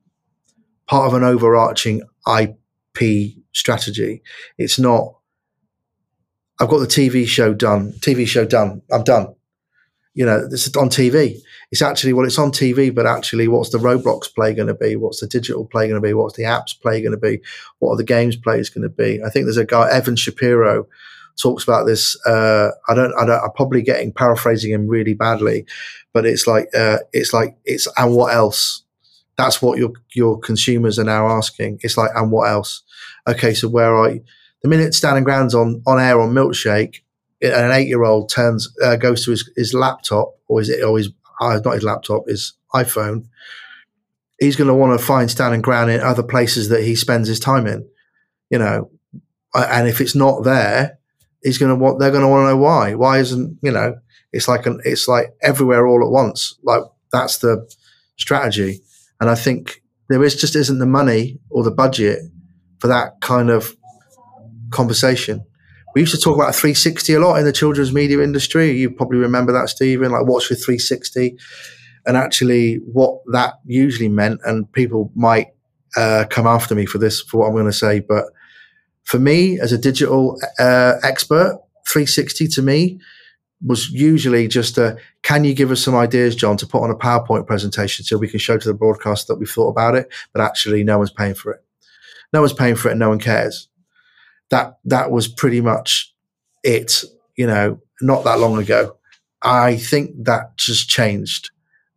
part 0.87 1.07
of 1.07 1.15
an 1.15 1.25
overarching 1.25 2.03
IP 2.27 3.35
strategy. 3.53 4.23
It's 4.59 4.79
not 4.79 5.15
I've 6.61 6.69
got 6.69 6.79
the 6.79 6.87
TV 6.87 7.27
show 7.27 7.55
done. 7.55 7.93
TV 7.95 8.27
show 8.27 8.45
done. 8.45 8.83
I'm 8.93 9.03
done. 9.05 9.35
you 10.15 10.27
know, 10.27 10.47
this 10.47 10.67
is 10.67 10.77
on 10.77 10.89
TV. 10.91 11.39
It's 11.71 11.83
actually 11.83 12.13
well, 12.13 12.27
it's 12.27 12.39
on 12.39 12.53
TV, 12.53 12.95
but 12.95 13.07
actually, 13.07 13.49
what's 13.49 13.71
the 13.71 13.79
Roblox 13.79 14.33
play 14.35 14.53
going 14.55 14.69
to 14.69 14.75
be? 14.75 14.95
What's 14.95 15.21
the 15.21 15.27
digital 15.27 15.65
play 15.65 15.89
going 15.89 16.01
to 16.01 16.07
be? 16.07 16.13
What's 16.13 16.37
the 16.37 16.43
apps 16.43 16.79
play 16.79 17.01
going 17.01 17.13
to 17.13 17.19
be? 17.19 17.41
What 17.79 17.93
are 17.93 17.97
the 17.97 18.05
games 18.05 18.37
plays 18.37 18.69
going 18.69 18.83
to 18.83 18.91
be? 18.91 19.23
I 19.25 19.31
think 19.31 19.47
there's 19.47 19.57
a 19.57 19.65
guy, 19.65 19.91
Evan 19.91 20.17
Shapiro, 20.17 20.87
talks 21.41 21.65
about 21.65 21.87
this. 21.87 22.17
Uh, 22.27 22.71
I 22.89 22.95
don't, 22.95 23.13
I 23.15 23.25
don't, 23.25 23.43
I'm 23.43 23.53
probably 23.53 23.83
getting 23.83 24.13
paraphrasing 24.13 24.73
him 24.73 24.87
really 24.87 25.15
badly, 25.15 25.67
but 26.13 26.27
it's 26.27 26.47
like, 26.47 26.69
uh, 26.75 26.99
it's 27.13 27.33
like, 27.33 27.57
it's, 27.65 27.89
and 27.97 28.15
what 28.15 28.35
else? 28.35 28.83
That's 29.37 29.63
what 29.63 29.79
your, 29.79 29.93
your 30.15 30.39
consumers 30.39 30.99
are 30.99 31.05
now 31.05 31.27
asking. 31.29 31.81
It's 31.83 31.97
like, 31.97 32.11
and 32.15 32.31
what 32.31 32.51
else? 32.51 32.83
Okay. 33.27 33.55
So 33.55 33.69
where 33.69 33.97
are 33.97 34.11
you? 34.11 34.25
The 34.63 34.69
minute 34.69 34.95
Stan 34.95 35.17
and 35.17 35.25
Gran's 35.25 35.55
on, 35.55 35.83
on 35.87 35.99
air 35.99 36.21
on 36.21 36.33
Milkshake, 36.33 37.01
an 37.41 37.73
eight 37.73 37.89
year 37.89 38.05
old 38.05 38.29
turns, 38.29 38.73
uh, 38.83 38.97
goes 38.97 39.25
to 39.25 39.31
his, 39.33 39.51
his 39.57 39.75
laptop 39.75 40.39
or 40.49 40.61
is 40.61 40.69
it, 40.69 40.85
or 40.85 40.99
his, 40.99 41.11
uh, 41.41 41.61
not 41.65 41.75
his 41.75 41.83
laptop, 41.83 42.29
his 42.29 42.53
iPhone. 42.75 43.27
He's 44.39 44.57
going 44.57 44.69
to 44.69 44.75
want 44.75 44.99
to 44.99 45.05
find 45.05 45.31
Stan 45.31 45.53
and 45.53 45.63
Gran 45.63 45.89
in 45.89 46.01
other 46.01 46.23
places 46.23 46.69
that 46.69 46.85
he 46.85 46.95
spends 46.95 47.27
his 47.29 47.41
time 47.41 47.67
in, 47.67 47.89
you 48.51 48.59
know, 48.59 48.91
and 49.55 49.89
if 49.89 50.01
it's 50.01 50.15
not 50.15 50.45
there, 50.45 50.99
he's 51.43 51.59
going 51.59 51.71
to 51.71 51.77
want, 51.77 51.99
they're 51.99 52.11
going 52.11 52.23
to 52.23 52.29
want 52.29 52.45
to 52.47 52.51
know 52.51 52.57
why. 52.57 52.95
Why 52.95 53.19
isn't, 53.19 53.59
you 53.63 53.73
know, 53.73 53.97
it's 54.33 54.49
like 54.49 54.67
an, 54.67 54.81
it's 54.85 55.09
like 55.09 55.35
everywhere 55.43 55.87
all 55.87 56.05
at 56.05 56.11
once. 56.11 56.59
Like 56.63 56.83
that's 57.13 57.39
the 57.39 57.69
strategy. 58.17 58.81
And 59.21 59.29
I 59.29 59.35
think 59.35 59.83
there 60.09 60.23
is 60.23 60.37
just 60.37 60.57
isn't 60.57 60.79
the 60.79 60.87
money 60.87 61.39
or 61.51 61.63
the 61.63 61.71
budget 61.71 62.21
for 62.81 62.89
that 62.89 63.21
kind 63.21 63.51
of 63.51 63.77
conversation. 64.71 65.45
We 65.95 66.01
used 66.01 66.15
to 66.15 66.21
talk 66.21 66.37
about 66.37 66.55
360 66.55 67.15
a 67.15 67.21
lot 67.21 67.37
in 67.37 67.45
the 67.45 67.53
children's 67.53 67.93
media 67.93 68.21
industry. 68.21 68.71
You 68.71 68.91
probably 68.91 69.19
remember 69.19 69.53
that, 69.53 69.69
Stephen, 69.69 70.11
like 70.11 70.27
what's 70.27 70.49
your 70.49 70.57
360? 70.57 71.37
And 72.07 72.17
actually, 72.17 72.77
what 72.77 73.21
that 73.33 73.55
usually 73.65 74.09
meant, 74.09 74.41
and 74.45 74.71
people 74.73 75.13
might 75.15 75.49
uh, 75.97 76.25
come 76.31 76.47
after 76.47 76.75
me 76.75 76.87
for 76.87 76.99
this, 76.99 77.21
for 77.21 77.39
what 77.39 77.47
I'm 77.47 77.53
going 77.53 77.67
to 77.67 77.73
say, 77.73 78.01
but 78.01 78.25
for 79.05 79.19
me 79.19 79.59
as 79.61 79.73
a 79.73 79.79
digital 79.79 80.39
uh, 80.59 80.95
expert, 81.03 81.61
360 81.87 82.49
to 82.49 82.63
me 82.63 83.01
was 83.65 83.91
usually 83.91 84.49
just 84.49 84.77
a 84.79 84.97
can 85.23 85.45
you 85.45 85.55
give 85.55 85.71
us 85.71 85.81
some 85.81 85.95
ideas, 85.95 86.35
Jon, 86.35 86.57
to 86.57 86.67
put 86.67 86.83
on 86.83 86.91
a 86.91 86.97
PowerPoint 86.97 87.47
presentation 87.47 88.05
so 88.05 88.19
we 88.19 88.29
can 88.29 88.41
show 88.41 88.59
to 88.59 88.69
the 88.69 88.75
broadcast 88.75 89.29
that 89.29 89.37
we've 89.37 89.49
thought 89.49 89.69
about 89.69 89.95
it, 89.95 90.13
but 90.33 90.43
actually 90.43 90.83
no 90.83 90.99
one's 90.99 91.13
paying 91.13 91.35
for 91.35 91.53
it. 91.53 91.65
No 92.33 92.41
one's 92.41 92.53
paying 92.53 92.75
for 92.75 92.89
it 92.89 92.93
and 92.93 93.01
no 93.01 93.11
one 93.11 93.21
cares. 93.21 93.69
That 94.51 94.79
that 94.85 95.11
was 95.11 95.29
pretty 95.29 95.61
much 95.61 96.13
it, 96.65 97.05
you 97.37 97.47
know, 97.47 97.81
not 98.01 98.25
that 98.25 98.41
long 98.41 98.59
ago. 98.59 98.97
I 99.43 99.77
think 99.77 100.25
that 100.25 100.57
just 100.57 100.89
changed, 100.89 101.51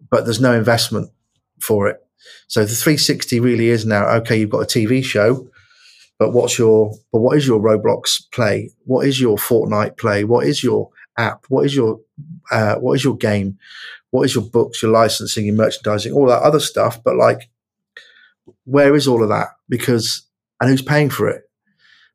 but 0.10 0.26
there's 0.26 0.41
no 0.41 0.53
investment 0.53 1.12
for 1.60 1.88
it. 1.88 1.99
So 2.47 2.62
the 2.62 2.76
360 2.76 3.39
really 3.39 3.70
is 3.70 3.86
now 3.86 4.08
okay, 4.18 4.38
you've 4.38 4.49
got 4.49 4.62
a 4.62 4.66
TV 4.66 5.03
show 5.03 5.49
but 6.18 6.32
what's 6.32 6.57
your 6.57 6.93
but 7.11 7.20
what 7.20 7.38
is 7.38 7.45
your 7.45 7.59
Roblox 7.59 8.30
play? 8.32 8.72
What 8.86 9.07
is 9.07 9.20
your 9.20 9.38
Fortnite 9.38 9.97
play? 9.97 10.24
What 10.24 10.47
is 10.47 10.63
your 10.63 10.89
app? 11.18 11.45
What 11.49 11.66
is 11.66 11.76
your 11.76 11.99
uh, 12.51 12.76
what 12.76 12.93
is 12.93 13.03
your 13.03 13.18
game? 13.18 13.57
What 14.11 14.24
is 14.24 14.36
your 14.36 14.45
books, 14.45 14.82
your 14.82 14.91
licensing, 14.91 15.45
your 15.45 15.55
merchandising, 15.55 16.13
all 16.13 16.28
that 16.28 16.41
other 16.41 16.59
stuff? 16.59 17.03
But 17.03 17.18
like, 17.18 17.49
where 18.63 18.95
is 18.95 19.07
all 19.07 19.24
of 19.24 19.30
that? 19.30 19.49
Because 19.68 20.26
and 20.61 20.70
who's 20.70 20.82
paying 20.82 21.09
for 21.09 21.28
it? 21.28 21.43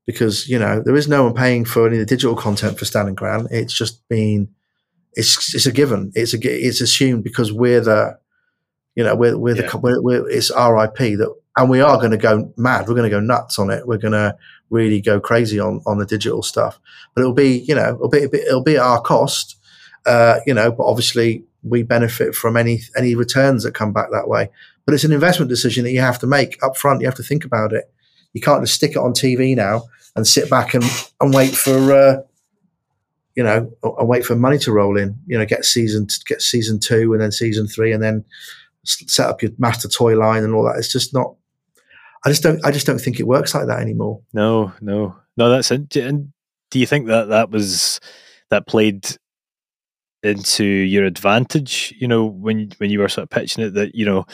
Because 0.06 0.48
you 0.48 0.58
know 0.58 0.82
there 0.82 0.96
is 0.96 1.08
no 1.08 1.24
one 1.24 1.34
paying 1.34 1.64
for 1.64 1.86
any 1.86 1.96
of 1.96 2.00
the 2.00 2.06
digital 2.06 2.36
content 2.36 2.78
for 2.78 2.86
Stan 2.86 3.06
and 3.06 3.16
Gran. 3.16 3.48
It's 3.50 3.74
just 3.74 4.06
been 4.08 4.48
it's 5.12 5.54
it's 5.54 5.66
a 5.66 5.72
given. 5.72 6.10
It's 6.14 6.32
a 6.32 6.38
it's 6.42 6.80
assumed 6.80 7.22
because 7.22 7.52
we're 7.52 7.80
the 7.82 8.18
you 8.94 9.04
know 9.04 9.14
we're 9.14 9.36
we're 9.36 9.56
yeah. 9.56 9.68
the 9.68 9.78
we're, 9.78 10.00
we're, 10.00 10.28
it's 10.28 10.50
RIP 10.50 11.18
that 11.18 11.34
and 11.60 11.68
we 11.68 11.82
are 11.82 11.98
going 11.98 12.10
to 12.10 12.16
go 12.16 12.50
mad. 12.56 12.88
We're 12.88 12.94
going 12.94 13.10
to 13.10 13.14
go 13.14 13.20
nuts 13.20 13.58
on 13.58 13.68
it. 13.68 13.86
We're 13.86 13.98
going 13.98 14.12
to 14.12 14.34
really 14.70 15.00
go 15.00 15.20
crazy 15.20 15.60
on 15.60 15.82
on 15.84 15.98
the 15.98 16.06
digital 16.06 16.42
stuff. 16.42 16.80
But 17.14 17.20
it'll 17.20 17.34
be, 17.34 17.58
you 17.58 17.74
know, 17.74 17.94
it'll 17.96 18.08
be 18.08 18.22
it'll 18.22 18.62
be 18.62 18.76
at 18.76 18.82
our 18.82 19.02
cost, 19.02 19.56
uh, 20.06 20.40
you 20.46 20.54
know. 20.54 20.72
But 20.72 20.84
obviously, 20.84 21.44
we 21.62 21.82
benefit 21.82 22.34
from 22.34 22.56
any 22.56 22.80
any 22.96 23.14
returns 23.14 23.62
that 23.64 23.74
come 23.74 23.92
back 23.92 24.10
that 24.10 24.26
way. 24.26 24.48
But 24.86 24.94
it's 24.94 25.04
an 25.04 25.12
investment 25.12 25.50
decision 25.50 25.84
that 25.84 25.92
you 25.92 26.00
have 26.00 26.18
to 26.20 26.26
make 26.26 26.60
up 26.62 26.78
front. 26.78 27.02
You 27.02 27.06
have 27.06 27.16
to 27.16 27.22
think 27.22 27.44
about 27.44 27.74
it. 27.74 27.92
You 28.32 28.40
can't 28.40 28.62
just 28.62 28.74
stick 28.74 28.92
it 28.92 28.96
on 28.96 29.12
TV 29.12 29.54
now 29.54 29.82
and 30.16 30.26
sit 30.26 30.48
back 30.48 30.72
and 30.72 30.84
and 31.20 31.34
wait 31.34 31.54
for. 31.54 31.92
Uh, 31.92 32.22
you 33.36 33.44
know, 33.44 33.72
and 33.84 34.08
wait 34.08 34.24
for 34.24 34.34
money 34.34 34.58
to 34.58 34.72
roll 34.72 34.98
in. 34.98 35.16
You 35.26 35.38
know, 35.38 35.46
get 35.46 35.64
season 35.64 36.08
get 36.26 36.42
season 36.42 36.80
two 36.80 37.12
and 37.12 37.22
then 37.22 37.30
season 37.30 37.68
three, 37.68 37.92
and 37.92 38.02
then 38.02 38.24
set 38.84 39.28
up 39.28 39.40
your 39.40 39.52
master 39.56 39.88
toy 39.88 40.18
line 40.18 40.42
and 40.42 40.52
all 40.52 40.64
that. 40.64 40.76
It's 40.76 40.92
just 40.92 41.14
not 41.14 41.36
I 42.24 42.28
just 42.28 42.42
don't. 42.42 42.64
I 42.64 42.70
just 42.70 42.86
don't 42.86 42.98
think 42.98 43.18
it 43.18 43.26
works 43.26 43.54
like 43.54 43.66
that 43.66 43.80
anymore. 43.80 44.20
No, 44.32 44.72
no, 44.80 45.16
no. 45.36 45.50
That's 45.50 45.70
it. 45.70 45.96
And 45.96 46.32
do 46.70 46.78
you 46.78 46.86
think 46.86 47.06
that 47.06 47.28
that 47.28 47.50
was 47.50 48.00
that 48.50 48.66
played 48.66 49.16
into 50.22 50.64
your 50.64 51.04
advantage? 51.04 51.94
You 51.98 52.08
know, 52.08 52.26
when 52.26 52.72
when 52.78 52.90
you 52.90 52.98
were 52.98 53.08
sort 53.08 53.22
of 53.24 53.30
pitching 53.30 53.64
it, 53.64 53.74
that 53.74 53.94
you 53.94 54.04
know, 54.04 54.26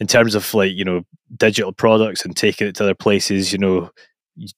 in 0.00 0.06
terms 0.06 0.34
of 0.34 0.52
like 0.54 0.72
you 0.72 0.84
know 0.84 1.02
digital 1.36 1.72
products 1.72 2.24
and 2.24 2.34
taking 2.34 2.68
it 2.68 2.74
to 2.76 2.84
other 2.84 2.94
places, 2.94 3.52
you 3.52 3.58
know, 3.58 3.90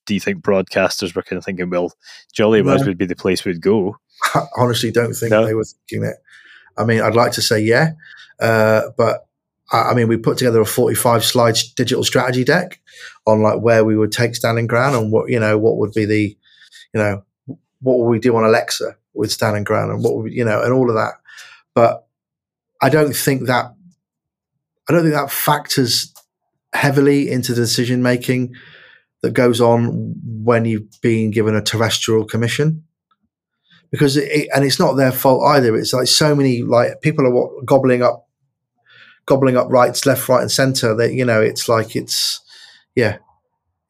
do 0.06 0.14
you 0.14 0.20
think 0.20 0.42
broadcasters 0.42 1.14
were 1.14 1.22
kind 1.22 1.38
of 1.38 1.44
thinking, 1.44 1.70
well, 1.70 1.92
Jolly 2.32 2.62
no. 2.62 2.76
would 2.76 2.98
be 2.98 3.06
the 3.06 3.16
place 3.16 3.44
we'd 3.44 3.60
go? 3.60 3.96
I 4.34 4.42
honestly 4.56 4.92
don't 4.92 5.14
think 5.14 5.30
no. 5.30 5.44
they 5.44 5.54
were 5.54 5.64
thinking 5.64 6.08
it. 6.08 6.16
I 6.76 6.84
mean, 6.84 7.00
I'd 7.00 7.16
like 7.16 7.32
to 7.32 7.42
say 7.42 7.58
yeah, 7.58 7.90
uh, 8.40 8.82
but 8.96 9.27
I 9.70 9.92
mean, 9.94 10.08
we 10.08 10.16
put 10.16 10.38
together 10.38 10.60
a 10.60 10.66
45 10.66 11.24
slide 11.24 11.58
digital 11.76 12.02
strategy 12.02 12.44
deck 12.44 12.80
on 13.26 13.42
like 13.42 13.60
where 13.60 13.84
we 13.84 13.96
would 13.96 14.12
take 14.12 14.34
Stan 14.34 14.56
and 14.56 14.68
Gran 14.68 14.94
and 14.94 15.12
what, 15.12 15.28
you 15.28 15.38
know, 15.38 15.58
what 15.58 15.76
would 15.76 15.92
be 15.92 16.06
the, 16.06 16.36
you 16.94 17.00
know, 17.00 17.22
what 17.80 17.98
would 17.98 18.08
we 18.08 18.18
do 18.18 18.34
on 18.36 18.44
Alexa 18.44 18.96
with 19.12 19.30
Stan 19.30 19.54
and 19.54 19.66
Gran 19.66 19.90
and 19.90 20.02
what 20.02 20.16
would, 20.16 20.32
you 20.32 20.44
know, 20.44 20.62
and 20.62 20.72
all 20.72 20.88
of 20.88 20.96
that. 20.96 21.14
But 21.74 22.06
I 22.80 22.88
don't 22.88 23.14
think 23.14 23.46
that, 23.46 23.74
I 24.88 24.92
don't 24.92 25.02
think 25.02 25.14
that 25.14 25.30
factors 25.30 26.14
heavily 26.72 27.30
into 27.30 27.52
the 27.52 27.60
decision 27.60 28.02
making 28.02 28.54
that 29.22 29.32
goes 29.32 29.60
on 29.60 30.14
when 30.24 30.64
you've 30.64 31.00
been 31.02 31.30
given 31.30 31.54
a 31.54 31.62
terrestrial 31.62 32.24
commission 32.24 32.84
because 33.90 34.16
it, 34.16 34.48
and 34.54 34.64
it's 34.64 34.78
not 34.78 34.94
their 34.94 35.12
fault 35.12 35.42
either. 35.46 35.76
It's 35.76 35.92
like 35.92 36.06
so 36.06 36.34
many 36.34 36.62
like 36.62 37.00
people 37.00 37.26
are 37.26 37.64
gobbling 37.64 38.02
up 38.02 38.27
gobbling 39.28 39.56
up 39.56 39.70
rights, 39.70 40.06
left, 40.06 40.28
right, 40.28 40.40
and 40.40 40.50
centre. 40.50 40.94
That 40.96 41.12
you 41.12 41.24
know, 41.24 41.40
it's 41.40 41.68
like 41.68 41.94
it's 41.94 42.40
yeah, 42.96 43.18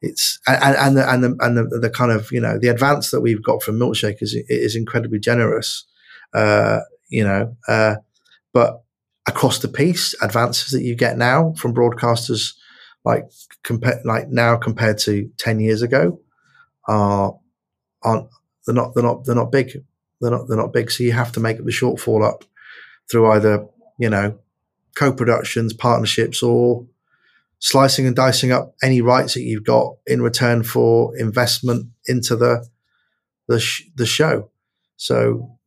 it's 0.01 0.39
and 0.45 0.75
and 0.75 0.97
the 0.97 1.11
and 1.11 1.23
the 1.23 1.37
and 1.39 1.57
the, 1.57 1.79
the, 1.79 1.89
kind 1.89 2.11
of 2.11 2.31
you 2.31 2.41
know 2.41 2.59
the 2.59 2.67
advance 2.67 3.09
that 3.11 3.21
we've 3.21 3.41
got 3.41 3.63
from 3.63 3.79
Milkshake 3.79 4.21
is 4.21 4.35
is 4.47 4.75
incredibly 4.75 5.19
generous. 5.19 5.85
Uh, 6.33 6.79
you 7.07 7.23
know, 7.23 7.55
uh, 7.67 7.95
but 8.53 8.83
across 9.27 9.59
the 9.59 9.67
piece, 9.67 10.13
advances 10.21 10.71
that 10.71 10.83
you 10.83 10.95
get 10.95 11.17
now 11.17 11.53
from 11.53 11.73
broadcasters 11.73 12.53
like 13.05 13.25
compare 13.63 14.01
like 14.03 14.27
now 14.29 14.57
compared 14.57 14.97
to 14.99 15.31
ten 15.37 15.59
years 15.59 15.81
ago 15.81 16.19
are 16.87 17.37
aren't 18.03 18.27
they're 18.65 18.75
not 18.75 18.93
they're 18.93 19.03
not 19.03 19.25
they're 19.25 19.35
not 19.35 19.51
big. 19.51 19.71
They're 20.21 20.31
not 20.31 20.47
they're 20.47 20.57
not 20.57 20.73
big. 20.73 20.91
So 20.91 21.03
you 21.03 21.13
have 21.13 21.31
to 21.33 21.39
make 21.39 21.57
up 21.59 21.65
the 21.65 21.71
shortfall 21.71 22.27
up 22.27 22.43
through 23.09 23.31
either 23.31 23.65
you 23.97 24.09
know 24.09 24.37
co-productions, 24.99 25.71
partnerships, 25.71 26.43
or 26.43 26.85
slicing 27.59 28.05
and 28.05 28.15
dicing 28.15 28.51
up 28.51 28.75
any 28.83 28.99
rights 29.01 29.33
that 29.33 29.43
you've 29.43 29.63
got 29.63 29.95
in 30.05 30.21
return 30.21 30.61
for 30.61 31.17
investment 31.17 31.87
into 32.05 32.35
the 32.35 32.67
the, 33.47 33.59
sh- 33.59 33.83
the 33.95 34.05
show. 34.05 34.51
So, 34.97 35.57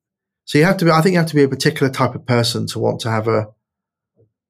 so 0.45 0.59
you 0.59 0.65
have 0.65 0.77
to 0.77 0.85
be. 0.85 0.91
I 0.91 1.01
think 1.01 1.15
you 1.15 1.19
have 1.19 1.31
to 1.31 1.35
be 1.35 1.43
a 1.43 1.49
particular 1.49 1.91
type 1.91 2.15
of 2.15 2.27
person 2.27 2.67
to 2.69 2.79
want 2.79 3.01
to 3.01 3.11
have 3.11 3.27
a. 3.27 3.49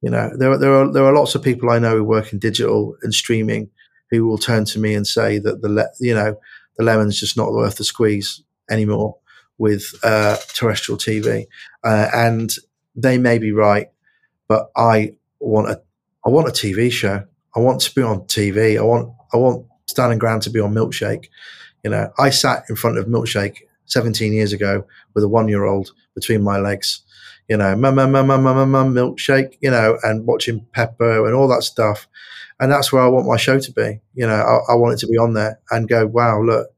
You 0.03 0.11
know, 0.11 0.37
there 0.37 0.51
are, 0.51 0.59
there 0.59 0.74
are 0.74 0.93
there 0.93 1.05
are 1.05 1.14
lots 1.14 1.37
of 1.37 1.45
people 1.45 1.70
I 1.70 1.78
know 1.78 1.97
who 1.97 2.05
work 2.05 2.33
in 2.33 2.41
digital 2.41 2.97
and 3.03 3.14
streaming 3.14 3.70
who 4.11 4.26
will 4.26 4.39
turn 4.39 4.64
to 4.66 4.80
me 4.80 4.95
and 4.95 5.07
say 5.07 5.39
that 5.39 5.62
the 5.62 5.68
le- 5.68 5.91
you 6.01 6.14
know 6.14 6.37
the 6.76 6.85
lemon's 6.85 7.20
just 7.20 7.37
not 7.37 7.53
worth 7.53 7.76
the 7.76 7.85
squeeze 7.85 8.43
anymore 8.68 9.16
with 9.59 9.95
uh, 10.03 10.37
terrestrial 10.49 10.99
TV, 10.99 11.47
uh, 11.85 12.09
and 12.12 12.57
they 12.97 13.16
may 13.16 13.39
be 13.39 13.53
right 13.53 13.91
but 14.53 14.70
I 14.76 15.14
want 15.40 15.70
a 15.70 15.80
I 16.26 16.28
want 16.28 16.46
a 16.46 16.50
TV 16.50 16.92
show. 16.92 17.24
I 17.57 17.61
want 17.61 17.80
to 17.80 17.94
be 17.94 18.03
on 18.03 18.20
TV. 18.24 18.78
I 18.78 18.82
want 18.82 19.11
I 19.32 19.38
want 19.38 19.64
Stan 19.86 20.11
and 20.11 20.20
Gran 20.20 20.40
to 20.40 20.50
be 20.50 20.61
on 20.61 20.74
Milkshake. 20.74 21.28
You 21.82 21.90
know, 21.90 22.12
I 22.18 22.28
sat 22.28 22.64
in 22.68 22.76
front 22.76 22.98
of 22.98 23.07
Milkshake 23.07 23.61
17 23.86 24.30
years 24.34 24.53
ago 24.53 24.84
with 25.14 25.24
a 25.24 25.28
one 25.28 25.48
year 25.48 25.64
old 25.64 25.92
between 26.14 26.42
my 26.42 26.59
legs. 26.59 27.00
You 27.48 27.57
know, 27.57 27.74
mum, 27.74 27.94
mum, 27.94 28.12
mum, 28.12 28.26
mum, 28.26 28.42
mum, 28.42 28.70
mum, 28.70 28.94
milkshake. 28.94 29.57
You 29.62 29.70
know, 29.70 29.96
and 30.03 30.26
watching 30.26 30.66
Peppa 30.74 31.24
and 31.24 31.34
all 31.34 31.48
that 31.48 31.62
stuff. 31.62 32.07
And 32.61 32.70
that's 32.70 32.92
where 32.92 33.03
I 33.03 33.09
want 33.09 33.26
my 33.26 33.38
show 33.38 33.59
to 33.59 33.72
be. 33.72 34.03
You 34.12 34.26
know, 34.26 34.34
I, 34.34 34.72
I 34.72 34.76
want 34.76 34.92
it 34.92 34.98
to 34.98 35.07
be 35.07 35.16
on 35.16 35.32
there 35.32 35.61
and 35.70 35.88
go, 35.88 36.07
wow, 36.07 36.42
look, 36.42 36.68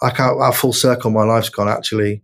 I 0.00 0.08
can't. 0.08 0.40
Our 0.40 0.52
full 0.54 0.72
circle, 0.72 1.10
my 1.10 1.24
life's 1.24 1.50
gone. 1.50 1.68
Actually, 1.68 2.22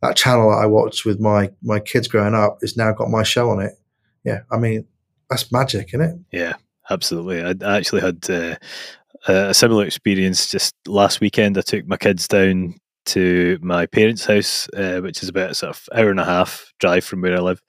that 0.00 0.16
channel 0.16 0.50
that 0.50 0.62
I 0.62 0.66
watched 0.66 1.04
with 1.04 1.20
my 1.20 1.50
my 1.62 1.80
kids 1.80 2.08
growing 2.08 2.34
up 2.34 2.58
has 2.62 2.78
now 2.78 2.92
got 2.92 3.10
my 3.10 3.24
show 3.24 3.50
on 3.50 3.60
it. 3.60 3.74
Yeah, 4.24 4.40
I 4.50 4.58
mean 4.58 4.86
that's 5.28 5.50
magic, 5.52 5.88
isn't 5.94 6.00
it? 6.00 6.16
Yeah, 6.32 6.54
absolutely. 6.90 7.42
I, 7.42 7.76
actually 7.76 8.00
had 8.02 8.30
uh, 8.30 8.56
a 9.28 9.54
similar 9.54 9.84
experience 9.84 10.50
just 10.50 10.74
last 10.86 11.20
weekend. 11.20 11.56
I 11.56 11.62
took 11.62 11.86
my 11.86 11.96
kids 11.96 12.28
down 12.28 12.74
to 13.06 13.58
my 13.62 13.86
parents' 13.86 14.26
house, 14.26 14.68
uh, 14.76 15.00
which 15.00 15.22
is 15.22 15.28
about 15.28 15.52
a 15.52 15.54
sort 15.54 15.70
of 15.70 15.88
hour 15.94 16.10
and 16.10 16.20
a 16.20 16.24
half 16.24 16.72
drive 16.80 17.04
from 17.04 17.22
where 17.22 17.36
I 17.36 17.40
live, 17.40 17.62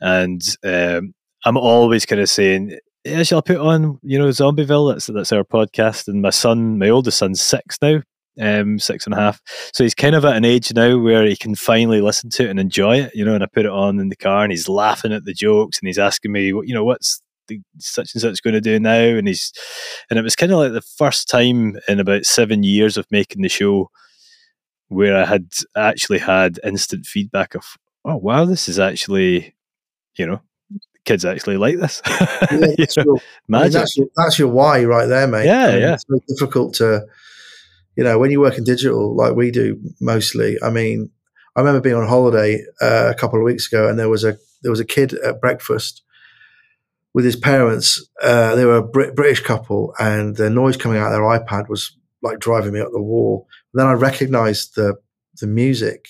and 0.00 0.42
um, 0.64 1.14
I'm 1.44 1.56
always 1.56 2.06
kind 2.06 2.20
of 2.20 2.30
saying. 2.30 2.78
Yeah, 3.04 3.24
shall 3.24 3.38
I 3.38 3.40
put 3.40 3.56
on, 3.56 3.98
you 4.04 4.16
know, 4.16 4.28
Zombieville? 4.28 4.92
That's 4.92 5.06
that's 5.06 5.32
our 5.32 5.42
podcast. 5.42 6.06
And 6.06 6.22
my 6.22 6.30
son, 6.30 6.78
my 6.78 6.88
oldest 6.88 7.18
son's 7.18 7.40
six 7.40 7.76
now, 7.82 8.00
um, 8.40 8.78
six 8.78 9.06
and 9.06 9.14
a 9.14 9.18
half. 9.18 9.40
So 9.72 9.84
he's 9.84 9.94
kind 9.94 10.14
of 10.14 10.24
at 10.24 10.36
an 10.36 10.44
age 10.44 10.72
now 10.74 10.98
where 10.98 11.24
he 11.24 11.36
can 11.36 11.54
finally 11.54 12.00
listen 12.00 12.30
to 12.30 12.46
it 12.46 12.50
and 12.50 12.60
enjoy 12.60 13.00
it, 13.00 13.14
you 13.14 13.24
know. 13.24 13.34
And 13.34 13.44
I 13.44 13.46
put 13.46 13.66
it 13.66 13.72
on 13.72 14.00
in 14.00 14.08
the 14.08 14.16
car, 14.16 14.42
and 14.42 14.52
he's 14.52 14.68
laughing 14.68 15.12
at 15.12 15.24
the 15.24 15.34
jokes, 15.34 15.78
and 15.78 15.86
he's 15.86 15.98
asking 15.98 16.32
me, 16.32 16.46
you 16.46 16.74
know, 16.74 16.84
what's 16.84 17.22
the 17.48 17.60
such 17.78 18.14
and 18.14 18.22
such 18.22 18.42
going 18.42 18.54
to 18.54 18.60
do 18.60 18.78
now? 18.78 19.00
And 19.00 19.28
he's, 19.28 19.52
and 20.10 20.18
it 20.18 20.22
was 20.22 20.36
kind 20.36 20.52
of 20.52 20.58
like 20.58 20.72
the 20.72 20.82
first 20.82 21.28
time 21.28 21.76
in 21.88 22.00
about 22.00 22.24
seven 22.24 22.62
years 22.62 22.96
of 22.96 23.06
making 23.10 23.42
the 23.42 23.48
show 23.48 23.90
where 24.88 25.16
I 25.16 25.24
had 25.24 25.48
actually 25.76 26.18
had 26.18 26.60
instant 26.64 27.06
feedback 27.06 27.54
of, 27.54 27.64
oh 28.04 28.16
wow, 28.16 28.44
this 28.44 28.68
is 28.68 28.78
actually, 28.78 29.54
you 30.16 30.26
know, 30.26 30.40
kids 31.04 31.24
actually 31.24 31.56
like 31.56 31.78
this. 31.78 32.02
Yeah, 32.52 32.74
that's, 32.76 32.96
your, 32.96 33.16
I 33.16 33.62
mean, 33.62 33.70
that's, 33.70 33.96
your, 33.96 34.06
that's, 34.14 34.38
your, 34.38 34.48
why 34.48 34.84
right 34.84 35.06
there, 35.06 35.26
mate. 35.26 35.46
Yeah, 35.46 35.68
and 35.68 35.80
yeah. 35.80 35.94
It's 35.94 36.04
very 36.06 36.20
difficult 36.28 36.74
to, 36.74 37.06
you 37.96 38.04
know, 38.04 38.18
when 38.18 38.30
you 38.30 38.40
work 38.40 38.58
in 38.58 38.64
digital 38.64 39.14
like 39.14 39.34
we 39.34 39.50
do 39.50 39.78
mostly. 40.00 40.56
I 40.62 40.70
mean, 40.70 41.10
I 41.56 41.60
remember 41.60 41.80
being 41.80 41.96
on 41.96 42.08
holiday 42.08 42.64
uh, 42.80 43.10
a 43.10 43.14
couple 43.14 43.38
of 43.38 43.44
weeks 43.44 43.66
ago, 43.66 43.88
and 43.88 43.98
there 43.98 44.08
was 44.08 44.24
a 44.24 44.36
there 44.62 44.70
was 44.70 44.80
a 44.80 44.84
kid 44.84 45.14
at 45.14 45.40
breakfast 45.40 46.02
with 47.14 47.24
his 47.24 47.36
parents. 47.36 48.08
Uh, 48.22 48.54
they 48.54 48.64
were 48.64 48.76
a 48.76 48.86
Brit- 48.86 49.14
British 49.14 49.40
couple, 49.40 49.94
and 49.98 50.36
the 50.36 50.48
noise 50.48 50.76
coming 50.76 50.98
out 50.98 51.06
of 51.06 51.12
their 51.12 51.22
iPad 51.22 51.68
was 51.68 51.96
like 52.22 52.38
driving 52.38 52.72
me 52.72 52.80
up 52.80 52.92
the 52.92 53.02
wall. 53.02 53.46
And 53.72 53.80
then 53.80 53.86
I 53.86 53.92
recognised 53.92 54.76
the 54.76 54.96
the 55.40 55.46
music, 55.46 56.08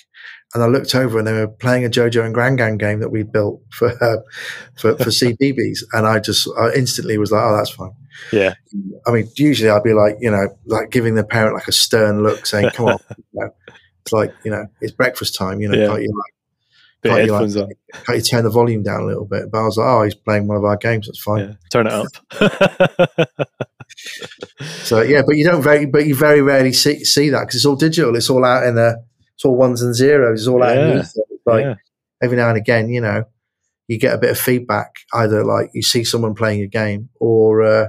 and 0.55 0.63
I 0.63 0.67
looked 0.67 0.95
over, 0.95 1.19
and 1.19 1.27
they 1.27 1.33
were 1.33 1.49
playing 1.49 1.85
a 1.85 1.89
JoJo 1.89 2.25
and 2.25 2.35
Gran 2.35 2.57
Gran 2.57 2.77
game 2.77 3.01
that 3.01 3.11
we 3.11 3.23
built 3.23 3.63
for 3.71 3.89
uh, 4.03 4.19
for, 4.77 4.97
for 4.97 5.11
and 5.93 6.07
I 6.07 6.19
just 6.19 6.49
I 6.59 6.73
instantly 6.75 7.19
was 7.19 7.33
like, 7.33 7.43
"Oh, 7.43 7.57
that's 7.57 7.71
fine." 7.71 7.93
Yeah. 8.33 8.55
I 9.07 9.11
mean, 9.11 9.29
usually 9.37 9.71
I'd 9.71 9.83
be 9.83 9.95
like, 9.95 10.17
you 10.21 10.31
know, 10.31 10.49
like 10.67 10.91
giving 10.91 11.15
the 11.15 11.25
parent 11.25 11.55
like 11.55 11.69
a 11.69 11.73
stern 11.73 12.23
look, 12.23 12.47
saying, 12.47 12.71
"Come 12.71 12.87
on," 12.87 12.99
you 13.17 13.41
know, 13.41 13.55
it's 14.03 14.13
like 14.13 14.35
you 14.45 14.51
know, 14.51 14.67
it's 14.81 14.93
breakfast 14.93 15.35
time. 15.37 15.61
You 15.61 15.69
know, 15.69 15.79
Yeah. 15.79 15.87
can't 15.89 16.03
you 16.03 16.13
like 16.17 16.35
Can't 17.05 17.27
you, 17.27 17.33
like, 17.33 17.79
can't 18.05 18.19
you 18.19 18.23
turn 18.23 18.45
the 18.45 18.51
volume 18.51 18.83
down 18.83 19.03
a 19.03 19.07
little 19.07 19.25
bit? 19.25 19.51
But 19.51 19.59
I 19.59 19.65
was 19.65 19.77
like, 19.77 19.89
oh, 19.89 20.03
he's 20.05 20.15
playing 20.15 20.47
one 20.47 20.57
of 20.57 20.65
our 20.65 20.77
games. 20.77 21.07
That's 21.09 21.21
fine. 21.23 21.41
Yeah. 21.41 21.55
Turn 21.73 21.87
it 21.89 21.93
up. 21.93 23.39
So 24.85 25.03
yeah, 25.03 25.23
but 25.27 25.37
you 25.37 25.45
don't 25.45 25.63
very, 25.63 25.87
but 25.87 26.07
you 26.07 26.15
very 26.15 26.41
rarely 26.41 26.73
see 26.73 27.05
see 27.05 27.29
that 27.31 27.41
because 27.41 27.57
it's 27.57 27.67
all 27.67 27.77
digital. 27.77 28.17
It's 28.17 28.31
all 28.31 28.45
out 28.45 28.65
in 28.65 28.75
the, 28.75 29.05
it's 29.35 29.45
all 29.45 29.57
ones 29.57 29.83
and 29.83 29.95
zeros. 29.95 30.41
It's 30.41 30.49
all 30.49 30.63
out 30.63 30.77
Yeah. 30.77 30.87
the 30.95 31.01
ether. 31.01 31.21
Like 31.47 31.65
yeah. 31.65 31.75
every 32.23 32.37
now 32.37 32.49
and 32.49 32.59
again, 32.59 32.89
you 32.89 33.01
know, 33.01 33.25
you 33.89 33.99
get 33.99 34.15
a 34.15 34.19
bit 34.19 34.31
of 34.31 34.39
feedback. 34.39 34.95
Either 35.13 35.45
like 35.45 35.71
you 35.75 35.83
see 35.83 36.05
someone 36.05 36.35
playing 36.35 36.63
a 36.63 36.67
game, 36.69 37.09
or 37.21 37.63
uh, 37.63 37.89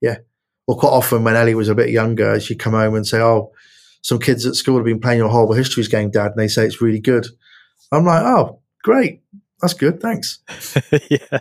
yeah, 0.00 0.18
or 0.66 0.76
quite 0.76 0.90
often 0.90 1.24
when 1.24 1.36
Ellie 1.36 1.54
was 1.54 1.68
a 1.68 1.74
bit 1.74 1.90
younger, 1.90 2.38
she'd 2.40 2.58
come 2.58 2.74
home 2.74 2.94
and 2.94 3.06
say, 3.06 3.20
"Oh, 3.20 3.52
some 4.02 4.18
kids 4.18 4.44
at 4.46 4.54
school 4.54 4.76
have 4.76 4.84
been 4.84 5.00
playing 5.00 5.18
your 5.18 5.28
horrible 5.30 5.54
histories 5.54 5.88
game, 5.88 6.10
Dad," 6.10 6.32
and 6.32 6.38
they 6.38 6.48
say 6.48 6.66
it's 6.66 6.82
really 6.82 7.00
good. 7.00 7.26
I'm 7.90 8.04
like, 8.04 8.22
"Oh, 8.22 8.60
great, 8.84 9.22
that's 9.60 9.74
good, 9.74 10.00
thanks." 10.00 10.40
yeah. 11.10 11.40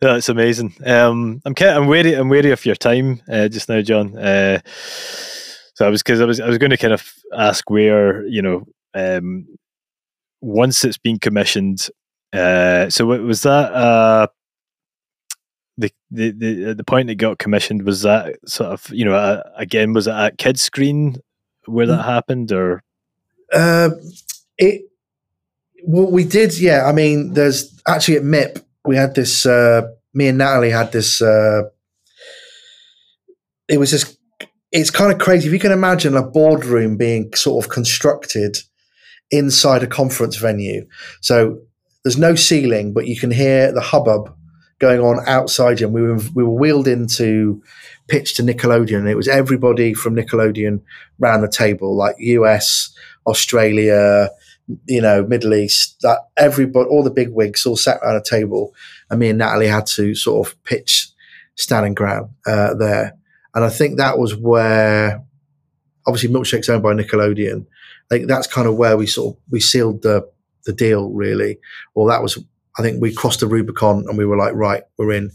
That's 0.00 0.28
amazing. 0.28 0.74
Um, 0.86 1.42
I'm 1.44 1.54
I'm 1.60 1.86
wary. 1.86 2.14
I'm 2.14 2.28
wary 2.28 2.50
of 2.50 2.64
your 2.64 2.76
time 2.76 3.20
uh, 3.30 3.48
just 3.48 3.68
now, 3.68 3.80
Jon. 3.82 4.16
Uh, 4.16 4.60
so 5.74 5.86
I 5.86 5.90
was 5.90 6.02
because 6.02 6.20
I 6.20 6.24
was 6.24 6.40
I 6.40 6.48
was 6.48 6.58
going 6.58 6.70
to 6.70 6.76
kind 6.76 6.92
of 6.92 7.12
ask 7.36 7.68
where 7.70 8.26
you 8.26 8.42
know 8.42 8.66
um, 8.94 9.46
once 10.40 10.84
it's 10.84 10.98
been 10.98 11.18
commissioned. 11.18 11.88
Uh, 12.32 12.90
so 12.90 13.06
what 13.06 13.20
was 13.20 13.42
that? 13.42 13.72
Uh, 13.72 14.26
the, 15.76 15.92
the 16.10 16.30
the 16.30 16.74
the 16.74 16.84
point 16.84 17.10
it 17.10 17.16
got 17.16 17.38
commissioned 17.38 17.82
was 17.84 18.02
that 18.02 18.36
sort 18.46 18.70
of 18.70 18.88
you 18.90 19.04
know 19.04 19.14
uh, 19.14 19.42
again 19.56 19.92
was 19.92 20.06
it 20.06 20.12
at 20.14 20.38
Kidscreen 20.38 21.18
where 21.66 21.86
that 21.86 22.02
happened 22.02 22.52
or 22.52 22.82
Uh, 23.52 23.90
it 24.58 24.82
well, 25.86 26.10
we 26.10 26.24
did, 26.24 26.58
yeah. 26.58 26.86
I 26.86 26.92
mean, 26.92 27.34
there's 27.34 27.78
actually 27.86 28.16
at 28.16 28.22
MIP 28.22 28.62
we 28.84 28.96
had 28.96 29.14
this. 29.14 29.46
Uh, 29.46 29.82
me 30.12 30.28
and 30.28 30.38
Natalie 30.38 30.70
had 30.70 30.92
this. 30.92 31.20
Uh, 31.20 31.64
it 33.68 33.78
was 33.78 33.90
just. 33.90 34.18
It's 34.74 34.90
kind 34.90 35.12
of 35.12 35.20
crazy 35.20 35.46
if 35.46 35.52
you 35.52 35.60
can 35.60 35.70
imagine 35.70 36.16
a 36.16 36.22
boardroom 36.22 36.96
being 36.96 37.32
sort 37.34 37.64
of 37.64 37.70
constructed 37.70 38.58
inside 39.30 39.84
a 39.84 39.86
conference 39.86 40.36
venue. 40.36 40.86
So 41.20 41.60
there's 42.02 42.18
no 42.18 42.34
ceiling, 42.34 42.92
but 42.92 43.06
you 43.06 43.16
can 43.16 43.30
hear 43.30 43.72
the 43.72 43.80
hubbub 43.80 44.34
going 44.80 45.00
on 45.00 45.20
outside 45.28 45.78
you. 45.78 45.86
And 45.86 45.94
we 45.94 46.02
were 46.02 46.18
we 46.34 46.42
were 46.42 46.58
wheeled 46.58 46.88
into 46.88 47.62
pitch 48.08 48.34
to 48.34 48.42
Nickelodeon, 48.42 48.98
and 48.98 49.08
it 49.08 49.16
was 49.16 49.28
everybody 49.28 49.94
from 49.94 50.16
Nickelodeon 50.16 50.82
round 51.20 51.44
the 51.44 51.48
table, 51.48 51.96
like 51.96 52.16
US, 52.18 52.92
Australia, 53.28 54.28
you 54.86 55.00
know, 55.00 55.24
Middle 55.24 55.54
East, 55.54 56.00
that 56.02 56.18
everybody, 56.36 56.88
all 56.88 57.04
the 57.04 57.10
big 57.10 57.30
wigs 57.30 57.64
all 57.64 57.76
sat 57.76 58.00
around 58.02 58.16
a 58.16 58.22
table, 58.22 58.74
and 59.08 59.20
me 59.20 59.28
and 59.28 59.38
Natalie 59.38 59.68
had 59.68 59.86
to 59.86 60.16
sort 60.16 60.48
of 60.48 60.64
pitch 60.64 61.08
Stan 61.54 61.84
and 61.84 61.94
Gran 61.94 62.28
uh, 62.44 62.74
there. 62.74 63.16
And 63.54 63.64
I 63.64 63.68
think 63.68 63.96
that 63.96 64.18
was 64.18 64.34
where, 64.34 65.22
obviously, 66.06 66.30
Milkshake's 66.30 66.68
owned 66.68 66.82
by 66.82 66.92
Nickelodeon. 66.94 67.66
I 68.10 68.14
think 68.14 68.28
that's 68.28 68.46
kind 68.46 68.66
of 68.66 68.76
where 68.76 68.96
we 68.96 69.06
sort 69.06 69.34
of 69.34 69.42
we 69.50 69.60
sealed 69.60 70.02
the 70.02 70.28
the 70.66 70.72
deal, 70.72 71.10
really. 71.10 71.58
Or 71.94 72.08
that 72.08 72.22
was, 72.22 72.38
I 72.78 72.82
think, 72.82 73.00
we 73.00 73.14
crossed 73.14 73.40
the 73.40 73.46
Rubicon 73.46 74.04
and 74.08 74.18
we 74.18 74.26
were 74.26 74.36
like, 74.36 74.54
right, 74.54 74.82
we're 74.98 75.12
in. 75.12 75.30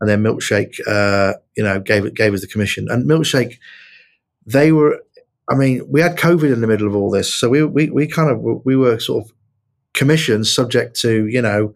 And 0.00 0.08
then 0.08 0.22
Milkshake, 0.22 0.80
uh, 0.86 1.34
you 1.56 1.62
know, 1.62 1.80
gave 1.80 2.12
gave 2.14 2.34
us 2.34 2.40
the 2.40 2.46
commission. 2.46 2.88
And 2.90 3.08
Milkshake, 3.08 3.58
they 4.46 4.72
were 4.72 5.00
I 5.50 5.56
mean, 5.56 5.84
we 5.90 6.00
had 6.00 6.16
COVID 6.16 6.52
in 6.52 6.60
the 6.60 6.68
middle 6.68 6.86
of 6.86 6.94
all 6.94 7.10
this, 7.10 7.34
so 7.34 7.48
we 7.48 7.64
we, 7.64 7.90
we 7.90 8.06
kind 8.06 8.30
of 8.30 8.64
we 8.64 8.76
were 8.76 9.00
sort 9.00 9.24
of 9.24 9.32
commissioned 9.94 10.46
subject 10.46 10.98
to 11.00 11.26
you 11.26 11.42
know 11.42 11.74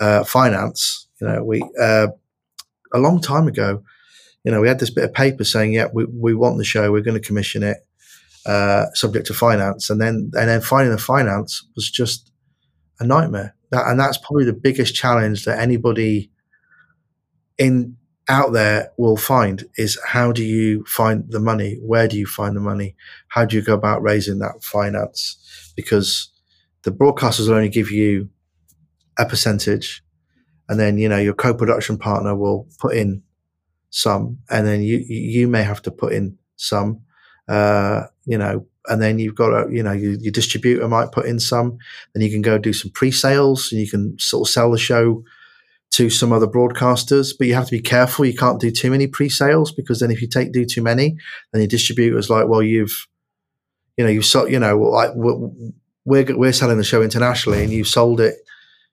uh, 0.00 0.24
finance. 0.24 1.06
You 1.20 1.28
know, 1.28 1.44
we 1.44 1.62
uh, 1.78 2.08
a 2.94 2.98
long 2.98 3.20
time 3.20 3.46
ago, 3.48 3.82
you 4.44 4.50
know, 4.50 4.60
we 4.60 4.68
had 4.68 4.80
this 4.80 4.90
bit 4.90 5.04
of 5.04 5.12
paper 5.12 5.44
saying, 5.44 5.72
yeah, 5.72 5.86
we, 5.92 6.04
we 6.04 6.34
want 6.34 6.58
the 6.58 6.64
show, 6.64 6.90
we're 6.90 7.00
going 7.00 7.20
to 7.20 7.26
commission 7.26 7.62
it, 7.62 7.78
uh, 8.46 8.86
subject 8.94 9.26
to 9.28 9.34
finance, 9.34 9.88
and 9.88 10.00
then 10.00 10.30
and 10.34 10.48
then 10.48 10.60
finding 10.60 10.90
the 10.90 10.98
finance 10.98 11.64
was 11.76 11.90
just 11.90 12.32
a 12.98 13.06
nightmare. 13.06 13.54
That 13.70 13.86
and 13.86 13.98
that's 13.98 14.18
probably 14.18 14.44
the 14.44 14.52
biggest 14.52 14.94
challenge 14.94 15.44
that 15.44 15.60
anybody 15.60 16.30
in 17.58 17.96
out 18.28 18.52
there 18.52 18.90
will 18.96 19.16
find 19.16 19.64
is 19.76 19.98
how 20.06 20.32
do 20.32 20.44
you 20.44 20.84
find 20.84 21.24
the 21.28 21.40
money? 21.40 21.78
Where 21.82 22.08
do 22.08 22.16
you 22.18 22.26
find 22.26 22.56
the 22.56 22.60
money? 22.60 22.96
How 23.28 23.44
do 23.44 23.56
you 23.56 23.62
go 23.62 23.74
about 23.74 24.02
raising 24.02 24.38
that 24.38 24.62
finance? 24.62 25.72
Because 25.76 26.30
the 26.82 26.90
broadcasters 26.90 27.48
will 27.48 27.54
only 27.54 27.68
give 27.68 27.90
you 27.90 28.28
a 29.18 29.26
percentage, 29.26 30.02
and 30.68 30.80
then 30.80 30.98
you 30.98 31.08
know 31.08 31.18
your 31.18 31.34
co-production 31.34 31.96
partner 31.96 32.34
will 32.34 32.66
put 32.80 32.96
in 32.96 33.22
some, 33.92 34.38
and 34.50 34.66
then 34.66 34.82
you 34.82 34.98
you 35.06 35.46
may 35.46 35.62
have 35.62 35.82
to 35.82 35.90
put 35.90 36.14
in 36.14 36.38
some, 36.56 37.02
uh, 37.46 38.04
you 38.24 38.38
know, 38.38 38.66
and 38.88 39.00
then 39.00 39.18
you've 39.18 39.34
got 39.34 39.50
a 39.52 39.72
you 39.72 39.82
know 39.82 39.92
your, 39.92 40.14
your 40.14 40.32
distributor 40.32 40.88
might 40.88 41.12
put 41.12 41.26
in 41.26 41.38
some, 41.38 41.78
then 42.14 42.22
you 42.22 42.30
can 42.30 42.42
go 42.42 42.58
do 42.58 42.72
some 42.72 42.90
pre-sales, 42.90 43.70
and 43.70 43.80
you 43.80 43.88
can 43.88 44.18
sort 44.18 44.48
of 44.48 44.52
sell 44.52 44.72
the 44.72 44.78
show 44.78 45.22
to 45.90 46.08
some 46.08 46.32
other 46.32 46.46
broadcasters, 46.46 47.34
but 47.36 47.46
you 47.46 47.54
have 47.54 47.66
to 47.66 47.70
be 47.70 47.80
careful. 47.80 48.24
You 48.24 48.34
can't 48.34 48.58
do 48.58 48.70
too 48.70 48.90
many 48.90 49.06
pre-sales 49.06 49.70
because 49.72 50.00
then 50.00 50.10
if 50.10 50.22
you 50.22 50.28
take 50.28 50.52
do 50.52 50.64
too 50.64 50.82
many, 50.82 51.18
then 51.52 51.60
your 51.60 51.68
distributor's 51.68 52.30
like, 52.30 52.48
well, 52.48 52.62
you've, 52.62 53.06
you 53.98 54.04
know, 54.04 54.10
you 54.10 54.22
sold, 54.22 54.50
you 54.50 54.58
know, 54.58 54.78
like 54.78 55.10
we're 55.14 55.50
we're 56.06 56.36
we're 56.36 56.52
selling 56.54 56.78
the 56.78 56.84
show 56.84 57.02
internationally, 57.02 57.62
and 57.62 57.70
you 57.70 57.84
sold 57.84 58.22
it, 58.22 58.36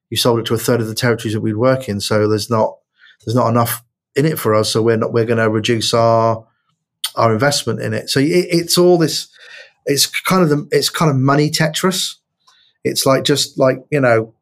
you 0.09 0.17
sold 0.17 0.39
it 0.39 0.45
to 0.47 0.53
a 0.55 0.59
third 0.59 0.81
of 0.81 0.87
the 0.87 0.93
territories 0.93 1.33
that 1.33 1.41
we'd 1.41 1.55
work 1.55 1.87
in. 1.87 2.01
So 2.01 2.27
there's 2.27 2.49
not 2.49 2.75
there's 3.25 3.35
not 3.35 3.49
enough 3.49 3.81
in 4.15 4.25
it 4.25 4.39
for 4.39 4.55
us. 4.55 4.71
So 4.71 4.81
we're 4.81 4.97
not 4.97 5.13
we're 5.13 5.25
going 5.25 5.37
to 5.37 5.49
reduce 5.49 5.93
our 5.93 6.45
our 7.15 7.33
investment 7.33 7.81
in 7.81 7.93
it. 7.93 8.09
So 8.09 8.19
it, 8.19 8.47
it's 8.49 8.77
all 8.77 8.97
this. 8.97 9.29
It's 9.85 10.05
kind 10.05 10.43
of 10.43 10.49
the 10.49 10.67
it's 10.71 10.89
kind 10.89 11.09
of 11.09 11.17
money 11.17 11.49
Tetris. 11.49 12.15
It's 12.83 13.05
like 13.05 13.23
just 13.23 13.59
like 13.59 13.77
you 13.91 13.99
know 13.99 14.33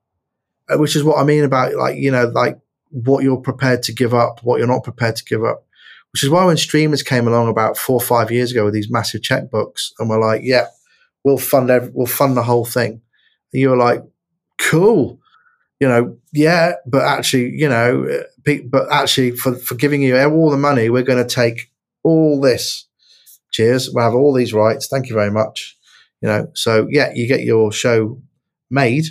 uh, 0.70 0.78
which 0.78 0.96
is 0.96 1.04
what 1.04 1.18
I 1.18 1.24
mean 1.24 1.44
about 1.44 1.76
like 1.76 1.98
you 1.98 2.12
know 2.12 2.26
like 2.26 2.60
what 2.90 3.24
you're 3.24 3.38
prepared 3.38 3.84
to 3.84 3.94
give 3.94 4.14
up, 4.14 4.40
what 4.44 4.58
you're 4.58 4.68
not 4.68 4.84
prepared 4.84 5.16
to 5.18 5.26
give 5.26 5.44
up. 5.44 5.66
Which 6.14 6.24
is 6.24 6.30
why 6.30 6.46
when 6.46 6.58
streamers 6.58 7.04
came 7.04 7.28
along 7.28 7.50
about 7.50 7.78
four 7.78 7.98
or 7.98 8.02
five 8.02 8.32
years 8.32 8.52
ago 8.52 8.66
with 8.66 8.74
these 8.74 8.90
massive 8.90 9.22
checkbooks, 9.22 9.92
and 10.00 10.10
we're 10.10 10.20
like, 10.20 10.42
yeah, 10.44 10.68
we'll 11.24 11.38
fund 11.38 11.70
every, 11.70 11.92
we'll 11.94 12.08
fund 12.08 12.36
the 12.36 12.44
whole 12.44 12.66
thing. 12.66 13.02
And 13.54 13.62
you 13.62 13.70
were 13.70 13.78
like, 13.78 14.04
cool, 14.58 15.20
you 15.80 15.88
know, 15.88 16.18
yeah, 16.34 16.74
but 16.86 17.04
actually, 17.04 17.52
you 17.52 17.70
know, 17.70 18.24
but 18.70 18.92
actually, 18.92 19.32
for 19.32 19.56
for 19.56 19.76
giving 19.76 20.02
you 20.02 20.18
all 20.18 20.50
the 20.50 20.58
money, 20.58 20.90
we're 20.90 21.04
going 21.04 21.26
to 21.26 21.36
take 21.36 21.72
all 22.04 22.40
this. 22.40 22.86
Cheers. 23.52 23.92
We'll 23.92 24.04
have 24.04 24.14
all 24.14 24.34
these 24.34 24.54
rights. 24.54 24.88
Thank 24.88 25.10
you 25.10 25.16
very 25.16 25.32
much. 25.32 25.78
You 26.22 26.30
know, 26.30 26.52
so 26.54 26.88
yeah, 26.90 27.12
you 27.14 27.28
get 27.28 27.42
your 27.42 27.72
show 27.72 28.20
made, 28.70 29.06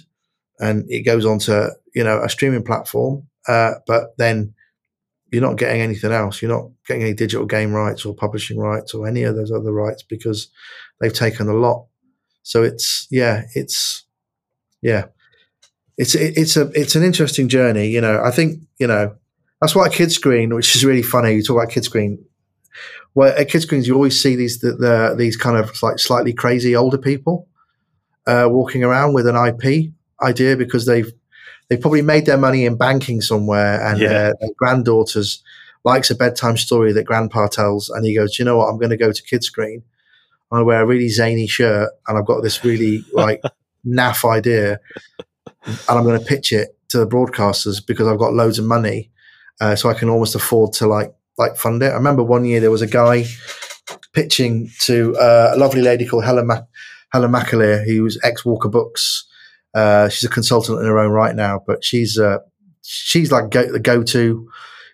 and 0.59 0.85
it 0.91 1.03
goes 1.03 1.25
on 1.25 1.39
to 1.41 1.73
you 1.95 2.03
know 2.03 2.23
a 2.23 2.29
streaming 2.29 2.65
platform. 2.65 3.27
Uh, 3.47 3.75
but 3.87 4.17
then 4.19 4.55
you're 5.31 5.43
not 5.43 5.57
getting 5.57 5.81
anything 5.81 6.13
else. 6.13 6.43
You're 6.43 6.51
not 6.51 6.71
getting 6.87 7.03
any 7.03 7.15
digital 7.15 7.47
game 7.47 7.73
rights 7.73 8.05
or 8.05 8.15
publishing 8.15 8.59
rights 8.59 8.95
or 8.95 9.07
any 9.07 9.23
of 9.23 9.37
those 9.37 9.53
other 9.53 9.73
rights 9.73 10.03
because 10.03 10.49
they've 11.01 11.13
taken 11.13 11.49
a 11.49 11.55
lot. 11.55 11.87
So 12.43 12.63
it's 12.63 13.07
yeah, 13.11 13.45
it's 13.55 14.05
yeah, 14.83 15.07
it's 15.97 16.15
it's 16.15 16.57
a 16.57 16.71
it's 16.75 16.95
an 16.95 17.03
interesting 17.03 17.49
journey. 17.49 17.89
You 17.89 18.01
know, 18.01 18.21
I 18.23 18.31
think 18.31 18.61
you 18.79 18.87
know 18.87 19.17
that's 19.61 19.75
why 19.75 19.89
Kidscreen, 19.89 20.55
which 20.55 20.77
is 20.77 20.85
really 20.85 21.03
funny. 21.03 21.35
You 21.35 21.43
talk 21.43 21.63
about 21.63 21.73
Kidscreen. 21.73 22.19
Well, 23.15 23.35
at 23.37 23.49
Kidscreens, 23.49 23.87
you 23.87 23.95
always 23.95 24.21
see 24.21 24.37
these 24.37 24.61
the, 24.61 24.73
the, 24.73 25.15
these 25.17 25.37
kind 25.37 25.57
of 25.57 25.83
like 25.83 25.99
slightly 25.99 26.35
crazy 26.35 26.77
older 26.77 26.99
people 26.99 27.49
uh, 28.27 28.49
walking 28.51 28.85
around 28.85 29.15
with 29.15 29.27
an 29.27 29.37
IP 29.37 29.93
idea 30.23 30.57
because 30.57 30.85
they've 30.85 31.11
they 31.69 31.77
probably 31.77 32.03
made 32.03 32.27
their 32.27 32.39
money 32.39 32.65
in 32.65 32.77
banking 32.77 33.21
somewhere, 33.21 33.85
and 33.85 33.99
yeah. 33.99 34.09
their, 34.09 34.35
their, 34.41 34.51
granddaughters 34.57 35.43
likes 35.85 36.11
a 36.11 36.15
bedtime 36.15 36.57
story 36.57 36.93
that 36.93 37.05
grandpa 37.05 37.49
tells, 37.49 37.89
and 37.89 38.05
he 38.05 38.15
goes, 38.15 38.39
you 38.39 38.45
know 38.45 38.59
what, 38.59 38.69
I'm 38.69 38.79
going 38.79 38.91
to 38.91 38.97
go 38.97 39.13
to 39.13 39.23
Kidscreen. 39.23 39.83
I 40.53 40.63
wear 40.63 40.83
a 40.83 40.87
really 40.87 41.09
zany 41.09 41.47
shirt, 41.47 41.91
and 42.07 42.19
I've 42.19 42.27
got 42.27 42.43
this 42.43 42.65
really 42.65 43.05
like 43.13 43.41
naff 43.87 44.29
idea, 44.29 44.79
and 45.67 45.79
I'm 45.89 46.05
going 46.05 46.19
to 46.19 46.25
pitch 46.25 46.53
it 46.53 46.79
to 46.89 46.99
the 46.99 47.07
broadcasters 47.07 47.85
because 47.85 48.07
I've 48.07 48.19
got 48.19 48.33
loads 48.33 48.59
of 48.59 48.65
money, 48.65 49.11
uh, 49.61 49.77
so 49.77 49.89
I 49.91 49.95
can 49.95 50.09
almost 50.09 50.35
afford 50.35 50.73
to 50.75 50.87
like 50.87 51.15
like 51.39 51.57
fund 51.57 51.83
it. 51.83 51.91
I 51.91 51.95
remember 51.95 52.23
one 52.23 52.45
year 52.45 52.61
there 52.61 52.71
was 52.71 52.83
a 52.83 52.87
guy 52.87 53.25
pitching 54.13 54.71
to 54.81 55.17
uh, 55.17 55.53
a 55.55 55.59
lovely 55.59 55.83
lady 55.83 56.07
called 56.07 56.25
Helen 56.25 56.47
Mac- 56.47 56.69
Helen 57.13 57.33
McAleer, 57.33 57.85
who 57.85 58.03
was 58.03 58.19
ex 58.23 58.45
Walker 58.45 58.69
Books 58.69 59.27
uh, 59.77 60.09
she's 60.09 60.25
a 60.25 60.33
consultant 60.33 60.81
in 60.81 60.87
her 60.87 60.99
own 60.99 61.13
right 61.13 61.37
now, 61.37 61.63
but 61.67 61.85
she's 61.85 62.19
uh, 62.19 62.39
she's 62.81 63.31
like 63.31 63.51
go, 63.51 63.71
the 63.71 63.79
go 63.79 64.03
to. 64.03 64.49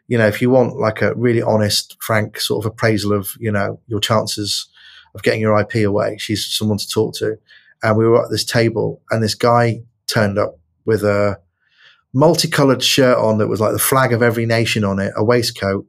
You 0.09 0.19
know, 0.19 0.27
if 0.27 0.43
you 0.43 0.51
want 0.51 0.77
like 0.77 1.01
a 1.01 1.15
really 1.15 1.41
honest, 1.41 1.97
frank 2.01 2.41
sort 2.41 2.65
of 2.65 2.73
appraisal 2.73 3.13
of 3.13 3.31
you 3.39 3.53
know 3.53 3.81
your 3.87 4.01
chances 4.01 4.69
of 5.15 5.23
getting 5.23 5.41
your 5.41 5.59
IP 5.59 5.87
away, 5.87 6.19
she's 6.19 6.45
someone 6.45 6.79
to 6.79 6.89
talk 6.89 7.15
to. 7.15 7.39
And 7.85 7.97
we 7.97 8.07
were 8.07 8.25
at 8.25 8.31
this 8.31 8.45
table, 8.45 9.01
and 9.11 9.23
this 9.23 9.37
guy 9.37 9.83
turned 10.09 10.37
up 10.37 10.59
with 10.85 11.03
a 11.03 11.39
multicolored 12.15 12.83
shirt 12.83 13.17
on 13.19 13.39
that 13.39 13.49
was 13.49 13.61
like 13.61 13.73
the 13.73 13.79
flag 13.79 14.13
of 14.13 14.23
every 14.23 14.47
nation 14.47 14.85
on 14.85 14.99
it, 14.99 15.13
a 15.17 15.25
waistcoat, 15.25 15.87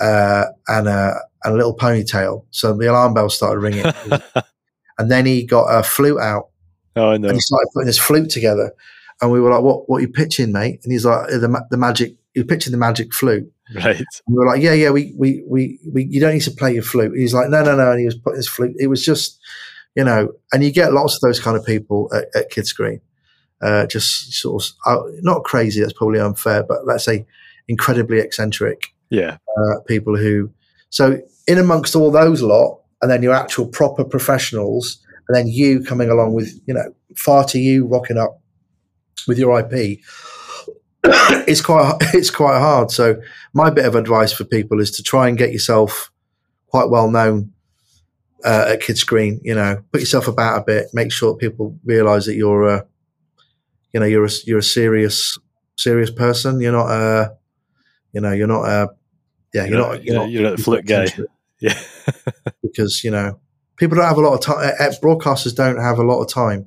uh, 0.00 0.44
and 0.68 0.88
a 0.88 1.14
and 1.44 1.54
a 1.54 1.56
little 1.56 1.76
ponytail. 1.76 2.44
So 2.50 2.74
the 2.74 2.90
alarm 2.90 3.14
bell 3.14 3.30
started 3.30 3.60
ringing, 3.60 3.84
and 4.98 5.10
then 5.10 5.26
he 5.26 5.44
got 5.44 5.66
a 5.66 5.82
flute 5.82 6.20
out 6.20 6.48
Oh, 6.96 7.10
I 7.10 7.16
know. 7.16 7.28
And 7.28 7.36
he 7.36 7.40
started 7.40 7.68
putting 7.72 7.86
his 7.86 7.98
flute 7.98 8.30
together, 8.30 8.72
and 9.20 9.30
we 9.30 9.40
were 9.40 9.50
like, 9.50 9.62
"What? 9.62 9.88
What 9.88 9.98
are 9.98 10.00
you 10.00 10.08
pitching, 10.08 10.52
mate?" 10.52 10.80
And 10.84 10.92
he's 10.92 11.04
like, 11.04 11.28
"The 11.28 11.66
the 11.70 11.76
magic." 11.76 12.16
You're 12.34 12.46
pitching 12.46 12.72
the 12.72 12.78
magic 12.78 13.12
flute, 13.12 13.50
right? 13.74 13.96
And 13.96 14.06
we 14.26 14.36
were 14.36 14.46
like, 14.46 14.62
"Yeah, 14.62 14.72
yeah, 14.72 14.90
we, 14.90 15.14
we 15.18 15.42
we 15.46 15.78
we 15.92 16.04
you 16.04 16.20
don't 16.20 16.32
need 16.32 16.42
to 16.42 16.50
play 16.50 16.72
your 16.74 16.82
flute." 16.82 17.12
he's 17.16 17.34
like, 17.34 17.48
"No, 17.48 17.62
no, 17.62 17.76
no," 17.76 17.90
and 17.90 18.00
he 18.00 18.06
was 18.06 18.16
putting 18.16 18.38
his 18.38 18.48
flute. 18.48 18.74
It 18.78 18.86
was 18.88 19.04
just, 19.04 19.38
you 19.94 20.04
know, 20.04 20.32
and 20.52 20.64
you 20.64 20.70
get 20.70 20.92
lots 20.92 21.14
of 21.14 21.20
those 21.20 21.40
kind 21.40 21.56
of 21.56 21.64
people 21.64 22.10
at, 22.14 22.24
at 22.34 22.50
Kidscreen, 22.50 23.00
uh, 23.62 23.86
just 23.86 24.32
sort 24.32 24.62
of 24.62 24.70
uh, 24.86 25.02
not 25.22 25.44
crazy. 25.44 25.80
That's 25.80 25.92
probably 25.92 26.20
unfair, 26.20 26.62
but 26.62 26.86
let's 26.86 27.04
say 27.04 27.26
incredibly 27.68 28.18
eccentric. 28.18 28.94
Yeah, 29.10 29.36
uh, 29.56 29.80
people 29.86 30.16
who. 30.16 30.50
So 30.90 31.20
in 31.46 31.58
amongst 31.58 31.96
all 31.96 32.10
those 32.10 32.40
a 32.40 32.46
lot, 32.46 32.80
and 33.00 33.10
then 33.10 33.22
your 33.22 33.34
actual 33.34 33.66
proper 33.66 34.04
professionals 34.04 35.02
and 35.28 35.36
then 35.36 35.48
you 35.52 35.82
coming 35.82 36.10
along 36.10 36.34
with 36.34 36.60
you 36.66 36.74
know 36.74 36.94
far 37.16 37.44
to 37.44 37.58
you 37.58 37.86
rocking 37.86 38.18
up 38.18 38.40
with 39.26 39.38
your 39.38 39.58
IP. 39.58 40.00
it's 41.04 41.60
quite 41.60 41.96
it's 42.14 42.30
quite 42.30 42.58
hard. 42.58 42.90
So 42.90 43.20
my 43.52 43.70
bit 43.70 43.86
of 43.86 43.94
advice 43.94 44.32
for 44.32 44.44
people 44.44 44.80
is 44.80 44.90
to 44.92 45.02
try 45.02 45.28
and 45.28 45.38
get 45.38 45.52
yourself 45.52 46.10
quite 46.66 46.90
well 46.90 47.10
known 47.10 47.52
uh, 48.44 48.66
at 48.68 48.80
Kidscreen. 48.80 49.40
You 49.42 49.54
know, 49.54 49.82
put 49.92 50.00
yourself 50.00 50.28
about 50.28 50.58
a 50.58 50.64
bit. 50.64 50.88
Make 50.92 51.12
sure 51.12 51.36
people 51.36 51.78
realise 51.84 52.26
that 52.26 52.34
you're 52.34 52.68
a, 52.68 52.86
you 53.92 54.00
know, 54.00 54.06
you're 54.06 54.24
a 54.24 54.30
you're 54.44 54.58
a 54.58 54.62
serious 54.62 55.38
serious 55.76 56.10
person. 56.10 56.60
You're 56.60 56.72
not 56.72 56.90
a, 56.90 57.32
you 58.12 58.20
know, 58.20 58.32
you're 58.32 58.46
not 58.46 58.64
a, 58.64 58.88
yeah, 59.52 59.64
you're, 59.64 59.70
you're 59.70 59.78
not, 59.78 60.04
you're, 60.04 60.14
not, 60.14 60.30
you're 60.30 60.42
not 60.42 60.54
a 60.54 60.62
flip 60.62 60.86
guy. 60.86 61.06
Yeah, 61.60 61.80
because 62.60 63.04
you 63.04 63.12
know 63.12 63.38
people 63.76 63.96
don't 63.96 64.08
have 64.08 64.18
a 64.18 64.20
lot 64.20 64.34
of 64.34 64.40
time. 64.40 64.64
Eh, 64.64 64.72
eh, 64.80 64.90
broadcasters 65.00 65.54
don't 65.54 65.78
have 65.78 66.00
a 66.00 66.02
lot 66.02 66.20
of 66.20 66.28
time, 66.28 66.66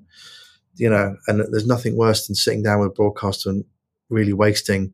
you 0.76 0.90
know, 0.90 1.18
and 1.28 1.42
there's 1.52 1.68
nothing 1.68 1.98
worse 1.98 2.28
than 2.28 2.34
sitting 2.34 2.64
down 2.64 2.80
with 2.80 2.92
a 2.92 2.94
broadcaster 2.94 3.50
and 3.50 3.66
really 4.10 4.32
wasting 4.32 4.94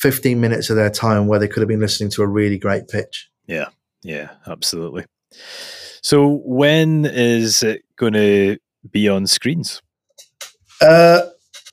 15 0.00 0.40
minutes 0.40 0.68
of 0.68 0.74
their 0.74 0.90
time 0.90 1.28
where 1.28 1.38
they 1.38 1.46
could 1.46 1.60
have 1.60 1.68
been 1.68 1.78
listening 1.78 2.10
to 2.10 2.22
a 2.22 2.26
really 2.26 2.58
great 2.58 2.88
pitch. 2.88 3.30
Yeah, 3.46 3.68
yeah, 4.02 4.30
absolutely. 4.48 5.04
So 6.02 6.40
when 6.44 7.04
is 7.04 7.62
it 7.62 7.84
going 7.94 8.14
to 8.14 8.58
be 8.90 9.08
on 9.08 9.28
screens? 9.28 9.80
Uh, 10.80 11.20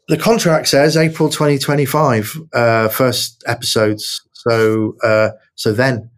the 0.07 0.17
contract 0.17 0.67
says 0.67 0.97
April 0.97 1.29
2025, 1.29 2.37
uh, 2.53 2.89
first 2.89 3.43
episodes. 3.47 4.21
So, 4.33 4.95
uh, 5.03 5.31
so 5.55 5.71
then 5.71 6.09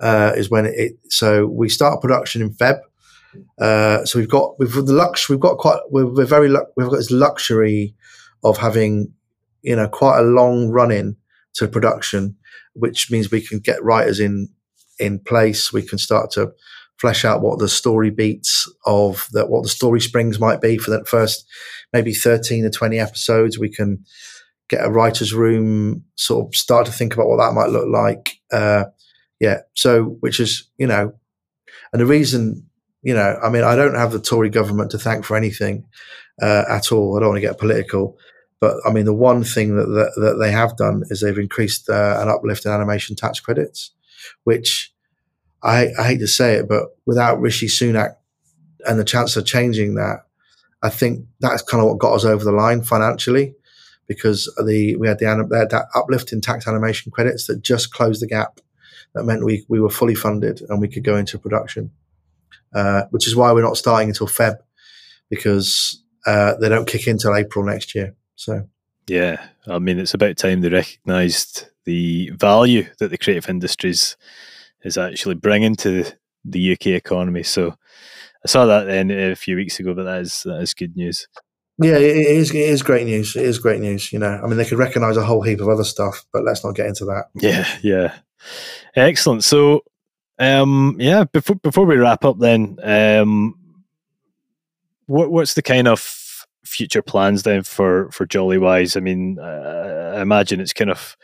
uh, 0.00 0.32
is 0.36 0.50
when 0.50 0.66
it. 0.66 0.98
So 1.08 1.46
we 1.46 1.68
start 1.68 2.00
production 2.00 2.42
in 2.42 2.50
Feb. 2.50 2.80
Uh, 3.58 4.04
so 4.04 4.18
we've 4.18 4.28
got 4.28 4.58
we've 4.58 4.72
the 4.72 4.94
lux 4.94 5.28
we've 5.28 5.38
got 5.38 5.58
quite 5.58 5.78
we're, 5.90 6.06
we're 6.06 6.24
very 6.24 6.48
we've 6.76 6.88
got 6.88 6.96
this 6.96 7.10
luxury 7.10 7.94
of 8.42 8.56
having 8.56 9.12
you 9.62 9.76
know 9.76 9.86
quite 9.86 10.18
a 10.18 10.22
long 10.22 10.68
run 10.68 10.90
in 10.90 11.14
to 11.54 11.68
production, 11.68 12.36
which 12.72 13.10
means 13.10 13.30
we 13.30 13.40
can 13.40 13.58
get 13.58 13.82
writers 13.84 14.18
in 14.18 14.48
in 14.98 15.18
place. 15.20 15.72
We 15.72 15.82
can 15.82 15.98
start 15.98 16.30
to 16.32 16.52
flesh 17.00 17.24
out 17.24 17.42
what 17.42 17.58
the 17.58 17.68
story 17.68 18.10
beats 18.10 18.70
of 18.86 19.28
that 19.32 19.48
what 19.48 19.62
the 19.62 19.68
story 19.68 20.00
springs 20.00 20.40
might 20.40 20.60
be 20.60 20.76
for 20.78 20.90
that 20.90 21.08
first 21.08 21.46
maybe 21.92 22.12
13 22.12 22.64
or 22.64 22.70
20 22.70 22.98
episodes 22.98 23.58
we 23.58 23.68
can 23.68 24.04
get 24.68 24.84
a 24.84 24.90
writer's 24.90 25.32
room 25.32 26.04
sort 26.16 26.46
of 26.46 26.54
start 26.54 26.86
to 26.86 26.92
think 26.92 27.14
about 27.14 27.28
what 27.28 27.38
that 27.38 27.54
might 27.54 27.70
look 27.70 27.88
like 27.88 28.32
uh, 28.52 28.84
yeah 29.40 29.58
so 29.74 30.16
which 30.20 30.40
is 30.40 30.68
you 30.76 30.86
know 30.86 31.12
and 31.92 32.00
the 32.00 32.06
reason 32.06 32.68
you 33.02 33.14
know, 33.14 33.38
I 33.42 33.48
mean, 33.48 33.64
I 33.64 33.76
don't 33.76 33.94
have 33.94 34.12
the 34.12 34.20
Tory 34.20 34.50
government 34.50 34.90
to 34.90 34.98
thank 34.98 35.24
for 35.24 35.36
anything 35.36 35.84
uh, 36.42 36.64
at 36.68 36.92
all. 36.92 37.16
I 37.16 37.20
don't 37.20 37.30
want 37.30 37.36
to 37.38 37.46
get 37.46 37.58
political, 37.58 38.18
but 38.60 38.76
I 38.84 38.90
mean, 38.90 39.04
the 39.04 39.14
one 39.14 39.44
thing 39.44 39.76
that 39.76 39.86
that, 39.86 40.20
that 40.20 40.38
they 40.40 40.50
have 40.50 40.76
done 40.76 41.04
is 41.08 41.20
they've 41.20 41.38
increased 41.38 41.88
uh, 41.88 42.18
an 42.20 42.28
uplift 42.28 42.66
in 42.66 42.72
animation 42.72 43.16
tax 43.16 43.40
credits, 43.40 43.92
which 44.44 44.87
I, 45.62 45.88
I 45.98 46.04
hate 46.04 46.20
to 46.20 46.26
say 46.26 46.54
it, 46.54 46.68
but 46.68 46.96
without 47.06 47.40
Rishi 47.40 47.66
Sunak 47.66 48.16
and 48.86 48.98
the 48.98 49.04
chance 49.04 49.36
of 49.36 49.44
changing 49.44 49.94
that, 49.96 50.26
I 50.82 50.88
think 50.88 51.26
that's 51.40 51.62
kind 51.62 51.82
of 51.82 51.88
what 51.88 51.98
got 51.98 52.14
us 52.14 52.24
over 52.24 52.44
the 52.44 52.52
line 52.52 52.82
financially, 52.82 53.54
because 54.06 54.52
the 54.64 54.96
we 54.96 55.08
had 55.08 55.18
the 55.18 55.26
had 55.26 55.70
that 55.70 55.86
uplift 55.94 56.32
in 56.32 56.40
tax 56.40 56.68
animation 56.68 57.10
credits 57.10 57.46
that 57.46 57.62
just 57.62 57.92
closed 57.92 58.22
the 58.22 58.28
gap. 58.28 58.60
That 59.14 59.24
meant 59.24 59.44
we 59.44 59.64
we 59.68 59.80
were 59.80 59.90
fully 59.90 60.14
funded 60.14 60.62
and 60.68 60.80
we 60.80 60.88
could 60.88 61.02
go 61.04 61.16
into 61.16 61.38
production 61.38 61.90
uh, 62.74 63.02
which 63.10 63.26
is 63.26 63.36
why 63.36 63.52
we're 63.52 63.62
not 63.62 63.76
starting 63.76 64.08
until 64.08 64.26
Feb 64.26 64.56
because 65.30 66.02
uh, 66.26 66.54
they 66.56 66.68
don't 66.68 66.88
kick 66.88 67.06
in 67.06 67.12
until 67.12 67.36
April 67.36 67.64
next 67.64 67.94
year. 67.94 68.14
So, 68.36 68.68
yeah, 69.06 69.44
I 69.66 69.78
mean, 69.78 69.98
it's 69.98 70.14
about 70.14 70.36
time 70.36 70.60
they 70.60 70.68
recognised 70.68 71.66
the 71.84 72.30
value 72.30 72.86
that 72.98 73.08
the 73.08 73.18
creative 73.18 73.48
industries 73.48 74.16
is 74.84 74.98
actually 74.98 75.34
bringing 75.34 75.76
to 75.76 76.04
the 76.44 76.72
UK 76.72 76.88
economy. 76.88 77.42
So, 77.42 77.74
I 78.44 78.48
saw 78.48 78.66
that 78.66 78.84
then 78.84 79.10
a 79.10 79.34
few 79.34 79.56
weeks 79.56 79.80
ago, 79.80 79.94
but 79.94 80.04
that 80.04 80.20
is 80.20 80.42
that 80.44 80.60
is 80.60 80.74
good 80.74 80.96
news. 80.96 81.26
Yeah, 81.80 81.96
it 81.96 82.16
is. 82.16 82.50
It 82.50 82.56
is 82.56 82.82
great 82.82 83.06
news. 83.06 83.36
It 83.36 83.44
is 83.44 83.58
great 83.58 83.80
news. 83.80 84.12
You 84.12 84.18
know, 84.18 84.40
I 84.42 84.46
mean, 84.46 84.56
they 84.56 84.64
could 84.64 84.78
recognise 84.78 85.16
a 85.16 85.24
whole 85.24 85.42
heap 85.42 85.60
of 85.60 85.68
other 85.68 85.84
stuff, 85.84 86.24
but 86.32 86.44
let's 86.44 86.64
not 86.64 86.74
get 86.74 86.86
into 86.86 87.04
that. 87.06 87.26
Yeah, 87.34 87.68
yeah, 87.82 88.14
excellent. 88.96 89.44
So, 89.44 89.82
um, 90.38 90.96
yeah, 90.98 91.24
before 91.24 91.56
before 91.56 91.86
we 91.86 91.96
wrap 91.96 92.24
up, 92.24 92.38
then, 92.38 92.78
um, 92.82 93.54
what 95.06 95.30
what's 95.30 95.54
the 95.54 95.62
kind 95.62 95.88
of 95.88 96.46
future 96.64 97.02
plans 97.02 97.44
then 97.44 97.62
for 97.62 98.10
for 98.10 98.26
Jollywise? 98.26 98.96
I 98.96 99.00
mean, 99.00 99.38
uh, 99.38 100.14
I 100.16 100.20
imagine 100.20 100.60
it's 100.60 100.72
kind 100.72 100.90
of 100.90 101.16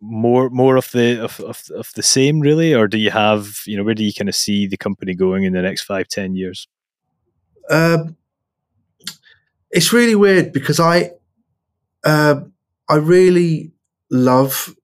more 0.00 0.48
more 0.50 0.76
of 0.76 0.90
the 0.92 1.22
of, 1.22 1.40
of, 1.40 1.70
of 1.74 1.92
the 1.94 2.02
same, 2.02 2.40
really, 2.40 2.74
or 2.74 2.88
do 2.88 2.98
you 2.98 3.10
have 3.10 3.60
you 3.66 3.76
know 3.76 3.84
where 3.84 3.94
do 3.94 4.04
you 4.04 4.12
kind 4.12 4.28
of 4.28 4.34
see 4.34 4.66
the 4.66 4.76
company 4.76 5.14
going 5.14 5.44
in 5.44 5.52
the 5.52 5.62
next 5.62 5.82
five 5.82 6.08
ten 6.08 6.34
years? 6.34 6.68
Um, 7.70 8.16
it's 9.70 9.92
really 9.92 10.16
weird 10.16 10.52
because 10.52 10.80
I, 10.80 11.12
uh, 12.04 12.40
I 12.88 12.96
really 12.96 13.72
love 14.10 14.74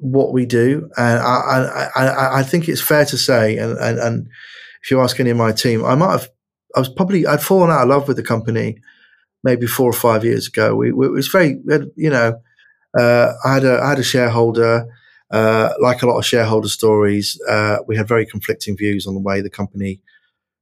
what 0.00 0.32
we 0.32 0.46
do, 0.46 0.90
and 0.96 1.20
I, 1.20 1.88
I, 1.94 2.02
I, 2.02 2.38
I 2.38 2.42
think 2.42 2.68
it's 2.68 2.80
fair 2.80 3.04
to 3.04 3.18
say, 3.18 3.58
and, 3.58 3.78
and, 3.78 3.98
and 3.98 4.28
if 4.82 4.90
you 4.90 5.00
ask 5.00 5.20
any 5.20 5.30
of 5.30 5.36
my 5.36 5.52
team, 5.52 5.84
I 5.84 5.94
might 5.94 6.12
have, 6.12 6.28
I 6.74 6.80
was 6.80 6.88
probably, 6.88 7.26
I'd 7.26 7.42
fallen 7.42 7.70
out 7.70 7.82
of 7.82 7.88
love 7.88 8.08
with 8.08 8.16
the 8.16 8.22
company 8.22 8.80
maybe 9.44 9.66
four 9.66 9.88
or 9.88 9.94
five 9.94 10.24
years 10.24 10.48
ago. 10.48 10.74
We, 10.74 10.90
we 10.92 11.06
it 11.06 11.10
was 11.10 11.28
very, 11.28 11.60
you 11.96 12.10
know, 12.10 12.40
I 12.98 13.54
had 13.54 13.64
a, 13.64 13.80
I 13.82 13.90
had 13.90 13.98
a 13.98 14.04
shareholder. 14.04 14.86
Uh, 15.30 15.72
like 15.80 16.02
a 16.02 16.06
lot 16.06 16.18
of 16.18 16.26
shareholder 16.26 16.66
stories, 16.66 17.40
uh, 17.48 17.76
we 17.86 17.96
had 17.96 18.08
very 18.08 18.26
conflicting 18.26 18.76
views 18.76 19.06
on 19.06 19.14
the 19.14 19.20
way 19.20 19.40
the 19.40 19.48
company 19.48 20.00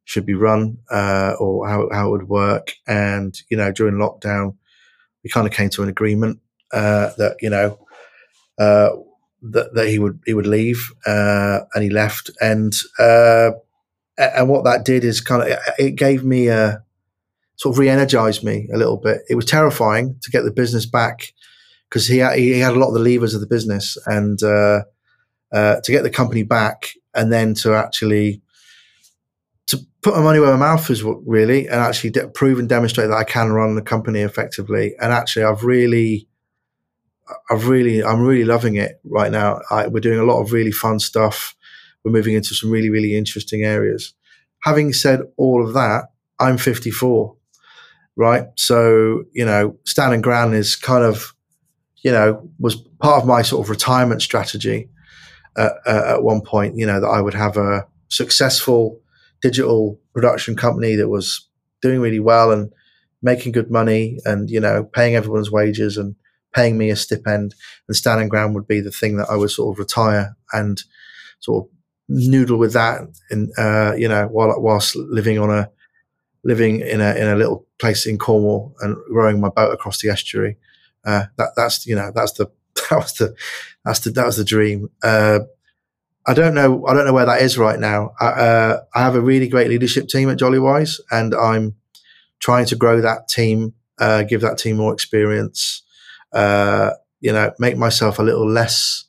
should 0.04 0.26
be 0.26 0.34
run 0.34 0.76
uh, 0.90 1.34
or 1.40 1.66
how, 1.66 1.88
how 1.90 2.08
it 2.08 2.10
would 2.10 2.28
work. 2.28 2.74
And 2.86 3.34
you 3.50 3.56
know, 3.56 3.72
during 3.72 3.94
lockdown, 3.94 4.56
we 5.24 5.30
kind 5.30 5.46
of 5.46 5.54
came 5.54 5.70
to 5.70 5.82
an 5.82 5.88
agreement 5.88 6.40
uh, 6.72 7.10
that 7.16 7.36
you 7.40 7.50
know 7.50 7.78
uh, 8.58 8.90
that, 9.42 9.74
that 9.74 9.88
he 9.88 9.98
would 9.98 10.20
he 10.26 10.34
would 10.34 10.46
leave, 10.46 10.92
uh, 11.06 11.60
and 11.74 11.82
he 11.82 11.90
left. 11.90 12.30
And 12.40 12.74
and 12.98 14.48
what 14.48 14.64
that 14.64 14.84
did 14.84 15.04
is 15.04 15.20
kind 15.20 15.42
of 15.42 15.58
it 15.78 15.92
gave 15.92 16.24
me 16.24 16.48
a 16.48 16.82
sort 17.56 17.74
of 17.74 17.78
re-energized 17.78 18.44
me 18.44 18.68
a 18.72 18.76
little 18.76 18.96
bit. 18.96 19.22
It 19.28 19.34
was 19.34 19.44
terrifying 19.44 20.16
to 20.22 20.30
get 20.30 20.42
the 20.42 20.50
business 20.50 20.86
back 20.86 21.32
because 21.88 22.06
he 22.06 22.16
he 22.36 22.58
had 22.58 22.72
a 22.72 22.78
lot 22.78 22.88
of 22.88 22.94
the 22.94 23.00
levers 23.00 23.34
of 23.34 23.40
the 23.40 23.46
business, 23.46 23.96
and 24.06 24.42
uh, 24.42 24.82
uh, 25.52 25.80
to 25.82 25.92
get 25.92 26.02
the 26.02 26.10
company 26.10 26.42
back, 26.42 26.90
and 27.14 27.32
then 27.32 27.54
to 27.54 27.74
actually 27.74 28.42
to 29.68 29.78
put 30.02 30.14
my 30.14 30.22
money 30.22 30.40
where 30.40 30.56
my 30.56 30.74
mouth 30.74 30.90
is, 30.90 31.02
really, 31.02 31.66
and 31.66 31.76
actually 31.76 32.10
de- 32.10 32.28
prove 32.28 32.58
and 32.58 32.68
demonstrate 32.68 33.08
that 33.08 33.16
I 33.16 33.24
can 33.24 33.52
run 33.52 33.74
the 33.74 33.82
company 33.82 34.20
effectively. 34.20 34.94
And 35.00 35.12
actually, 35.12 35.44
I've 35.44 35.62
really, 35.62 36.26
I've 37.50 37.68
really, 37.68 38.02
I'm 38.02 38.22
really 38.22 38.44
loving 38.44 38.76
it 38.76 39.00
right 39.04 39.30
now. 39.30 39.60
I, 39.70 39.86
we're 39.86 40.00
doing 40.00 40.18
a 40.18 40.24
lot 40.24 40.40
of 40.40 40.52
really 40.52 40.72
fun 40.72 40.98
stuff. 40.98 41.54
We're 42.02 42.12
moving 42.12 42.34
into 42.34 42.54
some 42.54 42.70
really, 42.70 42.88
really 42.88 43.14
interesting 43.14 43.62
areas. 43.62 44.14
Having 44.64 44.94
said 44.94 45.20
all 45.36 45.66
of 45.66 45.74
that, 45.74 46.04
I'm 46.40 46.56
54, 46.56 47.36
right? 48.16 48.44
So 48.56 49.24
you 49.32 49.44
know, 49.44 49.76
Stan 49.84 50.14
and 50.14 50.22
Gran 50.22 50.54
is 50.54 50.76
kind 50.76 51.04
of 51.04 51.34
you 52.02 52.12
know, 52.12 52.48
was 52.58 52.76
part 53.00 53.22
of 53.22 53.28
my 53.28 53.42
sort 53.42 53.64
of 53.64 53.70
retirement 53.70 54.22
strategy 54.22 54.88
uh, 55.56 55.70
uh, 55.86 56.14
at 56.14 56.22
one 56.22 56.40
point, 56.40 56.76
you 56.76 56.86
know, 56.86 57.00
that 57.00 57.08
I 57.08 57.20
would 57.20 57.34
have 57.34 57.56
a 57.56 57.86
successful 58.08 59.00
digital 59.42 60.00
production 60.14 60.56
company 60.56 60.94
that 60.96 61.08
was 61.08 61.48
doing 61.82 62.00
really 62.00 62.20
well 62.20 62.52
and 62.52 62.72
making 63.22 63.52
good 63.52 63.70
money 63.70 64.18
and, 64.24 64.48
you 64.50 64.60
know, 64.60 64.84
paying 64.84 65.16
everyone's 65.16 65.50
wages 65.50 65.96
and 65.96 66.14
paying 66.54 66.78
me 66.78 66.90
a 66.90 66.96
stipend 66.96 67.54
and 67.88 67.96
Stan 67.96 68.20
and 68.20 68.30
Gran 68.30 68.54
would 68.54 68.66
be 68.66 68.80
the 68.80 68.90
thing 68.90 69.16
that 69.16 69.28
I 69.28 69.36
would 69.36 69.50
sort 69.50 69.74
of 69.74 69.78
retire 69.78 70.36
and 70.52 70.82
sort 71.40 71.64
of 71.64 71.70
noodle 72.08 72.58
with 72.58 72.72
that 72.72 73.02
and, 73.30 73.50
uh, 73.58 73.94
you 73.96 74.08
know, 74.08 74.26
while, 74.28 74.60
whilst 74.60 74.96
living 74.96 75.38
on 75.38 75.50
a, 75.50 75.70
living 76.44 76.80
in 76.80 77.00
a, 77.00 77.14
in 77.14 77.26
a 77.28 77.36
little 77.36 77.66
place 77.80 78.06
in 78.06 78.16
Cornwall 78.16 78.74
and 78.80 78.96
rowing 79.10 79.40
my 79.40 79.48
boat 79.48 79.72
across 79.72 80.00
the 80.00 80.08
estuary 80.08 80.56
uh, 81.04 81.24
that 81.36 81.50
that's 81.56 81.86
you 81.86 81.94
know 81.94 82.10
that's 82.14 82.32
the 82.32 82.46
that 82.90 82.96
was 82.96 83.12
the 83.14 83.34
that's 83.84 84.00
the 84.00 84.10
that 84.10 84.26
was 84.26 84.36
the 84.36 84.44
dream. 84.44 84.90
Uh, 85.02 85.40
I 86.26 86.34
don't 86.34 86.54
know 86.54 86.86
I 86.86 86.94
don't 86.94 87.06
know 87.06 87.12
where 87.12 87.26
that 87.26 87.42
is 87.42 87.56
right 87.58 87.78
now. 87.78 88.12
I, 88.20 88.26
uh, 88.26 88.80
I 88.94 89.00
have 89.00 89.14
a 89.14 89.20
really 89.20 89.48
great 89.48 89.68
leadership 89.68 90.08
team 90.08 90.28
at 90.28 90.38
Jollywise, 90.38 91.00
and 91.10 91.34
I'm 91.34 91.74
trying 92.40 92.66
to 92.66 92.76
grow 92.76 93.00
that 93.00 93.28
team, 93.28 93.74
uh, 93.98 94.22
give 94.22 94.40
that 94.42 94.58
team 94.58 94.76
more 94.76 94.92
experience. 94.92 95.82
Uh, 96.32 96.90
you 97.20 97.32
know, 97.32 97.52
make 97.58 97.76
myself 97.76 98.18
a 98.18 98.22
little 98.22 98.48
less 98.48 99.04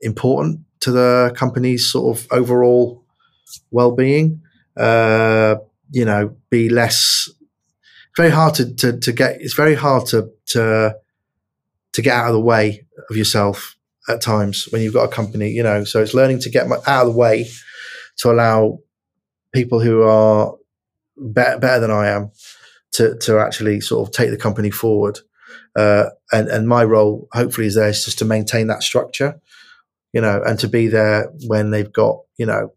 important 0.00 0.60
to 0.80 0.92
the 0.92 1.32
company's 1.36 1.90
sort 1.90 2.16
of 2.16 2.26
overall 2.30 3.04
well-being. 3.70 4.40
Uh, 4.76 5.56
you 5.90 6.04
know, 6.04 6.34
be 6.48 6.68
less. 6.68 7.28
Very 8.16 8.30
hard 8.30 8.54
to, 8.54 8.74
to, 8.76 8.98
to 8.98 9.12
get. 9.12 9.40
It's 9.40 9.54
very 9.54 9.74
hard 9.74 10.06
to 10.06 10.30
to 10.46 10.96
to 11.92 12.02
get 12.02 12.14
out 12.14 12.28
of 12.28 12.34
the 12.34 12.40
way 12.40 12.86
of 13.08 13.16
yourself 13.16 13.76
at 14.08 14.20
times 14.20 14.68
when 14.70 14.82
you've 14.82 14.94
got 14.94 15.04
a 15.04 15.12
company, 15.12 15.50
you 15.50 15.62
know. 15.62 15.84
So 15.84 16.00
it's 16.00 16.14
learning 16.14 16.40
to 16.40 16.50
get 16.50 16.70
out 16.70 17.06
of 17.06 17.12
the 17.12 17.18
way 17.18 17.48
to 18.18 18.30
allow 18.30 18.78
people 19.52 19.80
who 19.80 20.02
are 20.02 20.54
better, 21.16 21.58
better 21.58 21.80
than 21.80 21.90
I 21.90 22.08
am 22.08 22.32
to 22.92 23.16
to 23.18 23.38
actually 23.38 23.80
sort 23.80 24.08
of 24.08 24.14
take 24.14 24.30
the 24.30 24.36
company 24.36 24.70
forward. 24.70 25.18
Uh, 25.76 26.06
and 26.32 26.48
and 26.48 26.68
my 26.68 26.84
role, 26.84 27.28
hopefully, 27.32 27.66
is 27.66 27.74
there 27.74 27.88
is 27.88 28.04
just 28.04 28.18
to 28.18 28.24
maintain 28.24 28.66
that 28.68 28.82
structure, 28.82 29.40
you 30.12 30.20
know, 30.20 30.42
and 30.44 30.58
to 30.58 30.68
be 30.68 30.88
there 30.88 31.30
when 31.46 31.70
they've 31.70 31.92
got 31.92 32.20
you 32.36 32.46
know 32.46 32.72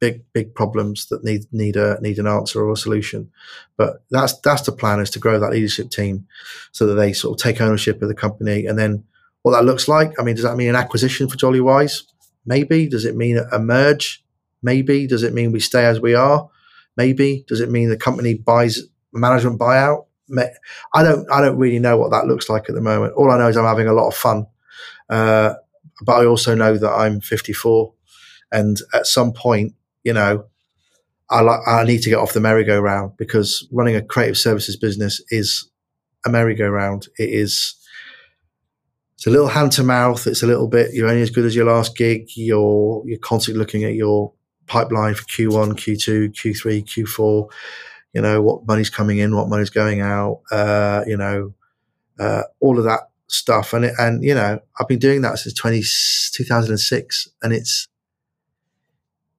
big 0.00 0.24
big 0.32 0.54
problems 0.54 1.06
that 1.08 1.22
need 1.22 1.44
need 1.52 1.76
a 1.76 1.98
need 2.00 2.18
an 2.18 2.26
answer 2.26 2.60
or 2.62 2.72
a 2.72 2.76
solution. 2.76 3.30
But 3.76 4.02
that's 4.10 4.38
that's 4.40 4.62
the 4.62 4.72
plan 4.72 5.00
is 5.00 5.10
to 5.10 5.18
grow 5.18 5.38
that 5.38 5.52
leadership 5.52 5.90
team 5.90 6.26
so 6.72 6.86
that 6.86 6.94
they 6.94 7.12
sort 7.12 7.38
of 7.38 7.42
take 7.42 7.60
ownership 7.60 8.02
of 8.02 8.08
the 8.08 8.14
company. 8.14 8.66
And 8.66 8.78
then 8.78 9.04
what 9.42 9.52
that 9.52 9.64
looks 9.64 9.88
like, 9.88 10.18
I 10.18 10.22
mean, 10.22 10.34
does 10.34 10.44
that 10.44 10.56
mean 10.56 10.70
an 10.70 10.76
acquisition 10.76 11.28
for 11.28 11.36
Jollywise? 11.36 12.02
Maybe. 12.44 12.88
Does 12.88 13.04
it 13.04 13.16
mean 13.16 13.38
a 13.52 13.58
merge? 13.58 14.24
Maybe. 14.62 15.06
Does 15.06 15.22
it 15.22 15.34
mean 15.34 15.52
we 15.52 15.60
stay 15.60 15.84
as 15.84 16.00
we 16.00 16.14
are? 16.14 16.48
Maybe. 16.96 17.44
Does 17.46 17.60
it 17.60 17.70
mean 17.70 17.88
the 17.88 17.96
company 17.96 18.34
buys 18.34 18.80
management 19.12 19.60
buyout? 19.60 20.06
I 20.94 21.02
don't 21.02 21.30
I 21.30 21.40
don't 21.40 21.58
really 21.58 21.78
know 21.78 21.96
what 21.96 22.10
that 22.10 22.26
looks 22.26 22.48
like 22.48 22.68
at 22.68 22.74
the 22.74 22.80
moment. 22.80 23.14
All 23.14 23.30
I 23.30 23.38
know 23.38 23.48
is 23.48 23.56
I'm 23.56 23.64
having 23.64 23.88
a 23.88 23.92
lot 23.92 24.08
of 24.08 24.14
fun. 24.14 24.46
Uh, 25.08 25.54
but 26.02 26.20
I 26.20 26.24
also 26.24 26.54
know 26.54 26.78
that 26.78 26.90
I'm 26.90 27.20
54 27.20 27.92
and 28.52 28.80
at 28.94 29.06
some 29.06 29.32
point 29.32 29.74
you 30.04 30.12
know, 30.12 30.44
I 31.30 31.40
like 31.42 31.60
I 31.66 31.84
need 31.84 32.02
to 32.02 32.10
get 32.10 32.18
off 32.18 32.32
the 32.32 32.40
merry-go-round 32.40 33.16
because 33.16 33.66
running 33.70 33.96
a 33.96 34.02
creative 34.02 34.38
services 34.38 34.76
business 34.76 35.22
is 35.30 35.70
a 36.26 36.30
merry-go-round. 36.30 37.08
It 37.18 37.30
is 37.30 37.74
it's 39.14 39.26
a 39.26 39.30
little 39.30 39.48
hand 39.48 39.72
to 39.72 39.84
mouth. 39.84 40.26
It's 40.26 40.42
a 40.42 40.46
little 40.46 40.66
bit 40.66 40.92
you're 40.92 41.08
only 41.08 41.22
as 41.22 41.30
good 41.30 41.44
as 41.44 41.54
your 41.54 41.66
last 41.66 41.96
gig. 41.96 42.28
You're 42.34 43.02
you're 43.06 43.18
constantly 43.18 43.58
looking 43.58 43.84
at 43.84 43.94
your 43.94 44.32
pipeline 44.66 45.14
for 45.14 45.24
Q1, 45.24 45.72
Q2, 45.72 46.32
Q3, 46.32 46.84
Q4. 46.84 47.50
You 48.12 48.22
know 48.22 48.42
what 48.42 48.66
money's 48.66 48.90
coming 48.90 49.18
in, 49.18 49.36
what 49.36 49.48
money's 49.48 49.70
going 49.70 50.00
out. 50.00 50.40
Uh, 50.50 51.04
you 51.06 51.16
know 51.16 51.54
uh, 52.20 52.42
all 52.60 52.78
of 52.78 52.84
that 52.84 53.10
stuff, 53.28 53.72
and 53.72 53.84
it, 53.86 53.94
and 53.98 54.22
you 54.22 54.34
know 54.34 54.58
I've 54.78 54.88
been 54.88 54.98
doing 54.98 55.22
that 55.22 55.38
since 55.38 55.54
20, 55.54 55.82
2006, 56.32 57.28
and 57.42 57.52
it's 57.52 57.88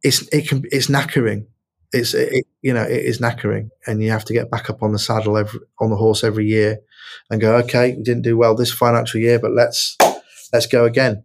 it's 0.04 0.28
it 0.30 0.48
can 0.48 0.64
it's 0.72 0.88
knackering. 0.88 1.48
It's 1.92 2.14
it, 2.14 2.46
you 2.62 2.74
know 2.74 2.84
it 2.84 3.06
is 3.06 3.20
knackering, 3.20 3.70
and 3.86 4.02
you 4.02 4.12
have 4.12 4.26
to 4.26 4.34
get 4.34 4.50
back 4.50 4.70
up 4.70 4.82
on 4.82 4.92
the 4.92 5.00
saddle 5.00 5.38
every, 5.38 5.60
on 5.80 5.90
the 5.90 5.98
horse 5.98 6.24
every 6.24 6.46
year, 6.46 6.80
and 7.30 7.42
go 7.42 7.56
okay, 7.58 7.96
we 7.96 8.04
didn't 8.04 8.24
do 8.24 8.38
well 8.38 8.56
this 8.56 8.72
financial 8.72 9.20
year, 9.20 9.40
but 9.40 9.52
let's 9.52 9.98
let's 10.54 10.68
go 10.68 10.86
again. 10.86 11.24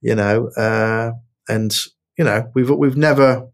You 0.00 0.14
know, 0.14 0.48
uh, 0.56 1.12
and 1.48 1.74
you 2.18 2.24
know 2.24 2.50
we've 2.54 2.70
we've 2.70 2.96
never 2.96 3.48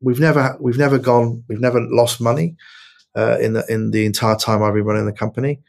we've 0.00 0.20
never 0.20 0.56
we've 0.60 0.78
never 0.78 0.98
gone 0.98 1.44
we've 1.48 1.60
never 1.60 1.80
lost 1.80 2.20
money 2.20 2.56
uh, 3.16 3.38
in 3.40 3.54
the 3.54 3.64
in 3.68 3.90
the 3.90 4.04
entire 4.04 4.36
time 4.36 4.62
I've 4.62 4.74
been 4.74 4.84
running 4.84 5.06
the 5.06 5.12
company. 5.12 5.60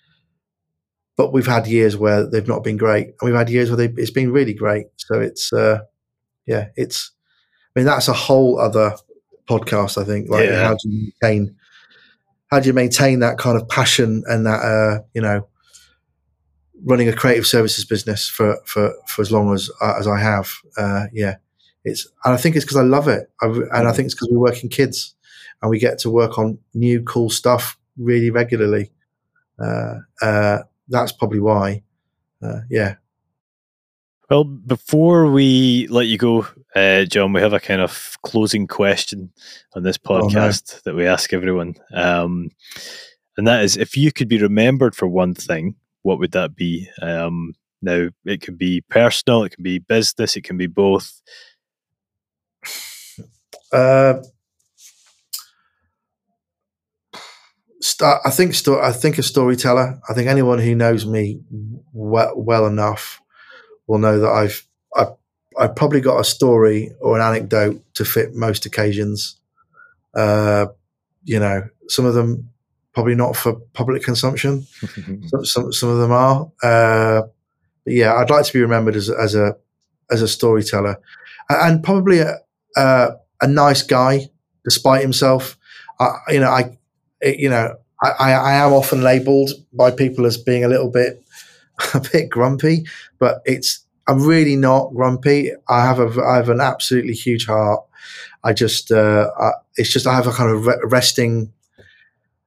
But 1.15 1.33
we've 1.33 1.47
had 1.47 1.65
years 1.65 1.97
where 1.97 2.29
they've 2.29 2.47
not 2.47 2.63
been 2.63 2.77
great, 2.77 3.07
and 3.07 3.15
we've 3.23 3.35
had 3.35 3.49
years 3.49 3.71
where 3.71 3.87
they, 3.87 3.93
it's 3.99 4.11
been 4.11 4.31
really 4.31 4.53
great. 4.53 4.87
So 4.97 5.19
it's 5.19 5.51
uh, 5.51 5.79
yeah, 6.45 6.67
it's 6.75 7.11
mean, 7.77 7.85
that's 7.85 8.07
a 8.07 8.13
whole 8.13 8.59
other 8.59 8.95
podcast. 9.47 10.01
I 10.01 10.05
think, 10.05 10.29
like 10.29 10.49
yeah. 10.49 10.63
how 10.63 10.75
do 10.75 10.89
you 10.89 11.11
maintain 11.21 11.55
how 12.51 12.59
do 12.59 12.67
you 12.67 12.73
maintain 12.73 13.19
that 13.19 13.37
kind 13.37 13.59
of 13.59 13.67
passion 13.67 14.23
and 14.27 14.45
that 14.45 14.61
uh, 14.61 15.03
you 15.13 15.21
know 15.21 15.47
running 16.83 17.09
a 17.09 17.13
creative 17.13 17.47
services 17.47 17.85
business 17.85 18.29
for 18.29 18.57
for 18.65 18.93
for 19.07 19.21
as 19.21 19.31
long 19.31 19.53
as 19.53 19.69
uh, 19.81 19.95
as 19.99 20.07
I 20.07 20.19
have. 20.19 20.53
Uh, 20.77 21.05
yeah, 21.13 21.35
it's 21.83 22.07
and 22.23 22.33
I 22.33 22.37
think 22.37 22.55
it's 22.55 22.65
because 22.65 22.77
I 22.77 22.83
love 22.83 23.07
it, 23.07 23.29
I, 23.41 23.47
and 23.47 23.87
I 23.87 23.91
think 23.91 24.07
it's 24.07 24.15
because 24.15 24.29
we 24.29 24.37
work 24.37 24.63
in 24.63 24.69
kids 24.69 25.15
and 25.61 25.69
we 25.69 25.79
get 25.79 25.99
to 25.99 26.09
work 26.09 26.37
on 26.37 26.59
new 26.73 27.01
cool 27.03 27.29
stuff 27.29 27.77
really 27.97 28.29
regularly. 28.29 28.91
Uh, 29.59 29.95
uh, 30.21 30.59
that's 30.87 31.11
probably 31.11 31.39
why. 31.39 31.83
Uh, 32.41 32.61
yeah, 32.69 32.95
well, 34.29 34.43
before 34.43 35.31
we 35.31 35.87
let 35.89 36.07
you 36.07 36.17
go, 36.17 36.47
uh, 36.75 37.05
Jon, 37.05 37.33
we 37.33 37.41
have 37.41 37.53
a 37.53 37.59
kind 37.59 37.81
of 37.81 38.17
closing 38.23 38.67
question 38.67 39.31
on 39.73 39.83
this 39.83 39.97
podcast 39.97 40.73
oh, 40.73 40.75
no. 40.75 40.81
that 40.85 40.95
we 40.95 41.07
ask 41.07 41.31
everyone. 41.31 41.75
Um, 41.93 42.49
and 43.37 43.47
that 43.47 43.63
is 43.63 43.77
if 43.77 43.95
you 43.95 44.11
could 44.11 44.27
be 44.27 44.41
remembered 44.41 44.95
for 44.95 45.07
one 45.07 45.33
thing, 45.33 45.75
what 46.01 46.19
would 46.19 46.31
that 46.31 46.55
be? 46.55 46.89
Um, 47.01 47.53
now, 47.81 48.09
it 48.25 48.41
could 48.41 48.57
be 48.57 48.81
personal, 48.89 49.43
it 49.43 49.51
can 49.51 49.63
be 49.63 49.79
business, 49.79 50.35
it 50.35 50.43
can 50.43 50.57
be 50.57 50.67
both. 50.67 51.21
Uh, 53.71 54.15
st- 57.81 58.19
I 58.25 58.29
think 58.29 58.55
sto- 58.55 58.81
I 58.81 58.91
think 58.91 59.17
a 59.17 59.23
storyteller. 59.23 59.99
I 60.09 60.13
think 60.13 60.27
anyone 60.27 60.59
who 60.59 60.75
knows 60.75 61.05
me 61.05 61.39
well, 61.93 62.33
well 62.35 62.65
enough 62.65 63.21
will 63.87 63.99
know 63.99 64.19
that 64.19 64.29
I've 64.29 64.65
I 64.95 65.07
I've 65.57 65.75
probably 65.75 66.01
got 66.01 66.19
a 66.19 66.23
story 66.23 66.91
or 66.99 67.15
an 67.15 67.21
anecdote 67.21 67.81
to 67.95 68.05
fit 68.05 68.35
most 68.35 68.65
occasions. 68.65 69.37
Uh, 70.13 70.67
you 71.23 71.39
know, 71.39 71.67
some 71.87 72.05
of 72.05 72.13
them 72.13 72.49
probably 72.93 73.15
not 73.15 73.35
for 73.35 73.53
public 73.73 74.03
consumption. 74.03 74.65
some, 75.27 75.45
some, 75.45 75.73
some 75.73 75.89
of 75.89 75.99
them 75.99 76.11
are. 76.11 76.51
Uh, 76.63 77.21
but 77.83 77.93
yeah, 77.93 78.13
I'd 78.15 78.29
like 78.29 78.45
to 78.45 78.53
be 78.53 78.61
remembered 78.61 78.95
as, 78.95 79.09
as 79.09 79.35
a 79.35 79.55
as 80.09 80.21
a 80.21 80.27
storyteller, 80.27 80.99
and 81.49 81.83
probably 81.83 82.19
a 82.19 82.37
a, 82.75 83.09
a 83.41 83.47
nice 83.47 83.81
guy 83.81 84.29
despite 84.63 85.01
himself. 85.01 85.57
I, 85.99 86.17
you 86.29 86.39
know, 86.39 86.49
I 86.49 86.77
you 87.21 87.49
know 87.49 87.75
I, 88.01 88.33
I 88.33 88.53
am 88.55 88.73
often 88.73 89.01
labelled 89.01 89.51
by 89.73 89.91
people 89.91 90.25
as 90.25 90.37
being 90.37 90.63
a 90.63 90.67
little 90.67 90.89
bit 90.91 91.23
a 91.93 91.99
bit 91.99 92.29
grumpy, 92.29 92.85
but 93.19 93.41
it's 93.45 93.85
I'm 94.07 94.25
really 94.25 94.55
not 94.55 94.93
grumpy. 94.93 95.51
I 95.67 95.85
have 95.85 95.99
a 95.99 96.21
I 96.21 96.35
have 96.37 96.49
an 96.49 96.61
absolutely 96.61 97.13
huge 97.13 97.45
heart. 97.45 97.83
I 98.43 98.53
just 98.53 98.91
uh, 98.91 99.29
I, 99.39 99.51
it's 99.75 99.91
just 99.91 100.07
I 100.07 100.15
have 100.15 100.27
a 100.27 100.31
kind 100.31 100.51
of 100.51 100.65
resting 100.91 101.51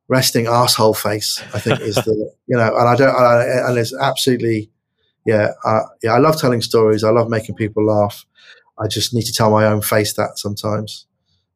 resting 0.09 0.47
asshole 0.47 0.95
face. 0.95 1.43
I 1.55 1.61
think 1.61 1.81
is 1.81 1.97
the 1.97 2.33
you 2.47 2.57
know, 2.57 2.77
and 2.77 2.89
I 2.89 2.97
don't 2.97 3.15
and, 3.15 3.27
I, 3.27 3.69
and 3.69 3.79
it's 3.79 3.95
absolutely 3.95 4.71
yeah 5.27 5.51
uh, 5.65 5.83
yeah. 6.03 6.13
I 6.13 6.19
love 6.19 6.41
telling 6.41 6.63
stories. 6.63 7.05
I 7.05 7.11
love 7.11 7.29
making 7.29 7.57
people 7.57 7.85
laugh. 7.85 8.25
I 8.79 8.89
just 8.89 9.13
need 9.13 9.27
to 9.27 9.33
tell 9.33 9.51
my 9.51 9.67
own 9.67 9.83
face 9.83 10.15
that 10.15 10.39
sometimes. 10.39 11.07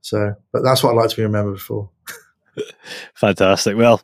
So, 0.03 0.35
but 0.53 0.63
that's 0.63 0.83
what 0.83 0.93
I 0.93 0.97
like 0.97 1.09
to 1.09 1.17
be 1.17 1.23
remembered 1.23 1.61
for. 1.61 1.89
Fantastic. 3.15 3.77
Well, 3.77 4.03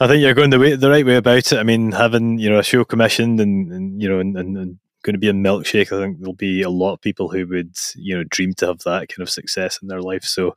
I 0.00 0.06
think 0.06 0.22
you're 0.22 0.34
going 0.34 0.50
the 0.50 0.58
way 0.58 0.76
the 0.76 0.90
right 0.90 1.06
way 1.06 1.16
about 1.16 1.52
it. 1.52 1.58
I 1.58 1.62
mean, 1.62 1.92
having 1.92 2.38
you 2.38 2.50
know 2.50 2.58
a 2.58 2.62
show 2.62 2.84
commissioned 2.84 3.40
and, 3.40 3.72
and 3.72 4.02
you 4.02 4.08
know 4.08 4.18
and, 4.18 4.36
and, 4.36 4.56
and 4.56 4.78
going 5.02 5.14
to 5.14 5.18
be 5.18 5.28
a 5.28 5.32
milkshake. 5.32 5.92
I 5.92 6.00
think 6.00 6.18
there'll 6.18 6.34
be 6.34 6.62
a 6.62 6.70
lot 6.70 6.94
of 6.94 7.00
people 7.00 7.28
who 7.28 7.46
would, 7.48 7.76
you 7.96 8.16
know, 8.16 8.24
dream 8.24 8.54
to 8.54 8.68
have 8.68 8.78
that 8.80 9.08
kind 9.08 9.20
of 9.20 9.30
success 9.30 9.78
in 9.82 9.88
their 9.88 10.00
life. 10.00 10.24
So, 10.24 10.56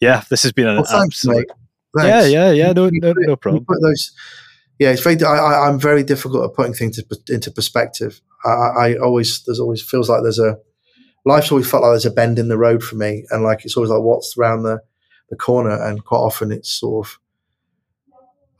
yeah, 0.00 0.22
this 0.30 0.42
has 0.44 0.52
been 0.52 0.68
an 0.68 0.76
well, 0.76 0.84
thanks, 0.84 1.16
absolute. 1.16 1.50
Yeah, 1.98 2.24
yeah, 2.24 2.50
yeah. 2.52 2.72
No, 2.72 2.88
no, 2.92 3.12
no 3.16 3.36
problem. 3.36 3.66
Those, 3.68 4.12
yeah, 4.78 4.90
it's 4.90 5.02
very. 5.02 5.22
I, 5.22 5.68
am 5.68 5.78
very 5.78 6.04
difficult 6.04 6.48
at 6.48 6.54
putting 6.54 6.72
things 6.72 7.00
into 7.28 7.50
perspective. 7.50 8.20
I, 8.44 8.48
I, 8.48 8.96
always 8.98 9.42
there's 9.44 9.60
always 9.60 9.82
feels 9.82 10.08
like 10.08 10.22
there's 10.22 10.38
a 10.38 10.56
life's 11.26 11.50
always 11.50 11.68
felt 11.68 11.82
like 11.82 11.92
there's 11.92 12.06
a 12.06 12.10
bend 12.10 12.38
in 12.38 12.48
the 12.48 12.56
road 12.56 12.82
for 12.82 12.94
me, 12.94 13.26
and 13.30 13.42
like 13.42 13.64
it's 13.64 13.76
always 13.76 13.90
like 13.90 14.02
what's 14.02 14.38
around 14.38 14.62
the 14.62 14.80
the 15.30 15.36
corner, 15.36 15.82
and 15.82 16.04
quite 16.04 16.18
often 16.18 16.52
it's 16.52 16.70
sort 16.70 17.06
of. 17.06 17.18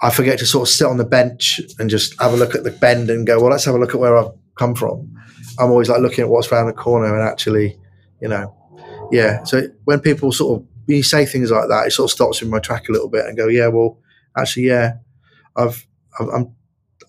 I 0.02 0.09
forget 0.09 0.38
to 0.38 0.47
sort 0.47 0.66
of 0.66 0.72
sit 0.72 0.86
on 0.86 0.97
the 0.97 1.05
bench 1.05 1.60
and 1.78 1.90
just 1.90 2.18
have 2.22 2.32
a 2.32 2.36
look 2.36 2.55
at 2.55 2.64
the 2.64 2.70
bend 2.70 3.10
and 3.10 3.26
go, 3.26 3.38
well, 3.38 3.51
let's 3.51 3.66
have 3.66 3.74
a 3.74 3.78
look 3.78 3.90
at 3.90 4.01
where 4.01 4.16
I've 4.16 4.32
come 4.56 4.74
from. 4.74 5.14
I'm 5.59 5.70
always 5.70 5.90
like 5.90 6.01
looking 6.01 6.24
at 6.24 6.30
what's 6.30 6.51
around 6.51 6.68
the 6.68 6.72
corner 6.72 7.14
and 7.14 7.28
actually, 7.28 7.78
you 8.22 8.28
know, 8.28 8.56
yeah. 9.12 9.42
So 9.44 9.64
when 9.84 10.01
people 10.01 10.32
sort 10.32 10.59
of 10.60 10.66
when 10.86 10.97
you 10.97 11.02
say 11.02 11.26
things 11.26 11.51
like 11.51 11.68
that, 11.68 11.86
it 11.86 11.90
sort 11.90 12.10
of 12.10 12.14
stops 12.14 12.40
me 12.40 12.47
in 12.47 12.51
my 12.51 12.60
track 12.60 12.88
a 12.88 12.92
little 12.92 13.10
bit 13.10 13.26
and 13.26 13.36
go, 13.36 13.48
yeah, 13.48 13.68
well, 13.68 13.98
actually, 14.36 14.68
yeah, 14.68 14.94
I've, 15.56 15.86
I've 16.18 16.28
I'm 16.28 16.55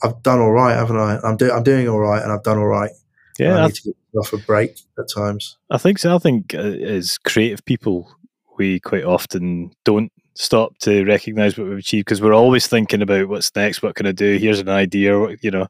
I've 0.03 0.21
done 0.23 0.39
all 0.39 0.51
right, 0.51 0.75
haven't 0.75 0.97
I? 0.97 1.19
I'm 1.23 1.37
doing 1.37 1.51
I'm 1.51 1.63
doing 1.63 1.87
all 1.87 1.99
right, 1.99 2.21
and 2.21 2.31
I've 2.31 2.43
done 2.43 2.57
all 2.57 2.67
right. 2.67 2.91
Yeah, 3.39 3.57
I 3.57 3.67
need 3.67 3.75
to 3.75 3.83
get 3.83 3.95
off 4.19 4.33
a 4.33 4.37
break 4.37 4.79
at 4.97 5.05
times. 5.13 5.57
I 5.69 5.77
think 5.77 5.99
so. 5.99 6.15
I 6.15 6.19
think 6.19 6.53
uh, 6.53 6.57
as 6.57 7.17
creative 7.17 7.63
people, 7.65 8.13
we 8.61 8.79
quite 8.79 9.03
often 9.03 9.71
don't 9.85 10.11
stop 10.35 10.77
to 10.77 11.03
recognize 11.03 11.57
what 11.57 11.67
we've 11.67 11.79
achieved 11.79 12.05
because 12.05 12.21
we're 12.21 12.35
always 12.35 12.67
thinking 12.67 13.01
about 13.01 13.27
what's 13.27 13.55
next, 13.55 13.81
what 13.81 13.95
can 13.95 14.05
I 14.05 14.11
do? 14.11 14.37
Here's 14.37 14.59
an 14.59 14.69
idea, 14.69 15.35
you 15.41 15.49
know. 15.49 15.65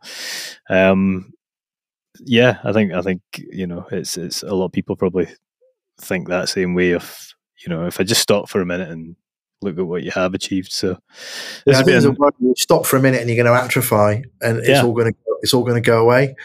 Um, 0.69 1.31
yeah, 2.19 2.59
I 2.65 2.73
think 2.73 2.91
I 2.91 3.01
think 3.01 3.21
you 3.33 3.65
know 3.65 3.87
it's 3.91 4.17
it's 4.17 4.43
a 4.43 4.53
lot 4.53 4.65
of 4.65 4.73
people 4.73 4.97
probably 4.97 5.29
think 6.01 6.27
that 6.27 6.49
same 6.49 6.75
way 6.75 6.91
of 6.91 7.33
you 7.63 7.69
know 7.69 7.85
if 7.85 8.01
I 8.01 8.03
just 8.03 8.21
stop 8.21 8.49
for 8.49 8.59
a 8.59 8.65
minute 8.65 8.89
and 8.89 9.15
look 9.61 9.79
at 9.79 9.87
what 9.87 10.03
you 10.03 10.11
have 10.11 10.33
achieved. 10.33 10.73
So 10.73 10.97
yeah, 11.65 11.81
been, 11.83 12.55
stop 12.57 12.85
for 12.85 12.97
a 12.97 13.01
minute 13.01 13.21
and 13.21 13.29
you're 13.29 13.41
going 13.41 13.55
to 13.55 13.63
atrophy 13.63 14.25
and 14.41 14.57
it's 14.57 14.67
yeah. 14.67 14.83
all 14.83 14.91
going 14.91 15.13
to 15.13 15.17
it's 15.41 15.53
all 15.53 15.63
going 15.63 15.81
to 15.81 15.87
go 15.87 16.01
away. 16.01 16.35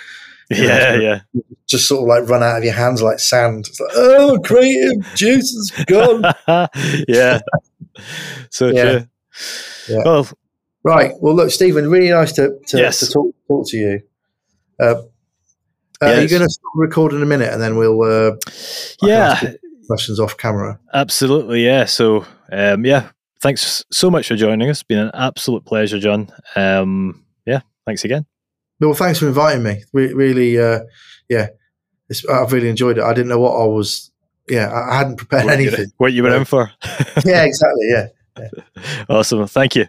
Yeah, 0.51 0.97
know, 0.97 1.01
yeah. 1.35 1.43
Just 1.67 1.89
sort 1.89 2.03
of 2.03 2.09
like 2.09 2.31
run 2.31 2.43
out 2.43 2.59
of 2.59 2.65
your 2.65 2.73
hands 2.73 3.03
like 3.03 3.19
sand. 3.19 3.67
It's 3.69 3.81
like, 3.81 3.91
oh, 3.97 4.39
creative 4.45 5.05
juice 5.17 5.53
is 5.53 5.73
gone. 5.87 6.23
yeah. 7.09 7.41
So 8.51 8.69
yeah. 8.69 9.05
Yeah. 9.89 10.03
Well, 10.05 10.29
right. 10.85 11.13
Well, 11.21 11.35
look, 11.35 11.51
Stephen, 11.51 11.91
really 11.91 12.11
nice 12.11 12.33
to 12.35 12.59
to, 12.69 12.79
yes. 12.79 13.01
to 13.01 13.07
talk 13.07 13.35
talk 13.49 13.69
to 13.71 13.77
you. 13.77 14.03
Uh, 14.79 15.03
uh, 16.03 16.07
yes. 16.07 16.19
Are 16.19 16.23
you 16.23 16.29
going 16.29 16.43
to 16.43 16.51
stop 16.51 16.73
record 16.77 17.13
in 17.15 17.23
a 17.23 17.27
minute 17.27 17.53
and 17.53 17.61
then 17.61 17.77
we'll 17.77 18.03
uh, 18.03 18.37
yeah 19.03 19.55
questions 19.87 20.21
off 20.21 20.37
camera? 20.37 20.79
Absolutely, 20.93 21.65
yeah. 21.65 21.87
So 21.87 22.25
um, 22.53 22.85
yeah, 22.85 23.09
thanks 23.41 23.85
so 23.91 24.11
much 24.11 24.29
for 24.29 24.37
joining 24.37 24.69
us. 24.69 24.79
It's 24.79 24.83
been 24.85 24.99
an 24.99 25.11
absolute 25.15 25.65
pleasure, 25.65 25.99
Jon. 25.99 26.31
Um, 26.55 27.25
yeah, 27.47 27.61
thanks 27.87 28.05
again. 28.05 28.27
Well, 28.81 28.95
thanks 28.95 29.19
for 29.19 29.29
inviting 29.29 29.63
me. 29.63 29.83
Re- 29.93 30.13
really, 30.13 30.59
uh, 30.59 30.81
yeah, 31.29 31.49
I've 32.31 32.53
really 32.53 32.69
enjoyed 32.69 32.99
it. 32.99 33.05
I 33.05 33.13
didn't 33.15 33.29
know 33.29 33.41
what 33.41 33.53
I 33.61 33.67
was. 33.67 34.11
Yeah, 34.49 34.71
I 34.73 34.97
hadn't 34.97 35.17
prepared 35.17 35.47
what 35.47 35.55
anything. 35.55 35.93
what 35.97 36.13
you 36.13 36.23
were 36.23 36.37
in 36.37 36.45
for? 36.45 36.71
yeah, 37.25 37.45
exactly. 37.45 37.89
Yeah. 37.89 38.09
yeah. 38.39 38.49
Awesome. 39.09 39.47
Thank 39.47 39.75
you. 39.77 39.87